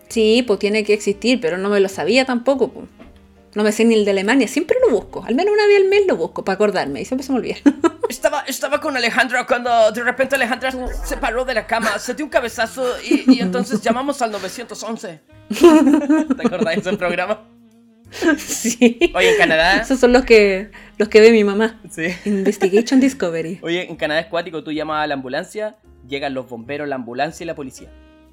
Sí, 0.09 0.45
pues 0.47 0.59
tiene 0.59 0.84
que 0.84 0.93
existir, 0.93 1.41
pero 1.41 1.57
no 1.57 1.70
me 1.70 1.80
lo 1.80 1.89
sabía 1.89 2.26
tampoco. 2.26 2.70
pues. 2.70 2.87
No 3.57 3.64
me 3.64 3.72
sé 3.72 3.86
ni 3.86 3.94
el 3.94 4.04
de 4.04 4.11
Alemania, 4.11 4.46
siempre 4.48 4.76
lo 4.86 4.94
busco, 4.94 5.24
al 5.24 5.34
menos 5.34 5.54
una 5.54 5.66
vez 5.66 5.78
al 5.78 5.88
mes 5.88 6.02
lo 6.07 6.14
busco 6.14 6.44
para 6.44 6.57
acordarme 6.57 7.00
y 7.00 7.07
siempre 7.07 7.26
se 7.26 7.32
me 7.32 7.38
olvida. 7.38 7.57
Estaba, 8.11 8.42
estaba 8.42 8.80
con 8.80 8.96
Alejandra 8.96 9.46
cuando 9.48 9.90
de 9.90 10.04
repente 10.04 10.36
Alejandra 10.36 10.70
se 11.04 11.16
paró 11.16 11.44
de 11.44 11.54
la 11.54 11.66
cama, 11.66 11.98
se 11.98 12.14
dio 12.14 12.24
un 12.24 12.30
cabezazo 12.30 12.86
y, 13.02 13.34
y 13.34 13.40
entonces 13.40 13.80
llamamos 13.80 14.22
al 14.22 14.30
911. 14.30 15.20
¿Te 15.48 16.46
acordás 16.46 16.74
de 16.76 16.80
ese 16.82 16.96
programa? 16.96 17.40
sí. 18.38 18.98
Oye, 19.12 19.32
en 19.32 19.38
Canadá... 19.38 19.80
Esos 19.80 19.98
son 19.98 20.12
los 20.12 20.24
que, 20.24 20.70
los 20.98 21.09
que 21.09 21.20
ve 21.20 21.32
mi 21.32 21.42
mamá. 21.42 21.80
Sí. 21.90 22.14
Investigation 22.26 23.00
Discovery. 23.00 23.59
Oye, 23.62 23.90
en 23.90 23.96
Canadá 23.96 24.20
es 24.20 24.26
cuático, 24.26 24.62
tú 24.62 24.70
llamas 24.70 25.02
a 25.02 25.07
la 25.09 25.14
ambulancia, 25.14 25.74
llegan 26.07 26.32
los 26.32 26.48
bomberos, 26.48 26.86
la 26.86 26.94
ambulancia 26.94 27.42
y 27.42 27.46
la 27.48 27.57
policía. 27.57 27.88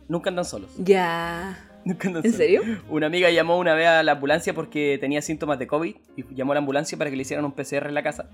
Nunca 0.07 0.29
andan 0.29 0.45
solos. 0.45 0.69
Ya. 0.77 1.57
Nunca 1.85 2.09
¿En 2.09 2.33
serio? 2.33 2.61
Una 2.89 3.07
amiga 3.07 3.29
llamó 3.29 3.57
una 3.57 3.73
vez 3.73 3.87
a 3.87 4.03
la 4.03 4.13
ambulancia 4.13 4.53
porque 4.53 4.97
tenía 4.99 5.21
síntomas 5.21 5.59
de 5.59 5.67
COVID 5.67 5.95
y 6.15 6.23
llamó 6.35 6.53
a 6.53 6.55
la 6.55 6.59
ambulancia 6.59 6.97
para 6.97 7.09
que 7.09 7.15
le 7.15 7.21
hicieran 7.23 7.45
un 7.45 7.51
PCR 7.51 7.87
en 7.87 7.93
la 7.93 8.03
casa. 8.03 8.29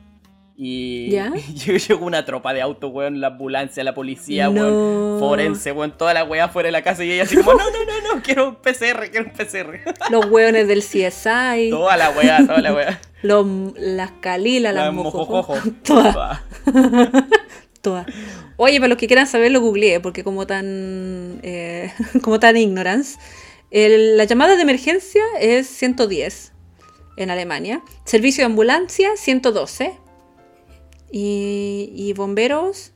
Y 0.61 1.09
¿Ya? 1.11 1.31
llegó 1.87 2.05
una 2.05 2.25
tropa 2.25 2.53
de 2.53 2.61
autos, 2.61 2.91
weón, 2.93 3.21
la 3.21 3.27
ambulancia, 3.27 3.81
la 3.83 3.93
policía, 3.93 4.49
No. 4.49 4.63
weón, 4.67 5.19
forense, 5.19 5.71
weón, 5.71 5.97
toda 5.97 6.13
la 6.13 6.25
weá 6.25 6.49
fuera 6.49 6.67
de 6.67 6.71
la 6.73 6.81
casa 6.81 7.03
y 7.05 7.11
ella 7.11 7.23
así 7.23 7.37
como, 7.37 7.53
no, 7.53 7.59
no, 7.63 7.85
no, 7.85 8.15
no, 8.15 8.21
quiero 8.21 8.49
un 8.49 8.55
PCR, 8.55 9.09
quiero 9.09 9.27
un 9.27 9.31
PCR. 9.31 9.79
Los 10.11 10.25
hueones 10.25 10.67
del 10.67 10.79
CSI. 10.81 11.69
toda 11.69 11.95
la 11.95 12.09
weá, 12.09 12.45
toda 12.45 12.61
la 12.61 12.73
weá. 12.73 12.99
Los, 13.21 13.47
las 13.77 14.11
calilas, 14.19 14.73
las 14.73 14.85
La 14.85 14.91
mojojojo. 14.91 15.37
mojojojo. 15.55 15.71
Todas, 15.83 16.41
todas. 17.81 18.05
Oye, 18.57 18.79
para 18.79 18.89
los 18.89 18.97
que 18.97 19.07
quieran 19.07 19.27
saber, 19.27 19.51
lo 19.53 19.61
googleé, 19.61 20.01
porque 20.01 20.23
como 20.25 20.45
tan, 20.45 21.39
eh, 21.43 21.91
como 22.21 22.39
tan 22.39 22.57
ignorance, 22.57 23.17
el- 23.71 24.17
la 24.17 24.23
llamada 24.25 24.55
de 24.55 24.61
emergencia 24.61 25.21
es 25.39 25.67
110 25.67 26.53
en 27.17 27.29
Alemania. 27.31 27.81
Servicio 28.05 28.41
de 28.41 28.45
ambulancia, 28.45 29.09
112. 29.15 29.97
Y, 31.11 31.91
y 31.95 32.13
bomberos, 32.13 32.93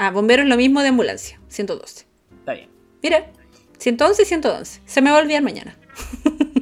Ah, 0.00 0.12
bombero 0.12 0.44
es 0.44 0.48
lo 0.48 0.56
mismo 0.56 0.80
de 0.82 0.88
ambulancia, 0.88 1.40
112. 1.48 2.06
Está 2.38 2.52
bien. 2.52 2.68
Mira, 3.02 3.32
111 3.78 4.22
y 4.22 4.24
111. 4.26 4.80
Se 4.86 5.02
me 5.02 5.10
va 5.10 5.18
a 5.18 5.22
olvidar 5.22 5.42
mañana. 5.42 5.76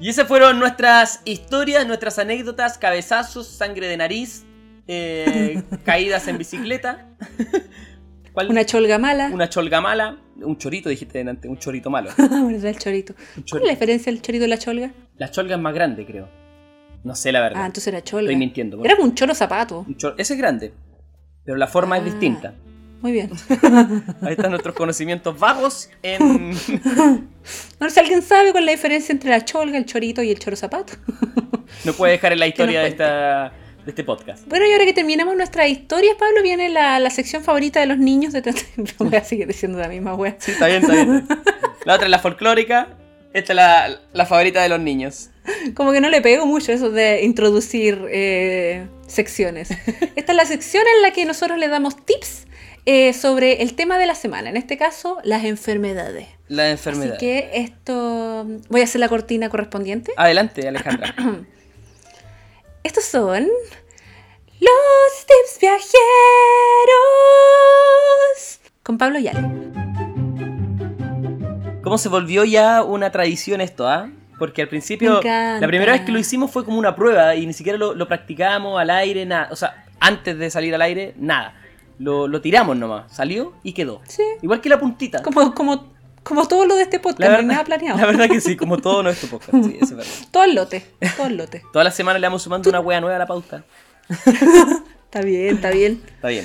Y 0.00 0.10
esas 0.10 0.28
fueron 0.28 0.58
nuestras 0.58 1.22
historias, 1.24 1.86
nuestras 1.86 2.18
anécdotas, 2.18 2.76
cabezazos, 2.76 3.46
sangre 3.48 3.86
de 3.88 3.96
nariz, 3.96 4.44
eh, 4.86 5.62
caídas 5.84 6.28
en 6.28 6.36
bicicleta. 6.36 7.08
¿Cuál? 8.34 8.50
Una 8.50 8.66
cholga 8.66 8.98
mala. 8.98 9.30
Una 9.32 9.48
cholga 9.48 9.80
mala. 9.80 10.18
Un 10.42 10.58
chorito, 10.58 10.88
dijiste 10.88 11.18
delante, 11.18 11.48
un 11.48 11.56
chorito 11.56 11.88
malo. 11.88 12.10
¿Verdad, 12.18 12.66
el 12.66 12.78
chorito? 12.78 13.14
Un 13.36 13.44
¿Cuál 13.48 13.62
es 13.62 13.66
la 13.68 13.72
diferencia 13.72 14.12
del 14.12 14.20
chorito 14.20 14.44
y 14.44 14.48
la 14.48 14.58
cholga? 14.58 14.92
La 15.16 15.30
cholga 15.30 15.54
es 15.54 15.60
más 15.60 15.72
grande, 15.72 16.04
creo. 16.04 16.28
No 17.04 17.14
sé 17.14 17.30
la 17.32 17.40
verdad. 17.40 17.62
Ah, 17.62 17.66
entonces 17.66 17.86
era 17.86 18.02
cholga. 18.02 18.24
Estoy 18.24 18.36
mintiendo. 18.36 18.84
Era 18.84 18.96
como 18.96 19.08
un 19.08 19.14
choro 19.14 19.34
zapato. 19.34 19.86
Un 19.86 19.96
Ese 20.18 20.34
es 20.34 20.38
grande, 20.38 20.72
pero 21.44 21.56
la 21.56 21.68
forma 21.68 21.96
es 21.96 22.02
Ah. 22.02 22.06
distinta. 22.06 22.54
Muy 23.00 23.12
bien. 23.12 23.30
Ahí 24.22 24.32
están 24.32 24.50
nuestros 24.50 24.74
conocimientos 24.74 25.38
vagos 25.38 25.90
en... 26.02 26.50
No 27.78 27.88
sé 27.88 27.90
si 27.90 28.00
alguien 28.00 28.22
sabe 28.22 28.50
cuál 28.52 28.62
es 28.64 28.66
la 28.66 28.72
diferencia 28.72 29.12
entre 29.12 29.28
la 29.30 29.44
cholga, 29.44 29.76
el 29.78 29.84
chorito 29.84 30.22
y 30.22 30.30
el 30.30 30.38
choro 30.38 30.56
zapato. 30.56 30.94
No 31.84 31.92
puede 31.92 32.12
dejar 32.12 32.32
en 32.32 32.38
la 32.40 32.46
historia 32.46 32.80
de, 32.80 32.88
esta, 32.88 33.52
de 33.84 33.90
este 33.90 34.04
podcast. 34.04 34.46
Bueno, 34.48 34.66
y 34.66 34.72
ahora 34.72 34.84
que 34.84 34.92
terminamos 34.92 35.36
nuestras 35.36 35.68
historias, 35.68 36.16
Pablo, 36.18 36.42
viene 36.42 36.68
la, 36.68 36.98
la 37.00 37.10
sección 37.10 37.42
favorita 37.42 37.80
de 37.80 37.86
los 37.86 37.98
niños 37.98 38.32
de 38.32 38.42
30. 38.42 38.94
Voy 38.98 39.14
a 39.14 39.24
seguir 39.24 39.46
diciendo 39.46 39.78
la 39.78 39.88
misma 39.88 40.14
wea. 40.14 40.36
Sí, 40.38 40.52
está 40.52 40.66
bien, 40.66 40.82
está 40.82 40.94
bien. 40.94 41.26
La 41.84 41.94
otra 41.94 42.06
es 42.06 42.10
la 42.10 42.18
folclórica. 42.18 42.96
Esta 43.34 43.52
es 43.52 43.56
la, 43.56 44.00
la 44.14 44.24
favorita 44.24 44.62
de 44.62 44.70
los 44.70 44.80
niños. 44.80 45.28
Como 45.74 45.92
que 45.92 46.00
no 46.00 46.08
le 46.08 46.22
pego 46.22 46.46
mucho 46.46 46.72
eso 46.72 46.90
de 46.90 47.24
introducir 47.24 48.06
eh, 48.10 48.86
secciones. 49.06 49.68
Esta 50.16 50.32
es 50.32 50.36
la 50.36 50.46
sección 50.46 50.82
en 50.96 51.02
la 51.02 51.10
que 51.10 51.26
nosotros 51.26 51.58
le 51.58 51.68
damos 51.68 52.06
tips 52.06 52.46
eh, 52.86 53.12
sobre 53.12 53.62
el 53.62 53.74
tema 53.74 53.98
de 53.98 54.06
la 54.06 54.14
semana. 54.14 54.48
En 54.48 54.56
este 54.56 54.78
caso, 54.78 55.18
las 55.24 55.44
enfermedades. 55.44 56.28
La 56.48 56.70
enfermedad. 56.70 57.16
Así 57.16 57.26
que 57.26 57.50
esto. 57.54 58.46
Voy 58.70 58.80
a 58.80 58.84
hacer 58.84 59.00
la 59.00 59.08
cortina 59.08 59.50
correspondiente. 59.50 60.12
Adelante, 60.16 60.66
Alejandra. 60.66 61.14
Estos 62.84 63.04
son. 63.04 63.48
Los 64.60 65.26
tips 65.26 65.58
viajeros. 65.58 65.80
Con 68.82 68.98
Pablo 68.98 69.18
Yale. 69.18 69.40
¿Cómo 71.82 71.96
se 71.96 72.10
volvió 72.10 72.44
ya 72.44 72.82
una 72.82 73.10
tradición 73.10 73.62
esto, 73.62 73.88
ah? 73.88 74.10
Porque 74.38 74.60
al 74.60 74.68
principio, 74.68 75.22
la 75.22 75.66
primera 75.66 75.92
vez 75.92 76.02
que 76.02 76.12
lo 76.12 76.18
hicimos 76.18 76.50
fue 76.50 76.66
como 76.66 76.78
una 76.78 76.94
prueba 76.94 77.34
y 77.34 77.46
ni 77.46 77.54
siquiera 77.54 77.78
lo, 77.78 77.94
lo 77.94 78.06
practicamos 78.06 78.78
al 78.78 78.90
aire, 78.90 79.24
nada. 79.24 79.48
O 79.50 79.56
sea, 79.56 79.86
antes 79.98 80.38
de 80.38 80.50
salir 80.50 80.74
al 80.74 80.82
aire, 80.82 81.14
nada. 81.16 81.54
Lo, 81.98 82.28
lo 82.28 82.42
tiramos 82.42 82.76
nomás. 82.76 83.10
Salió 83.10 83.54
y 83.62 83.72
quedó. 83.72 84.02
Sí. 84.06 84.24
Igual 84.42 84.60
que 84.60 84.68
la 84.68 84.78
puntita. 84.78 85.22
Como, 85.22 85.54
como, 85.54 85.93
como 86.24 86.48
todo 86.48 86.66
lo 86.66 86.74
de 86.76 86.82
este 86.82 86.98
podcast, 86.98 87.20
La 87.20 87.26
no 87.28 87.32
hay 87.32 87.36
verdad, 87.42 87.52
nada 87.52 87.64
planeado. 87.64 87.98
la 87.98 88.06
verdad 88.06 88.28
que 88.28 88.40
sí, 88.40 88.56
como 88.56 88.78
todo 88.78 89.02
nuestro 89.04 89.28
podcast. 89.28 89.64
Sí, 89.64 89.74
eso 89.76 89.84
es 89.84 89.96
verdad. 89.96 90.12
Todo 90.32 90.44
el 90.44 90.54
lote, 90.56 90.84
todo 91.16 91.26
el 91.28 91.36
lote. 91.36 91.62
Todas 91.72 91.84
las 91.84 91.94
semanas 91.94 92.20
le 92.20 92.26
vamos 92.26 92.42
sumando 92.42 92.68
una 92.70 92.80
wea 92.80 93.00
nueva 93.00 93.16
a 93.16 93.18
la 93.20 93.26
pauta. 93.26 93.64
Está 94.34 95.20
bien, 95.22 95.54
está 95.56 95.70
bien. 95.70 96.02
Está 96.16 96.28
bien. 96.28 96.44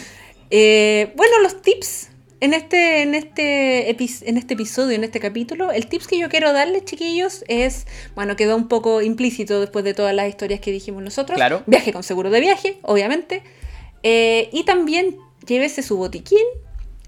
Eh, 0.51 1.13
bueno, 1.15 1.39
los 1.41 1.61
tips 1.61 2.09
en 2.39 2.53
este, 2.53 3.01
en, 3.01 3.15
este 3.15 3.89
epi- 3.97 4.23
en 4.25 4.37
este 4.37 4.53
episodio, 4.53 4.95
en 4.95 5.03
este 5.03 5.19
capítulo, 5.19 5.71
el 5.71 5.87
tips 5.87 6.07
que 6.07 6.17
yo 6.19 6.29
quiero 6.29 6.53
darles, 6.53 6.85
chiquillos, 6.85 7.43
es, 7.47 7.87
bueno, 8.15 8.35
quedó 8.35 8.55
un 8.55 8.67
poco 8.67 9.01
implícito 9.01 9.59
después 9.59 9.83
de 9.85 9.93
todas 9.93 10.13
las 10.13 10.29
historias 10.29 10.59
que 10.59 10.71
dijimos 10.71 11.01
nosotros. 11.03 11.35
Claro. 11.35 11.63
Viaje 11.65 11.91
con 11.91 12.03
seguro 12.03 12.29
de 12.29 12.39
viaje, 12.39 12.77
obviamente. 12.83 13.43
Eh, 14.03 14.49
y 14.53 14.63
también 14.63 15.17
llévese 15.47 15.81
su 15.83 15.97
botiquín. 15.97 16.39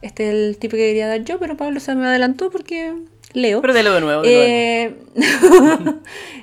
Este 0.01 0.27
es 0.27 0.33
el 0.33 0.57
tip 0.57 0.71
que 0.71 0.77
quería 0.77 1.07
dar 1.07 1.23
yo, 1.23 1.39
pero 1.39 1.55
Pablo 1.57 1.79
se 1.79 1.93
me 1.95 2.05
adelantó 2.07 2.49
porque 2.49 2.93
leo. 3.33 3.61
Pero 3.61 3.73
delo 3.73 3.93
de 3.93 4.01
nuevo. 4.01 4.21
de 4.23 4.93
nuevo. 5.15 5.23
Eh, 5.23 5.95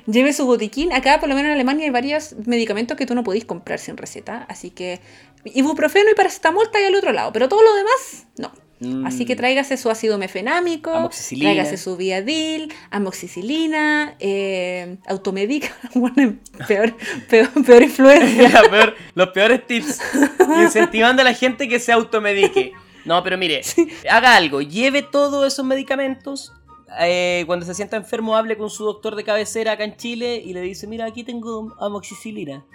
lleve 0.07 0.33
su 0.33 0.45
botiquín. 0.45 0.93
Acá, 0.93 1.19
por 1.19 1.29
lo 1.29 1.35
menos 1.35 1.49
en 1.49 1.53
Alemania, 1.55 1.85
hay 1.85 1.91
varios 1.91 2.35
medicamentos 2.45 2.97
que 2.97 3.05
tú 3.05 3.15
no 3.15 3.23
podís 3.23 3.45
comprar 3.45 3.79
sin 3.79 3.97
receta. 3.97 4.45
Así 4.49 4.69
que 4.71 4.99
ibuprofeno 5.45 6.09
y 6.11 6.15
paracetamol 6.15 6.65
está 6.65 6.77
ahí 6.79 6.85
al 6.85 6.95
otro 6.95 7.11
lado. 7.11 7.31
Pero 7.33 7.49
todo 7.49 7.61
lo 7.61 7.73
demás, 7.75 8.27
no. 8.37 8.51
Mm. 8.81 9.05
Así 9.05 9.25
que 9.25 9.35
tráigase 9.35 9.75
su 9.75 9.89
ácido 9.89 10.17
mefenámico, 10.17 11.09
tráigase 11.37 11.75
su 11.75 11.97
Viadil, 11.97 12.73
amoxicilina, 12.91 14.15
eh, 14.19 14.97
automedica. 15.07 15.69
Bueno, 15.95 16.37
peor, 16.65 16.95
peor, 17.29 17.49
peor 17.65 17.83
influencia. 17.83 18.49
Peor- 18.71 18.95
los 19.15 19.27
peores 19.29 19.67
tips. 19.67 19.99
Incentivando 20.61 21.21
a 21.23 21.25
la 21.25 21.33
gente 21.33 21.67
que 21.67 21.79
se 21.79 21.91
automedique. 21.91 22.71
No, 23.05 23.23
pero 23.23 23.37
mire, 23.37 23.61
haga 24.09 24.35
algo. 24.35 24.61
Lleve 24.61 25.01
todos 25.01 25.45
esos 25.47 25.65
medicamentos. 25.65 26.51
eh, 26.99 27.43
cuando 27.47 27.65
se 27.65 27.73
sienta 27.75 27.97
enfermo, 27.97 28.35
hable 28.35 28.57
con 28.57 28.69
su 28.69 28.83
doctor 28.85 29.15
de 29.15 29.23
cabecera 29.23 29.73
acá 29.73 29.83
en 29.83 29.95
Chile 29.97 30.41
y 30.43 30.53
le 30.53 30.61
dice: 30.61 30.87
Mira, 30.87 31.05
aquí 31.05 31.23
tengo 31.23 31.75
amoxicilina. 31.79 32.65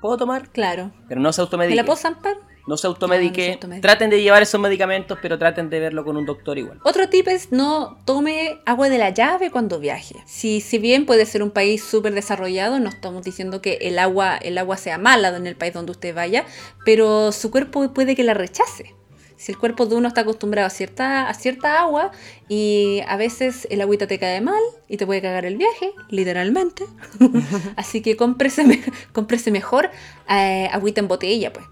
¿Puedo 0.00 0.16
tomar? 0.16 0.50
Claro. 0.50 0.92
Pero 1.08 1.20
no 1.20 1.32
se 1.32 1.40
¿Me 1.40 1.44
automedique. 1.44 1.76
la 1.76 1.84
puedo 1.84 1.96
zampar? 1.96 2.36
No 2.68 2.76
se 2.76 2.86
No, 2.86 2.92
automedique. 2.92 3.40
no 3.40 3.46
se 3.46 3.52
automedique. 3.54 3.82
Traten 3.82 4.10
de 4.10 4.22
llevar 4.22 4.42
esos 4.42 4.60
medicamentos, 4.60 5.18
pero 5.22 5.38
traten 5.38 5.70
de 5.70 5.80
verlo 5.80 6.04
con 6.04 6.16
un 6.18 6.24
doctor 6.26 6.56
igual. 6.58 6.78
Otro 6.84 7.08
tip 7.08 7.26
es 7.28 7.50
no 7.50 7.98
tome 8.04 8.60
agua 8.66 8.88
de 8.90 8.98
la 8.98 9.08
llave 9.10 9.50
cuando 9.50 9.80
viaje. 9.80 10.14
Si, 10.26 10.60
si 10.60 10.78
bien 10.78 11.04
puede 11.06 11.24
ser 11.26 11.42
un 11.42 11.50
país 11.50 11.82
súper 11.82 12.12
desarrollado, 12.14 12.78
no 12.78 12.90
estamos 12.90 13.22
diciendo 13.24 13.60
que 13.62 13.78
el 13.80 13.98
agua, 13.98 14.36
el 14.36 14.56
agua 14.58 14.76
sea 14.76 14.98
mala 14.98 15.34
en 15.36 15.46
el 15.46 15.56
país 15.56 15.72
donde 15.72 15.92
usted 15.92 16.14
vaya, 16.14 16.44
pero 16.84 17.32
su 17.32 17.50
cuerpo 17.50 17.92
puede 17.94 18.14
que 18.14 18.22
la 18.22 18.34
rechace. 18.34 18.94
Si 19.38 19.52
el 19.52 19.58
cuerpo 19.58 19.86
de 19.86 19.94
uno 19.94 20.08
está 20.08 20.22
acostumbrado 20.22 20.66
a 20.66 20.70
cierta, 20.70 21.28
a 21.28 21.34
cierta 21.34 21.80
agua 21.80 22.10
y 22.48 23.00
a 23.06 23.16
veces 23.16 23.66
el 23.70 23.80
agüita 23.80 24.06
te 24.08 24.18
cae 24.18 24.40
mal 24.40 24.60
y 24.88 24.96
te 24.96 25.06
puede 25.06 25.22
cagar 25.22 25.46
el 25.46 25.56
viaje, 25.56 25.92
literalmente. 26.10 26.84
Así 27.76 28.02
que 28.02 28.16
cómprese, 28.16 28.64
me- 28.64 28.82
cómprese 29.12 29.50
mejor 29.50 29.90
eh, 30.28 30.68
agüita 30.72 31.00
en 31.00 31.08
botella, 31.08 31.52
pues. 31.52 31.64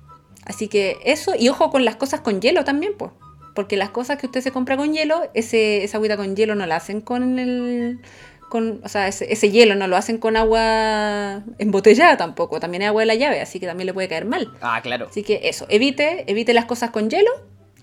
Así 0.45 0.69
que 0.69 0.97
eso, 1.05 1.33
y 1.39 1.49
ojo 1.49 1.71
con 1.71 1.85
las 1.85 1.97
cosas 1.97 2.21
con 2.21 2.41
hielo 2.41 2.62
también, 2.64 2.93
pues. 2.97 3.11
Porque 3.55 3.77
las 3.77 3.91
cosas 3.91 4.19
que 4.19 4.27
usted 4.27 4.43
se 4.43 4.53
compra 4.53 4.77
con 4.77 4.93
hielo, 4.93 5.23
ese, 5.35 5.83
esa 5.83 5.97
agüita 5.97 6.17
con 6.17 6.37
hielo 6.37 6.55
no 6.55 6.67
la 6.67 6.77
hacen 6.77 7.01
con 7.01 7.39
el. 7.41 8.01
Con, 8.49 8.81
o 8.85 8.89
sea, 8.89 9.09
ese, 9.09 9.33
ese 9.33 9.51
hielo 9.51 9.75
no 9.75 9.89
lo 9.89 9.97
hacen 9.97 10.19
con 10.19 10.37
agua 10.37 11.43
embotellada 11.59 12.17
tampoco. 12.17 12.61
También 12.61 12.83
es 12.83 12.89
agua 12.89 13.03
de 13.03 13.07
la 13.07 13.14
llave, 13.17 13.41
así 13.41 13.59
que 13.59 13.67
también 13.67 13.87
le 13.87 13.95
puede 13.95 14.07
caer 14.09 14.25
mal. 14.25 14.53
Ah, 14.61 14.79
claro. 14.83 15.09
Así 15.11 15.23
que 15.25 15.41
eso, 15.49 15.67
evite, 15.69 16.31
evite 16.31 16.55
las 16.55 16.67
cosas 16.67 16.91
con 16.91 17.11
hielo, 17.11 17.31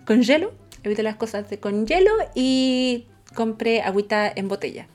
con 0.05 0.21
hielo, 0.23 0.53
evite 0.83 1.03
las 1.03 1.15
cosas 1.15 1.49
de- 1.49 1.59
con 1.59 1.85
hielo 1.87 2.11
y 2.35 3.05
compre 3.35 3.81
agüita 3.81 4.31
en 4.35 4.47
botella. 4.47 4.87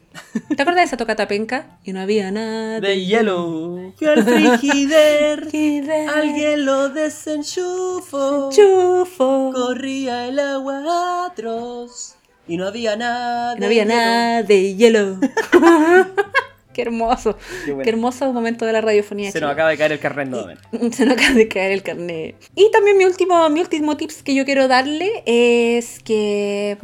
¿Te 0.56 0.62
acuerdas 0.62 0.82
de 0.82 0.86
esa 0.86 0.96
tocata 0.96 1.28
penca? 1.28 1.78
Y 1.84 1.92
no 1.92 2.00
había 2.00 2.30
nada 2.32 2.80
De 2.80 3.04
hielo. 3.04 3.92
Fui 3.96 4.06
al 4.06 4.24
frigider. 4.24 5.48
Alguien 6.14 6.64
lo 6.64 6.88
desenchufó. 6.88 8.50
Chufo. 8.50 9.52
Corría 9.54 10.26
el 10.28 10.38
agua 10.40 11.26
atroz. 11.26 12.16
Y 12.48 12.56
no 12.56 12.66
había 12.66 12.96
nada. 12.96 13.54
No 13.56 13.66
había 13.66 13.84
nada 13.84 14.42
de 14.42 14.74
hielo. 14.74 15.18
Qué 16.78 16.82
hermoso. 16.82 17.36
Qué 17.64 17.72
bueno. 17.72 17.82
Qué 17.82 17.90
hermoso 17.90 18.32
momento 18.32 18.64
de 18.64 18.72
la 18.72 18.80
radiofonía. 18.80 19.32
Se 19.32 19.40
nos 19.40 19.50
acaba 19.50 19.70
de 19.70 19.76
caer 19.76 19.90
el 19.90 19.98
carnet 19.98 20.28
nuevamente. 20.28 20.62
Se 20.96 21.04
nos 21.04 21.14
acaba 21.14 21.34
de 21.34 21.48
caer 21.48 21.72
el 21.72 21.82
carnet. 21.82 22.36
Y 22.54 22.70
también 22.70 22.96
mi 22.96 23.04
último, 23.04 23.50
mi 23.50 23.58
último 23.58 23.96
tips 23.96 24.22
que 24.22 24.32
yo 24.32 24.44
quiero 24.44 24.68
darle 24.68 25.24
es 25.26 25.98
que 25.98 26.78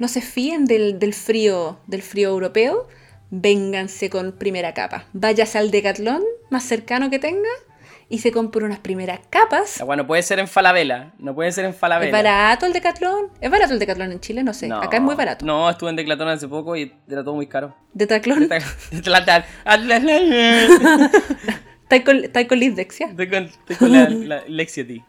no 0.00 0.08
se 0.08 0.20
fíen 0.20 0.64
del, 0.64 0.98
del 0.98 1.14
frío, 1.14 1.78
del 1.86 2.02
frío 2.02 2.30
europeo. 2.30 2.88
Vénganse 3.30 4.10
con 4.10 4.32
primera 4.32 4.74
capa. 4.74 5.04
Váyase 5.12 5.58
al 5.58 5.70
Decathlon 5.70 6.24
más 6.50 6.64
cercano 6.64 7.08
que 7.08 7.20
tenga 7.20 7.48
y 8.08 8.18
se 8.18 8.30
compre 8.30 8.64
unas 8.64 8.78
primeras 8.78 9.20
capas. 9.30 9.78
La 9.78 9.84
weá 9.84 9.96
no 9.96 10.06
puede 10.06 10.22
ser 10.22 10.38
en 10.38 10.46
Falabella. 10.48 11.12
No 11.18 11.34
puede 11.34 11.50
ser 11.52 11.64
en 11.64 11.74
Falabella. 11.74 12.08
¿Es 12.08 12.12
barato 12.24 12.66
el 12.66 12.72
Decathlon? 12.72 13.30
¿Es 13.40 13.50
barato 13.50 13.72
el 13.72 13.78
Decathlon 13.80 14.12
en 14.12 14.20
Chile? 14.20 14.42
No 14.44 14.54
sé. 14.54 14.68
No. 14.68 14.80
Acá 14.80 14.98
es 14.98 15.02
muy 15.02 15.14
barato. 15.16 15.44
No, 15.44 15.68
estuve 15.68 15.90
en 15.90 15.96
Declatón 15.96 16.28
hace 16.28 16.46
poco 16.46 16.76
y 16.76 16.92
era 17.08 17.24
todo 17.24 17.34
muy 17.34 17.46
caro. 17.48 17.74
Decathlon. 17.94 18.48
Declatón. 18.92 19.42
¿Estáis 21.82 22.04
con, 22.04 22.22
con 22.48 22.58
Lisdexia? 22.58 23.06
Estoy 23.08 23.28
con, 23.30 23.44
estoy 23.44 23.76
con 23.76 23.92
la, 23.92 24.08
la 24.40 24.42
Lexia-T. 24.48 25.04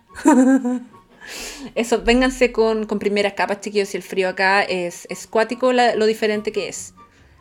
Eso, 1.75 2.01
vénganse 2.03 2.51
con, 2.51 2.85
con 2.85 2.99
primeras 2.99 3.33
capas, 3.33 3.59
chiquillos, 3.61 3.89
si 3.89 3.97
el 3.97 4.03
frío 4.03 4.29
acá 4.29 4.63
es, 4.63 5.05
es 5.09 5.27
cuático 5.27 5.73
la- 5.73 5.95
lo 5.95 6.05
diferente 6.05 6.51
que 6.51 6.69
es. 6.69 6.93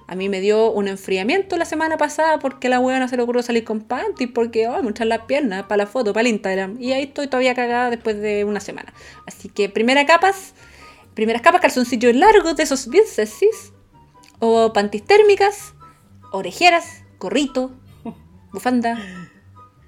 A 0.08 0.14
mí 0.14 0.28
me 0.28 0.40
dio 0.40 0.70
un 0.70 0.86
enfriamiento 0.88 1.56
la 1.56 1.64
semana 1.64 1.96
pasada 1.96 2.38
porque 2.38 2.68
la 2.68 2.78
wea 2.78 3.00
no 3.00 3.08
se 3.08 3.16
le 3.16 3.22
ocurrió 3.22 3.42
salir 3.42 3.64
con 3.64 3.80
panty 3.80 4.28
porque, 4.28 4.68
oh, 4.68 4.82
mostrar 4.82 5.08
las 5.08 5.22
piernas 5.22 5.64
para 5.64 5.84
la 5.84 5.86
foto, 5.86 6.12
para 6.12 6.28
el 6.28 6.34
Instagram. 6.34 6.76
Y 6.80 6.92
ahí 6.92 7.04
estoy 7.04 7.26
todavía 7.26 7.54
cagada 7.54 7.90
después 7.90 8.20
de 8.20 8.44
una 8.44 8.60
semana. 8.60 8.92
Así 9.26 9.48
que 9.48 9.68
primera 9.68 10.06
capas, 10.06 10.54
primeras 11.14 11.42
capas, 11.42 11.60
calzoncillos 11.60 12.14
largos 12.14 12.56
de 12.56 12.62
esos 12.62 12.88
bien 12.88 13.04
sexys. 13.06 13.72
O 14.38 14.72
panties 14.72 15.04
térmicas, 15.04 15.74
orejeras, 16.30 17.02
gorrito, 17.18 17.72
bufanda. 18.52 18.98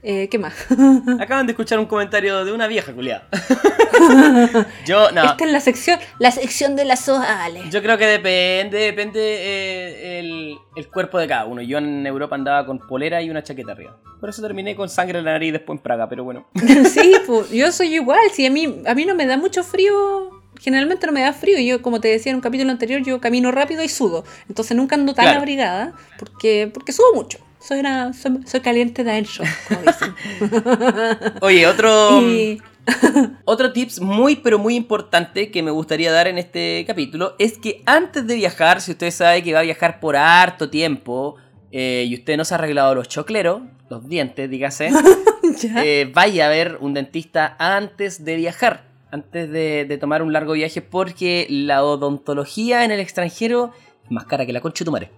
Eh, 0.02 0.28
¿Qué 0.30 0.38
más? 0.38 0.54
Acaban 1.20 1.46
de 1.46 1.52
escuchar 1.52 1.78
un 1.78 1.86
comentario 1.86 2.44
de 2.44 2.52
una 2.52 2.66
vieja 2.68 2.92
culiada. 2.92 3.28
Yo, 4.86 5.10
no. 5.10 5.24
Esta 5.24 5.44
es 5.44 5.50
la 5.52 5.60
sección, 5.60 5.98
la 6.18 6.30
sección 6.30 6.76
de 6.76 6.84
las 6.84 7.08
Ale. 7.08 7.62
Yo 7.70 7.82
creo 7.82 7.98
que 7.98 8.06
depende, 8.06 8.78
depende 8.78 9.20
eh, 9.20 10.18
el, 10.20 10.56
el 10.76 10.88
cuerpo 10.88 11.18
de 11.18 11.26
cada 11.26 11.46
uno. 11.46 11.62
Yo 11.62 11.78
en 11.78 12.06
Europa 12.06 12.36
andaba 12.36 12.64
con 12.64 12.78
polera 12.78 13.20
y 13.22 13.30
una 13.30 13.42
chaqueta 13.42 13.72
arriba. 13.72 13.96
Por 14.20 14.28
eso 14.30 14.40
terminé 14.42 14.76
con 14.76 14.88
sangre 14.88 15.18
en 15.18 15.24
la 15.24 15.32
nariz 15.32 15.52
después 15.52 15.78
en 15.78 15.82
Praga, 15.82 16.08
pero 16.08 16.24
bueno. 16.24 16.46
sí, 16.92 17.14
pues, 17.26 17.50
yo 17.50 17.72
soy 17.72 17.94
igual. 17.94 18.20
Si 18.32 18.46
a 18.46 18.50
mí, 18.50 18.82
a 18.86 18.94
mí 18.94 19.04
no 19.04 19.14
me 19.14 19.26
da 19.26 19.36
mucho 19.36 19.64
frío. 19.64 20.30
Generalmente 20.60 21.06
no 21.06 21.12
me 21.12 21.20
da 21.22 21.32
frío. 21.32 21.58
Yo, 21.58 21.82
como 21.82 22.00
te 22.00 22.08
decía 22.08 22.30
en 22.30 22.36
un 22.36 22.42
capítulo 22.42 22.70
anterior, 22.70 23.02
yo 23.02 23.20
camino 23.20 23.50
rápido 23.52 23.82
y 23.82 23.88
sudo. 23.88 24.24
Entonces 24.48 24.76
nunca 24.76 24.94
ando 24.96 25.14
tan 25.14 25.24
Claro. 25.24 25.40
abrigada 25.40 25.92
porque, 26.18 26.70
porque 26.72 26.92
sudo 26.92 27.14
mucho. 27.14 27.38
Soy, 27.60 27.80
una, 27.80 28.12
soy, 28.12 28.38
soy 28.46 28.60
caliente 28.60 29.02
de 29.04 29.10
adentro, 29.10 29.44
como 29.68 29.80
dicen. 29.82 30.14
Oye, 31.40 31.66
otro, 31.66 32.20
Y- 32.22 32.62
otro 33.44 33.72
tips 33.72 34.00
muy 34.00 34.36
pero 34.36 34.58
muy 34.58 34.74
importante 34.76 35.50
que 35.50 35.62
me 35.62 35.70
gustaría 35.70 36.10
dar 36.12 36.26
en 36.28 36.38
este 36.38 36.84
capítulo 36.86 37.34
es 37.38 37.58
que 37.58 37.82
antes 37.84 38.26
de 38.26 38.34
viajar, 38.36 38.80
si 38.80 38.92
usted 38.92 39.10
sabe 39.10 39.42
que 39.42 39.52
va 39.52 39.60
a 39.60 39.62
viajar 39.64 40.00
por 40.00 40.16
harto 40.16 40.70
tiempo 40.70 41.36
eh, 41.70 42.06
y 42.08 42.14
usted 42.14 42.36
no 42.36 42.44
se 42.44 42.54
ha 42.54 42.58
arreglado 42.58 42.94
los 42.94 43.08
chocleros, 43.08 43.60
los 43.90 44.08
dientes, 44.08 44.48
dígase, 44.48 44.90
eh, 45.84 46.10
vaya 46.14 46.46
a 46.46 46.48
ver 46.50 46.78
un 46.80 46.94
dentista 46.94 47.56
antes 47.58 48.24
de 48.24 48.36
viajar, 48.36 48.84
antes 49.10 49.50
de, 49.50 49.84
de 49.84 49.98
tomar 49.98 50.22
un 50.22 50.32
largo 50.32 50.52
viaje, 50.52 50.80
porque 50.80 51.46
la 51.50 51.84
odontología 51.84 52.84
en 52.84 52.90
el 52.92 53.00
extranjero 53.00 53.72
es 54.04 54.10
más 54.10 54.24
cara 54.24 54.46
que 54.46 54.52
la 54.54 54.60
concha 54.62 54.84
de 54.84 54.86
tu 54.86 54.92
madre. 54.92 55.10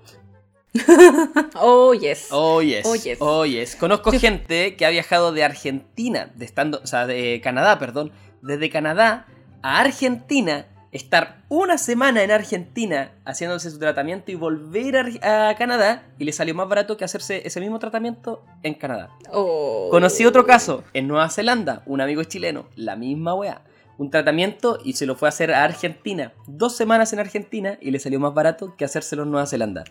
Oh, 1.55 1.95
yes. 1.95 2.29
Oh 2.31 2.63
yes. 2.63 2.87
Oh, 2.87 2.95
yes. 2.95 3.19
Oh, 3.21 3.45
yes. 3.45 3.77
Conozco 3.77 4.13
Yo- 4.13 4.21
gente 4.21 4.77
que 4.77 4.87
ha 4.87 4.91
viajado 4.91 5.33
de 5.33 5.45
Argentina, 5.45 6.31
de 6.35 6.45
estando, 6.45 6.81
o 6.83 6.87
sea, 6.87 7.07
de 7.07 7.41
Canadá, 7.43 7.79
perdón, 7.79 8.13
desde 8.43 8.71
Canadá 8.71 9.27
a 9.63 9.81
Argentina, 9.81 10.67
estar 10.93 11.43
una 11.49 11.79
semana 11.79 12.23
en 12.23 12.31
Argentina 12.31 13.13
haciéndose 13.25 13.71
su 13.71 13.79
tratamiento 13.79 14.33
y 14.33 14.35
volver 14.35 15.21
a 15.25 15.55
Canadá 15.57 16.05
y 16.19 16.25
le 16.25 16.33
salió 16.33 16.55
más 16.55 16.69
barato 16.69 16.97
que 16.97 17.05
hacerse 17.05 17.43
ese 17.45 17.61
mismo 17.61 17.79
tratamiento 17.79 18.43
en 18.63 18.75
Canadá. 18.75 19.11
Oh. 19.33 19.89
Conocí 19.91 20.25
otro 20.25 20.47
caso 20.47 20.83
en 20.93 21.07
Nueva 21.09 21.29
Zelanda, 21.29 21.83
un 21.87 22.01
amigo 22.01 22.25
chileno, 22.25 22.67
la 22.77 22.97
misma 22.97 23.35
weá. 23.35 23.63
Un 24.01 24.09
tratamiento 24.09 24.79
y 24.83 24.95
se 24.95 25.05
lo 25.05 25.15
fue 25.15 25.29
a 25.29 25.31
hacer 25.31 25.53
a 25.53 25.63
Argentina. 25.63 26.33
Dos 26.47 26.75
semanas 26.75 27.13
en 27.13 27.19
Argentina 27.19 27.77
y 27.83 27.91
le 27.91 27.99
salió 27.99 28.19
más 28.19 28.33
barato 28.33 28.75
que 28.75 28.87
hacérselo 28.87 29.25
en 29.25 29.31
Nueva 29.31 29.47
Zelanda. 29.47 29.85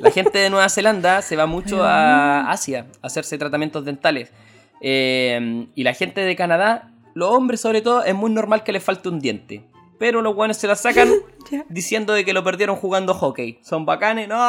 La 0.00 0.10
gente 0.10 0.36
de 0.36 0.50
Nueva 0.50 0.68
Zelanda 0.68 1.22
se 1.22 1.36
va 1.36 1.46
mucho 1.46 1.84
a 1.84 2.50
Asia 2.50 2.88
a 3.00 3.06
hacerse 3.06 3.38
tratamientos 3.38 3.84
dentales. 3.84 4.32
Eh, 4.80 5.68
y 5.76 5.84
la 5.84 5.94
gente 5.94 6.22
de 6.22 6.34
Canadá, 6.34 6.90
los 7.14 7.30
hombres 7.30 7.60
sobre 7.60 7.82
todo, 7.82 8.02
es 8.02 8.16
muy 8.16 8.32
normal 8.32 8.64
que 8.64 8.72
les 8.72 8.82
falte 8.82 9.08
un 9.08 9.20
diente. 9.20 9.62
Pero 9.96 10.22
los 10.22 10.34
buenos 10.34 10.56
se 10.56 10.66
la 10.66 10.74
sacan 10.74 11.08
diciendo 11.68 12.14
de 12.14 12.24
que 12.24 12.32
lo 12.32 12.42
perdieron 12.42 12.74
jugando 12.74 13.14
hockey. 13.14 13.60
Son 13.62 13.86
bacanes, 13.86 14.26
no, 14.26 14.44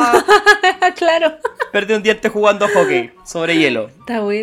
claro. 0.95 1.38
perdí 1.72 1.94
un 1.94 2.02
diente 2.02 2.30
jugando 2.30 2.68
hockey 2.68 3.11
sobre 3.23 3.60
hielo. 3.60 3.91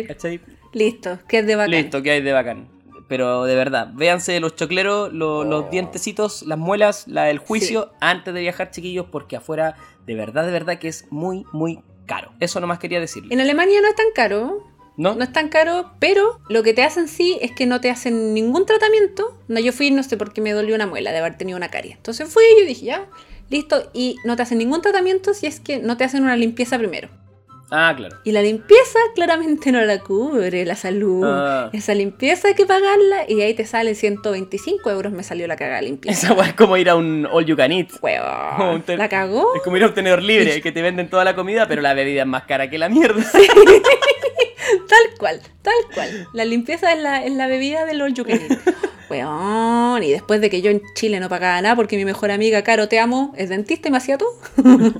Está. 0.07 0.29
Listo, 0.71 1.19
que 1.27 1.39
es 1.39 1.45
de 1.45 1.57
bacán. 1.57 1.71
Listo, 1.71 2.01
que 2.01 2.11
hay 2.11 2.21
de 2.21 2.31
bacán. 2.31 2.80
Pero 3.11 3.43
de 3.43 3.55
verdad, 3.55 3.89
véanse 3.93 4.39
los 4.39 4.55
chocleros, 4.55 5.11
lo- 5.11 5.43
los 5.43 5.69
dientecitos, 5.69 6.43
las 6.43 6.57
muelas, 6.57 7.09
la 7.09 7.25
del 7.25 7.39
juicio, 7.39 7.91
antes 7.99 8.33
de 8.33 8.39
viajar, 8.39 8.71
chiquillos, 8.71 9.07
porque 9.11 9.35
afuera, 9.35 9.75
de 10.05 10.15
verdad, 10.15 10.45
de 10.45 10.51
verdad 10.53 10.79
que 10.79 10.87
es 10.87 11.07
muy, 11.09 11.45
muy 11.51 11.81
caro. 12.05 12.31
Eso 12.39 12.61
nomás 12.61 12.79
quería 12.79 13.01
decirle. 13.01 13.33
En 13.33 13.41
Alemania 13.41 13.81
no 13.81 13.89
es 13.89 13.95
tan 13.95 14.05
caro, 14.15 14.65
¿No? 14.95 15.13
no 15.15 15.23
es 15.25 15.33
tan 15.33 15.49
caro, 15.49 15.91
pero 15.99 16.39
lo 16.47 16.63
que 16.63 16.73
te 16.73 16.83
hacen 16.83 17.09
sí 17.09 17.37
es 17.41 17.51
que 17.51 17.65
no 17.65 17.81
te 17.81 17.89
hacen 17.89 18.33
ningún 18.33 18.65
tratamiento. 18.65 19.37
No, 19.49 19.59
yo 19.59 19.73
fui, 19.73 19.91
no 19.91 20.03
sé 20.03 20.15
por 20.15 20.31
qué 20.31 20.39
me 20.39 20.53
dolió 20.53 20.73
una 20.73 20.87
muela 20.87 21.11
de 21.11 21.17
haber 21.17 21.37
tenido 21.37 21.57
una 21.57 21.67
carie. 21.67 21.91
Entonces 21.91 22.29
fui 22.33 22.43
y 22.55 22.61
yo 22.61 22.65
dije, 22.65 22.85
ya, 22.85 23.09
listo, 23.49 23.89
y 23.93 24.15
no 24.23 24.37
te 24.37 24.43
hacen 24.43 24.57
ningún 24.57 24.81
tratamiento 24.81 25.33
si 25.33 25.47
es 25.47 25.59
que 25.59 25.79
no 25.79 25.97
te 25.97 26.05
hacen 26.05 26.23
una 26.23 26.37
limpieza 26.37 26.77
primero. 26.77 27.09
Ah, 27.71 27.93
claro. 27.95 28.17
Y 28.25 28.33
la 28.33 28.41
limpieza 28.41 28.99
claramente 29.15 29.71
no 29.71 29.81
la 29.81 29.99
cubre 29.99 30.65
la 30.65 30.75
salud. 30.75 31.23
Ah. 31.25 31.69
Esa 31.71 31.93
limpieza 31.93 32.49
hay 32.49 32.53
que 32.53 32.65
pagarla 32.65 33.23
y 33.29 33.41
ahí 33.41 33.53
te 33.53 33.65
salen 33.65 33.95
125 33.95 34.91
euros 34.91 35.13
me 35.13 35.23
salió 35.23 35.47
la 35.47 35.55
cagada 35.55 35.81
limpieza. 35.81 36.33
Esa 36.33 36.45
es 36.45 36.53
como 36.53 36.75
ir 36.75 36.89
a 36.89 36.95
un 36.95 37.25
all 37.31 37.45
you 37.45 37.55
can 37.55 37.71
eat. 37.71 37.89
¿La 38.87 39.07
cagó? 39.07 39.55
Es 39.55 39.61
como 39.61 39.77
ir 39.77 39.83
a 39.83 39.87
un 39.87 39.93
tenedor 39.93 40.21
libre, 40.21 40.61
que 40.61 40.71
te 40.73 40.81
venden 40.81 41.09
toda 41.09 41.23
la 41.23 41.33
comida, 41.33 41.65
pero 41.67 41.81
la 41.81 41.93
bebida 41.93 42.21
es 42.21 42.27
más 42.27 42.43
cara 42.43 42.69
que 42.69 42.77
la 42.77 42.89
mierda. 42.89 43.23
Tal 44.87 45.17
cual, 45.17 45.41
tal 45.61 45.73
cual. 45.93 46.27
La 46.33 46.45
limpieza 46.45 46.93
es 46.93 47.01
la, 47.01 47.25
es 47.25 47.31
la 47.33 47.47
bebida 47.47 47.85
del 47.85 48.01
all 48.01 48.13
you 48.13 48.23
can 48.23 48.39
eat. 48.41 48.59
Weón, 49.11 50.01
y 50.03 50.09
después 50.11 50.41
de 50.41 50.49
que 50.49 50.61
yo 50.61 50.71
en 50.71 50.81
Chile 50.95 51.19
no 51.19 51.27
pagaba 51.29 51.61
nada 51.61 51.75
porque 51.75 51.97
mi 51.97 52.05
mejor 52.05 52.31
amiga, 52.31 52.63
Caro, 52.63 52.87
te 52.87 52.99
amo, 52.99 53.33
es 53.37 53.49
dentista 53.49 53.89
y 53.89 53.91
me 53.91 53.97
hacía 53.97 54.17
todo. 54.17 54.29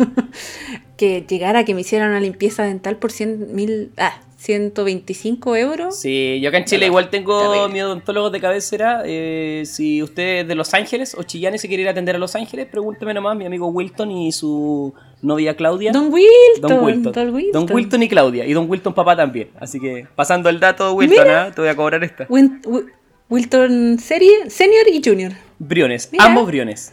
que 0.97 1.25
llegara 1.27 1.59
a 1.59 1.65
que 1.65 1.73
me 1.73 1.81
hicieran 1.81 2.09
una 2.09 2.19
limpieza 2.19 2.63
dental 2.63 2.97
por 2.97 3.11
100 3.11 3.55
mil, 3.55 3.91
ah, 3.97 4.19
125 4.37 5.55
euros. 5.55 5.99
Sí, 5.99 6.39
yo 6.41 6.49
acá 6.49 6.57
en 6.57 6.65
Chile 6.65 6.87
igual 6.87 7.09
tengo 7.09 7.69
mi 7.69 7.81
odontólogo 7.81 8.29
de 8.31 8.39
cabecera. 8.41 9.03
eh, 9.05 9.63
si 9.65 10.01
usted 10.01 10.39
es 10.41 10.47
de 10.47 10.55
Los 10.55 10.73
Ángeles 10.73 11.15
o 11.17 11.23
Chillán 11.23 11.53
y 11.55 11.57
se 11.59 11.67
quiere 11.67 11.83
ir 11.83 11.87
a 11.87 11.91
atender 11.91 12.15
a 12.15 12.19
Los 12.19 12.35
Ángeles, 12.35 12.67
pregúnteme 12.67 13.13
nomás, 13.13 13.35
mi 13.37 13.45
amigo 13.45 13.67
Wilton 13.67 14.11
y 14.11 14.31
su 14.31 14.93
novia 15.21 15.55
Claudia. 15.55 15.91
Don 15.91 16.11
Wilton, 16.11 16.61
Don 16.61 16.83
Wilton. 16.83 17.11
Don 17.13 17.33
Wilton. 17.35 17.65
Don 17.67 17.75
Wilton 17.75 18.03
y 18.03 18.09
Claudia. 18.09 18.45
Y 18.45 18.53
Don 18.53 18.69
Wilton 18.69 18.93
papá 18.93 19.15
también. 19.15 19.49
Así 19.59 19.79
que 19.79 20.07
pasando 20.15 20.49
el 20.49 20.59
dato, 20.59 20.91
Wilton. 20.93 21.27
¿ah? 21.29 21.51
te 21.53 21.61
voy 21.61 21.69
a 21.69 21.75
cobrar 21.75 22.03
esta. 22.03 22.25
Win- 22.27 22.61
Wi- 22.65 22.85
Wilton 23.31 23.97
serie, 23.97 24.49
senior 24.49 24.85
y 24.91 25.01
junior. 25.03 25.31
Briones, 25.57 26.09
Mira. 26.11 26.25
ambos 26.25 26.45
briones. 26.47 26.91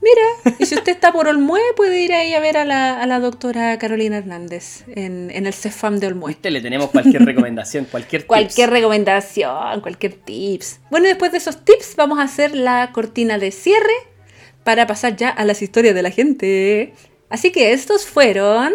Mira, 0.00 0.54
y 0.58 0.64
si 0.64 0.74
usted 0.76 0.92
está 0.92 1.12
por 1.12 1.28
Olmué, 1.28 1.60
puede 1.76 2.02
ir 2.02 2.14
ahí 2.14 2.32
a 2.32 2.40
ver 2.40 2.56
a 2.56 2.64
la, 2.64 3.02
a 3.02 3.06
la 3.06 3.20
doctora 3.20 3.78
Carolina 3.78 4.16
Hernández 4.16 4.84
en, 4.88 5.30
en 5.30 5.44
el 5.46 5.52
CEFAM 5.52 5.98
de 5.98 6.06
Olmué. 6.06 6.32
Usted 6.32 6.48
le 6.50 6.62
tenemos 6.62 6.88
cualquier 6.90 7.22
recomendación, 7.26 7.84
cualquier 7.90 8.26
Cualquier 8.26 8.68
tips. 8.68 8.78
recomendación, 8.78 9.80
cualquier 9.82 10.14
tips. 10.14 10.80
Bueno, 10.90 11.06
después 11.06 11.32
de 11.32 11.38
esos 11.38 11.66
tips, 11.66 11.96
vamos 11.96 12.18
a 12.18 12.22
hacer 12.22 12.56
la 12.56 12.90
cortina 12.92 13.36
de 13.36 13.50
cierre 13.50 13.92
para 14.64 14.86
pasar 14.86 15.16
ya 15.16 15.28
a 15.28 15.44
las 15.44 15.60
historias 15.60 15.94
de 15.94 16.02
la 16.02 16.10
gente. 16.10 16.94
Así 17.28 17.52
que 17.52 17.72
estos 17.72 18.06
fueron 18.06 18.72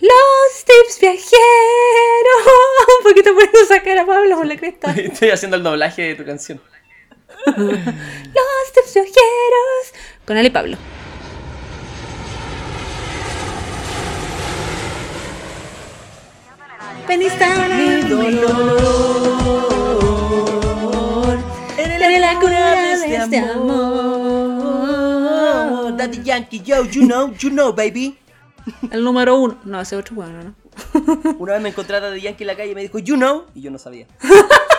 los 0.00 0.64
tips 0.64 1.00
viajeros. 1.00 1.28
¿Por 3.02 3.14
qué 3.14 3.22
te 3.22 3.32
pones 3.32 3.50
a 3.64 3.66
sacar 3.66 3.98
a 3.98 4.06
Pablo 4.06 4.36
por 4.36 4.46
la 4.46 4.56
cresta? 4.56 4.92
Estoy 4.96 5.30
haciendo 5.30 5.56
el 5.56 5.62
doblaje 5.62 6.02
de 6.02 6.14
tu 6.14 6.24
canción. 6.24 6.60
Los 7.46 8.72
tips 8.74 8.94
viajeros 8.94 9.92
con 10.26 10.36
Ale 10.36 10.48
y 10.48 10.50
Pablo. 10.50 10.76
Veniste 17.06 17.44
a 17.44 17.68
mi 17.68 18.02
dolor. 18.02 18.78
Eres 21.78 22.20
la 22.20 22.38
cura 22.38 22.96
de 22.98 23.16
este 23.16 23.38
amor. 23.38 24.68
Daddy 25.96 26.22
Yankee, 26.22 26.60
yo, 26.60 26.84
you 26.84 27.06
know, 27.06 27.32
you 27.38 27.48
know, 27.50 27.72
baby. 27.72 28.18
El 28.90 29.04
número 29.04 29.36
uno. 29.36 29.58
No, 29.64 29.80
ese 29.80 29.96
otro 29.96 30.16
bueno, 30.16 30.42
¿no? 30.42 30.54
Una 31.38 31.54
vez 31.54 31.62
me 31.62 31.68
encontré 31.70 31.96
a 31.96 32.00
Daddy 32.00 32.20
Yankee 32.20 32.44
en 32.44 32.48
la 32.48 32.56
calle 32.56 32.72
y 32.72 32.74
me 32.74 32.82
dijo, 32.82 32.98
you 32.98 33.16
know, 33.16 33.44
y 33.54 33.62
yo 33.62 33.70
no 33.70 33.78
sabía. 33.78 34.06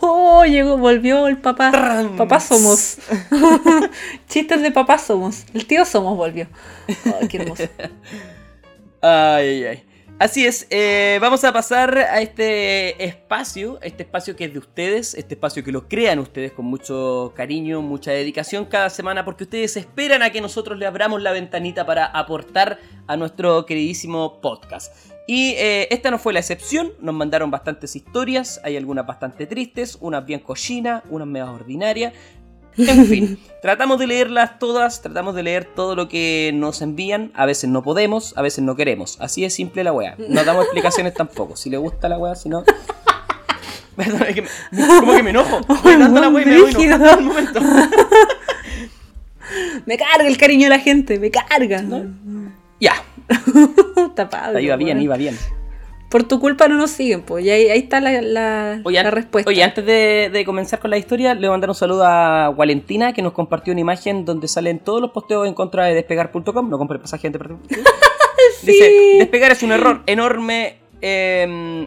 Oh, 0.00 0.44
llegó, 0.44 0.76
volvió 0.76 1.26
el 1.26 1.38
papá. 1.38 1.72
Papá 2.16 2.38
somos. 2.38 2.98
Chistes 4.28 4.62
de 4.62 4.70
papá 4.70 4.98
somos. 4.98 5.44
El 5.52 5.66
tío 5.66 5.84
somos 5.84 6.16
volvió. 6.16 6.46
Ay, 7.20 7.26
qué 7.26 7.38
hermoso. 7.38 7.64
Ay, 9.02 9.48
ay, 9.48 9.64
ay. 9.64 9.84
Así 10.18 10.46
es, 10.46 10.66
eh, 10.70 11.18
vamos 11.20 11.44
a 11.44 11.52
pasar 11.52 11.98
a 11.98 12.22
este 12.22 13.04
espacio, 13.04 13.78
este 13.82 14.04
espacio 14.04 14.34
que 14.34 14.46
es 14.46 14.52
de 14.54 14.58
ustedes, 14.58 15.12
este 15.12 15.34
espacio 15.34 15.62
que 15.62 15.70
lo 15.70 15.88
crean 15.88 16.18
ustedes 16.20 16.52
con 16.52 16.64
mucho 16.64 17.34
cariño, 17.36 17.82
mucha 17.82 18.12
dedicación 18.12 18.64
cada 18.64 18.88
semana, 18.88 19.26
porque 19.26 19.44
ustedes 19.44 19.76
esperan 19.76 20.22
a 20.22 20.30
que 20.30 20.40
nosotros 20.40 20.78
le 20.78 20.86
abramos 20.86 21.20
la 21.20 21.32
ventanita 21.32 21.84
para 21.84 22.06
aportar 22.06 22.78
a 23.06 23.16
nuestro 23.18 23.66
queridísimo 23.66 24.40
podcast. 24.40 24.90
Y 25.26 25.50
eh, 25.58 25.88
esta 25.90 26.10
no 26.10 26.18
fue 26.18 26.32
la 26.32 26.40
excepción, 26.40 26.94
nos 26.98 27.14
mandaron 27.14 27.50
bastantes 27.50 27.94
historias, 27.94 28.58
hay 28.64 28.78
algunas 28.78 29.06
bastante 29.06 29.46
tristes, 29.46 29.98
unas 30.00 30.24
bien 30.24 30.40
cochinas, 30.40 31.02
unas 31.10 31.28
medias 31.28 31.50
ordinarias. 31.50 32.14
En 32.78 33.06
fin, 33.06 33.38
tratamos 33.62 33.98
de 33.98 34.06
leerlas 34.06 34.58
todas, 34.58 35.00
tratamos 35.02 35.34
de 35.34 35.42
leer 35.42 35.64
todo 35.64 35.94
lo 35.96 36.08
que 36.08 36.50
nos 36.54 36.82
envían. 36.82 37.30
A 37.34 37.46
veces 37.46 37.70
no 37.70 37.82
podemos, 37.82 38.36
a 38.36 38.42
veces 38.42 38.62
no 38.64 38.76
queremos. 38.76 39.16
Así 39.20 39.44
es 39.44 39.54
simple 39.54 39.82
la 39.84 39.92
weá. 39.92 40.14
No 40.28 40.44
damos 40.44 40.64
explicaciones 40.64 41.14
tampoco. 41.14 41.56
Si 41.56 41.70
le 41.70 41.78
gusta 41.78 42.08
la 42.08 42.18
weá, 42.18 42.34
si 42.34 42.48
no. 42.48 42.64
Perdón, 43.96 44.22
es 44.28 44.34
que 44.34 44.42
me- 44.42 44.48
como 45.00 45.14
que 45.16 45.22
me 45.22 45.30
enojo. 45.30 45.60
Voy 45.82 45.96
dando 45.96 46.20
la 46.20 46.28
weá 46.28 46.42
y 46.42 46.46
me 46.46 46.60
voy 46.60 46.70
enojando 46.84 47.10
al 47.10 47.22
momento. 47.22 47.60
Me 49.86 49.96
carga 49.96 50.26
el 50.26 50.36
cariño 50.36 50.64
de 50.64 50.70
la 50.70 50.80
gente, 50.80 51.20
me 51.20 51.30
carga. 51.30 51.82
Ya, 52.80 52.94
Está 54.08 54.28
Pablo, 54.28 54.58
iba 54.58 54.74
bien, 54.76 55.00
iba 55.00 55.16
bien. 55.16 55.38
Por 56.08 56.22
tu 56.24 56.38
culpa 56.40 56.68
no 56.68 56.76
nos 56.76 56.92
siguen, 56.92 57.22
pues. 57.22 57.44
Y 57.44 57.50
ahí, 57.50 57.68
ahí 57.68 57.80
está 57.80 58.00
la, 58.00 58.22
la, 58.22 58.80
Oye, 58.84 59.02
la 59.02 59.10
respuesta. 59.10 59.48
oye, 59.50 59.62
antes 59.62 59.84
de, 59.84 60.30
de 60.32 60.44
comenzar 60.44 60.78
con 60.78 60.90
la 60.90 60.98
historia, 60.98 61.34
le 61.34 61.40
voy 61.40 61.48
a 61.48 61.50
mandar 61.50 61.70
un 61.70 61.74
saludo 61.74 62.04
a 62.06 62.50
Valentina, 62.50 63.12
que 63.12 63.22
nos 63.22 63.32
compartió 63.32 63.72
una 63.72 63.80
imagen 63.80 64.24
donde 64.24 64.46
salen 64.48 64.78
todos 64.78 65.00
los 65.00 65.10
posteos 65.10 65.46
en 65.48 65.54
contra 65.54 65.84
de 65.86 65.94
despegar.com. 65.94 66.70
No 66.70 66.78
compre 66.78 66.98
pasaje 67.00 67.26
antes 67.26 67.42
de 67.42 67.54
Dice, 68.62 68.92
despegar 69.18 69.50
es 69.52 69.62
un 69.62 69.72
error 69.72 70.02
enorme 70.06 70.76
eh, 71.02 71.86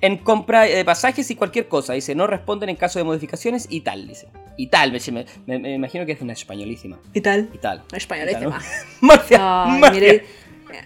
en 0.00 0.16
compra 0.18 0.62
de 0.62 0.84
pasajes 0.84 1.30
y 1.30 1.34
cualquier 1.36 1.68
cosa. 1.68 1.92
Dice, 1.92 2.14
no 2.14 2.26
responden 2.26 2.70
en 2.70 2.76
caso 2.76 2.98
de 2.98 3.04
modificaciones 3.04 3.66
y 3.68 3.82
tal, 3.82 4.08
dice. 4.08 4.28
Y 4.56 4.68
tal, 4.68 4.92
me, 4.92 4.98
me- 5.46 5.58
me- 5.58 5.74
imagino 5.74 6.06
que 6.06 6.12
es 6.12 6.20
una 6.22 6.32
españolísima. 6.32 6.98
¿Y 7.12 7.20
tal? 7.20 7.48
Y 7.52 7.58
tal. 7.58 7.82
Español, 7.92 8.28
Y 8.30 8.32
tal, 8.32 8.44
¿no? 8.44 8.50
Marcia, 9.02 9.64
Ay, 9.64 9.78
Marcia. 9.80 10.00
mire. 10.00 10.24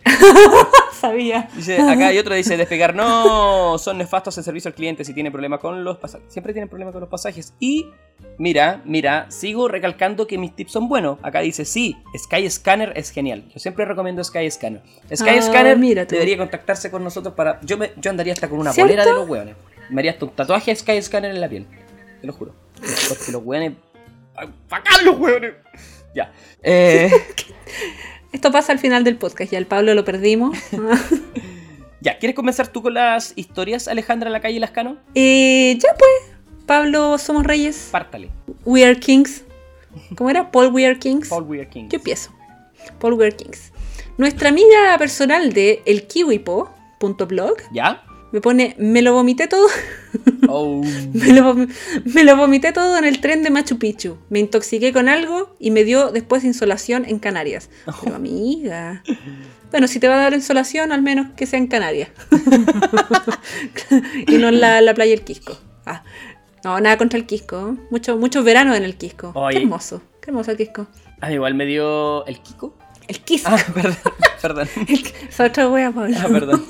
Sabía. 1.00 1.48
Dice, 1.54 1.78
acá 1.80 2.08
hay 2.08 2.18
otro 2.18 2.34
dice, 2.34 2.56
despegar 2.56 2.94
no, 2.94 3.76
son 3.78 3.98
nefastos 3.98 4.36
en 4.38 4.44
servicio 4.44 4.68
al 4.68 4.74
cliente 4.74 5.04
si 5.04 5.12
tiene 5.12 5.30
problema 5.30 5.58
con 5.58 5.84
los 5.84 5.98
pasajes. 5.98 6.32
Siempre 6.32 6.52
tienen 6.52 6.68
problema 6.68 6.92
con 6.92 7.00
los 7.00 7.10
pasajes. 7.10 7.54
Y, 7.60 7.86
mira, 8.38 8.80
mira, 8.84 9.30
sigo 9.30 9.68
recalcando 9.68 10.26
que 10.26 10.38
mis 10.38 10.54
tips 10.54 10.72
son 10.72 10.88
buenos. 10.88 11.18
Acá 11.22 11.40
dice, 11.40 11.64
sí, 11.64 11.96
Skyscanner 12.16 12.92
es 12.96 13.10
genial. 13.10 13.44
Yo 13.52 13.58
siempre 13.60 13.84
recomiendo 13.84 14.22
Skyscanner. 14.24 14.82
Skyscanner 15.14 15.74
Ah, 15.74 15.76
mira 15.78 16.06
tú. 16.06 16.14
debería 16.14 16.38
contactarse 16.38 16.90
con 16.90 17.04
nosotros 17.04 17.34
para... 17.34 17.60
Yo, 17.62 17.76
me, 17.76 17.92
yo 17.96 18.10
andaría 18.10 18.32
hasta 18.32 18.48
con 18.48 18.58
una 18.58 18.72
¿Cierto? 18.72 18.86
polera 18.88 19.04
de 19.04 19.12
los 19.12 19.28
hueones. 19.28 19.56
Me 19.90 20.00
haría 20.00 20.12
hasta 20.12 20.24
un 20.24 20.30
tatuaje 20.32 20.70
de 20.70 20.76
Skyscanner 20.76 21.30
en 21.30 21.40
la 21.40 21.48
piel. 21.48 21.66
Te 22.20 22.26
lo 22.26 22.32
juro. 22.32 22.54
Porque 23.08 23.32
los 23.32 23.42
hueones... 23.44 23.72
¡Ay, 24.36 24.48
¡Bacán 24.68 25.04
los 25.04 25.18
hueones! 25.18 25.54
Ya. 26.14 26.32
Eh, 26.62 27.10
Esto 28.34 28.50
pasa 28.50 28.72
al 28.72 28.80
final 28.80 29.04
del 29.04 29.16
podcast. 29.16 29.52
Ya 29.52 29.58
el 29.58 29.66
Pablo 29.66 29.94
lo 29.94 30.04
perdimos. 30.04 30.58
ya, 32.00 32.18
¿quieres 32.18 32.34
comenzar 32.34 32.66
tú 32.66 32.82
con 32.82 32.92
las 32.92 33.32
historias, 33.36 33.86
Alejandra 33.86 34.28
La 34.28 34.40
Calle 34.40 34.58
Lascano? 34.58 34.96
Eh, 35.14 35.78
ya 35.78 35.90
pues. 35.96 36.36
Pablo, 36.66 37.16
somos 37.18 37.44
reyes. 37.44 37.90
Pártale. 37.92 38.30
We 38.64 38.84
are 38.84 38.98
kings. 38.98 39.44
¿Cómo 40.16 40.30
era? 40.30 40.50
Paul 40.50 40.74
We 40.74 40.84
are 40.84 40.98
kings. 40.98 41.28
Paul 41.28 41.44
We 41.44 41.60
Are 41.60 41.68
King. 41.68 41.88
Yo 41.88 41.98
empiezo. 41.98 42.32
Paul 42.98 43.12
We 43.14 43.26
are 43.26 43.36
kings. 43.36 43.72
Nuestra 44.18 44.48
amiga 44.48 44.98
personal 44.98 45.52
de 45.52 45.80
elkiwipo.blog 45.86 47.56
¿Ya? 47.72 48.02
Me 48.34 48.40
pone, 48.40 48.74
me 48.80 49.00
lo 49.00 49.12
vomité 49.14 49.46
todo. 49.46 49.68
Oh. 50.48 50.82
Me 51.12 51.32
lo, 51.32 51.54
me 51.54 52.24
lo 52.24 52.36
vomité 52.36 52.72
todo 52.72 52.98
en 52.98 53.04
el 53.04 53.20
tren 53.20 53.44
de 53.44 53.50
Machu 53.50 53.78
Picchu. 53.78 54.18
Me 54.28 54.40
intoxiqué 54.40 54.92
con 54.92 55.08
algo 55.08 55.54
y 55.60 55.70
me 55.70 55.84
dio 55.84 56.10
después 56.10 56.42
insolación 56.42 57.04
en 57.06 57.20
Canarias. 57.20 57.70
Pero 58.02 58.16
amiga. 58.16 59.04
Bueno, 59.70 59.86
si 59.86 60.00
te 60.00 60.08
va 60.08 60.16
a 60.16 60.18
dar 60.18 60.34
insolación, 60.34 60.90
al 60.90 61.00
menos 61.00 61.28
que 61.36 61.46
sea 61.46 61.60
en 61.60 61.68
Canarias. 61.68 62.08
y 64.26 64.36
no 64.38 64.48
en 64.48 64.60
la, 64.60 64.80
la 64.80 64.94
playa 64.94 65.12
del 65.12 65.22
Quisco. 65.22 65.56
Ah. 65.86 66.02
No, 66.64 66.80
nada 66.80 66.98
contra 66.98 67.20
el 67.20 67.26
Quisco. 67.26 67.76
Mucho, 67.90 68.16
mucho 68.16 68.42
verano 68.42 68.74
en 68.74 68.82
el 68.82 68.96
Quisco. 68.96 69.30
Oye. 69.36 69.58
Qué 69.58 69.62
hermoso. 69.62 70.02
Qué 70.20 70.30
hermoso 70.30 70.50
el 70.50 70.56
Quisco. 70.56 70.88
Ah, 71.20 71.32
igual 71.32 71.54
me 71.54 71.66
dio 71.66 72.26
el 72.26 72.40
Kiko. 72.40 72.76
El 73.06 73.20
Quisco. 73.20 73.48
Ah, 73.48 73.58
perdón. 73.74 73.96
Perdón. 74.42 74.68
Esa 75.28 75.44
otra 75.44 75.68
wea, 75.68 75.92
Pablo. 75.92 76.16
Ah, 76.20 76.28
perdón. 76.28 76.64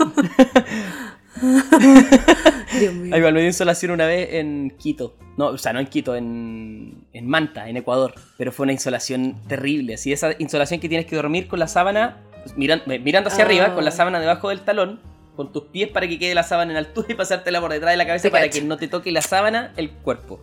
Dios 2.78 2.94
mío. 2.94 3.12
Ah, 3.14 3.18
igual 3.18 3.34
me 3.34 3.40
dio 3.40 3.48
insolación 3.48 3.92
una 3.92 4.06
vez 4.06 4.28
en 4.32 4.70
Quito. 4.78 5.16
No, 5.36 5.46
o 5.48 5.58
sea, 5.58 5.72
no 5.72 5.80
en 5.80 5.86
Quito, 5.86 6.16
en, 6.16 7.04
en 7.12 7.26
Manta, 7.28 7.68
en 7.68 7.76
Ecuador. 7.76 8.14
Pero 8.36 8.52
fue 8.52 8.64
una 8.64 8.72
insolación 8.72 9.36
terrible. 9.48 9.94
Así, 9.94 10.12
esa 10.12 10.32
insolación 10.38 10.80
que 10.80 10.88
tienes 10.88 11.06
que 11.06 11.16
dormir 11.16 11.46
con 11.48 11.58
la 11.58 11.68
sábana, 11.68 12.18
pues, 12.42 12.56
miran- 12.56 12.82
eh, 12.90 12.98
mirando 12.98 13.28
hacia 13.28 13.44
Ah. 13.44 13.46
arriba, 13.46 13.74
con 13.74 13.84
la 13.84 13.90
sábana 13.90 14.20
debajo 14.20 14.48
del 14.48 14.60
talón, 14.60 15.00
con 15.36 15.52
tus 15.52 15.64
pies 15.64 15.88
para 15.88 16.06
que 16.08 16.18
quede 16.18 16.34
la 16.34 16.42
sábana 16.44 16.72
en 16.72 16.76
altura 16.78 17.08
y 17.10 17.14
pasártela 17.14 17.60
por 17.60 17.72
detrás 17.72 17.90
de 17.92 17.96
la 17.96 18.06
cabeza 18.06 18.22
Te 18.24 18.30
para 18.30 18.46
cacho. 18.46 18.60
que 18.60 18.64
no 18.66 18.76
te 18.76 18.88
toque 18.88 19.10
la 19.12 19.22
sábana 19.22 19.72
el 19.76 19.90
cuerpo. 19.90 20.40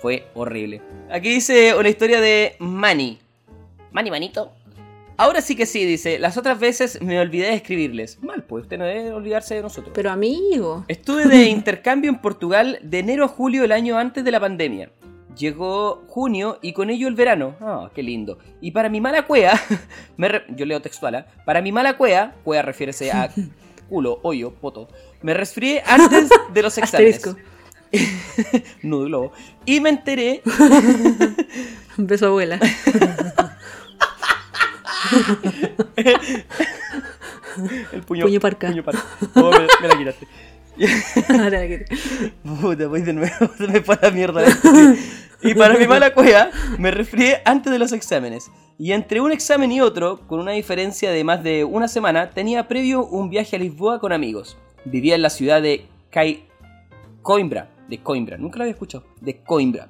Fue 0.00 0.26
horrible. 0.34 0.82
Aquí 1.10 1.28
dice 1.30 1.74
una 1.74 1.88
historia 1.88 2.20
de 2.20 2.56
Manny. 2.58 3.18
Manny, 3.92 4.10
manito. 4.10 4.52
Ahora 5.16 5.40
sí 5.40 5.54
que 5.54 5.66
sí, 5.66 5.84
dice. 5.84 6.18
Las 6.18 6.36
otras 6.36 6.58
veces 6.58 7.00
me 7.00 7.20
olvidé 7.20 7.46
de 7.46 7.54
escribirles. 7.54 8.20
Mal, 8.22 8.42
pues 8.44 8.64
usted 8.64 8.78
no 8.78 8.84
debe 8.84 9.12
olvidarse 9.12 9.54
de 9.54 9.62
nosotros. 9.62 9.92
Pero 9.94 10.10
amigo. 10.10 10.84
Estuve 10.88 11.26
de 11.26 11.44
intercambio 11.48 12.10
en 12.10 12.18
Portugal 12.18 12.78
de 12.82 12.98
enero 12.98 13.24
a 13.24 13.28
julio 13.28 13.64
el 13.64 13.72
año 13.72 13.96
antes 13.96 14.24
de 14.24 14.30
la 14.30 14.40
pandemia. 14.40 14.90
Llegó 15.36 16.04
junio 16.08 16.58
y 16.62 16.72
con 16.72 16.90
ello 16.90 17.08
el 17.08 17.14
verano. 17.14 17.56
Ah, 17.60 17.90
qué 17.94 18.02
lindo. 18.02 18.38
Y 18.60 18.70
para 18.72 18.88
mi 18.88 19.00
mala 19.00 19.26
cuea, 19.26 19.60
me 20.16 20.28
re- 20.28 20.44
yo 20.56 20.64
leo 20.66 20.80
textual, 20.80 21.14
¿ah? 21.16 21.26
para 21.44 21.60
mi 21.60 21.72
mala 21.72 21.96
cuea, 21.96 22.34
cuea 22.44 22.62
refiérese 22.62 23.10
a 23.10 23.30
culo, 23.88 24.20
hoyo, 24.22 24.52
poto, 24.54 24.88
me 25.22 25.34
resfrié 25.34 25.82
antes 25.86 26.28
de 26.52 26.62
los 26.62 26.76
exámenes. 26.78 27.20
Nudo. 28.82 29.32
Y 29.66 29.78
me 29.80 29.90
enteré 29.90 30.42
Un 31.96 32.06
beso 32.08 32.26
abuela. 32.26 32.58
El 37.92 38.02
puño, 38.02 38.24
Puño 38.26 38.40
parca. 38.40 38.68
Puño 38.68 38.82
parca. 38.84 39.02
Oh, 39.36 39.50
me, 39.50 39.66
me 39.80 39.88
la 39.88 39.98
quitaste. 39.98 40.26
Ahora 41.28 41.60
la 41.60 41.66
que- 41.68 41.84
Puta, 42.42 42.88
voy 42.88 43.02
de 43.02 43.12
nuevo, 43.12 43.50
se 43.58 43.68
me 43.68 43.80
fue 43.80 43.96
la 44.02 44.10
mierda. 44.10 44.42
Y 45.42 45.54
para 45.54 45.78
mi 45.78 45.86
mala 45.86 46.12
cueva, 46.14 46.50
me 46.78 46.90
resfrié 46.90 47.42
antes 47.44 47.72
de 47.72 47.78
los 47.78 47.92
exámenes. 47.92 48.50
Y 48.76 48.90
entre 48.92 49.20
un 49.20 49.30
examen 49.30 49.70
y 49.70 49.80
otro, 49.80 50.26
con 50.26 50.40
una 50.40 50.50
diferencia 50.52 51.10
de 51.12 51.22
más 51.22 51.44
de 51.44 51.62
una 51.64 51.86
semana, 51.86 52.30
tenía 52.30 52.66
previo 52.66 53.06
un 53.06 53.30
viaje 53.30 53.54
a 53.54 53.58
Lisboa 53.60 54.00
con 54.00 54.12
amigos. 54.12 54.56
Vivía 54.84 55.14
en 55.14 55.22
la 55.22 55.30
ciudad 55.30 55.62
de 55.62 55.86
Cai- 56.10 56.42
Coimbra, 57.22 57.70
de 57.88 57.98
Coimbra, 57.98 58.36
nunca 58.36 58.56
lo 58.58 58.64
había 58.64 58.72
escuchado, 58.72 59.04
de 59.20 59.36
Coimbra. 59.42 59.88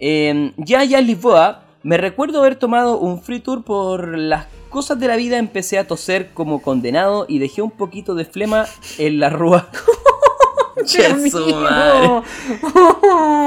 Eh, 0.00 0.52
ya 0.56 0.80
allá 0.80 1.00
en 1.00 1.06
Lisboa, 1.06 1.64
me 1.82 1.96
recuerdo 1.96 2.40
haber 2.40 2.56
tomado 2.56 2.98
un 2.98 3.22
free 3.22 3.40
tour 3.40 3.62
por 3.64 4.16
las 4.18 4.46
cosas 4.70 4.98
de 5.00 5.08
la 5.08 5.16
vida, 5.16 5.38
empecé 5.38 5.78
a 5.78 5.86
toser 5.86 6.30
como 6.34 6.60
condenado 6.62 7.24
y 7.28 7.38
dejé 7.38 7.62
un 7.62 7.70
poquito 7.70 8.14
de 8.14 8.24
flema 8.24 8.66
en 8.98 9.20
la 9.20 9.30
rúa. 9.30 9.68
Su 10.84 11.54
madre. 11.56 12.22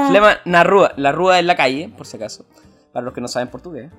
Flema 0.08 0.38
na 0.44 0.64
rúa, 0.64 0.92
la 0.96 1.12
rúa 1.12 1.38
en 1.38 1.46
la 1.46 1.56
calle, 1.56 1.90
por 1.96 2.06
si 2.06 2.16
acaso, 2.16 2.44
para 2.92 3.04
los 3.04 3.14
que 3.14 3.20
no 3.20 3.28
saben 3.28 3.48
portugués. 3.48 3.90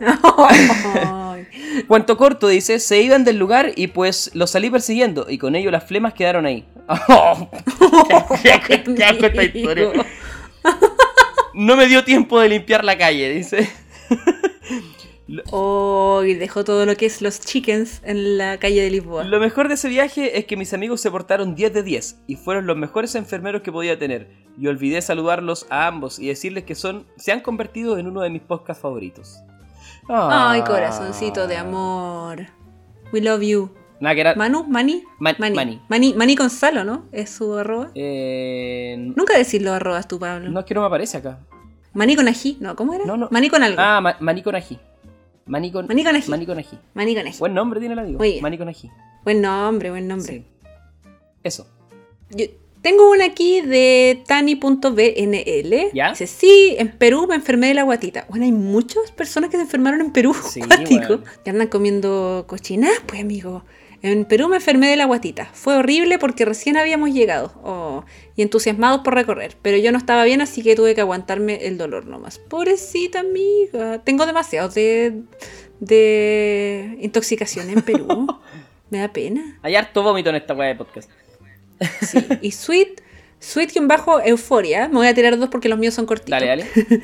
Ay. 0.00 1.46
Cuento 1.88 2.16
corto, 2.16 2.48
dice, 2.48 2.78
se 2.80 3.00
iban 3.02 3.24
del 3.24 3.38
lugar 3.38 3.72
y 3.76 3.88
pues 3.88 4.30
los 4.34 4.50
salí 4.50 4.70
persiguiendo 4.70 5.26
y 5.28 5.38
con 5.38 5.54
ello 5.56 5.70
las 5.70 5.84
flemas 5.84 6.14
quedaron 6.14 6.46
ahí. 6.46 6.66
Oh, 7.10 7.48
qué, 8.42 8.52
asco- 8.52 8.94
qué 8.96 9.04
asco 9.04 9.26
esta 9.26 9.42
historia. 9.44 9.90
No 11.60 11.76
me 11.76 11.86
dio 11.88 12.04
tiempo 12.04 12.38
de 12.38 12.48
limpiar 12.48 12.84
la 12.84 12.96
calle, 12.96 13.30
dice. 13.30 13.68
Oh, 15.50 16.22
y 16.24 16.32
dejó 16.32 16.64
todo 16.64 16.86
lo 16.86 16.96
que 16.96 17.04
es 17.04 17.20
los 17.20 17.38
chickens 17.40 18.00
en 18.02 18.38
la 18.38 18.56
calle 18.58 18.80
de 18.82 18.90
Lisboa. 18.90 19.24
Lo 19.24 19.38
mejor 19.40 19.68
de 19.68 19.74
ese 19.74 19.90
viaje 19.90 20.38
es 20.38 20.46
que 20.46 20.56
mis 20.56 20.72
amigos 20.72 21.02
se 21.02 21.10
portaron 21.10 21.54
10 21.54 21.74
de 21.74 21.82
10 21.82 22.22
y 22.26 22.36
fueron 22.36 22.66
los 22.66 22.78
mejores 22.78 23.14
enfermeros 23.14 23.60
que 23.60 23.70
podía 23.70 23.98
tener. 23.98 24.30
Y 24.58 24.68
olvidé 24.68 25.02
saludarlos 25.02 25.66
a 25.68 25.86
ambos 25.86 26.18
y 26.18 26.28
decirles 26.28 26.64
que 26.64 26.74
son 26.74 27.06
se 27.18 27.30
han 27.32 27.40
convertido 27.40 27.98
en 27.98 28.06
uno 28.06 28.22
de 28.22 28.30
mis 28.30 28.40
podcasts 28.40 28.80
favoritos. 28.80 29.40
Ay, 30.08 30.60
Ah. 30.62 30.64
corazoncito 30.66 31.46
de 31.46 31.58
amor. 31.58 32.46
We 33.12 33.20
love 33.20 33.42
you. 33.42 33.70
Nada, 34.00 34.14
que 34.14 34.20
era... 34.20 34.34
Manu, 34.36 34.64
Mani, 34.64 35.02
Man- 35.18 35.34
Mani, 35.38 35.56
Mani. 35.56 35.80
Mani, 35.88 36.14
Mani 36.14 36.36
Gonzalo, 36.36 36.84
¿no? 36.84 37.06
Es 37.12 37.30
su 37.30 37.54
arroba. 37.56 37.90
Eh, 37.94 38.96
Nunca 39.16 39.36
decís 39.36 39.60
los 39.60 39.72
arrobas 39.74 40.06
tú, 40.06 40.18
Pablo. 40.18 40.50
no 40.50 40.60
es 40.60 40.66
que 40.66 40.74
no 40.74 40.80
me 40.82 40.86
aparece 40.86 41.16
acá. 41.16 41.40
Mani 41.94 42.14
con 42.14 42.28
ají, 42.28 42.58
no, 42.60 42.76
¿cómo 42.76 42.94
era? 42.94 43.04
No, 43.04 43.16
no. 43.16 43.28
Mani 43.32 43.48
con 43.48 43.62
algo. 43.62 43.80
Ah, 43.80 44.00
ma- 44.00 44.16
maní 44.20 44.42
con 44.42 44.54
ají. 44.54 44.78
Maní 45.46 45.72
con, 45.72 45.86
Maní 45.88 46.04
con 46.04 46.14
ají. 46.14 46.28
maní 46.30 46.46
con 46.46 46.58
ají. 46.58 46.78
Mani 46.94 47.14
con 47.16 47.26
ají. 47.26 47.38
Buen 47.38 47.54
nombre 47.54 47.80
tiene 47.80 47.94
la 47.96 48.04
digo. 48.04 48.18
Maní 48.42 48.58
con 48.58 48.68
ají. 48.68 48.90
Buen 49.24 49.40
nombre, 49.40 49.90
buen 49.90 50.06
nombre. 50.06 50.32
Sí. 50.32 50.44
Eso. 51.42 51.66
Yo 52.30 52.44
tengo 52.82 53.10
una 53.10 53.24
aquí 53.24 53.62
de 53.62 54.22
Tani.bnl. 54.28 55.90
¿Ya? 55.94 56.10
Dice, 56.10 56.26
sí, 56.26 56.76
en 56.78 56.90
Perú 56.92 57.26
me 57.28 57.34
enfermé 57.34 57.68
de 57.68 57.74
la 57.74 57.82
guatita. 57.82 58.26
Bueno, 58.28 58.44
hay 58.44 58.52
muchas 58.52 59.10
personas 59.10 59.50
que 59.50 59.56
se 59.56 59.62
enfermaron 59.62 60.00
en 60.00 60.12
Perú. 60.12 60.34
Sí, 60.48 60.60
bueno. 60.60 61.22
Que 61.44 61.50
andan 61.50 61.68
comiendo 61.68 62.44
cochinas, 62.46 62.92
pues 63.06 63.20
amigo. 63.22 63.64
En 64.02 64.24
Perú 64.24 64.48
me 64.48 64.56
enfermé 64.56 64.88
de 64.88 64.96
la 64.96 65.06
guatita. 65.06 65.50
Fue 65.52 65.76
horrible 65.76 66.18
porque 66.18 66.44
recién 66.44 66.76
habíamos 66.76 67.10
llegado. 67.10 67.52
Oh, 67.62 68.04
y 68.36 68.42
entusiasmados 68.42 69.00
por 69.02 69.14
recorrer. 69.14 69.56
Pero 69.60 69.76
yo 69.76 69.90
no 69.90 69.98
estaba 69.98 70.24
bien, 70.24 70.40
así 70.40 70.62
que 70.62 70.76
tuve 70.76 70.94
que 70.94 71.00
aguantarme 71.00 71.66
el 71.66 71.78
dolor 71.78 72.06
nomás. 72.06 72.38
Pobrecita 72.38 73.20
amiga. 73.20 74.02
Tengo 74.04 74.24
demasiado 74.26 74.68
de, 74.68 75.22
de 75.80 76.96
intoxicación 77.00 77.70
en 77.70 77.82
Perú. 77.82 78.26
me 78.90 78.98
da 78.98 79.12
pena. 79.12 79.58
Hay 79.62 79.74
harto 79.74 80.02
vómito 80.02 80.30
en 80.30 80.36
esta 80.36 80.54
weá 80.54 80.68
de 80.68 80.76
podcast. 80.76 81.10
Sí. 82.02 82.24
Y 82.40 82.52
Sweet 82.52 83.02
Sweet-Euforia, 83.40 84.88
me 84.88 84.94
voy 84.94 85.06
a 85.06 85.14
tirar 85.14 85.38
dos 85.38 85.48
porque 85.48 85.68
los 85.68 85.78
míos 85.78 85.94
son 85.94 86.06
cortitos. 86.06 86.40
Dale, 86.40 86.46
dale. 86.46 86.64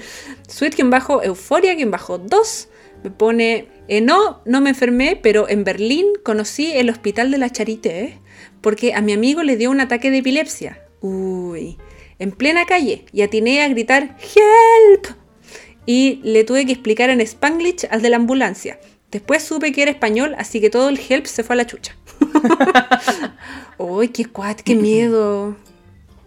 Sweet-Euforia-2 0.49 2.69
me 3.05 3.11
pone, 3.11 3.69
eh, 3.87 4.01
no, 4.01 4.41
no 4.47 4.63
me 4.63 4.71
enfermé, 4.71 5.15
pero 5.15 5.47
en 5.49 5.63
Berlín 5.63 6.07
conocí 6.25 6.73
el 6.73 6.89
hospital 6.89 7.31
de 7.31 7.39
la 7.39 7.51
Charité 7.51 8.19
porque 8.63 8.95
a 8.95 9.03
mi 9.03 9.13
amigo 9.13 9.43
le 9.43 9.59
dio 9.59 9.71
un 9.71 9.81
ataque 9.83 10.11
de 10.11 10.19
epilepsia. 10.19 10.83
Uy, 11.03 11.77
en 12.19 12.33
plena 12.33 12.65
calle 12.65 13.05
y 13.13 13.21
atiné 13.21 13.63
a 13.63 13.69
gritar 13.69 14.17
¡Help! 14.19 15.07
Y 15.85 16.21
le 16.25 16.45
tuve 16.45 16.65
que 16.65 16.73
explicar 16.73 17.11
en 17.11 17.21
Spanglish 17.21 17.87
al 17.91 18.01
de 18.01 18.09
la 18.09 18.17
ambulancia. 18.17 18.81
Después 19.11 19.43
supe 19.43 19.73
que 19.73 19.83
era 19.83 19.91
español, 19.91 20.35
así 20.39 20.63
que 20.63 20.71
todo 20.71 20.89
el 20.89 20.99
help 20.99 21.27
se 21.27 21.45
fue 21.45 21.55
a 21.55 21.57
la 21.59 21.67
chucha. 21.67 21.95
Uy, 23.79 24.09
qué 24.09 24.25
cuat, 24.25 24.63
qué 24.63 24.75
miedo. 24.75 25.57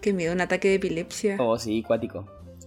Qué 0.00 0.12
miedo, 0.12 0.32
un 0.32 0.40
ataque 0.40 0.68
de 0.68 0.74
epilepsia. 0.76 1.36
Oh, 1.40 1.58
sí, 1.58 1.82
cuático. 1.82 2.24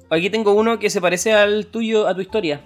Aquí 0.10 0.30
tengo 0.30 0.52
uno 0.54 0.80
que 0.80 0.90
se 0.90 1.00
parece 1.00 1.32
al 1.32 1.68
tuyo, 1.68 2.10
a 2.10 2.14
tu 2.14 2.20
historia, 2.20 2.62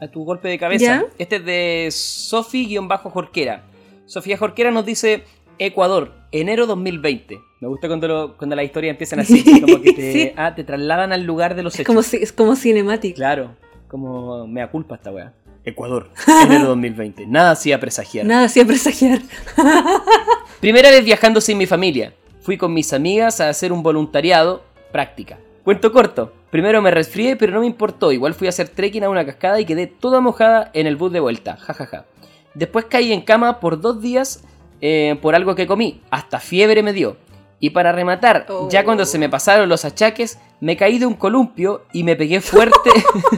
a 0.00 0.08
tu 0.08 0.24
golpe 0.24 0.48
de 0.48 0.58
cabeza. 0.58 0.84
¿Ya? 0.84 1.04
Este 1.18 1.36
es 1.36 1.44
de 1.44 1.88
Sofi-Jorquera. 1.90 3.62
Sofía 4.06 4.36
Jorquera 4.38 4.70
nos 4.70 4.86
dice 4.86 5.24
Ecuador, 5.58 6.12
enero 6.32 6.66
2020. 6.66 7.38
Me 7.60 7.68
gusta 7.68 7.88
cuando, 7.88 8.08
lo- 8.08 8.36
cuando 8.36 8.54
las 8.56 8.64
historias 8.64 8.92
empiezan 8.92 9.20
así, 9.20 9.42
como 9.60 9.82
que 9.82 9.92
te, 9.94 10.12
Sí. 10.12 10.32
ah, 10.36 10.54
te 10.54 10.64
trasladan 10.64 11.12
al 11.12 11.24
lugar 11.24 11.54
de 11.54 11.62
los 11.62 11.74
Es 11.74 11.80
hechos. 11.80 11.86
como, 11.86 12.00
es 12.00 12.32
como 12.32 12.56
cinemático. 12.56 13.16
Claro, 13.16 13.56
como 13.88 14.46
me 14.46 14.66
culpa 14.68 14.94
esta 14.94 15.10
weá. 15.10 15.32
Ecuador, 15.64 16.10
enero 16.44 16.66
2020. 16.68 17.26
Nada 17.26 17.50
hacía 17.50 17.78
presagiar. 17.80 18.24
Nada 18.24 18.44
hacía 18.46 18.64
presagiar. 18.64 19.20
Primera 20.60 20.90
vez 20.90 21.04
viajando 21.04 21.40
sin 21.40 21.58
mi 21.58 21.66
familia. 21.66 22.14
Fui 22.40 22.56
con 22.56 22.72
mis 22.72 22.92
amigas 22.92 23.40
a 23.40 23.48
hacer 23.48 23.72
un 23.72 23.82
voluntariado, 23.82 24.62
práctica. 24.92 25.38
Cuento 25.64 25.92
corto. 25.92 26.32
Primero 26.50 26.80
me 26.80 26.90
resfrié, 26.90 27.36
pero 27.36 27.52
no 27.52 27.60
me 27.60 27.66
importó. 27.66 28.10
Igual 28.12 28.34
fui 28.34 28.46
a 28.46 28.50
hacer 28.50 28.68
trekking 28.68 29.04
a 29.04 29.10
una 29.10 29.24
cascada 29.26 29.60
y 29.60 29.64
quedé 29.66 29.86
toda 29.86 30.20
mojada 30.20 30.70
en 30.72 30.86
el 30.86 30.96
bus 30.96 31.12
de 31.12 31.20
vuelta. 31.20 31.56
jajaja. 31.56 32.06
Después 32.54 32.86
caí 32.86 33.12
en 33.12 33.20
cama 33.20 33.60
por 33.60 33.80
dos 33.80 34.00
días 34.00 34.42
eh, 34.80 35.18
por 35.20 35.34
algo 35.34 35.54
que 35.54 35.66
comí. 35.66 36.00
Hasta 36.10 36.40
fiebre 36.40 36.82
me 36.82 36.92
dio. 36.92 37.16
Y 37.60 37.70
para 37.70 37.92
rematar, 37.92 38.46
Oh. 38.48 38.68
ya 38.70 38.84
cuando 38.84 39.04
se 39.04 39.18
me 39.18 39.28
pasaron 39.28 39.68
los 39.68 39.84
achaques, 39.84 40.38
me 40.60 40.76
caí 40.76 40.98
de 40.98 41.06
un 41.06 41.14
columpio 41.14 41.82
y 41.92 42.04
me 42.04 42.14
pegué 42.16 42.40
fuerte. 42.40 42.90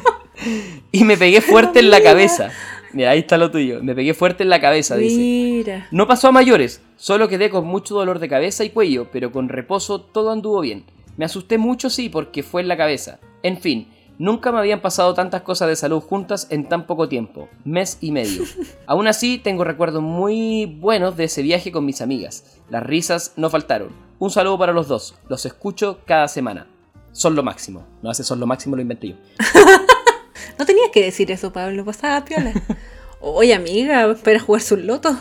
y 0.92 1.04
me 1.04 1.16
pegué 1.16 1.40
fuerte 1.40 1.80
en 1.80 1.90
la 1.90 2.02
cabeza. 2.02 2.50
Mira, 2.92 3.10
ahí 3.10 3.20
está 3.20 3.36
lo 3.38 3.50
tuyo. 3.50 3.80
Me 3.82 3.94
pegué 3.94 4.14
fuerte 4.14 4.42
en 4.42 4.50
la 4.50 4.60
cabeza, 4.60 4.96
dice. 4.96 5.16
Mira. 5.16 5.86
No 5.90 6.06
pasó 6.06 6.28
a 6.28 6.32
mayores, 6.32 6.82
solo 6.96 7.28
quedé 7.28 7.48
con 7.50 7.64
mucho 7.64 7.94
dolor 7.94 8.18
de 8.18 8.28
cabeza 8.28 8.64
y 8.64 8.70
cuello, 8.70 9.08
pero 9.12 9.30
con 9.32 9.48
reposo 9.48 10.00
todo 10.00 10.30
anduvo 10.32 10.60
bien. 10.60 10.84
Me 11.20 11.26
asusté 11.26 11.58
mucho, 11.58 11.90
sí, 11.90 12.08
porque 12.08 12.42
fue 12.42 12.62
en 12.62 12.68
la 12.68 12.78
cabeza. 12.78 13.20
En 13.42 13.60
fin, 13.60 13.92
nunca 14.16 14.52
me 14.52 14.58
habían 14.58 14.80
pasado 14.80 15.12
tantas 15.12 15.42
cosas 15.42 15.68
de 15.68 15.76
salud 15.76 16.00
juntas 16.00 16.46
en 16.48 16.66
tan 16.66 16.86
poco 16.86 17.10
tiempo, 17.10 17.50
mes 17.62 17.98
y 18.00 18.10
medio. 18.10 18.44
Aún 18.86 19.06
así, 19.06 19.36
tengo 19.36 19.62
recuerdos 19.62 20.00
muy 20.00 20.64
buenos 20.64 21.18
de 21.18 21.24
ese 21.24 21.42
viaje 21.42 21.72
con 21.72 21.84
mis 21.84 22.00
amigas. 22.00 22.56
Las 22.70 22.84
risas 22.84 23.34
no 23.36 23.50
faltaron. 23.50 23.90
Un 24.18 24.30
saludo 24.30 24.58
para 24.58 24.72
los 24.72 24.88
dos, 24.88 25.14
los 25.28 25.44
escucho 25.44 25.98
cada 26.06 26.26
semana. 26.26 26.68
Son 27.12 27.36
lo 27.36 27.42
máximo. 27.42 27.84
No 28.00 28.08
hace 28.08 28.24
son 28.24 28.40
lo 28.40 28.46
máximo, 28.46 28.76
lo 28.76 28.80
inventé 28.80 29.08
yo. 29.08 29.16
No 30.58 30.64
tenías 30.64 30.88
que 30.90 31.04
decir 31.04 31.30
eso, 31.30 31.52
Pablo. 31.52 31.84
Pasaba 31.84 32.24
piola. 32.24 32.54
Oye, 33.20 33.52
amiga, 33.52 34.10
espera 34.10 34.40
jugar 34.40 34.62
sus 34.62 34.78
lotos. 34.78 35.16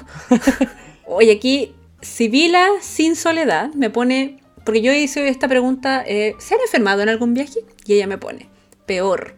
Oye, 1.06 1.34
aquí, 1.34 1.74
Sibila 2.00 2.70
sin 2.80 3.18
soledad 3.18 3.74
me 3.74 3.90
pone. 3.90 4.39
Porque 4.70 4.84
yo 4.84 4.94
hice 4.94 5.28
esta 5.30 5.48
pregunta: 5.48 6.04
eh, 6.06 6.36
¿se 6.38 6.54
han 6.54 6.62
enfermado 6.62 7.02
en 7.02 7.10
algún 7.10 7.34
viaje? 7.34 7.62
Y 7.88 7.94
ella 7.96 8.06
me 8.06 8.20
pone: 8.20 8.48
peor. 8.86 9.34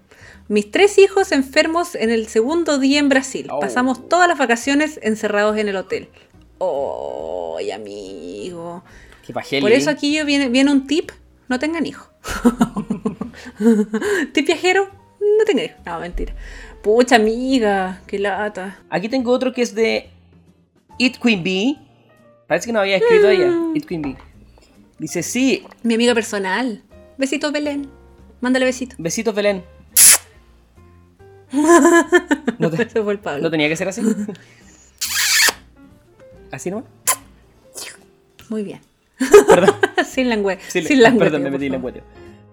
Mis 0.50 0.70
tres 0.70 0.98
hijos 0.98 1.32
enfermos 1.32 1.96
en 1.96 2.10
el 2.10 2.28
segundo 2.28 2.80
día 2.80 3.00
en 3.00 3.08
Brasil. 3.08 3.48
Oh. 3.50 3.62
Pasamos 3.62 4.10
todas 4.10 4.28
las 4.28 4.38
vacaciones 4.38 5.00
encerrados 5.02 5.56
en 5.56 5.70
el 5.70 5.78
hotel. 5.78 6.10
Oye, 6.58 7.72
amigo. 7.72 8.84
Qué 9.26 9.32
pajeli. 9.32 9.62
Por 9.62 9.72
eso 9.72 9.90
aquí 9.90 10.14
yo 10.14 10.26
viene, 10.26 10.50
viene 10.50 10.70
un 10.70 10.86
tip, 10.86 11.12
no 11.48 11.60
tengan 11.60 11.86
hijos. 11.86 12.10
tip 14.34 14.46
viajero, 14.46 14.90
no 15.22 15.46
tengan 15.46 15.64
hijos. 15.64 15.78
No, 15.86 15.98
mentira. 16.02 16.36
Pucha 16.84 17.16
amiga, 17.16 18.02
qué 18.06 18.20
lata. 18.20 18.82
Aquí 18.90 19.08
tengo 19.08 19.32
otro 19.32 19.54
que 19.54 19.62
es 19.62 19.74
de 19.74 20.10
It 20.98 21.20
Queen 21.24 21.42
Bee. 21.42 21.78
Parece 22.48 22.66
que 22.66 22.74
no 22.74 22.82
había 22.82 22.98
escrito 22.98 23.30
ella. 23.30 23.48
Mm. 23.48 23.78
It 23.78 23.86
Queen 23.86 24.02
Bee. 24.02 24.18
Dice, 25.02 25.24
sí, 25.24 25.64
Mi 25.82 25.96
amiga 25.96 26.14
personal. 26.14 26.84
Besitos 27.18 27.52
Belén. 27.52 27.90
Mándale 28.40 28.66
besitos. 28.66 28.96
besitos 29.00 29.34
Belén. 29.34 29.64
No, 32.60 32.70
te- 32.70 32.86
fue 32.86 33.14
el 33.14 33.20
Pablo. 33.20 33.42
no 33.44 33.50
tenía 33.52 33.68
que 33.68 33.76
ser 33.76 33.88
así. 33.90 34.02
¿Así 36.52 36.70
nomás? 36.70 36.86
Muy 38.50 38.62
bien. 38.64 38.80
Perdón. 39.48 39.76
sin 40.08 40.30
le- 40.30 40.60
sin 40.70 40.84
lengüeteo, 41.02 41.18
perdón, 41.18 41.44
me 41.44 41.50
metí 41.50 41.68
lengüeteo. 41.68 42.04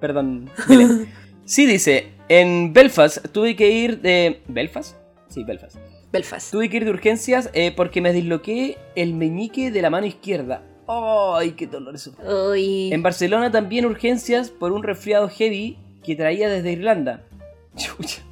Perdón, 0.01 0.51
Belén. 0.69 1.07
Sí, 1.45 1.67
dice, 1.67 2.13
en 2.31 2.73
Belfast 2.73 3.29
tuve 3.31 3.55
que 3.57 3.71
ir 3.71 4.01
de... 4.01 4.41
¿Belfast? 4.49 4.97
Sí, 5.29 5.45
Belfast. 5.45 5.77
Belfast. 6.11 6.51
Tuve 6.51 6.71
que 6.71 6.79
ir 6.79 6.85
de 6.87 6.91
urgencias 6.91 7.51
eh, 7.53 7.73
porque 7.77 8.01
me 8.01 8.15
disloqué 8.15 8.79
el 8.97 9.13
meñique 9.13 9.71
de 9.71 9.83
la 9.83 9.91
mano 9.91 10.07
izquierda. 10.07 10.63
¡Ay, 10.89 11.53
qué 11.53 11.67
dolor 11.67 11.95
eso! 11.95 12.13
Uy. 12.51 12.93
En 12.93 13.03
Barcelona 13.03 13.51
también 13.51 13.85
urgencias 13.87 14.51
por 14.51 14.73
un 14.73 14.83
resfriado 14.83 15.29
heavy 15.29 15.79
que 16.03 16.17
traía 16.17 16.49
desde 16.49 16.73
Irlanda. 16.73 17.23
Chucha. 17.77 18.23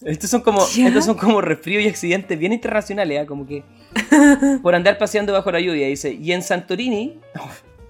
Estos 0.00 0.30
son 0.30 0.40
como, 0.40 0.66
¿Ya? 0.74 0.88
estos 0.88 1.04
son 1.04 1.16
como 1.16 1.40
resfríos 1.42 1.84
y 1.84 1.88
accidentes 1.88 2.38
bien 2.38 2.52
internacionales, 2.54 3.20
¿ah? 3.22 3.26
como 3.26 3.46
que 3.46 3.62
por 4.62 4.74
andar 4.74 4.96
paseando 4.96 5.32
bajo 5.32 5.52
la 5.52 5.60
lluvia, 5.60 5.86
dice. 5.86 6.14
Y 6.14 6.32
en 6.32 6.42
Santorini, 6.42 7.18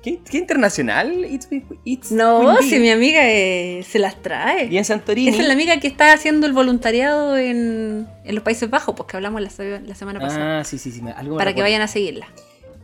¿qué, 0.02 0.18
qué 0.28 0.38
internacional? 0.38 1.24
It's, 1.24 1.46
it's 1.84 2.10
No, 2.10 2.56
si 2.62 2.80
mi 2.80 2.90
amiga 2.90 3.20
eh, 3.24 3.84
se 3.88 4.00
las 4.00 4.20
trae. 4.20 4.66
Y 4.66 4.76
en 4.76 4.84
Santorini, 4.84 5.28
Esa 5.28 5.42
es 5.42 5.46
la 5.46 5.54
amiga 5.54 5.78
que 5.78 5.86
está 5.86 6.12
haciendo 6.12 6.46
el 6.48 6.52
voluntariado 6.52 7.38
en, 7.38 8.08
en 8.24 8.34
los 8.34 8.42
Países 8.42 8.68
Bajos, 8.68 8.96
pues 8.96 9.06
que 9.06 9.16
hablamos 9.16 9.40
la, 9.40 9.80
la 9.80 9.94
semana 9.94 10.18
pasada. 10.18 10.60
ah, 10.60 10.64
sí, 10.64 10.78
sí, 10.78 10.90
sí, 10.90 11.00
algo 11.16 11.36
para 11.36 11.54
que 11.54 11.62
vayan 11.62 11.80
a 11.80 11.86
seguirla. 11.86 12.26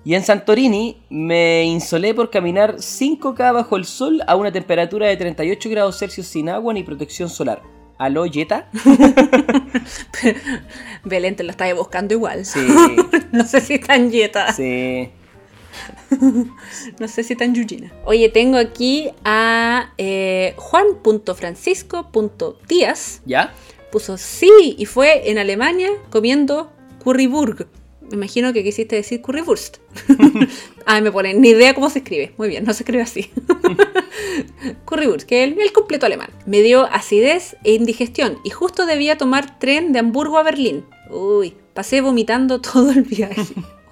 Y 0.04 0.14
en 0.14 0.22
Santorini 0.22 1.02
me 1.10 1.64
insolé 1.64 2.14
por 2.14 2.30
caminar 2.30 2.76
5K 2.76 3.52
bajo 3.52 3.76
el 3.76 3.84
sol 3.84 4.22
a 4.26 4.36
una 4.36 4.52
temperatura 4.52 5.08
de 5.08 5.16
38 5.16 5.70
grados 5.70 5.98
Celsius 5.98 6.26
sin 6.26 6.48
agua 6.48 6.72
ni 6.72 6.82
protección 6.82 7.28
solar. 7.28 7.62
¿Aló, 7.98 8.24
Jetta? 8.24 8.70
Belén 11.04 11.34
te 11.34 11.42
lo 11.42 11.50
está 11.50 11.72
buscando 11.74 12.14
igual. 12.14 12.46
Sí, 12.46 12.60
no 13.32 13.44
sé 13.44 13.60
si 13.60 13.78
tan 13.78 14.10
yeta. 14.10 14.52
sí. 14.52 15.10
No 16.98 17.06
sé 17.08 17.22
si 17.22 17.36
tan 17.36 17.54
yuyina. 17.54 17.92
Oye, 18.04 18.28
tengo 18.30 18.56
aquí 18.58 19.10
a 19.24 19.92
eh, 19.98 20.54
juan.francisco.díaz. 20.56 23.22
¿Ya? 23.26 23.52
Puso 23.92 24.16
sí 24.16 24.74
y 24.78 24.86
fue 24.86 25.30
en 25.30 25.38
Alemania 25.38 25.90
comiendo 26.10 26.72
curryburg. 27.02 27.68
Me 28.10 28.16
imagino 28.16 28.52
que 28.52 28.62
quisiste 28.64 28.96
decir 28.96 29.20
currywurst. 29.20 29.78
ah, 30.86 31.00
me 31.00 31.12
ponen, 31.12 31.40
ni 31.40 31.50
idea 31.50 31.74
cómo 31.74 31.90
se 31.90 31.98
escribe. 32.00 32.32
Muy 32.38 32.48
bien, 32.48 32.64
no 32.64 32.72
se 32.72 32.82
escribe 32.82 33.02
así. 33.02 33.30
currywurst, 34.84 35.26
que 35.28 35.44
es 35.44 35.52
el, 35.52 35.60
el 35.60 35.72
completo 35.72 36.06
alemán. 36.06 36.30
Me 36.46 36.60
dio 36.62 36.84
acidez 36.86 37.56
e 37.64 37.72
indigestión 37.74 38.38
y 38.44 38.50
justo 38.50 38.86
debía 38.86 39.18
tomar 39.18 39.58
tren 39.58 39.92
de 39.92 39.98
Hamburgo 39.98 40.38
a 40.38 40.42
Berlín. 40.42 40.84
Uy, 41.10 41.54
pasé 41.74 42.00
vomitando 42.00 42.60
todo 42.62 42.90
el 42.92 43.02
viaje. 43.02 43.42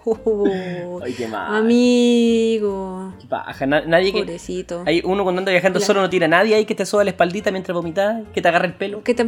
Uy, 0.04 0.50
Ay, 1.02 1.12
qué 1.14 1.26
mal. 1.26 1.56
amigo. 1.56 3.12
Qué 3.20 3.26
paja, 3.26 3.66
na- 3.66 3.84
nadie 3.84 4.12
que. 4.12 4.20
Pobrecito. 4.20 4.84
Hay 4.86 5.02
uno 5.04 5.24
cuando 5.24 5.40
anda 5.40 5.50
viajando 5.50 5.80
Claro. 5.80 5.86
solo 5.86 6.00
no 6.02 6.10
tira 6.10 6.26
a 6.26 6.28
nadie 6.28 6.54
ahí 6.54 6.64
que 6.64 6.76
te 6.76 6.86
soba 6.86 7.02
la 7.02 7.10
espaldita 7.10 7.50
mientras 7.50 7.74
vomitas, 7.74 8.22
que 8.32 8.40
te 8.40 8.46
agarre 8.48 8.68
el 8.68 8.74
pelo. 8.74 9.02
Que 9.02 9.14
te, 9.14 9.26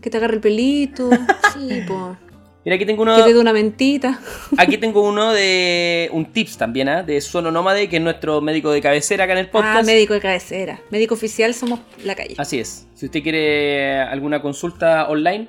que 0.00 0.10
te 0.10 0.16
agarre 0.16 0.34
el 0.34 0.40
pelito. 0.40 1.10
Sí, 1.54 1.80
po. 1.86 2.16
Mira, 2.66 2.74
aquí 2.74 2.84
tengo 2.84 3.02
uno. 3.02 3.14
Que 3.14 3.22
te 3.22 3.32
dé 3.32 3.38
una 3.38 3.52
mentita. 3.52 4.18
Aquí 4.58 4.76
tengo 4.76 5.02
uno 5.02 5.32
de. 5.32 6.10
Un 6.12 6.32
tips 6.32 6.58
también, 6.58 6.88
¿ah? 6.88 7.04
De 7.04 7.20
Sono 7.20 7.52
Nómade, 7.52 7.88
que 7.88 7.98
es 7.98 8.02
nuestro 8.02 8.40
médico 8.40 8.72
de 8.72 8.82
cabecera 8.82 9.22
acá 9.22 9.34
en 9.34 9.38
el 9.38 9.48
podcast. 9.50 9.78
Ah, 9.78 9.82
médico 9.84 10.14
de 10.14 10.20
cabecera. 10.20 10.80
Médico 10.90 11.14
oficial 11.14 11.54
somos 11.54 11.78
la 12.02 12.16
calle. 12.16 12.34
Así 12.36 12.58
es. 12.58 12.88
Si 12.94 13.06
usted 13.06 13.22
quiere 13.22 14.00
alguna 14.00 14.42
consulta 14.42 15.06
online, 15.08 15.46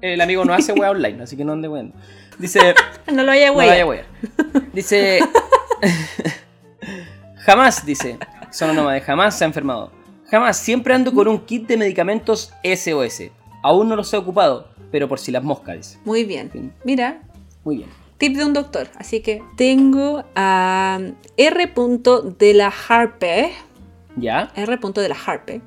el 0.00 0.18
amigo 0.18 0.42
no 0.46 0.54
hace 0.54 0.72
wea 0.72 0.92
online, 0.92 1.22
así 1.22 1.36
que 1.36 1.44
no 1.44 1.52
ande 1.52 1.68
weando. 1.68 1.94
Dice. 2.38 2.74
No 3.12 3.22
lo 3.22 3.26
vaya 3.26 3.48
a 3.48 3.50
No 3.50 3.54
güey. 3.56 3.68
vaya 3.68 3.82
a 3.82 3.86
wear. 3.86 4.06
Dice. 4.72 5.20
jamás, 7.44 7.84
dice. 7.84 8.16
Sono 8.50 8.72
Nómade, 8.72 9.02
jamás 9.02 9.36
se 9.36 9.44
ha 9.44 9.46
enfermado. 9.46 9.92
Jamás, 10.30 10.56
siempre 10.56 10.94
ando 10.94 11.12
con 11.12 11.28
un 11.28 11.44
kit 11.44 11.66
de 11.66 11.76
medicamentos 11.76 12.50
SOS. 12.64 13.24
Aún 13.62 13.90
no 13.90 13.96
los 13.96 14.10
he 14.14 14.16
ocupado, 14.16 14.69
pero 14.90 15.08
por 15.08 15.18
si 15.18 15.30
las 15.32 15.42
moscas, 15.42 15.76
dice. 15.76 15.98
Muy 16.04 16.24
bien. 16.24 16.72
Mira, 16.84 17.22
Muy 17.64 17.78
bien. 17.78 17.88
tip 18.18 18.36
de 18.36 18.44
un 18.44 18.52
doctor. 18.52 18.88
Así 18.96 19.20
que 19.20 19.42
tengo 19.56 20.24
a 20.34 21.00
R. 21.36 21.72
de 22.38 22.54
la 22.54 22.72
Harpe. 22.88 23.52
¿Ya? 24.16 24.52
R. 24.56 24.78
de 24.94 25.08
la 25.08 25.16
Harpe. 25.26 25.62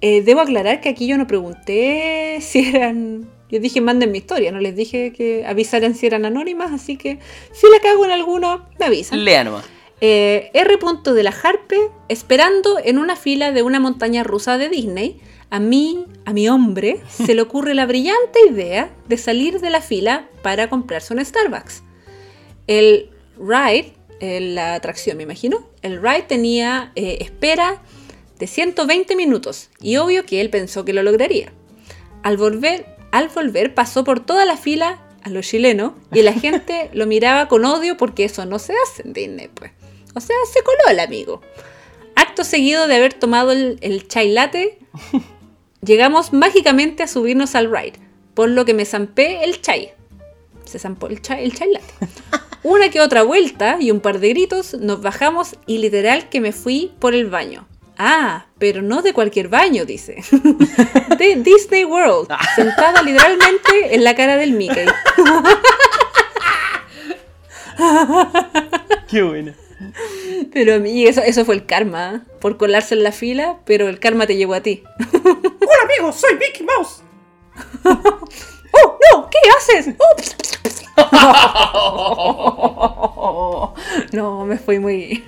Eh, 0.00 0.22
debo 0.22 0.40
aclarar 0.40 0.80
que 0.80 0.88
aquí 0.90 1.06
yo 1.06 1.16
no 1.18 1.26
pregunté 1.26 2.38
si 2.40 2.68
eran. 2.68 3.28
Yo 3.48 3.60
dije 3.60 3.80
manden 3.80 4.10
mi 4.10 4.18
historia, 4.18 4.50
no 4.50 4.58
les 4.58 4.74
dije 4.74 5.12
que 5.12 5.46
avisaran 5.46 5.94
si 5.94 6.06
eran 6.06 6.24
anónimas, 6.24 6.72
así 6.72 6.96
que 6.96 7.20
si 7.52 7.66
la 7.72 7.80
cago 7.80 8.04
en 8.04 8.10
alguno, 8.10 8.66
me 8.80 8.86
avisan. 8.86 9.24
Lea 9.24 9.44
nomás. 9.44 9.64
Eh, 10.00 10.50
R. 10.52 10.78
de 11.14 11.22
la 11.22 11.30
Harpe, 11.30 11.76
esperando 12.08 12.78
en 12.84 12.98
una 12.98 13.14
fila 13.16 13.52
de 13.52 13.62
una 13.62 13.78
montaña 13.80 14.24
rusa 14.24 14.58
de 14.58 14.68
Disney, 14.68 15.20
a 15.50 15.60
mí, 15.60 16.06
a 16.24 16.32
mi 16.32 16.48
hombre, 16.48 17.00
se 17.08 17.34
le 17.34 17.42
ocurre 17.42 17.74
la 17.74 17.86
brillante 17.86 18.38
idea 18.48 18.90
de 19.08 19.16
salir 19.16 19.60
de 19.60 19.70
la 19.70 19.80
fila 19.80 20.28
para 20.42 20.68
comprarse 20.68 21.14
un 21.14 21.24
Starbucks. 21.24 21.82
El 22.66 23.10
ride, 23.38 23.92
eh, 24.20 24.40
la 24.40 24.74
atracción 24.74 25.16
me 25.16 25.22
imagino, 25.22 25.68
el 25.82 26.02
ride 26.02 26.22
tenía 26.22 26.92
eh, 26.96 27.18
espera 27.20 27.82
de 28.38 28.46
120 28.46 29.14
minutos 29.16 29.70
y 29.80 29.96
obvio 29.96 30.26
que 30.26 30.40
él 30.40 30.50
pensó 30.50 30.84
que 30.84 30.92
lo 30.92 31.02
lograría. 31.02 31.52
Al 32.22 32.36
volver, 32.36 32.86
al 33.12 33.28
volver 33.28 33.74
pasó 33.74 34.04
por 34.04 34.20
toda 34.20 34.44
la 34.44 34.56
fila 34.56 35.02
a 35.22 35.30
los 35.30 35.46
chilenos 35.46 35.92
y 36.12 36.22
la 36.22 36.32
gente 36.32 36.90
lo 36.92 37.06
miraba 37.06 37.48
con 37.48 37.64
odio 37.64 37.96
porque 37.96 38.24
eso 38.24 38.46
no 38.46 38.58
se 38.58 38.74
hace 38.84 39.02
en 39.02 39.12
Disney, 39.12 39.48
pues. 39.48 39.72
O 40.14 40.20
sea, 40.20 40.36
se 40.52 40.62
coló 40.62 40.90
el 40.90 41.00
amigo. 41.00 41.40
Acto 42.14 42.42
seguido 42.42 42.88
de 42.88 42.96
haber 42.96 43.12
tomado 43.14 43.52
el, 43.52 43.78
el 43.82 44.08
chai 44.08 44.32
latte, 44.32 44.78
llegamos 45.86 46.32
mágicamente 46.32 47.02
a 47.02 47.06
subirnos 47.06 47.54
al 47.54 47.70
ride, 47.70 47.94
por 48.34 48.50
lo 48.50 48.64
que 48.64 48.74
me 48.74 48.84
zampé 48.84 49.44
el 49.44 49.62
chai. 49.62 49.92
Se 50.64 50.78
zampó 50.78 51.06
el 51.06 51.22
chai, 51.22 51.44
el 51.44 51.54
chai 51.54 51.72
latte. 51.72 51.94
Una 52.62 52.90
que 52.90 53.00
otra 53.00 53.22
vuelta 53.22 53.78
y 53.80 53.92
un 53.92 54.00
par 54.00 54.18
de 54.18 54.28
gritos, 54.30 54.74
nos 54.74 55.00
bajamos 55.00 55.56
y 55.66 55.78
literal 55.78 56.28
que 56.28 56.40
me 56.40 56.52
fui 56.52 56.92
por 56.98 57.14
el 57.14 57.30
baño. 57.30 57.68
Ah, 57.96 58.46
pero 58.58 58.82
no 58.82 59.00
de 59.02 59.14
cualquier 59.14 59.48
baño, 59.48 59.84
dice. 59.86 60.16
De 61.18 61.36
Disney 61.36 61.84
World, 61.84 62.28
sentada 62.54 63.02
literalmente 63.02 63.94
en 63.94 64.04
la 64.04 64.14
cara 64.14 64.36
del 64.36 64.52
Mickey. 64.52 64.86
Qué 69.08 69.22
buena. 69.22 69.54
Pero 70.52 70.74
a 70.74 70.78
mí 70.78 71.06
eso, 71.06 71.22
eso 71.22 71.44
fue 71.44 71.54
el 71.54 71.66
karma, 71.66 72.14
¿eh? 72.14 72.20
por 72.40 72.56
colarse 72.56 72.94
en 72.94 73.02
la 73.02 73.12
fila, 73.12 73.58
pero 73.64 73.88
el 73.88 73.98
karma 73.98 74.26
te 74.26 74.36
llevó 74.36 74.54
a 74.54 74.60
ti. 74.60 74.82
Hola 75.12 75.82
amigos, 75.84 76.16
soy 76.16 76.34
Mickey 76.34 76.66
Mouse. 76.66 77.02
¡Oh, 77.84 78.98
no! 79.12 79.30
¿Qué 79.30 79.38
haces? 79.56 79.94
¡Oh! 80.98 83.74
no, 84.12 84.44
me 84.44 84.58
fui 84.58 84.78
muy... 84.78 85.24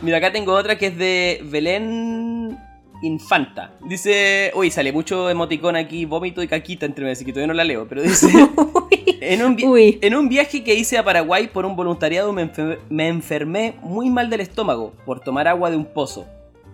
Mira, 0.00 0.18
acá 0.18 0.32
tengo 0.32 0.52
otra 0.52 0.78
que 0.78 0.86
es 0.86 0.98
de 0.98 1.40
Belén 1.44 2.58
Infanta. 3.02 3.72
Dice, 3.84 4.52
uy, 4.54 4.70
sale 4.70 4.92
mucho 4.92 5.28
emoticón 5.28 5.74
aquí, 5.76 6.04
vómito 6.04 6.42
y 6.42 6.48
caquita 6.48 6.86
entre 6.86 7.04
meses, 7.04 7.24
que 7.24 7.32
todavía 7.32 7.48
no 7.48 7.54
la 7.54 7.64
leo, 7.64 7.86
pero 7.88 8.00
dice, 8.02 8.28
en 9.20 9.42
un, 9.44 9.56
Uy. 9.64 9.98
en 10.00 10.14
un 10.14 10.28
viaje 10.28 10.62
que 10.62 10.74
hice 10.74 10.98
a 10.98 11.04
Paraguay 11.04 11.48
por 11.48 11.66
un 11.66 11.74
voluntariado 11.74 12.32
me, 12.32 12.44
enfer- 12.52 12.78
me 12.88 13.08
enfermé 13.08 13.74
muy 13.82 14.08
mal 14.08 14.30
del 14.30 14.40
estómago 14.40 14.92
por 15.04 15.20
tomar 15.20 15.48
agua 15.48 15.70
de 15.70 15.76
un 15.76 15.84
pozo. 15.86 16.26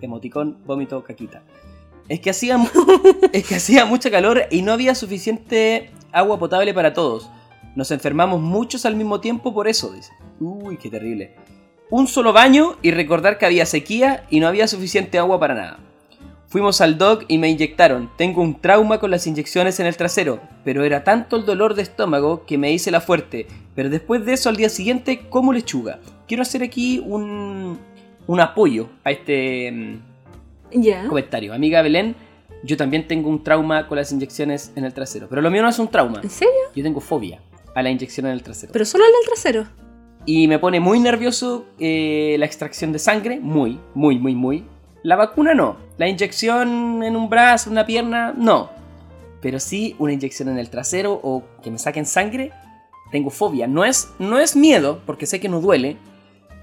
Emoticón, 0.02 0.58
vómito, 0.66 1.02
caquita. 1.02 1.42
Es 2.08 2.20
que 2.20 2.30
hacía, 2.30 2.58
es 3.32 3.46
que 3.46 3.54
hacía 3.56 3.84
mucha 3.86 4.10
calor 4.10 4.42
y 4.50 4.62
no 4.62 4.72
había 4.72 4.94
suficiente 4.94 5.90
agua 6.12 6.38
potable 6.38 6.72
para 6.74 6.92
todos. 6.92 7.30
Nos 7.74 7.90
enfermamos 7.90 8.40
muchos 8.40 8.84
al 8.86 8.96
mismo 8.96 9.20
tiempo 9.20 9.52
por 9.54 9.66
eso, 9.68 9.92
dice. 9.92 10.12
Uy, 10.40 10.76
qué 10.76 10.90
terrible. 10.90 11.34
Un 11.90 12.06
solo 12.06 12.32
baño 12.34 12.76
y 12.82 12.90
recordar 12.90 13.38
que 13.38 13.46
había 13.46 13.64
sequía 13.66 14.24
y 14.30 14.40
no 14.40 14.46
había 14.48 14.68
suficiente 14.68 15.18
agua 15.18 15.40
para 15.40 15.54
nada. 15.54 15.78
Fuimos 16.48 16.80
al 16.80 16.96
doc 16.96 17.26
y 17.28 17.36
me 17.36 17.50
inyectaron. 17.50 18.10
Tengo 18.16 18.40
un 18.40 18.58
trauma 18.58 18.98
con 18.98 19.10
las 19.10 19.26
inyecciones 19.26 19.80
en 19.80 19.86
el 19.86 19.98
trasero, 19.98 20.40
pero 20.64 20.82
era 20.82 21.04
tanto 21.04 21.36
el 21.36 21.44
dolor 21.44 21.74
de 21.74 21.82
estómago 21.82 22.46
que 22.46 22.56
me 22.56 22.72
hice 22.72 22.90
la 22.90 23.02
fuerte. 23.02 23.46
Pero 23.74 23.90
después 23.90 24.24
de 24.24 24.32
eso, 24.32 24.48
al 24.48 24.56
día 24.56 24.70
siguiente, 24.70 25.28
como 25.28 25.52
lechuga. 25.52 26.00
Quiero 26.26 26.42
hacer 26.42 26.62
aquí 26.62 27.02
un, 27.04 27.78
un 28.26 28.40
apoyo 28.40 28.88
a 29.04 29.10
este 29.10 29.70
mm, 29.70 30.00
¿Ya? 30.80 31.06
comentario. 31.06 31.52
Amiga 31.52 31.82
Belén, 31.82 32.16
yo 32.64 32.78
también 32.78 33.06
tengo 33.06 33.28
un 33.28 33.44
trauma 33.44 33.86
con 33.86 33.98
las 33.98 34.10
inyecciones 34.10 34.72
en 34.74 34.84
el 34.84 34.94
trasero. 34.94 35.26
Pero 35.28 35.42
lo 35.42 35.50
mío 35.50 35.60
no 35.60 35.68
es 35.68 35.78
un 35.78 35.88
trauma. 35.88 36.20
¿En 36.22 36.30
serio? 36.30 36.54
Yo 36.74 36.82
tengo 36.82 37.00
fobia 37.00 37.42
a 37.74 37.82
la 37.82 37.90
inyección 37.90 38.24
en 38.24 38.32
el 38.32 38.42
trasero. 38.42 38.72
Pero 38.72 38.86
solo 38.86 39.04
el 39.04 39.12
del 39.12 39.26
trasero. 39.26 39.66
Y 40.24 40.48
me 40.48 40.58
pone 40.58 40.80
muy 40.80 40.98
nervioso 40.98 41.66
eh, 41.78 42.36
la 42.38 42.46
extracción 42.46 42.90
de 42.92 42.98
sangre, 42.98 43.38
muy, 43.38 43.78
muy, 43.94 44.18
muy, 44.18 44.34
muy. 44.34 44.64
La 45.08 45.16
vacuna 45.16 45.54
no. 45.54 45.76
La 45.96 46.06
inyección 46.06 47.02
en 47.02 47.16
un 47.16 47.30
brazo, 47.30 47.70
una 47.70 47.86
pierna, 47.86 48.34
no. 48.36 48.68
Pero 49.40 49.58
sí 49.58 49.96
una 49.98 50.12
inyección 50.12 50.50
en 50.50 50.58
el 50.58 50.68
trasero 50.68 51.18
o 51.22 51.42
que 51.62 51.70
me 51.70 51.78
saquen 51.78 52.04
sangre, 52.04 52.52
tengo 53.10 53.30
fobia. 53.30 53.66
No 53.66 53.86
es, 53.86 54.10
no 54.18 54.38
es 54.38 54.54
miedo, 54.54 55.00
porque 55.06 55.24
sé 55.24 55.40
que 55.40 55.48
no 55.48 55.60
duele. 55.62 55.96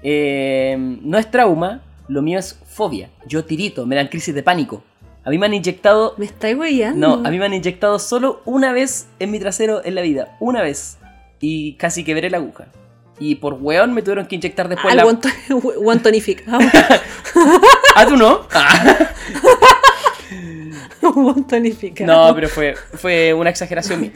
eh, 0.04 0.76
no 0.78 1.18
es 1.18 1.28
trauma, 1.28 1.82
lo 2.06 2.22
mío 2.22 2.38
es 2.38 2.56
fobia. 2.66 3.10
Yo 3.26 3.44
tirito, 3.44 3.84
me 3.84 3.96
dan 3.96 4.06
crisis 4.06 4.32
de 4.32 4.44
pánico. 4.44 4.84
A 5.24 5.30
mí 5.30 5.38
me 5.38 5.46
han 5.46 5.54
inyectado... 5.54 6.14
Me 6.16 6.26
estáis. 6.26 6.56
No, 6.94 7.14
a 7.14 7.30
mí 7.32 7.38
me 7.40 7.46
han 7.46 7.54
inyectado 7.54 7.98
solo 7.98 8.42
una 8.44 8.70
vez 8.72 9.08
en 9.18 9.32
mi 9.32 9.40
trasero 9.40 9.84
en 9.84 9.96
la 9.96 10.02
vida. 10.02 10.36
Una 10.38 10.62
vez. 10.62 10.98
Y 11.40 11.72
casi 11.78 12.04
quebré 12.04 12.30
la 12.30 12.36
aguja. 12.36 12.66
Y 13.18 13.36
por 13.36 13.54
weón 13.54 13.92
me 13.94 14.02
tuvieron 14.02 14.26
que 14.26 14.36
inyectar 14.36 14.68
después 14.68 14.92
Al 14.92 14.98
la... 14.98 15.04
guanto- 15.04 15.28
guantonificado. 15.80 16.58
¿Ah, 17.98 18.06
tú 18.06 18.16
no? 18.16 18.46
Ah. 21.02 21.10
Guantonificado. 21.14 22.28
No, 22.28 22.34
pero 22.34 22.48
fue, 22.48 22.74
fue 22.94 23.32
una 23.32 23.50
exageración 23.50 24.00
mía. 24.00 24.12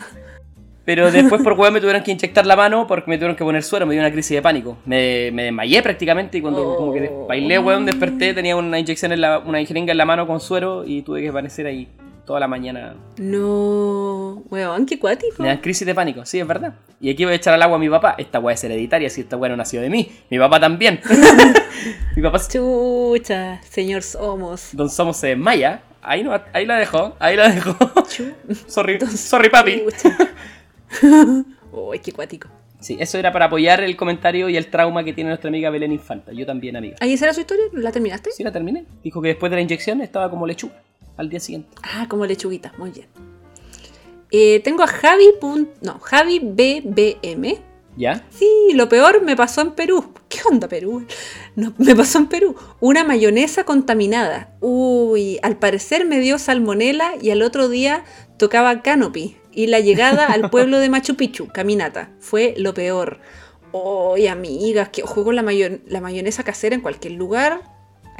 Pero 0.84 1.10
después 1.12 1.40
por 1.42 1.52
weón 1.52 1.72
me 1.72 1.80
tuvieron 1.80 2.02
que 2.02 2.10
inyectar 2.10 2.44
la 2.44 2.56
mano 2.56 2.86
porque 2.86 3.08
me 3.10 3.16
tuvieron 3.16 3.36
que 3.36 3.44
poner 3.44 3.62
suero, 3.62 3.86
me 3.86 3.94
dio 3.94 4.02
una 4.02 4.10
crisis 4.10 4.34
de 4.34 4.42
pánico. 4.42 4.76
Me, 4.86 5.30
me 5.32 5.44
desmayé 5.44 5.82
prácticamente 5.82 6.38
y 6.38 6.40
cuando 6.40 6.74
como 6.76 6.92
que 6.92 7.08
Oh. 7.12 7.26
bailé, 7.28 7.58
weón, 7.60 7.86
desperté, 7.86 8.34
tenía 8.34 8.56
una 8.56 8.78
inyección 8.78 9.12
en 9.12 9.20
la, 9.20 9.38
una 9.38 9.64
jeringa 9.64 9.92
en 9.92 9.98
la 9.98 10.04
mano 10.04 10.26
con 10.26 10.40
suero 10.40 10.84
y 10.84 11.02
tuve 11.02 11.20
que 11.20 11.26
permanecer 11.26 11.66
ahí 11.66 11.86
toda 12.30 12.38
la 12.38 12.46
mañana. 12.46 12.94
No, 13.16 14.44
weón, 14.50 14.86
qué 14.86 15.00
cuático. 15.00 15.42
Me 15.42 15.48
dan 15.48 15.58
crisis 15.58 15.84
de 15.84 15.96
pánico, 15.96 16.24
sí, 16.24 16.38
es 16.38 16.46
verdad. 16.46 16.74
Y 17.00 17.10
aquí 17.10 17.24
voy 17.24 17.32
a 17.32 17.36
echar 17.36 17.54
al 17.54 17.62
agua 17.62 17.74
a 17.74 17.80
mi 17.80 17.90
papá. 17.90 18.14
Esta 18.18 18.38
weá 18.38 18.54
es 18.54 18.62
hereditaria, 18.62 19.10
si 19.10 19.22
esta 19.22 19.36
weá 19.36 19.50
no 19.50 19.56
nació 19.56 19.80
de 19.80 19.90
mí. 19.90 20.12
Mi 20.30 20.38
papá 20.38 20.60
también. 20.60 21.00
mi 22.16 22.22
papá, 22.22 22.38
Chucha, 22.38 23.60
señor 23.64 24.02
somos. 24.04 24.68
don 24.74 24.88
Somos 24.88 25.16
se 25.16 25.26
desmaya. 25.26 25.82
Ahí, 26.02 26.22
no, 26.22 26.40
ahí 26.52 26.66
la 26.66 26.76
dejó, 26.76 27.16
ahí 27.18 27.34
la 27.36 27.48
dejó. 27.48 27.76
Sorry, 28.68 29.00
sorry 29.08 29.50
papi. 29.50 29.82
Uy, 31.72 31.98
qué 31.98 32.12
cuático. 32.12 32.46
Sí, 32.78 32.96
eso 33.00 33.18
era 33.18 33.32
para 33.32 33.46
apoyar 33.46 33.80
el 33.80 33.96
comentario 33.96 34.48
y 34.48 34.56
el 34.56 34.68
trauma 34.68 35.02
que 35.02 35.12
tiene 35.12 35.30
nuestra 35.30 35.48
amiga 35.48 35.68
Belén 35.70 35.90
Infanta. 35.90 36.30
Yo 36.32 36.46
también, 36.46 36.76
amiga. 36.76 36.96
¿Ahí 37.00 37.12
esa 37.12 37.24
era 37.24 37.34
su 37.34 37.40
historia? 37.40 37.64
¿La 37.72 37.90
terminaste? 37.90 38.30
Sí, 38.30 38.44
la 38.44 38.52
terminé. 38.52 38.84
Dijo 39.02 39.20
que 39.20 39.28
después 39.30 39.50
de 39.50 39.56
la 39.56 39.62
inyección 39.62 40.00
estaba 40.00 40.30
como 40.30 40.46
lechuga 40.46 40.76
al 41.20 41.28
día 41.28 41.40
siguiente. 41.40 41.68
Ah, 41.82 42.06
como 42.08 42.26
lechuguita, 42.26 42.72
muy 42.78 42.90
bien. 42.90 43.06
Eh, 44.30 44.60
tengo 44.64 44.82
a 44.82 44.86
Javi. 44.86 45.26
No, 45.82 45.98
Javi 46.00 46.38
BBM. 46.40 47.58
¿Ya? 47.96 48.24
Sí, 48.30 48.48
lo 48.74 48.88
peor 48.88 49.22
me 49.22 49.36
pasó 49.36 49.60
en 49.62 49.72
Perú. 49.72 50.14
¿Qué 50.28 50.38
onda 50.48 50.68
Perú? 50.68 51.04
No, 51.56 51.74
me 51.78 51.94
pasó 51.96 52.18
en 52.18 52.28
Perú. 52.28 52.54
Una 52.80 53.04
mayonesa 53.04 53.64
contaminada. 53.64 54.54
Uy, 54.60 55.38
al 55.42 55.58
parecer 55.58 56.06
me 56.06 56.20
dio 56.20 56.38
salmonela 56.38 57.14
y 57.20 57.30
al 57.30 57.42
otro 57.42 57.68
día 57.68 58.04
tocaba 58.38 58.82
Canopy. 58.82 59.36
Y 59.52 59.66
la 59.66 59.80
llegada 59.80 60.26
al 60.26 60.48
pueblo 60.50 60.78
de 60.78 60.88
Machu 60.88 61.16
Picchu, 61.16 61.48
caminata. 61.48 62.10
Fue 62.20 62.54
lo 62.56 62.72
peor. 62.72 63.18
Uy, 63.72 64.28
amigas, 64.28 64.88
que 64.90 65.02
con 65.02 65.34
la, 65.34 65.42
mayo- 65.42 65.80
la 65.86 66.00
mayonesa 66.00 66.44
casera 66.44 66.76
en 66.76 66.80
cualquier 66.80 67.14
lugar. 67.14 67.60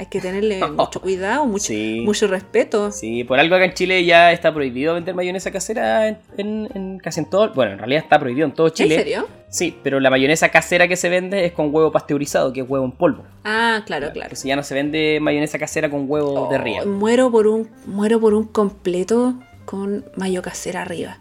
Hay 0.01 0.07
que 0.07 0.19
tenerle 0.19 0.59
mucho 0.67 0.99
cuidado, 0.99 1.45
mucho, 1.45 1.65
Sí. 1.67 2.01
mucho 2.03 2.25
respeto. 2.25 2.91
Sí, 2.91 3.23
por 3.23 3.39
algo 3.39 3.53
acá 3.55 3.65
en 3.65 3.73
Chile 3.75 4.03
ya 4.03 4.31
está 4.31 4.51
prohibido 4.51 4.95
vender 4.95 5.13
mayonesa 5.13 5.51
casera 5.51 6.07
en, 6.07 6.17
en- 6.37 6.69
en 6.73 6.97
casi 6.97 7.19
en 7.19 7.29
todo. 7.29 7.53
Bueno, 7.53 7.73
en 7.73 7.77
realidad 7.77 8.01
está 8.03 8.19
prohibido 8.19 8.47
en 8.47 8.53
todo 8.53 8.69
Chile. 8.69 8.95
¿En 8.95 9.01
serio? 9.01 9.27
Sí, 9.49 9.77
pero 9.83 9.99
la 9.99 10.09
mayonesa 10.09 10.49
casera 10.49 10.87
que 10.87 10.95
se 10.95 11.07
vende 11.09 11.45
es 11.45 11.51
con 11.51 11.73
huevo 11.75 11.91
pasteurizado, 11.91 12.51
que 12.51 12.61
es 12.61 12.69
huevo 12.69 12.83
en 12.83 12.93
polvo. 12.93 13.23
Ah, 13.43 13.83
claro, 13.85 14.07
claro. 14.11 14.23
Entonces 14.23 14.45
ya 14.45 14.55
no 14.55 14.63
se 14.63 14.73
vende 14.73 15.19
mayonesa 15.21 15.59
casera 15.59 15.89
con 15.91 16.05
huevo 16.09 16.47
de 16.49 16.55
Oh, 16.57 16.61
ría. 16.63 16.85
Muero 16.85 17.29
por 17.29 17.45
un 17.45 17.69
muero 17.85 18.19
por 18.19 18.33
un 18.33 18.45
completo 18.45 19.35
con 19.65 20.03
mayo 20.15 20.41
casera 20.41 20.81
arriba. 20.81 21.19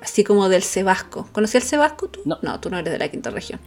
Así 0.00 0.22
como 0.22 0.48
del 0.48 0.62
Cebasco. 0.62 1.28
¿Conocí 1.32 1.56
el 1.56 1.62
Cebasco 1.64 2.08
tú? 2.08 2.20
No. 2.24 2.60
tú 2.60 2.70
no 2.70 2.78
eres 2.78 2.92
de 2.92 2.98
la 2.98 3.08
quinta 3.08 3.30
región. 3.30 3.60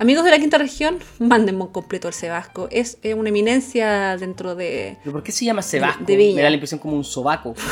Amigos 0.00 0.24
de 0.24 0.30
la 0.32 0.38
quinta 0.38 0.58
región, 0.58 0.98
mándenme 1.20 1.62
un 1.62 1.68
completo 1.72 2.08
al 2.08 2.14
Cebasco. 2.14 2.66
Es 2.72 2.98
eh, 3.02 3.14
una 3.14 3.28
eminencia 3.28 4.16
dentro 4.16 4.54
de. 4.56 4.96
¿Pero 5.02 5.12
por 5.12 5.22
qué 5.22 5.30
se 5.32 5.44
llama? 5.44 5.62
De 5.62 6.16
Viña. 6.16 6.36
Me 6.36 6.42
da 6.42 6.50
la 6.50 6.56
impresión 6.56 6.80
como 6.80 6.96
un 6.96 7.04
sobaco. 7.04 7.54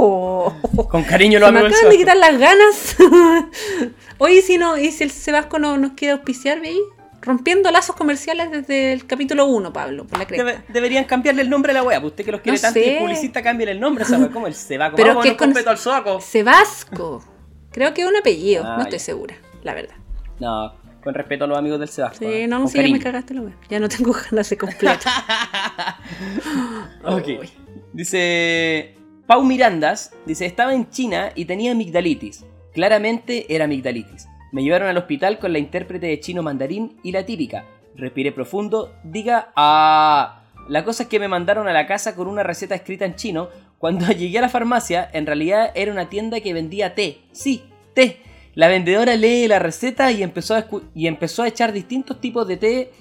Con 0.00 1.02
cariño 1.04 1.38
lo 1.38 1.46
se 1.46 1.52
me 1.52 1.58
amigo 1.58 1.74
del 1.74 1.74
acaban 1.76 1.90
de 1.90 1.98
quitar 1.98 2.16
las 2.16 2.38
ganas. 2.38 2.96
Oye, 4.18 4.40
si 4.42 4.56
no, 4.56 4.78
y 4.78 4.90
si 4.92 5.04
el 5.04 5.10
Cebasco 5.10 5.58
no 5.58 5.76
nos 5.76 5.92
quiere 5.92 6.12
auspiciar, 6.12 6.60
¿veis? 6.60 6.78
rompiendo 7.22 7.70
lazos 7.70 7.94
comerciales 7.96 8.50
desde 8.50 8.94
el 8.94 9.06
capítulo 9.06 9.44
1, 9.44 9.74
Pablo, 9.74 10.06
por 10.06 10.18
la. 10.18 10.24
Debe- 10.24 10.62
deberían 10.68 11.04
cambiarle 11.04 11.42
el 11.42 11.50
nombre 11.50 11.72
a 11.72 11.74
la 11.74 11.82
wea. 11.82 12.00
pues 12.00 12.12
Usted 12.12 12.24
que 12.24 12.32
los 12.32 12.40
quiere 12.40 12.56
No 12.56 12.62
tanto 12.62 12.78
y 12.78 12.82
sé. 12.82 12.94
es 12.94 13.00
publicista, 13.02 13.42
cambien 13.42 13.68
el 13.68 13.78
nombre 13.80 14.04
a 14.04 14.06
esa 14.06 14.16
wea. 14.18 14.30
¿Cómo 14.30 14.46
el 14.46 14.54
Sebaco? 14.54 14.96
Pero 14.96 15.20
que 15.20 15.28
un 15.30 15.34
con- 15.36 15.48
completo 15.48 15.68
al 15.68 15.76
sobaco. 15.76 16.18
Sebasco. 16.22 17.22
Creo 17.70 17.94
que 17.94 18.02
es 18.02 18.08
un 18.08 18.16
apellido, 18.16 18.64
Ah, 18.66 18.76
no 18.76 18.82
estoy 18.82 18.98
ya. 18.98 19.04
segura, 19.04 19.36
la 19.62 19.74
verdad. 19.74 19.94
No, 20.38 20.72
con 21.02 21.14
respeto 21.14 21.44
a 21.44 21.46
los 21.46 21.58
amigos 21.58 21.78
del 21.80 21.88
Sebasco. 21.88 22.18
Sí, 22.18 22.24
¿eh? 22.26 22.46
no, 22.46 22.56
no 22.58 22.62
Con 22.64 22.72
sé, 22.72 22.82
ya 22.86 22.92
me 22.92 22.98
cagaste 23.00 23.34
la. 23.34 23.42
Ya 23.68 23.78
no 23.80 23.88
tengo 23.88 24.12
de 24.30 24.56
completo. 24.56 25.08
Ok. 27.04 27.26
Uy. 27.40 27.50
Dice 27.92 28.94
Pau 29.26 29.42
Mirandas, 29.42 30.12
dice, 30.26 30.46
estaba 30.46 30.74
en 30.74 30.90
China 30.90 31.30
y 31.34 31.44
tenía 31.46 31.72
amigdalitis. 31.72 32.44
Claramente 32.74 33.52
era 33.54 33.64
amigdalitis. 33.64 34.28
Me 34.52 34.62
llevaron 34.62 34.88
al 34.88 34.96
hospital 34.98 35.38
con 35.38 35.52
la 35.52 35.58
intérprete 35.58 36.06
de 36.06 36.20
chino 36.20 36.42
mandarín 36.42 36.98
y 37.02 37.12
la 37.12 37.24
típica. 37.24 37.64
Respiré 37.94 38.32
profundo, 38.32 38.94
diga 39.04 39.52
ah. 39.56 40.36
La 40.68 40.84
cosa 40.84 41.04
es 41.04 41.08
que 41.08 41.18
me 41.18 41.26
mandaron 41.28 41.66
a 41.68 41.72
la 41.72 41.86
casa 41.86 42.14
con 42.14 42.28
una 42.28 42.42
receta 42.42 42.74
escrita 42.74 43.04
en 43.04 43.16
chino. 43.16 43.48
Cuando 43.80 44.06
llegué 44.12 44.38
a 44.38 44.42
la 44.42 44.48
farmacia, 44.50 45.08
en 45.12 45.26
realidad 45.26 45.72
era 45.74 45.90
una 45.90 46.08
tienda 46.08 46.40
que 46.40 46.52
vendía 46.52 46.94
té. 46.94 47.22
Sí, 47.32 47.64
té. 47.94 48.18
La 48.54 48.68
vendedora 48.68 49.16
lee 49.16 49.48
la 49.48 49.58
receta 49.58 50.12
y 50.12 50.22
empezó 50.22 50.54
a, 50.54 50.66
y 50.94 51.06
empezó 51.06 51.42
a 51.42 51.48
echar 51.48 51.72
distintos 51.72 52.20
tipos 52.20 52.46
de 52.46 52.56
té 52.58 52.92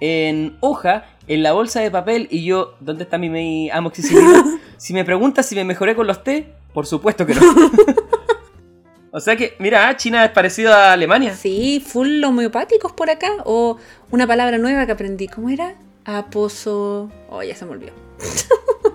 en 0.00 0.58
hoja, 0.60 1.06
en 1.26 1.42
la 1.42 1.52
bolsa 1.52 1.80
de 1.80 1.90
papel 1.90 2.28
y 2.30 2.44
yo, 2.44 2.74
¿dónde 2.80 3.04
está 3.04 3.16
mi, 3.16 3.30
mi 3.30 3.70
amoxicilina? 3.70 4.44
si 4.76 4.92
me 4.92 5.06
preguntas 5.06 5.46
si 5.46 5.54
me 5.54 5.64
mejoré 5.64 5.96
con 5.96 6.06
los 6.06 6.22
té, 6.22 6.52
por 6.74 6.86
supuesto 6.86 7.24
que 7.24 7.34
no. 7.34 7.40
o 9.12 9.20
sea 9.20 9.36
que, 9.36 9.54
mira, 9.58 9.88
ah, 9.88 9.96
China 9.96 10.22
es 10.22 10.32
parecido 10.32 10.74
a 10.74 10.92
Alemania. 10.92 11.34
Sí, 11.34 11.82
full 11.84 12.22
homeopáticos 12.22 12.92
por 12.92 13.08
acá. 13.08 13.30
O 13.46 13.78
una 14.10 14.26
palabra 14.26 14.58
nueva 14.58 14.84
que 14.84 14.92
aprendí. 14.92 15.28
¿Cómo 15.28 15.48
era? 15.48 15.76
Aposo. 16.04 17.10
Oh, 17.30 17.42
ya 17.42 17.54
se 17.54 17.64
me 17.64 17.70
olvidó. 17.70 17.94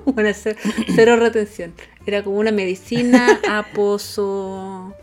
bueno, 0.14 0.30
cero, 0.34 0.58
cero 0.96 1.16
retención. 1.16 1.74
Era 2.06 2.24
como 2.24 2.38
una 2.38 2.52
medicina. 2.52 3.40
Aposo. 3.50 4.94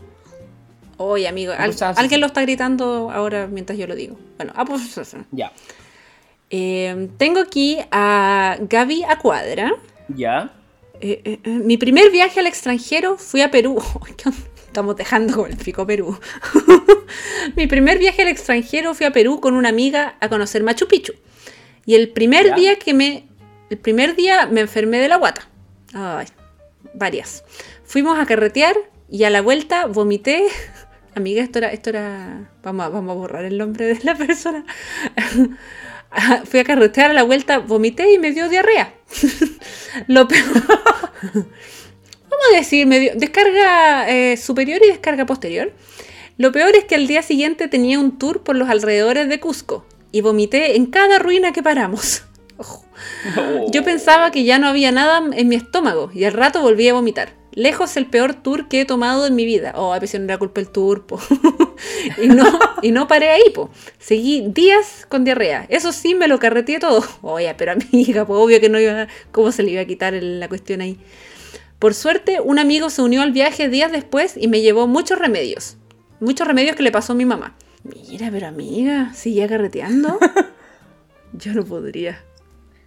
Oye, 0.97 1.27
amigo, 1.27 1.53
al- 1.57 1.75
alguien 1.95 2.19
lo 2.19 2.27
está 2.27 2.41
gritando 2.41 3.09
ahora 3.11 3.47
mientras 3.47 3.77
yo 3.79 3.87
lo 3.87 3.95
digo. 3.95 4.19
Bueno, 4.37 4.51
aposo. 4.55 5.01
Ya, 5.31 5.51
Eh, 6.49 7.07
tengo 7.17 7.39
aquí 7.39 7.77
a 7.91 8.57
Gaby 8.59 9.03
Acuadra. 9.03 9.71
ya. 10.09 10.51
Eh, 11.01 11.21
eh, 11.23 11.39
eh, 11.45 11.49
mi 11.49 11.77
primer 11.77 12.11
viaje 12.11 12.41
al 12.41 12.47
extranjero 12.47 13.17
fui 13.17 13.39
a 13.41 13.49
Perú. 13.49 13.81
Estamos 14.67 14.97
dejando 14.97 15.37
con 15.37 15.49
el 15.49 15.55
pico 15.57 15.87
Perú. 15.87 16.19
mi 17.55 17.67
primer 17.67 17.97
viaje 17.97 18.23
al 18.23 18.27
extranjero 18.27 18.93
fui 18.93 19.05
a 19.05 19.11
Perú 19.11 19.39
con 19.39 19.53
una 19.53 19.69
amiga 19.69 20.17
a 20.19 20.27
conocer 20.27 20.61
Machu 20.63 20.87
Picchu. 20.87 21.13
Y 21.85 21.95
el 21.95 22.09
primer 22.09 22.47
¿Ya? 22.47 22.55
día 22.55 22.75
que 22.77 22.93
me. 22.93 23.28
El 23.69 23.77
primer 23.77 24.15
día 24.15 24.47
me 24.47 24.61
enfermé 24.61 24.97
de 24.97 25.07
la 25.07 25.17
guata. 25.17 25.47
Ay, 25.93 26.27
varias. 26.93 27.43
Fuimos 27.83 28.17
a 28.19 28.25
carretear 28.25 28.75
y 29.09 29.23
a 29.23 29.29
la 29.29 29.41
vuelta 29.41 29.85
vomité. 29.85 30.45
Amiga, 31.15 31.43
esto 31.43 31.59
era. 31.59 31.71
Esto 31.71 31.91
era. 31.91 32.51
Vamos 32.63 32.85
a, 32.85 32.89
vamos 32.89 33.11
a 33.11 33.15
borrar 33.15 33.45
el 33.45 33.57
nombre 33.57 33.85
de 33.85 33.99
la 34.03 34.15
persona. 34.15 34.65
Fui 36.45 36.59
a 36.59 36.63
carretear 36.63 37.11
a 37.11 37.13
la 37.13 37.23
vuelta, 37.23 37.59
vomité 37.59 38.11
y 38.11 38.17
me 38.17 38.31
dio 38.31 38.49
diarrea. 38.49 38.93
Lo 40.07 40.27
peor. 40.27 40.47
Vamos 41.23 42.45
a 42.53 42.55
decir, 42.55 42.87
me 42.87 42.99
dio 42.99 43.11
descarga 43.15 44.09
eh, 44.09 44.37
superior 44.37 44.81
y 44.83 44.87
descarga 44.87 45.27
posterior. 45.27 45.71
Lo 46.37 46.51
peor 46.51 46.75
es 46.75 46.85
que 46.85 46.95
al 46.95 47.05
día 47.05 47.21
siguiente 47.21 47.67
tenía 47.67 47.99
un 47.99 48.17
tour 48.17 48.43
por 48.43 48.55
los 48.55 48.69
alrededores 48.69 49.29
de 49.29 49.39
Cusco 49.39 49.85
y 50.11 50.21
vomité 50.21 50.77
en 50.77 50.87
cada 50.87 51.19
ruina 51.19 51.51
que 51.51 51.61
paramos. 51.61 52.23
Yo 53.71 53.83
pensaba 53.83 54.31
que 54.31 54.43
ya 54.43 54.59
no 54.59 54.67
había 54.67 54.91
nada 54.91 55.23
en 55.33 55.47
mi 55.47 55.55
estómago 55.55 56.11
y 56.13 56.23
al 56.25 56.33
rato 56.33 56.61
volví 56.61 56.87
a 56.89 56.93
vomitar. 56.93 57.33
Lejos 57.51 57.97
el 57.97 58.05
peor 58.05 58.35
tour 58.35 58.67
que 58.67 58.81
he 58.81 58.85
tomado 58.85 59.25
en 59.25 59.35
mi 59.35 59.43
vida. 59.43 59.73
Oh, 59.75 59.91
a 59.93 59.99
veces 59.99 60.19
no 60.21 60.25
era 60.25 60.37
culpa 60.37 60.61
el 60.61 60.69
tour, 60.69 61.05
po. 61.07 61.19
y, 62.21 62.27
no, 62.27 62.45
y 62.81 62.91
no 62.91 63.07
paré 63.07 63.29
ahí, 63.31 63.49
po. 63.53 63.69
Seguí 63.97 64.45
días 64.49 65.05
con 65.09 65.23
diarrea. 65.23 65.65
Eso 65.69 65.91
sí, 65.91 66.13
me 66.15 66.27
lo 66.27 66.37
carreteé 66.39 66.79
todo. 66.79 67.03
Oye, 67.21 67.53
pero 67.57 67.71
amiga, 67.73 68.25
pues 68.25 68.39
obvio 68.39 68.59
que 68.61 68.69
no 68.69 68.79
iba... 68.79 69.07
¿Cómo 69.31 69.51
se 69.51 69.63
le 69.63 69.71
iba 69.71 69.81
a 69.81 69.85
quitar 69.85 70.13
el- 70.13 70.39
la 70.39 70.47
cuestión 70.47 70.81
ahí? 70.81 70.99
Por 71.79 71.93
suerte, 71.95 72.39
un 72.39 72.59
amigo 72.59 72.89
se 72.89 73.01
unió 73.01 73.21
al 73.23 73.31
viaje 73.31 73.67
días 73.67 73.91
después 73.91 74.35
y 74.37 74.47
me 74.47 74.61
llevó 74.61 74.85
muchos 74.87 75.17
remedios. 75.17 75.77
Muchos 76.19 76.47
remedios 76.47 76.75
que 76.75 76.83
le 76.83 76.91
pasó 76.91 77.13
a 77.13 77.15
mi 77.15 77.25
mamá. 77.25 77.55
Mira, 77.83 78.29
pero 78.31 78.47
amiga, 78.47 79.11
¿seguía 79.13 79.47
carreteando? 79.47 80.19
Yo 81.33 81.53
no 81.53 81.63
podría. 81.65 82.23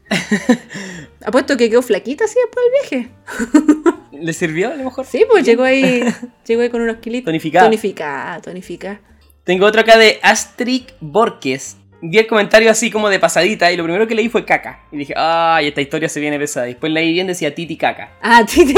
Apuesto 1.25 1.57
que 1.57 1.71
quedó 1.71 1.83
flaquita 1.83 2.25
así 2.25 2.37
después 2.41 2.65
del 2.65 3.01
viaje. 3.01 3.93
¿Le 4.23 4.33
sirvió 4.33 4.71
a 4.71 4.75
lo 4.75 4.85
mejor? 4.85 5.07
Sí, 5.07 5.25
pues 5.29 5.45
llegó 5.45 5.65
ahí, 5.65 6.03
llegó 6.47 6.63
ahí 6.63 6.71
con 6.71 6.83
unos 6.83 6.97
kilitos. 6.97 7.27
Tonificada. 7.27 7.65
Tonificada, 7.67 8.41
tonificada. 8.41 9.01
Tengo 9.45 9.67
otro 9.67 9.81
acá 9.81 9.99
de 9.99 10.21
Astrid 10.23 10.85
Borges. 11.01 11.77
Vi 12.01 12.19
el 12.19 12.27
comentario 12.27 12.71
así 12.71 12.91
como 12.91 13.09
de 13.09 13.21
pasadita 13.21 13.71
y 13.71 13.77
lo 13.77 13.85
primero 13.85 14.07
que 14.07 14.15
leí 14.15 14.29
fue 14.29 14.45
caca. 14.45 14.87
Y 14.91 14.97
dije, 14.99 15.15
ay, 15.17 15.69
esta 15.69 15.81
historia 15.81 16.09
se 16.09 16.21
viene 16.21 16.39
pesada. 16.39 16.67
Después 16.67 16.93
leí 16.93 17.13
bien, 17.13 17.29
decía 17.29 17.55
Titi 17.55 17.77
caca. 17.77 18.13
Ah, 18.21 18.45
titi. 18.45 18.75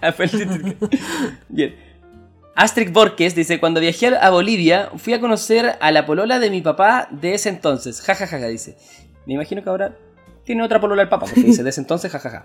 Ah. 0.00 0.14
Bien. 1.48 1.74
Astrid 2.54 2.90
Borges 2.90 3.34
dice, 3.34 3.58
cuando 3.58 3.80
viajé 3.80 4.16
a 4.16 4.30
Bolivia, 4.30 4.90
fui 4.96 5.12
a 5.12 5.20
conocer 5.20 5.76
a 5.80 5.90
la 5.90 6.06
polola 6.06 6.38
de 6.38 6.50
mi 6.50 6.62
papá 6.62 7.08
de 7.10 7.34
ese 7.34 7.48
entonces. 7.48 8.00
Ja, 8.00 8.14
ja, 8.14 8.26
ja, 8.26 8.38
ja, 8.38 8.46
dice. 8.46 8.76
Me 9.26 9.34
imagino 9.34 9.62
que 9.62 9.68
ahora 9.68 9.96
tiene 10.44 10.62
otra 10.62 10.80
polola 10.80 11.02
el 11.02 11.08
papá, 11.08 11.26
porque 11.26 11.40
dice 11.46 11.62
de 11.62 11.70
ese 11.70 11.80
entonces, 11.80 12.10
ja, 12.12 12.18
ja, 12.18 12.30
ja. 12.30 12.44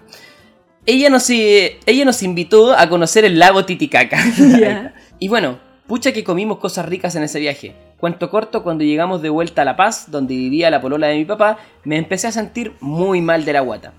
Ella 0.85 1.09
nos, 1.09 1.29
eh, 1.29 1.77
ella 1.85 2.05
nos 2.05 2.23
invitó 2.23 2.73
a 2.73 2.87
conocer 2.89 3.25
el 3.25 3.37
lago 3.37 3.65
Titicaca. 3.65 4.17
Ya. 4.37 4.93
y 5.19 5.27
bueno, 5.27 5.59
pucha 5.87 6.11
que 6.13 6.23
comimos 6.23 6.57
cosas 6.59 6.85
ricas 6.87 7.15
en 7.15 7.23
ese 7.23 7.39
viaje. 7.39 7.75
Cuento 7.99 8.29
corto, 8.29 8.63
cuando 8.63 8.83
llegamos 8.85 9.21
de 9.21 9.29
vuelta 9.29 9.63
a 9.63 9.65
La 9.65 9.75
Paz, 9.75 10.09
donde 10.09 10.33
vivía 10.33 10.69
la 10.71 10.79
polola 10.81 11.07
de 11.07 11.17
mi 11.17 11.25
papá, 11.25 11.57
me 11.83 11.97
empecé 11.97 12.27
a 12.27 12.31
sentir 12.31 12.73
muy 12.79 13.19
mal 13.21 13.43
de 13.43 13.53
la 13.53 13.59
guata. 13.59 13.93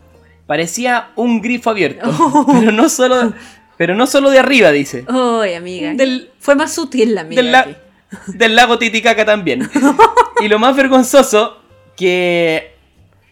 Parecía 0.47 1.11
un 1.17 1.43
grifo 1.43 1.71
abierto, 1.71 2.11
pero 2.61 2.73
no 2.73 2.89
solo, 2.89 3.35
pero 3.77 3.95
no 3.95 4.07
solo 4.07 4.31
de 4.31 4.39
arriba, 4.39 4.73
dice. 4.73 5.05
Ay, 5.07 5.55
amiga. 5.55 5.93
Del- 5.95 6.31
Fue 6.41 6.55
más 6.55 6.73
sutil 6.73 7.15
la 7.15 7.21
amiga. 7.21 7.43
Del, 7.43 7.53
la- 7.53 7.69
del 8.29 8.57
lago 8.57 8.79
Titicaca 8.79 9.25
también. 9.27 9.69
Y 10.41 10.49
lo 10.49 10.59
más 10.59 10.75
vergonzoso, 10.75 11.59
que 11.95 12.70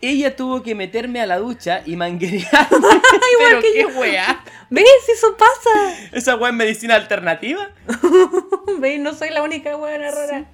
ella 0.00 0.36
tuvo 0.36 0.62
que 0.62 0.74
meterme 0.74 1.20
a 1.20 1.26
la 1.26 1.38
ducha 1.38 1.82
y 1.84 1.96
manguerear. 1.96 2.68
Pero 3.38 3.60
que 3.60 3.72
qué 3.72 3.82
yo. 3.82 3.88
wea. 4.00 4.42
¿Ves? 4.70 4.84
Eso 5.12 5.36
pasa. 5.36 6.08
¿Esa 6.12 6.36
wea 6.36 6.50
es 6.50 6.56
medicina 6.56 6.94
alternativa? 6.94 7.70
¿Ves? 8.78 9.00
No 9.00 9.14
soy 9.14 9.30
la 9.30 9.42
única 9.42 9.76
buena 9.76 10.10
rara. 10.10 10.46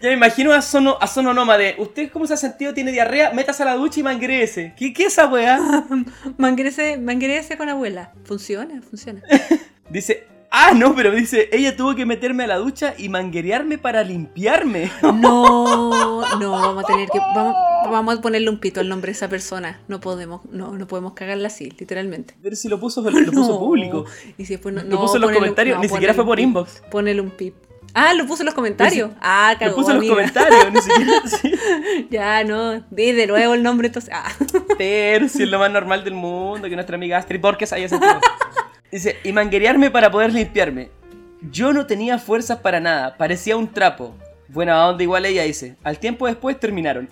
Ya 0.00 0.08
me 0.08 0.12
imagino 0.12 0.52
a, 0.52 0.62
sono, 0.62 0.98
a 1.00 1.08
Sononoma 1.08 1.58
de 1.58 1.74
¿Usted 1.78 2.10
cómo 2.12 2.28
se 2.28 2.34
ha 2.34 2.36
sentido? 2.36 2.74
¿Tiene 2.74 2.92
diarrea? 2.92 3.32
Métase 3.32 3.64
a 3.64 3.66
la 3.66 3.74
ducha 3.74 3.98
y 3.98 4.02
manguereese. 4.04 4.72
¿Qué, 4.76 4.92
¿Qué 4.92 5.06
es 5.06 5.14
esa 5.14 5.26
wea? 5.26 5.58
Manguerese, 6.38 6.96
manguerese 6.96 7.56
con 7.56 7.68
abuela. 7.68 8.12
Funciona, 8.24 8.80
funciona. 8.82 9.20
Dice, 9.90 10.28
ah, 10.52 10.72
no, 10.76 10.94
pero 10.94 11.10
dice, 11.10 11.48
ella 11.52 11.76
tuvo 11.76 11.94
que 11.96 12.06
meterme 12.06 12.44
a 12.44 12.46
la 12.46 12.56
ducha 12.58 12.94
y 12.96 13.08
manguerearme 13.08 13.78
para 13.78 14.04
limpiarme. 14.04 14.90
No, 15.02 16.22
no, 16.38 16.50
vamos 16.52 16.84
a 16.84 16.86
tener 16.86 17.08
que. 17.08 17.18
Vamos, 17.18 17.56
vamos 17.90 18.18
a 18.18 18.20
ponerle 18.20 18.48
un 18.50 18.58
pito 18.58 18.80
al 18.80 18.88
nombre 18.88 19.08
de 19.08 19.12
esa 19.16 19.28
persona. 19.28 19.80
No 19.88 20.00
podemos, 20.00 20.42
no, 20.50 20.72
no 20.76 20.86
podemos 20.86 21.14
cagarla 21.14 21.48
así, 21.48 21.70
literalmente. 21.78 22.34
Pero 22.42 22.54
si 22.56 22.68
lo 22.68 22.78
puso, 22.78 23.02
lo 23.02 23.32
puso 23.32 23.52
No. 23.52 23.58
público. 23.58 24.04
Y 24.38 24.44
si 24.44 24.54
después 24.54 24.74
no, 24.74 24.82
Lo 24.84 25.00
puso 25.00 25.16
en 25.16 25.22
los 25.22 25.30
ponele- 25.30 25.34
comentarios, 25.40 25.80
ni 25.80 25.88
siquiera 25.88 26.14
fue 26.14 26.24
por 26.24 26.36
pip. 26.36 26.44
inbox. 26.44 26.82
Ponele 26.90 27.20
un 27.20 27.30
pip. 27.30 27.54
Ah, 27.94 28.14
lo 28.14 28.26
puso 28.26 28.42
en 28.42 28.46
los 28.46 28.54
comentarios. 28.54 29.10
ah, 29.20 29.54
cagó, 29.58 29.72
Lo 29.72 29.76
puso 29.76 29.90
en 29.90 29.98
los 29.98 30.08
comentarios, 30.08 30.72
ni 30.72 30.80
siquiera. 30.80 31.12
sí. 31.26 32.08
Ya, 32.10 32.42
no. 32.42 32.80
Di 32.90 33.12
de 33.12 33.26
nuevo 33.26 33.52
el 33.52 33.62
nombre 33.62 33.88
entonces. 33.88 34.10
Ah. 34.14 34.32
Pero 34.78 35.28
si 35.28 35.42
es 35.42 35.48
lo 35.50 35.58
más 35.58 35.70
normal 35.70 36.02
del 36.02 36.14
mundo 36.14 36.68
que 36.70 36.74
nuestra 36.74 36.96
amiga 36.96 37.18
Astrid 37.18 37.40
Borges 37.40 37.70
haya 37.74 37.88
sentido. 37.90 38.18
Dice, 38.92 39.16
y 39.24 39.32
manguerearme 39.32 39.90
para 39.90 40.10
poder 40.10 40.32
limpiarme. 40.32 40.90
Yo 41.50 41.72
no 41.72 41.86
tenía 41.86 42.18
fuerzas 42.18 42.58
para 42.60 42.78
nada, 42.78 43.16
parecía 43.16 43.56
un 43.56 43.66
trapo. 43.72 44.14
Buena 44.48 44.86
onda 44.86 45.02
igual 45.02 45.24
ella 45.24 45.42
dice. 45.44 45.76
Al 45.82 45.98
tiempo 45.98 46.26
después 46.26 46.60
terminaron. 46.60 47.08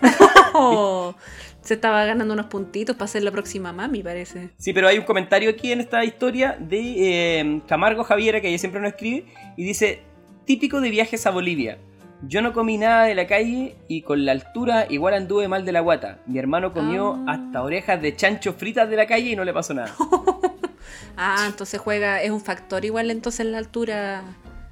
Oh, 0.53 1.15
se 1.61 1.73
estaba 1.73 2.05
ganando 2.05 2.33
unos 2.33 2.45
puntitos 2.45 2.95
para 2.95 3.07
ser 3.07 3.23
la 3.23 3.31
próxima 3.31 3.73
mami, 3.73 4.03
parece. 4.03 4.51
Sí, 4.57 4.73
pero 4.73 4.87
hay 4.87 4.99
un 4.99 5.05
comentario 5.05 5.49
aquí 5.49 5.71
en 5.71 5.81
esta 5.81 6.05
historia 6.05 6.55
de 6.59 7.39
eh, 7.39 7.61
Camargo 7.67 8.03
Javiera, 8.03 8.39
que 8.41 8.47
ella 8.49 8.59
siempre 8.59 8.79
nos 8.79 8.91
escribe, 8.91 9.25
y 9.57 9.63
dice, 9.63 10.01
típico 10.45 10.81
de 10.81 10.91
viajes 10.91 11.25
a 11.25 11.31
Bolivia. 11.31 11.79
Yo 12.27 12.43
no 12.43 12.53
comí 12.53 12.77
nada 12.77 13.05
de 13.05 13.15
la 13.15 13.25
calle 13.25 13.75
y 13.87 14.03
con 14.03 14.23
la 14.25 14.33
altura 14.33 14.85
igual 14.87 15.15
anduve 15.15 15.47
mal 15.47 15.65
de 15.65 15.71
la 15.71 15.79
guata. 15.79 16.19
Mi 16.27 16.37
hermano 16.37 16.71
comió 16.71 17.15
Ah. 17.27 17.33
hasta 17.33 17.63
orejas 17.63 17.99
de 17.99 18.15
chancho 18.15 18.53
fritas 18.53 18.87
de 18.87 18.95
la 18.95 19.07
calle 19.07 19.31
y 19.31 19.35
no 19.35 19.43
le 19.43 19.51
pasó 19.51 19.73
nada. 19.73 19.91
Ah, 21.23 21.45
entonces 21.45 21.79
juega, 21.79 22.23
es 22.23 22.31
un 22.31 22.41
factor 22.41 22.83
igual 22.83 23.11
entonces 23.11 23.45
la 23.45 23.59
altura 23.59 24.23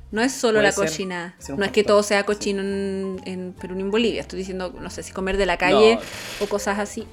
No 0.09 0.19
es 0.23 0.31
solo 0.31 0.63
la 0.63 0.73
un 0.75 1.59
No 1.59 1.63
es 1.63 1.71
que 1.71 1.83
todo 1.83 2.01
sea 2.01 2.25
cochino 2.25 2.63
en, 2.63 3.21
en 3.25 3.53
Perú 3.53 3.75
ni 3.75 3.81
en 3.81 3.91
Bolivia. 3.91 4.21
Estoy 4.21 4.39
diciendo, 4.39 4.73
no 4.81 4.89
sé 4.89 5.03
si 5.03 5.11
comer 5.11 5.37
de 5.37 5.45
la 5.45 5.57
calle 5.57 5.99
o 6.39 6.47
cosas 6.47 6.79
así. 6.79 7.05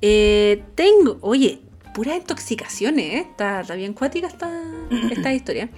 Eh, 0.00 0.64
tengo, 0.74 1.18
oye, 1.20 1.60
puras 1.92 2.16
intoxicaciones, 2.16 3.12
¿eh? 3.12 3.26
Está, 3.30 3.60
está 3.60 3.74
bien 3.74 3.92
cuática 3.92 4.26
esta, 4.26 4.50
esta 5.10 5.34
historia. 5.34 5.68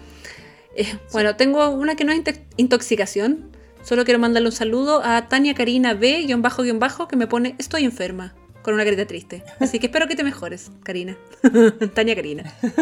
Eh, 0.77 0.97
bueno, 1.13 1.35
tengo 1.35 1.69
una 1.71 1.97
que 1.97 2.05
no 2.05 2.13
es 2.13 2.23
intoxicación. 2.57 3.51
Solo 3.83 4.05
quiero 4.05 4.21
mandarle 4.21 4.51
un 4.51 4.55
saludo 4.55 5.03
a 5.05 5.27
Tania 5.29 5.55
Karina 5.55 5.95
B, 5.95 6.23
guion 6.27 6.43
bajo, 6.43 6.63
guion 6.63 6.79
bajo, 6.79 7.09
que 7.09 7.17
me 7.17 7.27
pone 7.27 7.57
estoy 7.59 7.85
enferma, 7.85 8.35
con 8.65 8.75
una 8.75 8.83
carita 8.85 9.07
triste. 9.07 9.45
Así 9.61 9.79
que 9.79 9.87
espero 9.87 10.09
que 10.09 10.17
te 10.17 10.25
mejores, 10.25 10.73
Karina. 10.83 11.17
Tania 11.95 12.17
Karina. 12.17 12.53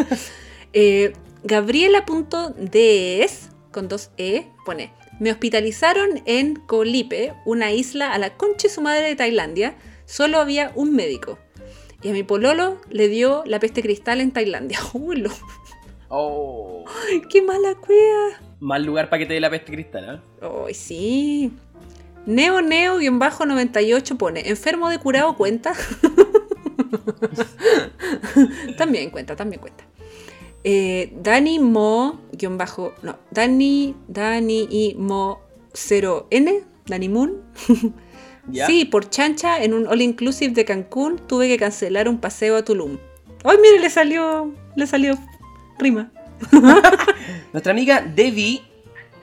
Eh, 0.75 1.13
Gabriela.ds, 1.43 3.49
con 3.71 3.87
dos 3.87 4.09
E, 4.17 4.47
pone, 4.65 4.91
me 5.19 5.31
hospitalizaron 5.31 6.23
en 6.25 6.55
Kolipe, 6.55 7.33
una 7.45 7.71
isla 7.71 8.11
a 8.11 8.17
la 8.17 8.35
concha 8.37 8.67
de 8.67 8.73
su 8.73 8.81
madre 8.81 9.07
de 9.07 9.15
Tailandia. 9.15 9.75
Solo 10.05 10.39
había 10.39 10.71
un 10.73 10.95
médico. 10.95 11.37
Y 12.01 12.09
a 12.09 12.13
mi 12.13 12.23
pololo 12.23 12.81
le 12.89 13.07
dio 13.07 13.43
la 13.45 13.59
peste 13.59 13.83
cristal 13.83 14.19
en 14.19 14.31
Tailandia. 14.31 14.79
Uy, 14.93 15.17
lo- 15.17 15.29
Oh. 16.15 16.85
¡Qué 17.29 17.41
mala 17.41 17.73
cueva! 17.75 18.39
Mal 18.59 18.83
lugar 18.83 19.09
para 19.09 19.19
que 19.19 19.25
te 19.25 19.33
dé 19.33 19.39
la 19.39 19.49
peste 19.49 19.71
cristal, 19.71 20.21
¿eh? 20.41 20.47
Ay, 20.67 20.73
sí. 20.75 21.51
Neo 22.25 22.61
Neo 22.61 22.97
guion 22.97 23.19
bajo 23.19 23.45
98 23.45 24.17
pone, 24.17 24.49
enfermo 24.49 24.89
de 24.89 24.99
curado 24.99 25.35
cuenta. 25.35 25.73
también 28.77 29.09
cuenta, 29.09 29.35
también 29.35 29.61
cuenta. 29.61 29.83
Eh, 30.63 31.13
Dani 31.21 31.59
Mo 31.59 32.21
guion 32.31 32.57
bajo, 32.57 32.93
no, 33.01 33.17
Dani, 33.31 33.95
Dani 34.07 34.67
y 34.69 34.95
Mo 34.97 35.41
0N, 35.73 36.63
Dani 36.85 37.09
Moon. 37.09 37.41
Sí, 38.67 38.83
por 38.83 39.09
chancha 39.09 39.63
en 39.63 39.73
un 39.73 39.87
all 39.87 40.01
inclusive 40.01 40.53
de 40.53 40.65
Cancún 40.65 41.17
tuve 41.17 41.47
que 41.47 41.57
cancelar 41.57 42.09
un 42.09 42.19
paseo 42.19 42.57
a 42.57 42.65
Tulum. 42.65 42.97
Ay, 43.45 43.57
mire, 43.61 43.79
le 43.79 43.89
salió, 43.89 44.53
le 44.75 44.85
salió 44.85 45.17
rima. 45.79 46.11
Nuestra 47.53 47.71
amiga 47.71 48.01
Devi 48.01 48.61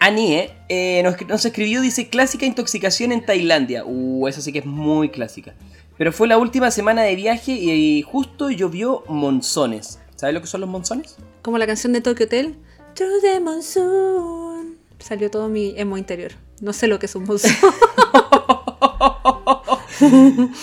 Anie 0.00 0.50
eh, 0.68 1.02
nos, 1.04 1.20
nos 1.28 1.44
escribió, 1.44 1.80
dice, 1.82 2.08
clásica 2.08 2.46
intoxicación 2.46 3.12
en 3.12 3.24
Tailandia. 3.24 3.84
Uh, 3.84 4.26
eso 4.28 4.40
sí 4.40 4.52
que 4.52 4.60
es 4.60 4.66
muy 4.66 5.10
clásica. 5.10 5.54
Pero 5.98 6.12
fue 6.12 6.26
la 6.26 6.38
última 6.38 6.70
semana 6.70 7.02
de 7.02 7.14
viaje 7.14 7.52
y, 7.52 8.02
justo 8.02 8.50
llovió 8.50 9.04
monzones. 9.08 10.00
¿Sabes 10.16 10.34
lo 10.34 10.40
que 10.40 10.46
son 10.46 10.62
los 10.62 10.70
monzones? 10.70 11.16
Como 11.42 11.58
la 11.58 11.66
canción 11.66 11.92
de 11.92 12.00
Tokyo 12.00 12.24
Hotel. 12.24 12.56
Through 12.94 13.20
the 13.20 13.40
monsoon. 13.40 14.78
Salió 14.98 15.30
todo 15.30 15.48
mi 15.48 15.74
emo 15.76 15.98
interior. 15.98 16.32
No 16.60 16.72
sé 16.72 16.86
lo 16.86 16.98
que 16.98 17.06
es 17.06 17.14
un 17.14 17.24
monsoon. 17.24 17.54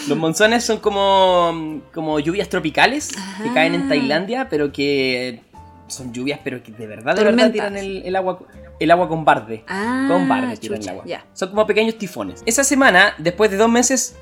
Los 0.08 0.18
monzones 0.18 0.64
son 0.64 0.80
como, 0.80 1.82
como 1.94 2.20
lluvias 2.20 2.50
tropicales 2.50 3.10
que 3.10 3.50
Ah. 3.50 3.52
caen 3.54 3.76
en 3.76 3.88
Tailandia, 3.88 4.48
pero 4.50 4.72
que 4.72 5.42
son 5.88 6.14
lluvias, 6.14 6.40
pero 6.44 6.62
que 6.64 6.72
de 6.72 6.88
verdad, 6.88 7.16
de 7.16 7.24
verdad 7.24 7.46
Tormentas. 7.46 7.52
tiran 7.54 7.78
el, 7.78 8.04
el 8.06 8.16
agua, 8.16 8.40
el 8.80 8.92
agua 8.92 9.08
con 9.08 9.26
barde. 9.26 9.64
Ah, 9.68 10.08
con 10.10 10.28
barde 10.28 10.58
tiran 10.58 10.82
el 10.82 10.90
agua. 10.90 11.04
ya. 11.06 11.26
Son 11.34 11.50
como 11.50 11.66
pequeños 11.66 11.98
tifones. 11.98 12.44
Esa 12.46 12.64
semana, 12.64 13.14
después 13.18 13.52
de 13.52 13.58
dos 13.58 13.70
meses, 13.70 14.16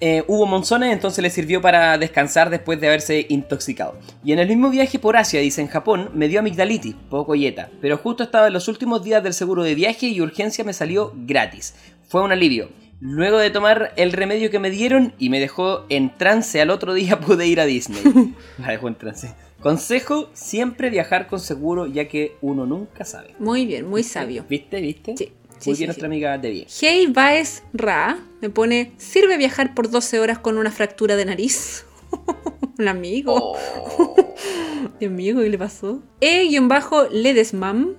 eh, 0.00 0.22
hubo 0.28 0.46
monzones, 0.46 0.92
entonces 0.92 1.22
le 1.22 1.30
sirvió 1.30 1.60
para 1.60 1.98
descansar 1.98 2.50
después 2.50 2.80
de 2.80 2.86
haberse 2.86 3.26
intoxicado. 3.28 3.98
Y 4.22 4.32
en 4.32 4.38
el 4.38 4.46
mismo 4.46 4.70
viaje 4.70 4.98
por 5.00 5.16
Asia, 5.16 5.40
dice 5.40 5.60
en 5.60 5.66
Japón, 5.66 6.10
me 6.14 6.28
dio 6.28 6.38
amigdalitis, 6.38 6.94
poco 7.10 7.34
yeta, 7.34 7.68
pero 7.80 7.96
justo 7.98 8.22
estaba 8.22 8.46
en 8.46 8.52
los 8.52 8.68
últimos 8.68 9.02
días 9.02 9.24
del 9.24 9.34
seguro 9.34 9.64
de 9.64 9.74
viaje 9.74 10.06
y 10.06 10.20
urgencia 10.20 10.62
me 10.64 10.72
salió 10.72 11.12
gratis. 11.16 11.74
Fue 12.06 12.22
un 12.22 12.30
alivio. 12.30 12.68
Luego 13.00 13.38
de 13.38 13.50
tomar 13.50 13.92
el 13.96 14.12
remedio 14.12 14.50
que 14.50 14.58
me 14.58 14.70
dieron 14.70 15.14
y 15.18 15.30
me 15.30 15.38
dejó 15.40 15.84
en 15.88 16.16
trance, 16.16 16.60
al 16.60 16.70
otro 16.70 16.94
día 16.94 17.18
pude 17.20 17.46
ir 17.46 17.60
a 17.60 17.64
Disney. 17.64 18.02
Me 18.58 18.66
dejó 18.68 18.88
en 18.88 18.94
trance. 18.96 19.34
Consejo, 19.60 20.30
siempre 20.34 20.88
viajar 20.90 21.26
con 21.26 21.40
seguro 21.40 21.86
ya 21.86 22.06
que 22.08 22.36
uno 22.40 22.64
nunca 22.66 23.04
sabe. 23.04 23.34
Muy 23.38 23.66
bien, 23.66 23.88
muy 23.88 24.02
sabio. 24.04 24.44
¿Viste? 24.48 24.80
¿Viste? 24.80 25.14
Sí, 25.16 25.32
sí, 25.58 25.70
Muy 25.70 25.76
sí, 25.76 25.80
bien 25.82 25.88
nuestra 25.88 26.02
sí. 26.02 26.06
amiga 26.06 26.38
Debbie. 26.38 26.66
Hey 26.80 27.06
Baez 27.08 27.64
Ra 27.72 28.18
me 28.40 28.50
pone, 28.50 28.92
¿sirve 28.98 29.36
viajar 29.36 29.74
por 29.74 29.90
12 29.90 30.20
horas 30.20 30.38
con 30.38 30.58
una 30.58 30.70
fractura 30.70 31.16
de 31.16 31.24
nariz? 31.24 31.84
Un 32.78 32.86
amigo. 32.86 33.34
Oh. 33.36 34.14
Dios 35.00 35.10
mío, 35.10 35.36
¿qué 35.40 35.48
le 35.48 35.58
pasó? 35.58 36.00
E-Ledesmam. 36.20 37.96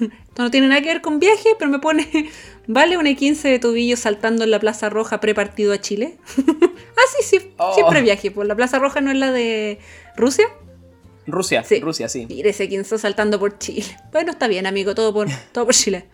Esto 0.00 0.42
no 0.44 0.50
tiene 0.52 0.68
nada 0.68 0.80
que 0.80 0.86
ver 0.88 1.00
con 1.02 1.18
viaje, 1.18 1.50
pero 1.58 1.68
me 1.68 1.80
pone, 1.80 2.06
¿vale 2.68 2.96
un 2.96 3.06
E15 3.06 3.42
de 3.42 3.58
tobillo 3.58 3.96
saltando 3.96 4.44
en 4.44 4.52
la 4.52 4.60
Plaza 4.60 4.88
Roja 4.88 5.18
prepartido 5.18 5.72
a 5.72 5.80
Chile? 5.80 6.18
ah, 6.38 7.02
sí, 7.18 7.22
sí, 7.24 7.52
Oh. 7.58 7.74
siempre 7.74 8.00
viaje. 8.02 8.30
Pues 8.30 8.46
la 8.46 8.54
Plaza 8.54 8.78
Roja 8.78 9.00
no 9.00 9.10
es 9.10 9.16
la 9.18 9.32
de 9.32 9.80
Rusia. 10.16 10.46
Rusia, 11.26 11.62
Sí. 11.64 11.80
Rusia, 11.80 12.08
sí. 12.08 12.26
Mire 12.28 12.50
ese 12.50 12.68
15 12.68 12.98
saltando 12.98 13.38
por 13.38 13.58
Chile. 13.58 13.84
Bueno, 14.12 14.32
está 14.32 14.48
bien, 14.48 14.66
amigo, 14.66 14.94
todo 14.94 15.12
por, 15.12 15.28
todo 15.52 15.64
por 15.66 15.74
Chile. 15.74 16.06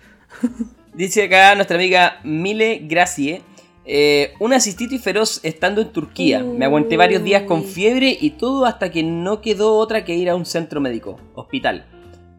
Dice 0.95 1.25
acá 1.25 1.55
nuestra 1.55 1.77
amiga 1.77 2.21
Mile 2.25 2.81
Gracie. 2.85 3.43
eh, 3.91 4.35
una 4.41 4.61
cistitis 4.61 5.01
feroz 5.03 5.41
estando 5.43 5.81
en 5.81 5.89
Turquía. 5.93 6.43
Me 6.43 6.65
aguanté 6.67 6.97
varios 6.99 7.25
días 7.25 7.45
con 7.45 7.65
fiebre 7.65 8.17
y 8.21 8.31
todo 8.31 8.67
hasta 8.67 8.91
que 8.91 9.03
no 9.03 9.41
quedó 9.41 9.77
otra 9.77 10.05
que 10.05 10.15
ir 10.15 10.29
a 10.29 10.35
un 10.35 10.45
centro 10.45 10.81
médico, 10.81 11.19
hospital, 11.35 11.87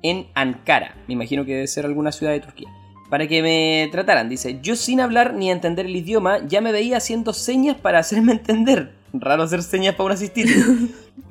en 0.03 0.27
Ankara. 0.35 0.95
Me 1.07 1.13
imagino 1.15 1.45
que 1.45 1.55
debe 1.55 1.67
ser 1.67 1.85
alguna 1.85 2.11
ciudad 2.11 2.33
de 2.33 2.39
Turquía. 2.41 2.69
Para 3.09 3.27
que 3.27 3.41
me 3.41 3.89
trataran, 3.91 4.29
dice, 4.29 4.59
yo 4.61 4.75
sin 4.75 4.99
hablar 4.99 5.33
ni 5.33 5.49
entender 5.49 5.87
el 5.87 5.95
idioma 5.95 6.45
ya 6.47 6.61
me 6.61 6.71
veía 6.71 6.97
haciendo 6.97 7.33
señas 7.33 7.77
para 7.81 7.97
hacerme 7.97 8.33
entender. 8.39 8.93
Raro 9.13 9.41
hacer 9.41 9.63
señas 9.63 9.95
para 9.95 10.05
una 10.05 10.17
cistitis. 10.17 10.63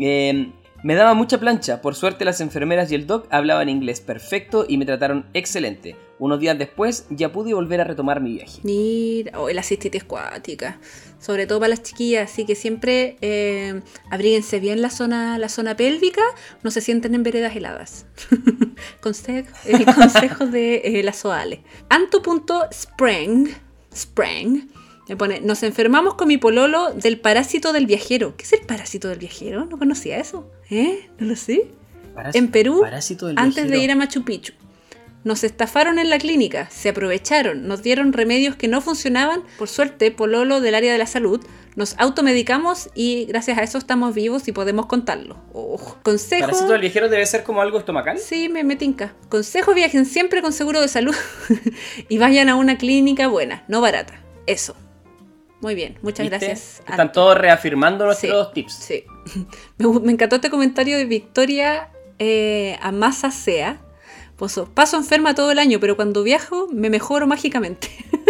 Eh, 0.01 0.51
me 0.83 0.95
daba 0.95 1.15
mucha 1.15 1.39
plancha. 1.39 1.81
Por 1.81 1.95
suerte 1.95 2.25
las 2.25 2.41
enfermeras 2.41 2.91
y 2.91 2.95
el 2.95 3.07
doc 3.07 3.27
hablaban 3.31 3.69
inglés 3.69 4.01
perfecto 4.01 4.65
y 4.69 4.79
me 4.79 4.87
trataron 4.87 5.27
excelente. 5.35 5.97
Unos 6.19 6.41
días 6.41 6.59
después 6.59 7.07
ya 7.11 7.33
pude 7.33 7.55
volver 7.55 7.81
a 7.81 7.85
retomar 7.85 8.21
mi 8.21 8.33
viaje. 8.33 8.61
Mira, 8.65 9.39
oh, 9.39 9.49
la 9.51 9.63
cistitis 9.63 10.05
cuática. 10.05 10.81
Sobre 11.21 11.47
todo 11.47 11.61
para 11.61 11.71
las 11.71 11.83
chiquillas, 11.83 12.31
así 12.31 12.45
que 12.45 12.55
siempre 12.55 13.17
eh, 13.21 13.83
abríguense 14.11 14.61
bien 14.61 14.83
la 14.83 14.91
zona, 14.91 15.39
la 15.39 15.49
zona 15.49 15.77
pélvica, 15.77 16.23
no 16.63 16.71
se 16.71 16.81
sienten 16.81 17.15
en 17.15 17.23
veredas 17.23 17.55
heladas. 17.55 18.07
consejo, 19.01 19.49
el 19.65 19.85
consejo 19.95 20.47
de 20.47 20.83
eh, 20.85 21.03
la 21.03 21.13
Soale. 21.13 21.63
Anto.sprang, 21.89 23.49
Sprang, 23.95 24.69
me 25.09 25.17
pone, 25.17 25.41
nos 25.41 25.63
enfermamos 25.63 26.15
con 26.15 26.29
mi 26.29 26.37
pololo 26.37 26.93
del 26.93 27.19
parásito 27.19 27.73
del 27.73 27.87
viajero. 27.87 28.37
¿Qué 28.37 28.45
es 28.45 28.53
el 28.53 28.61
parásito 28.61 29.09
del 29.09 29.19
viajero? 29.19 29.65
No 29.65 29.79
conocía 29.79 30.19
eso. 30.19 30.51
¿Eh? 30.71 31.09
No 31.19 31.27
lo 31.27 31.37
sé. 31.37 31.73
En 32.35 32.49
Perú, 32.49 32.85
antes 33.37 33.71
de 33.71 33.79
ir 33.79 33.91
a 33.91 33.97
Machu 33.97 34.25
Picchu. 34.25 34.53
Nos 35.25 35.45
estafaron 35.45 35.99
en 35.99 36.11
la 36.11 36.19
clínica, 36.19 36.71
se 36.71 36.89
aprovecharon, 36.91 37.67
nos 37.67 37.83
dieron 37.83 38.13
remedios 38.13 38.57
que 38.57 38.69
no 38.69 38.81
funcionaban. 38.81 39.43
Por 39.59 39.69
suerte, 39.69 40.11
Pololo 40.11 40.61
del 40.61 40.75
área 40.75 40.93
de 40.93 40.99
la 40.99 41.07
salud, 41.07 41.45
nos 41.75 41.97
automedicamos 41.99 42.89
y 42.95 43.25
gracias 43.27 43.59
a 43.59 43.63
eso 43.63 43.79
estamos 43.79 44.15
vivos 44.15 44.47
y 44.49 44.53
podemos 44.53 44.87
contarlo. 44.87 45.37
Oh, 45.53 45.97
consejo. 46.03 46.47
Parásito 46.47 46.73
del 46.73 46.81
viajero 46.83 47.09
debe 47.09 47.27
ser 47.27 47.43
como 47.45 47.61
algo 47.61 47.79
estomacal. 47.79 48.19
Sí, 48.19 48.49
me, 48.49 48.63
me 48.63 48.77
tinca. 48.77 49.15
Consejo, 49.29 49.75
viajen 49.75 50.07
siempre 50.07 50.41
con 50.41 50.53
seguro 50.53 50.81
de 50.81 50.89
salud 50.89 51.15
y 52.09 52.19
vayan 52.19 52.49
a 52.49 52.55
una 52.55 52.79
clínica 52.79 53.27
buena, 53.27 53.65
no 53.69 53.81
barata. 53.81 54.21
Eso. 54.47 54.77
Muy 55.61 55.75
bien, 55.75 55.99
muchas 56.03 56.29
¿Viste? 56.29 56.47
gracias. 56.47 56.81
Están 56.81 57.01
Anto. 57.01 57.15
todos 57.15 57.39
reafirmando 57.39 58.07
nuestros 58.07 58.53
tips. 58.53 58.73
Sí. 58.73 59.05
Me, 59.79 60.13
encantó 60.13 60.37
este 60.37 60.51
comentario 60.51 60.97
de 60.97 61.05
Victoria 61.05 61.91
eh, 62.19 62.79
Amasa 62.81 63.31
Sea. 63.31 63.81
Paso 64.37 64.97
enferma 64.97 65.35
todo 65.35 65.51
el 65.51 65.59
año, 65.59 65.81
pero 65.81 65.97
cuando 65.97 66.23
viajo 66.23 66.69
me 66.73 66.91
mejoro 66.91 67.27
mágicamente. 67.27 67.89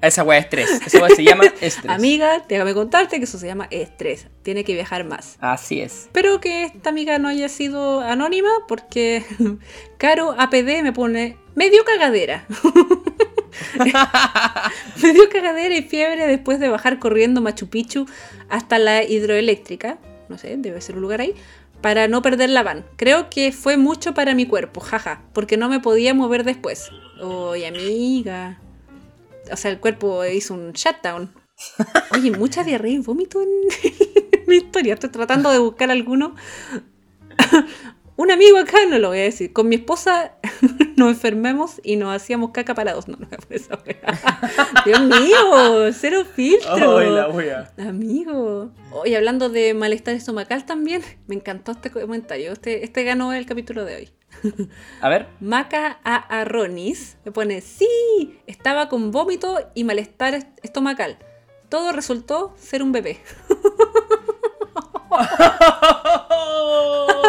Esa 0.00 0.22
weá 0.22 0.38
es 0.38 0.44
estrés. 0.44 0.70
Esa 0.86 0.98
weá 0.98 1.14
se 1.14 1.24
llama 1.24 1.44
estrés. 1.60 1.88
Amiga, 1.88 2.44
déjame 2.48 2.74
contarte 2.74 3.18
que 3.18 3.24
eso 3.24 3.38
se 3.38 3.46
llama 3.46 3.66
estrés. 3.70 4.28
Tiene 4.42 4.64
que 4.64 4.74
viajar 4.74 5.04
más. 5.04 5.36
Así 5.40 5.80
es. 5.80 6.02
Espero 6.04 6.40
que 6.40 6.64
esta 6.64 6.90
amiga 6.90 7.18
no 7.18 7.28
haya 7.28 7.48
sido 7.48 8.00
anónima 8.00 8.50
porque 8.68 9.24
Caro 9.98 10.34
APD 10.38 10.82
me 10.82 10.92
pone 10.92 11.36
medio 11.54 11.84
cagadera. 11.84 12.46
me 15.02 15.12
dio 15.12 15.28
cagadera 15.28 15.76
y 15.76 15.82
fiebre 15.82 16.26
después 16.26 16.58
de 16.58 16.68
bajar 16.68 16.98
corriendo 16.98 17.40
Machu 17.40 17.68
Picchu 17.68 18.06
hasta 18.48 18.78
la 18.78 19.02
hidroeléctrica. 19.02 19.98
No 20.28 20.38
sé, 20.38 20.56
debe 20.58 20.80
ser 20.80 20.96
un 20.96 21.02
lugar 21.02 21.20
ahí. 21.20 21.34
Para 21.80 22.08
no 22.08 22.22
perder 22.22 22.50
la 22.50 22.62
van. 22.62 22.84
Creo 22.96 23.30
que 23.30 23.52
fue 23.52 23.76
mucho 23.76 24.14
para 24.14 24.34
mi 24.34 24.46
cuerpo, 24.46 24.80
jaja. 24.80 25.22
Porque 25.32 25.56
no 25.56 25.68
me 25.68 25.80
podía 25.80 26.14
mover 26.14 26.44
después. 26.44 26.90
Oye, 27.20 27.66
amiga. 27.66 28.60
O 29.52 29.56
sea, 29.56 29.70
el 29.70 29.78
cuerpo 29.78 30.24
hizo 30.24 30.54
un 30.54 30.72
shutdown. 30.72 31.32
Oye, 32.12 32.30
mucha 32.30 32.64
diarrea 32.64 32.92
y 32.92 32.98
vómito 32.98 33.40
en 33.42 33.48
mi 34.46 34.56
historia. 34.56 34.94
Estoy 34.94 35.10
tratando 35.10 35.50
de 35.50 35.58
buscar 35.58 35.90
alguno. 35.90 36.34
Un 38.16 38.30
amigo 38.30 38.56
acá, 38.58 38.78
no 38.88 38.98
lo 38.98 39.08
voy 39.08 39.18
a 39.18 39.22
decir. 39.24 39.52
Con 39.52 39.68
mi 39.68 39.76
esposa 39.76 40.32
nos 40.96 41.10
enfermemos 41.10 41.80
y 41.84 41.96
nos 41.96 42.14
hacíamos 42.16 42.50
caca 42.50 42.74
parados. 42.74 43.06
No, 43.08 43.16
no 43.18 43.26
me 43.30 43.36
por 43.36 43.52
esa. 43.52 43.78
Dios 44.86 45.00
mío, 45.02 45.92
cero 45.92 46.24
filtro. 46.34 46.98
Ay, 46.98 47.10
la 47.10 47.28
wea. 47.28 47.72
Amigo. 47.78 48.70
Hoy 48.90 49.14
hablando 49.14 49.48
de 49.50 49.74
malestar 49.74 50.14
estomacal 50.14 50.64
también, 50.64 51.02
me 51.26 51.34
encantó 51.34 51.72
este 51.72 51.90
comentario. 51.90 52.52
Este, 52.52 52.84
este 52.84 53.04
ganó 53.04 53.32
el 53.34 53.44
capítulo 53.44 53.84
de 53.84 53.96
hoy. 53.96 54.10
A 55.02 55.08
ver. 55.08 55.26
Maca 55.40 55.98
a 56.02 56.16
Arronis 56.40 57.16
me 57.24 57.32
pone, 57.32 57.60
sí, 57.60 58.38
estaba 58.46 58.88
con 58.88 59.10
vómito 59.10 59.70
y 59.74 59.84
malestar 59.84 60.34
est- 60.34 60.48
estomacal. 60.62 61.18
Todo 61.68 61.92
resultó 61.92 62.54
ser 62.56 62.82
un 62.82 62.92
bebé. 62.92 63.18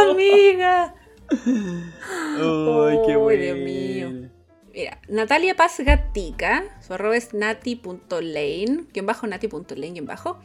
Amiga. 0.09 0.93
Ay, 1.29 2.99
qué 3.05 3.15
bueno. 3.15 3.43
Dios 3.43 3.57
mío. 3.57 4.29
Mira, 4.73 4.99
Natalia 5.07 5.55
Paz 5.55 5.79
Gatica, 5.79 6.63
su 6.85 6.93
arroba 6.93 7.17
es 7.17 7.33
nati.lane, 7.33 8.85
guion 8.93 9.05
bajo, 9.05 9.25
nati.lane, 9.25 9.91
guion 9.91 10.05
bajo. 10.05 10.39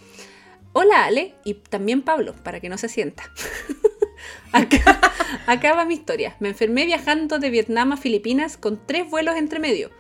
Hola 0.72 1.04
Ale, 1.04 1.34
y 1.44 1.54
también 1.54 2.00
Pablo, 2.02 2.34
para 2.42 2.60
que 2.60 2.70
no 2.70 2.78
se 2.78 2.88
sienta. 2.88 3.24
Acá, 4.52 5.00
acá 5.46 5.74
va 5.74 5.84
mi 5.84 5.94
historia. 5.94 6.36
Me 6.38 6.48
enfermé 6.50 6.84
viajando 6.84 7.38
de 7.38 7.50
Vietnam 7.50 7.92
a 7.92 7.96
Filipinas 7.96 8.56
con 8.56 8.86
tres 8.86 9.10
vuelos 9.10 9.36
entre 9.36 9.58
medio. 9.58 9.90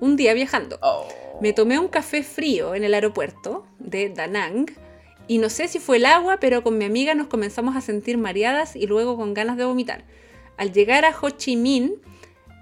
Un 0.00 0.16
día 0.16 0.34
viajando. 0.34 0.78
Oh. 0.82 1.08
Me 1.40 1.52
tomé 1.52 1.78
un 1.78 1.88
café 1.88 2.22
frío 2.22 2.74
en 2.74 2.84
el 2.84 2.94
aeropuerto 2.94 3.66
de 3.78 4.10
Da 4.10 4.26
Nang 4.26 4.70
y 5.28 5.38
no 5.38 5.48
sé 5.48 5.68
si 5.68 5.78
fue 5.78 5.96
el 5.98 6.06
agua, 6.06 6.38
pero 6.40 6.62
con 6.62 6.78
mi 6.78 6.84
amiga 6.84 7.14
nos 7.14 7.26
comenzamos 7.28 7.76
a 7.76 7.80
sentir 7.80 8.18
mareadas 8.18 8.76
y 8.76 8.86
luego 8.86 9.16
con 9.16 9.34
ganas 9.34 9.56
de 9.56 9.64
vomitar. 9.64 10.04
Al 10.56 10.72
llegar 10.72 11.04
a 11.04 11.14
Ho 11.20 11.30
Chi 11.30 11.56
Minh, 11.56 11.94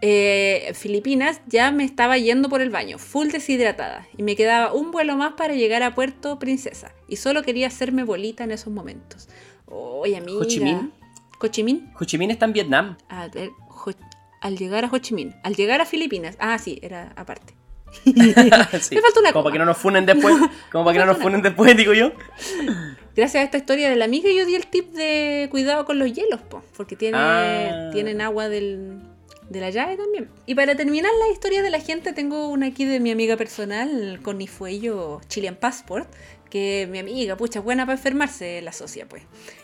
eh, 0.03 0.71
Filipinas, 0.75 1.41
ya 1.47 1.71
me 1.71 1.85
estaba 1.85 2.17
yendo 2.17 2.49
por 2.49 2.61
el 2.63 2.71
baño, 2.71 2.99
full 2.99 3.29
deshidratada, 3.29 4.07
y 4.17 4.23
me 4.23 4.35
quedaba 4.37 4.73
un 4.73 4.91
vuelo 4.93 5.17
más 5.17 5.35
para 5.35 5.55
llegar 5.55 5.83
a 5.83 5.95
Puerto 5.95 6.39
Princesa, 6.39 6.93
y 7.09 7.17
solo 7.17 7.43
quería 7.43 7.67
hacerme 7.67 8.05
bolita 8.05 8.45
en 8.45 8.53
esos 8.53 8.73
momentos. 8.73 9.29
Oye, 9.67 10.17
amiga. 10.17 10.41
¿Ho 10.41 10.45
Chi 10.45 10.61
Minh? 10.61 10.93
Ho 11.41 11.47
Chi 11.49 11.63
Minh. 11.63 11.91
Ho 12.01 12.05
Chi 12.05 12.17
Minh 12.19 12.31
está 12.31 12.47
en 12.47 12.53
Vietnam. 12.55 12.97
A 13.09 13.29
ver, 13.29 13.51
Ho- 13.69 13.93
al 14.41 14.57
llegar 14.57 14.85
a 14.85 14.89
Ho 14.91 14.99
Chi 14.99 15.15
Minh. 15.15 15.35
Al 15.43 15.55
llegar 15.55 15.81
a 15.81 15.85
Filipinas. 15.87 16.37
Ah, 16.39 16.59
sí, 16.59 16.79
era 16.83 17.13
aparte. 17.17 17.55
Sí. 18.05 18.13
Me 18.95 19.01
falta 19.03 19.21
una 19.21 19.33
Como 19.33 19.45
para 19.45 19.53
que 19.53 19.59
no 19.59 19.65
nos 19.65 19.77
funen 19.77 20.07
después. 20.07 20.35
Como 20.73 20.85
para 20.85 20.93
que 20.95 20.99
no 21.01 21.07
nos 21.07 21.19
funen 21.19 21.43
después, 21.43 21.77
digo 21.77 21.93
yo. 21.93 22.13
Gracias 23.17 23.41
a 23.43 23.45
esta 23.45 23.59
historia 23.59 23.91
de 23.91 23.97
la 23.97 24.05
amiga 24.05 24.31
yo 24.31 24.47
di 24.47 24.55
el 24.55 24.67
tip 24.67 24.93
de 24.93 25.49
cuidado 25.51 25.85
con 25.85 25.99
los 25.99 26.13
hielos, 26.13 26.41
po, 26.41 26.63
porque 26.77 26.97
tiene, 26.97 27.19
Ah. 27.19 27.91
tienen 27.93 28.21
agua 28.21 28.49
del, 28.49 29.01
de 29.49 29.61
la 29.61 29.71
llave 29.71 29.97
también. 29.97 30.29
Y 30.47 30.55
para 30.55 30.77
terminar 30.77 31.11
la 31.27 31.33
historia 31.33 31.63
de 31.63 31.71
la 31.71 31.81
gente, 31.81 32.13
tengo 32.13 32.49
una 32.49 32.67
aquí 32.67 32.85
de 32.85 33.01
mi 33.01 33.11
amiga 33.11 33.37
personal, 33.37 34.21
Connie 34.23 34.47
Fuello, 34.47 35.21
Chilean 35.29 35.57
Passport, 35.57 36.09
que 36.49 36.89
mi 36.91 36.99
amiga, 37.01 37.37
pucha, 37.37 37.61
buena 37.61 37.85
para 37.85 37.97
enfermarse 37.99 38.63
la 38.63 38.73
socia, 38.73 39.07
pues. 39.09 39.23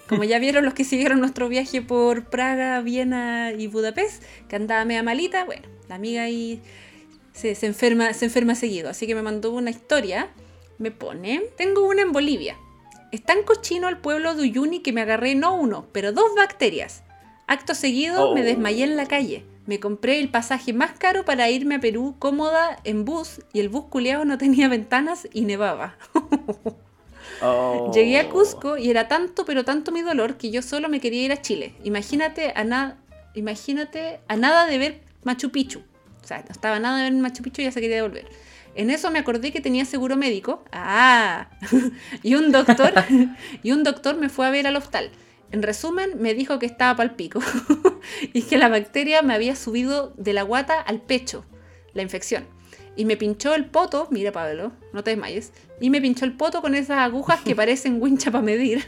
Como 0.08 0.24
ya 0.24 0.38
vieron 0.38 0.64
los 0.64 0.74
que 0.74 0.84
siguieron 0.84 1.20
nuestro 1.20 1.48
viaje 1.48 1.82
por 1.82 2.24
Praga, 2.24 2.80
Viena 2.80 3.52
y 3.56 3.68
Budapest, 3.68 4.22
que 4.48 4.56
andaba 4.56 4.84
media 4.84 5.02
malita, 5.02 5.44
bueno, 5.44 5.62
la 5.88 5.94
amiga 5.94 6.22
ahí 6.24 6.60
se, 7.36 7.54
se 7.54 7.66
enferma, 7.66 8.12
se 8.14 8.24
enferma 8.24 8.54
seguido. 8.54 8.88
Así 8.88 9.06
que 9.06 9.14
me 9.14 9.22
mandó 9.22 9.52
una 9.52 9.70
historia, 9.70 10.30
me 10.78 10.90
pone, 10.90 11.42
tengo 11.56 11.86
una 11.86 12.02
en 12.02 12.12
Bolivia. 12.12 12.56
Es 13.12 13.22
tan 13.22 13.42
cochino 13.42 13.88
el 13.88 13.98
pueblo 13.98 14.34
de 14.34 14.42
Uyuni 14.42 14.80
que 14.80 14.92
me 14.92 15.02
agarré 15.02 15.34
no 15.34 15.54
uno, 15.54 15.86
pero 15.92 16.12
dos 16.12 16.34
bacterias. 16.36 17.02
Acto 17.46 17.74
seguido 17.74 18.30
Oh. 18.30 18.34
me 18.34 18.42
desmayé 18.42 18.84
en 18.84 18.96
la 18.96 19.06
calle. 19.06 19.44
Me 19.66 19.80
compré 19.80 20.18
el 20.18 20.30
pasaje 20.30 20.72
más 20.72 20.92
caro 20.92 21.24
para 21.24 21.50
irme 21.50 21.76
a 21.76 21.80
Perú 21.80 22.14
cómoda 22.18 22.78
en 22.84 23.04
bus 23.04 23.40
y 23.52 23.60
el 23.60 23.68
bus 23.68 23.84
culeado 23.86 24.24
no 24.24 24.38
tenía 24.38 24.68
ventanas 24.68 25.28
y 25.32 25.42
nevaba. 25.42 25.96
Oh. 27.42 27.90
Llegué 27.92 28.18
a 28.18 28.30
Cusco 28.30 28.78
y 28.78 28.88
era 28.88 29.08
tanto 29.08 29.44
pero 29.44 29.62
tanto 29.62 29.92
mi 29.92 30.00
dolor 30.00 30.36
que 30.38 30.50
yo 30.50 30.62
solo 30.62 30.88
me 30.88 31.00
quería 31.00 31.22
ir 31.22 31.32
a 31.32 31.42
Chile. 31.42 31.74
Imagínate 31.84 32.52
a 32.56 32.64
nada, 32.64 32.96
imagínate 33.34 34.20
a 34.26 34.36
nada 34.36 34.64
de 34.64 34.78
ver 34.78 35.00
Machu 35.22 35.50
Picchu. 35.50 35.82
O 36.26 36.28
sea, 36.28 36.38
no 36.38 36.50
estaba 36.50 36.80
nada 36.80 36.96
de 36.96 37.04
ver 37.04 37.12
Machu 37.12 37.40
Picchu 37.44 37.62
y 37.62 37.66
ya 37.66 37.70
se 37.70 37.80
quería 37.80 37.98
devolver. 37.98 38.26
En 38.74 38.90
eso 38.90 39.12
me 39.12 39.20
acordé 39.20 39.52
que 39.52 39.60
tenía 39.60 39.84
seguro 39.84 40.16
médico. 40.16 40.64
Ah, 40.72 41.50
y 42.24 42.34
un 42.34 42.50
doctor, 42.50 42.92
y 43.62 43.70
un 43.70 43.84
doctor 43.84 44.16
me 44.16 44.28
fue 44.28 44.44
a 44.44 44.50
ver 44.50 44.66
al 44.66 44.74
hostal. 44.74 45.12
En 45.52 45.62
resumen, 45.62 46.20
me 46.20 46.34
dijo 46.34 46.58
que 46.58 46.66
estaba 46.66 46.96
pal 46.96 47.14
pico 47.14 47.38
y 48.32 48.42
que 48.42 48.58
la 48.58 48.68
bacteria 48.68 49.22
me 49.22 49.34
había 49.34 49.54
subido 49.54 50.14
de 50.16 50.32
la 50.32 50.42
guata 50.42 50.80
al 50.80 51.00
pecho, 51.00 51.44
la 51.94 52.02
infección. 52.02 52.42
Y 52.96 53.04
me 53.04 53.16
pinchó 53.16 53.54
el 53.54 53.66
poto, 53.66 54.08
mira 54.10 54.32
Pablo, 54.32 54.72
no 54.92 55.04
te 55.04 55.10
desmayes, 55.10 55.52
y 55.80 55.90
me 55.90 56.00
pinchó 56.00 56.24
el 56.24 56.32
poto 56.32 56.60
con 56.60 56.74
esas 56.74 56.98
agujas 56.98 57.40
que 57.42 57.54
parecen 57.54 58.02
wincha 58.02 58.32
para 58.32 58.42
medir. 58.42 58.84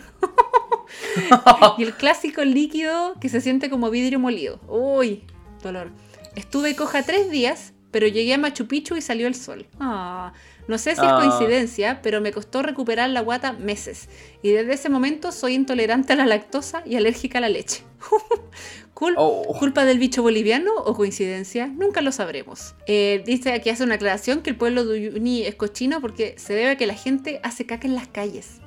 y 1.79 1.85
el 1.85 1.95
clásico 1.95 2.43
líquido 2.43 3.15
que 3.21 3.29
se 3.29 3.41
siente 3.41 3.71
como 3.71 3.91
vidrio 3.91 4.19
molido. 4.19 4.59
Uy, 4.67 5.23
dolor. 5.63 5.93
Estuve 6.39 6.77
coja 6.77 7.03
tres 7.03 7.31
días, 7.31 7.73
pero 7.91 8.07
llegué 8.07 8.35
a 8.35 8.39
Machu 8.39 8.69
Picchu 8.69 8.95
y 8.97 9.01
salió 9.01 9.27
el 9.27 9.35
sol. 9.35 9.67
Ah, 9.81 10.33
no 10.69 10.79
sé 10.79 10.95
si 10.95 11.01
es 11.01 11.07
Ah. 11.11 11.19
coincidencia, 11.21 12.01
pero 12.01 12.21
me 12.21 12.31
costó 12.33 12.63
recuperar 12.63 13.11
la 13.11 13.23
guata 13.23 13.53
meses. 13.55 14.09
Y 14.43 14.51
desde 14.51 14.75
ese 14.75 14.89
momento 14.89 15.33
soy 15.33 15.55
intolerante 15.55 16.13
a 16.13 16.17
la 16.17 16.27
lactosa 16.27 16.83
y 16.87 16.95
alérgica 16.95 17.39
a 17.39 17.41
la 17.41 17.49
leche. 17.49 17.83
Cul- 18.95 19.15
Oh. 19.17 19.57
¿Culpa 19.59 19.85
del 19.85 19.99
bicho 19.99 20.23
boliviano 20.23 20.71
o 20.77 20.95
coincidencia? 20.95 21.67
Nunca 21.67 22.01
lo 22.03 22.13
sabremos. 22.13 22.75
Eh, 22.87 23.23
dice 23.27 23.53
aquí 23.53 23.71
hace 23.71 23.83
una 23.83 23.95
aclaración 23.97 24.43
que 24.43 24.51
el 24.51 24.57
pueblo 24.57 24.85
de 24.85 25.09
Uyuni 25.09 25.43
es 25.43 25.57
cochino 25.57 26.01
porque 26.01 26.35
se 26.39 26.55
debe 26.55 26.71
a 26.71 26.77
que 26.77 26.87
la 26.87 26.95
gente 26.95 27.41
hace 27.43 27.67
caca 27.67 27.87
en 27.89 27.95
las 27.97 28.07
calles. 28.07 28.61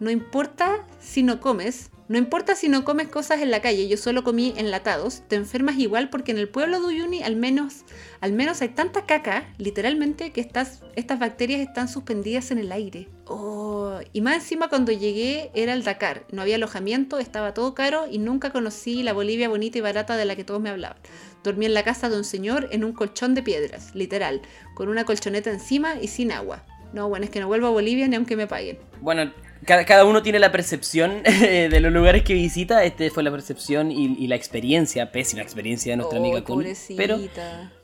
No 0.00 0.10
importa 0.10 0.84
si 1.00 1.22
no 1.22 1.40
comes, 1.40 1.90
no 2.06 2.18
importa 2.18 2.54
si 2.54 2.68
no 2.68 2.84
comes 2.84 3.08
cosas 3.08 3.40
en 3.40 3.50
la 3.50 3.62
calle, 3.62 3.88
yo 3.88 3.96
solo 3.96 4.24
comí 4.24 4.52
enlatados, 4.56 5.22
te 5.26 5.36
enfermas 5.36 5.78
igual 5.78 6.10
porque 6.10 6.32
en 6.32 6.38
el 6.38 6.50
pueblo 6.50 6.78
de 6.78 6.86
Uyuni 6.86 7.22
al 7.22 7.36
menos, 7.36 7.84
al 8.20 8.32
menos 8.32 8.60
hay 8.60 8.68
tanta 8.68 9.06
caca, 9.06 9.48
literalmente, 9.56 10.30
que 10.30 10.42
estas, 10.42 10.82
bacterias 11.18 11.60
están 11.60 11.88
suspendidas 11.88 12.50
en 12.50 12.58
el 12.58 12.72
aire. 12.72 13.08
Oh, 13.26 14.00
y 14.12 14.20
más 14.20 14.34
encima 14.34 14.68
cuando 14.68 14.92
llegué 14.92 15.50
era 15.54 15.72
el 15.72 15.82
Dakar, 15.82 16.26
no 16.30 16.42
había 16.42 16.56
alojamiento, 16.56 17.18
estaba 17.18 17.54
todo 17.54 17.74
caro 17.74 18.06
y 18.10 18.18
nunca 18.18 18.50
conocí 18.50 19.02
la 19.02 19.14
Bolivia 19.14 19.48
bonita 19.48 19.78
y 19.78 19.80
barata 19.80 20.18
de 20.18 20.26
la 20.26 20.36
que 20.36 20.44
todos 20.44 20.60
me 20.60 20.68
hablaban. 20.68 20.98
Dormí 21.42 21.64
en 21.64 21.74
la 21.74 21.84
casa 21.84 22.10
de 22.10 22.18
un 22.18 22.24
señor 22.24 22.68
en 22.70 22.84
un 22.84 22.92
colchón 22.92 23.34
de 23.34 23.42
piedras, 23.42 23.94
literal, 23.94 24.42
con 24.74 24.88
una 24.88 25.04
colchoneta 25.04 25.50
encima 25.50 25.94
y 26.00 26.08
sin 26.08 26.32
agua. 26.32 26.64
No, 26.92 27.08
bueno, 27.08 27.24
es 27.24 27.30
que 27.30 27.40
no 27.40 27.48
vuelvo 27.48 27.66
a 27.66 27.70
Bolivia 27.70 28.06
ni 28.08 28.16
aunque 28.16 28.36
me 28.36 28.46
paguen. 28.46 28.78
Bueno, 29.00 29.32
cada, 29.66 29.84
cada 29.84 30.04
uno 30.04 30.22
tiene 30.22 30.38
la 30.38 30.52
percepción 30.52 31.22
de 31.24 31.80
los 31.80 31.92
lugares 31.92 32.22
que 32.22 32.34
visita. 32.34 32.84
Este 32.84 33.10
fue 33.10 33.22
la 33.22 33.30
percepción 33.30 33.90
y, 33.90 34.16
y 34.18 34.26
la 34.26 34.36
experiencia, 34.36 35.10
pésima 35.12 35.42
experiencia 35.42 35.92
de 35.92 35.96
nuestra 35.98 36.18
Oh, 36.18 36.22
amiga 36.22 36.42
Connie. 36.44 36.64
pobrecita. 36.74 36.96
Pero 36.96 37.18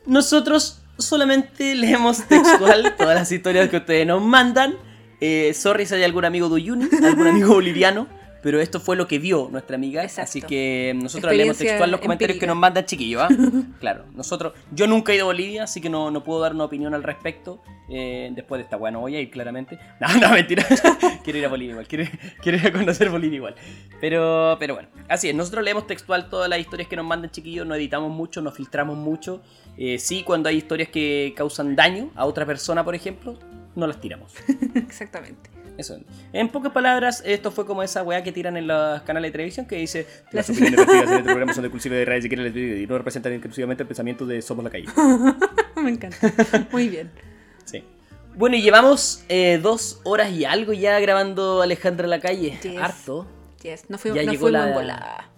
nosotros 0.07 0.82
solamente 0.98 1.74
leemos 1.74 2.24
textual 2.27 2.94
todas 2.97 3.15
las 3.15 3.32
historias 3.32 3.69
que 3.69 3.78
ustedes 3.78 4.07
nos 4.07 4.23
mandan. 4.23 4.74
Eh, 5.20 5.52
sorry 5.55 5.85
si 5.86 5.94
hay 5.94 6.02
algún 6.05 6.24
amigo 6.24 6.48
de 6.48 6.55
Uyuni, 6.55 6.89
algún 7.05 7.27
amigo 7.27 7.55
boliviano, 7.55 8.09
pero 8.42 8.60
esto 8.60 8.80
fue 8.80 8.96
lo 8.96 9.06
que 9.06 9.18
vio 9.18 9.48
nuestra 9.50 9.76
amiga. 9.76 10.02
Exacto. 10.02 10.30
Así 10.30 10.42
que 10.42 10.92
nosotros 10.96 11.34
leemos 11.34 11.58
textual 11.58 11.90
los 11.90 12.00
comentarios 12.00 12.36
empírica. 12.36 12.40
que 12.40 12.46
nos 12.46 12.56
mandan 12.56 12.84
chiquillos. 12.84 13.22
¿ah? 13.22 13.28
claro, 13.80 14.04
nosotros, 14.14 14.54
yo 14.72 14.86
nunca 14.86 15.12
he 15.12 15.16
ido 15.16 15.24
a 15.24 15.26
Bolivia, 15.26 15.64
así 15.64 15.80
que 15.80 15.90
no, 15.90 16.10
no 16.10 16.24
puedo 16.24 16.40
dar 16.40 16.54
una 16.54 16.64
opinión 16.64 16.94
al 16.94 17.02
respecto. 17.02 17.62
Eh, 17.92 18.30
después 18.32 18.60
de 18.60 18.64
esta 18.64 18.76
weá 18.76 18.92
no 18.92 19.00
voy 19.00 19.16
a 19.16 19.20
ir 19.20 19.30
claramente. 19.30 19.78
No, 20.00 20.08
no, 20.18 20.30
mentira. 20.30 20.64
quiero 21.24 21.38
ir 21.38 21.44
a 21.44 21.48
Bolivia 21.48 21.72
igual, 21.72 21.86
quiero, 21.86 22.04
quiero 22.40 22.58
ir 22.58 22.66
a 22.66 22.72
conocer 22.72 23.10
Bolivia 23.10 23.36
igual. 23.36 23.54
Pero, 24.00 24.56
pero 24.58 24.74
bueno, 24.74 24.88
así 25.08 25.28
es, 25.28 25.34
nosotros 25.34 25.62
leemos 25.62 25.86
textual 25.86 26.30
todas 26.30 26.48
las 26.48 26.58
historias 26.58 26.88
que 26.88 26.96
nos 26.96 27.04
mandan 27.04 27.30
chiquillos, 27.30 27.66
no 27.66 27.74
editamos 27.74 28.10
mucho, 28.10 28.40
no 28.40 28.50
filtramos 28.50 28.96
mucho. 28.96 29.42
Eh, 29.76 29.98
sí, 29.98 30.22
cuando 30.22 30.48
hay 30.48 30.56
historias 30.56 30.88
que 30.88 31.34
causan 31.36 31.76
daño 31.76 32.10
a 32.14 32.24
otra 32.24 32.46
persona, 32.46 32.84
por 32.84 32.94
ejemplo, 32.94 33.38
no 33.74 33.86
las 33.86 34.00
tiramos. 34.00 34.32
Exactamente. 34.74 35.60
Eso. 35.78 35.98
En 36.32 36.48
pocas 36.48 36.72
palabras, 36.72 37.22
esto 37.24 37.51
fue 37.51 37.64
como 37.66 37.82
esa 37.82 38.02
weá 38.02 38.22
que 38.22 38.32
tiran 38.32 38.56
en 38.56 38.66
los 38.66 39.01
canales 39.02 39.28
de 39.28 39.32
televisión 39.32 39.66
que 39.66 39.76
dice 39.76 40.06
las 40.32 40.48
opiniones 40.51 40.76
vertidas 40.86 41.05
en 41.10 41.12
este 41.18 41.22
programa 41.24 41.52
son 41.55 41.62
de 41.62 41.68
exclusiva 41.68 41.97
de 41.97 42.05
redes 42.05 42.24
y 42.24 42.28
quieren 42.28 42.56
y 42.82 42.86
no 42.86 42.98
representan 42.98 43.32
exclusivamente 43.32 43.82
el 43.82 43.86
pensamiento 43.86 44.26
de 44.26 44.42
Somos 44.42 44.64
la 44.64 44.70
Calle. 44.70 44.86
Me 45.76 45.90
encanta. 45.90 46.18
Muy 46.72 46.88
bien. 46.88 47.10
Sí. 47.64 47.82
Bueno, 48.36 48.56
y 48.56 48.62
llevamos 48.62 49.24
eh, 49.28 49.59
dos 49.62 50.01
horas 50.05 50.30
y 50.32 50.44
algo 50.44 50.72
ya 50.72 50.98
grabando 51.01 51.62
Alejandra 51.62 52.06
la 52.06 52.20
calle. 52.20 52.59
Yes. 52.62 52.76
Harto. 52.80 53.26
Yes, 53.62 53.84
no, 53.88 53.98
fui, 53.98 54.12
Ya 54.14 54.22
no 54.22 54.32
llegó 54.32 54.47
fuimos 54.48 54.66
la- 54.66 54.72
volada. 54.72 55.30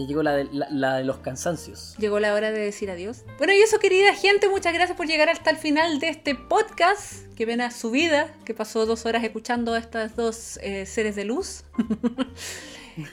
Y 0.00 0.06
llegó 0.06 0.22
la 0.22 0.34
de, 0.34 0.48
la, 0.50 0.66
la 0.70 0.96
de 0.96 1.04
los 1.04 1.18
cansancios. 1.18 1.94
Llegó 1.98 2.20
la 2.20 2.32
hora 2.32 2.50
de 2.50 2.58
decir 2.58 2.90
adiós. 2.90 3.24
Bueno, 3.36 3.52
y 3.52 3.58
eso, 3.58 3.78
querida 3.78 4.14
gente, 4.14 4.48
muchas 4.48 4.72
gracias 4.72 4.96
por 4.96 5.06
llegar 5.06 5.28
hasta 5.28 5.50
el 5.50 5.58
final 5.58 6.00
de 6.00 6.08
este 6.08 6.34
podcast. 6.34 7.26
Que 7.34 7.44
ven 7.44 7.60
a 7.60 7.70
su 7.70 7.90
vida, 7.90 8.34
que 8.46 8.54
pasó 8.54 8.86
dos 8.86 9.04
horas 9.04 9.22
escuchando 9.24 9.74
a 9.74 9.78
estas 9.78 10.16
dos 10.16 10.58
eh, 10.62 10.86
seres 10.86 11.16
de 11.16 11.24
luz. 11.24 11.64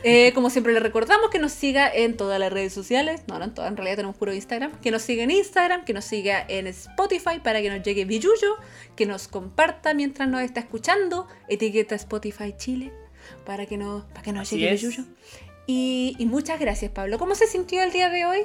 Eh, 0.03 0.34
como 0.34 0.49
siempre 0.49 0.73
le 0.73 0.81
recordamos 0.81 1.30
que 1.30 1.39
nos 1.39 1.53
siga 1.53 1.89
en 1.89 2.18
todas 2.18 2.39
las 2.39 2.51
redes 2.51 2.73
sociales, 2.73 3.22
no, 3.27 3.38
no 3.38 3.45
en 3.45 3.53
todas, 3.53 3.69
en 3.69 3.77
realidad 3.77 3.97
tenemos 3.97 4.18
puro 4.18 4.34
Instagram, 4.34 4.72
que 4.81 4.91
nos 4.91 5.03
siga 5.03 5.23
en 5.23 5.31
Instagram, 5.31 5.85
que 5.85 5.93
nos 5.93 6.03
siga 6.03 6.43
en 6.49 6.68
Spotify 6.68 7.39
para 7.41 7.61
que 7.61 7.69
nos 7.69 7.84
llegue 7.84 8.03
Billuyo, 8.03 8.57
que 8.97 9.05
nos 9.05 9.30
comparta 9.30 9.93
mientras 9.93 10.27
nos 10.27 10.41
está 10.41 10.59
escuchando, 10.59 11.27
etiqueta 11.47 11.95
Spotify 11.95 12.53
Chile 12.57 12.91
para 13.45 13.65
que, 13.65 13.77
no, 13.77 14.05
para 14.09 14.22
que 14.23 14.31
nos 14.31 14.43
Así 14.43 14.57
llegue 14.57 14.73
es. 14.73 14.99
Y, 15.68 16.15
y 16.18 16.26
muchas 16.26 16.60
gracias 16.60 16.91
Pablo. 16.91 17.18
¿Cómo 17.19 17.35
se 17.35 17.45
sintió 17.45 17.84
el 17.84 17.91
día 17.91 18.10
de 18.10 18.26
hoy? 18.26 18.39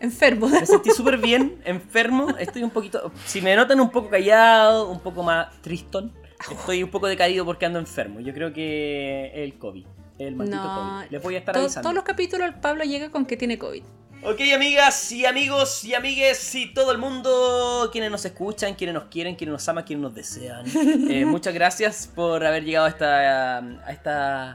Enfermo. 0.00 0.48
Me 0.48 0.66
sentí 0.66 0.90
súper 0.90 1.18
bien, 1.18 1.60
enfermo. 1.64 2.30
Estoy 2.38 2.62
un 2.62 2.70
poquito. 2.70 3.12
Si 3.26 3.40
me 3.40 3.54
notan 3.54 3.80
un 3.80 3.90
poco 3.90 4.08
callado, 4.10 4.88
un 4.90 5.00
poco 5.00 5.22
más 5.22 5.48
tristón, 5.62 6.12
estoy 6.50 6.82
un 6.82 6.90
poco 6.90 7.06
decaído 7.06 7.44
porque 7.44 7.66
ando 7.66 7.78
enfermo. 7.78 8.20
Yo 8.20 8.32
creo 8.34 8.52
que 8.52 9.30
el 9.34 9.58
COVID. 9.58 9.86
El 10.18 10.36
maldito 10.36 10.56
No, 10.62 10.98
COVID. 10.98 11.10
Les 11.10 11.22
voy 11.22 11.34
a 11.34 11.38
estar 11.38 11.54
to- 11.54 11.60
avisando. 11.60 11.82
todos 11.86 11.94
los 11.94 12.04
capítulos 12.04 12.46
el 12.48 12.54
Pablo 12.54 12.84
llega 12.84 13.10
con 13.10 13.26
que 13.26 13.36
tiene 13.36 13.58
COVID. 13.58 13.82
Ok, 14.22 14.40
amigas 14.54 15.12
y 15.12 15.24
amigos 15.24 15.82
y 15.84 15.94
amigues 15.94 16.54
y 16.54 16.74
todo 16.74 16.92
el 16.92 16.98
mundo, 16.98 17.88
quienes 17.90 18.10
nos 18.10 18.22
escuchan, 18.26 18.74
quienes 18.74 18.92
nos 18.92 19.04
quieren, 19.04 19.34
quienes 19.34 19.52
nos 19.52 19.66
aman, 19.68 19.84
quienes 19.84 20.02
nos 20.02 20.14
desean. 20.14 20.64
Eh, 21.10 21.24
muchas 21.24 21.54
gracias 21.54 22.10
por 22.14 22.44
haber 22.44 22.64
llegado 22.64 22.84
a 22.86 22.88
esta, 22.90 23.58
a 23.58 23.92
esta, 23.92 24.50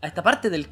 a 0.00 0.06
esta 0.06 0.22
parte 0.24 0.50
del... 0.50 0.66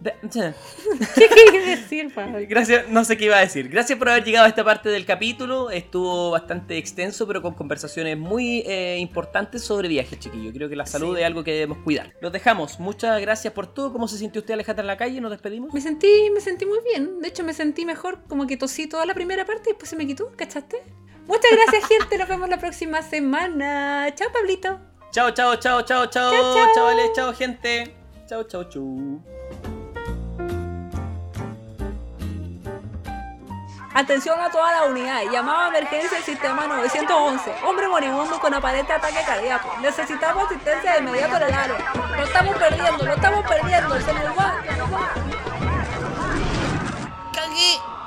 ¿Qué 1.14 1.28
quieres 1.28 1.66
decir, 1.82 2.12
Pablo? 2.14 2.38
Gracias, 2.48 2.88
no 2.88 3.04
sé 3.04 3.16
qué 3.18 3.26
iba 3.26 3.36
a 3.36 3.40
decir. 3.40 3.68
Gracias 3.68 3.98
por 3.98 4.08
haber 4.08 4.24
llegado 4.24 4.46
a 4.46 4.48
esta 4.48 4.64
parte 4.64 4.88
del 4.88 5.04
capítulo. 5.04 5.70
Estuvo 5.70 6.30
bastante 6.30 6.78
extenso, 6.78 7.26
pero 7.26 7.42
con 7.42 7.52
conversaciones 7.54 8.16
muy 8.16 8.60
eh, 8.66 8.96
importantes 8.98 9.62
sobre 9.62 9.88
viajes, 9.88 10.18
chiquillos. 10.18 10.54
Creo 10.54 10.68
que 10.70 10.76
la 10.76 10.86
salud 10.86 11.14
Sí. 11.16 11.20
es 11.20 11.26
algo 11.26 11.44
que 11.44 11.52
debemos 11.52 11.78
cuidar. 11.78 12.14
Los 12.22 12.32
dejamos. 12.32 12.80
Muchas 12.80 13.20
gracias 13.20 13.52
por 13.52 13.66
todo. 13.74 13.92
¿Cómo 13.92 14.08
se 14.08 14.16
sintió 14.16 14.40
usted, 14.40 14.54
Alejandra, 14.54 14.82
en 14.82 14.86
la 14.86 14.96
calle? 14.96 15.20
¿Nos 15.20 15.30
despedimos? 15.32 15.72
Me 15.74 15.80
sentí, 15.82 16.30
me 16.32 16.40
sentí 16.40 16.64
muy 16.64 16.78
bien. 16.82 17.20
De 17.20 17.28
hecho, 17.28 17.44
me 17.44 17.52
sentí 17.52 17.84
mejor, 17.84 18.20
como 18.26 18.46
que 18.46 18.56
tosí 18.56 18.86
toda 18.86 19.04
la 19.04 19.12
primera 19.12 19.44
parte 19.44 19.64
y 19.66 19.72
después 19.72 19.90
se 19.90 19.96
me 19.96 20.06
quitó, 20.06 20.32
¿cachaste? 20.34 20.82
Muchas 21.26 21.50
gracias, 21.52 21.86
gente. 22.00 22.16
Nos 22.16 22.28
vemos 22.28 22.48
la 22.48 22.58
próxima 22.58 23.02
semana. 23.02 24.08
Chao, 24.14 24.28
Pablito. 24.32 24.80
Chao, 25.12 25.30
chao, 25.32 25.56
chao, 25.56 25.82
chao, 25.82 26.06
chao, 26.06 26.32
Chao, 26.32 26.54
chao. 26.54 26.74
chavales, 26.74 27.10
chao, 27.14 27.34
gente. 27.34 27.94
Chao, 28.26 28.44
chao, 28.44 28.64
chau. 28.64 29.39
Atención 33.92 34.38
a 34.40 34.48
toda 34.50 34.70
la 34.72 34.84
unidad. 34.84 35.22
Llamado 35.32 35.62
a 35.62 35.68
emergencia 35.68 36.10
del 36.10 36.22
sistema 36.22 36.66
911. 36.66 37.54
Hombre 37.64 37.88
moribundo 37.88 38.38
con 38.38 38.54
aparente 38.54 38.92
ataque 38.92 39.20
cardíaco. 39.26 39.76
Necesitamos 39.80 40.46
asistencia 40.46 40.92
de 40.92 40.98
inmediato 41.00 41.36
en 41.36 41.42
el. 41.42 41.76
Lo 42.16 42.22
estamos 42.22 42.56
perdiendo, 42.56 43.04
lo 43.04 43.14
estamos 43.14 43.44
perdiendo. 43.48 44.00
Se 44.00 44.12
nos 44.14 44.38
va, 44.38 44.62
se 44.64 44.76
nos 44.76 44.92
va. 44.92 45.10
¡Cagué! 47.32 47.99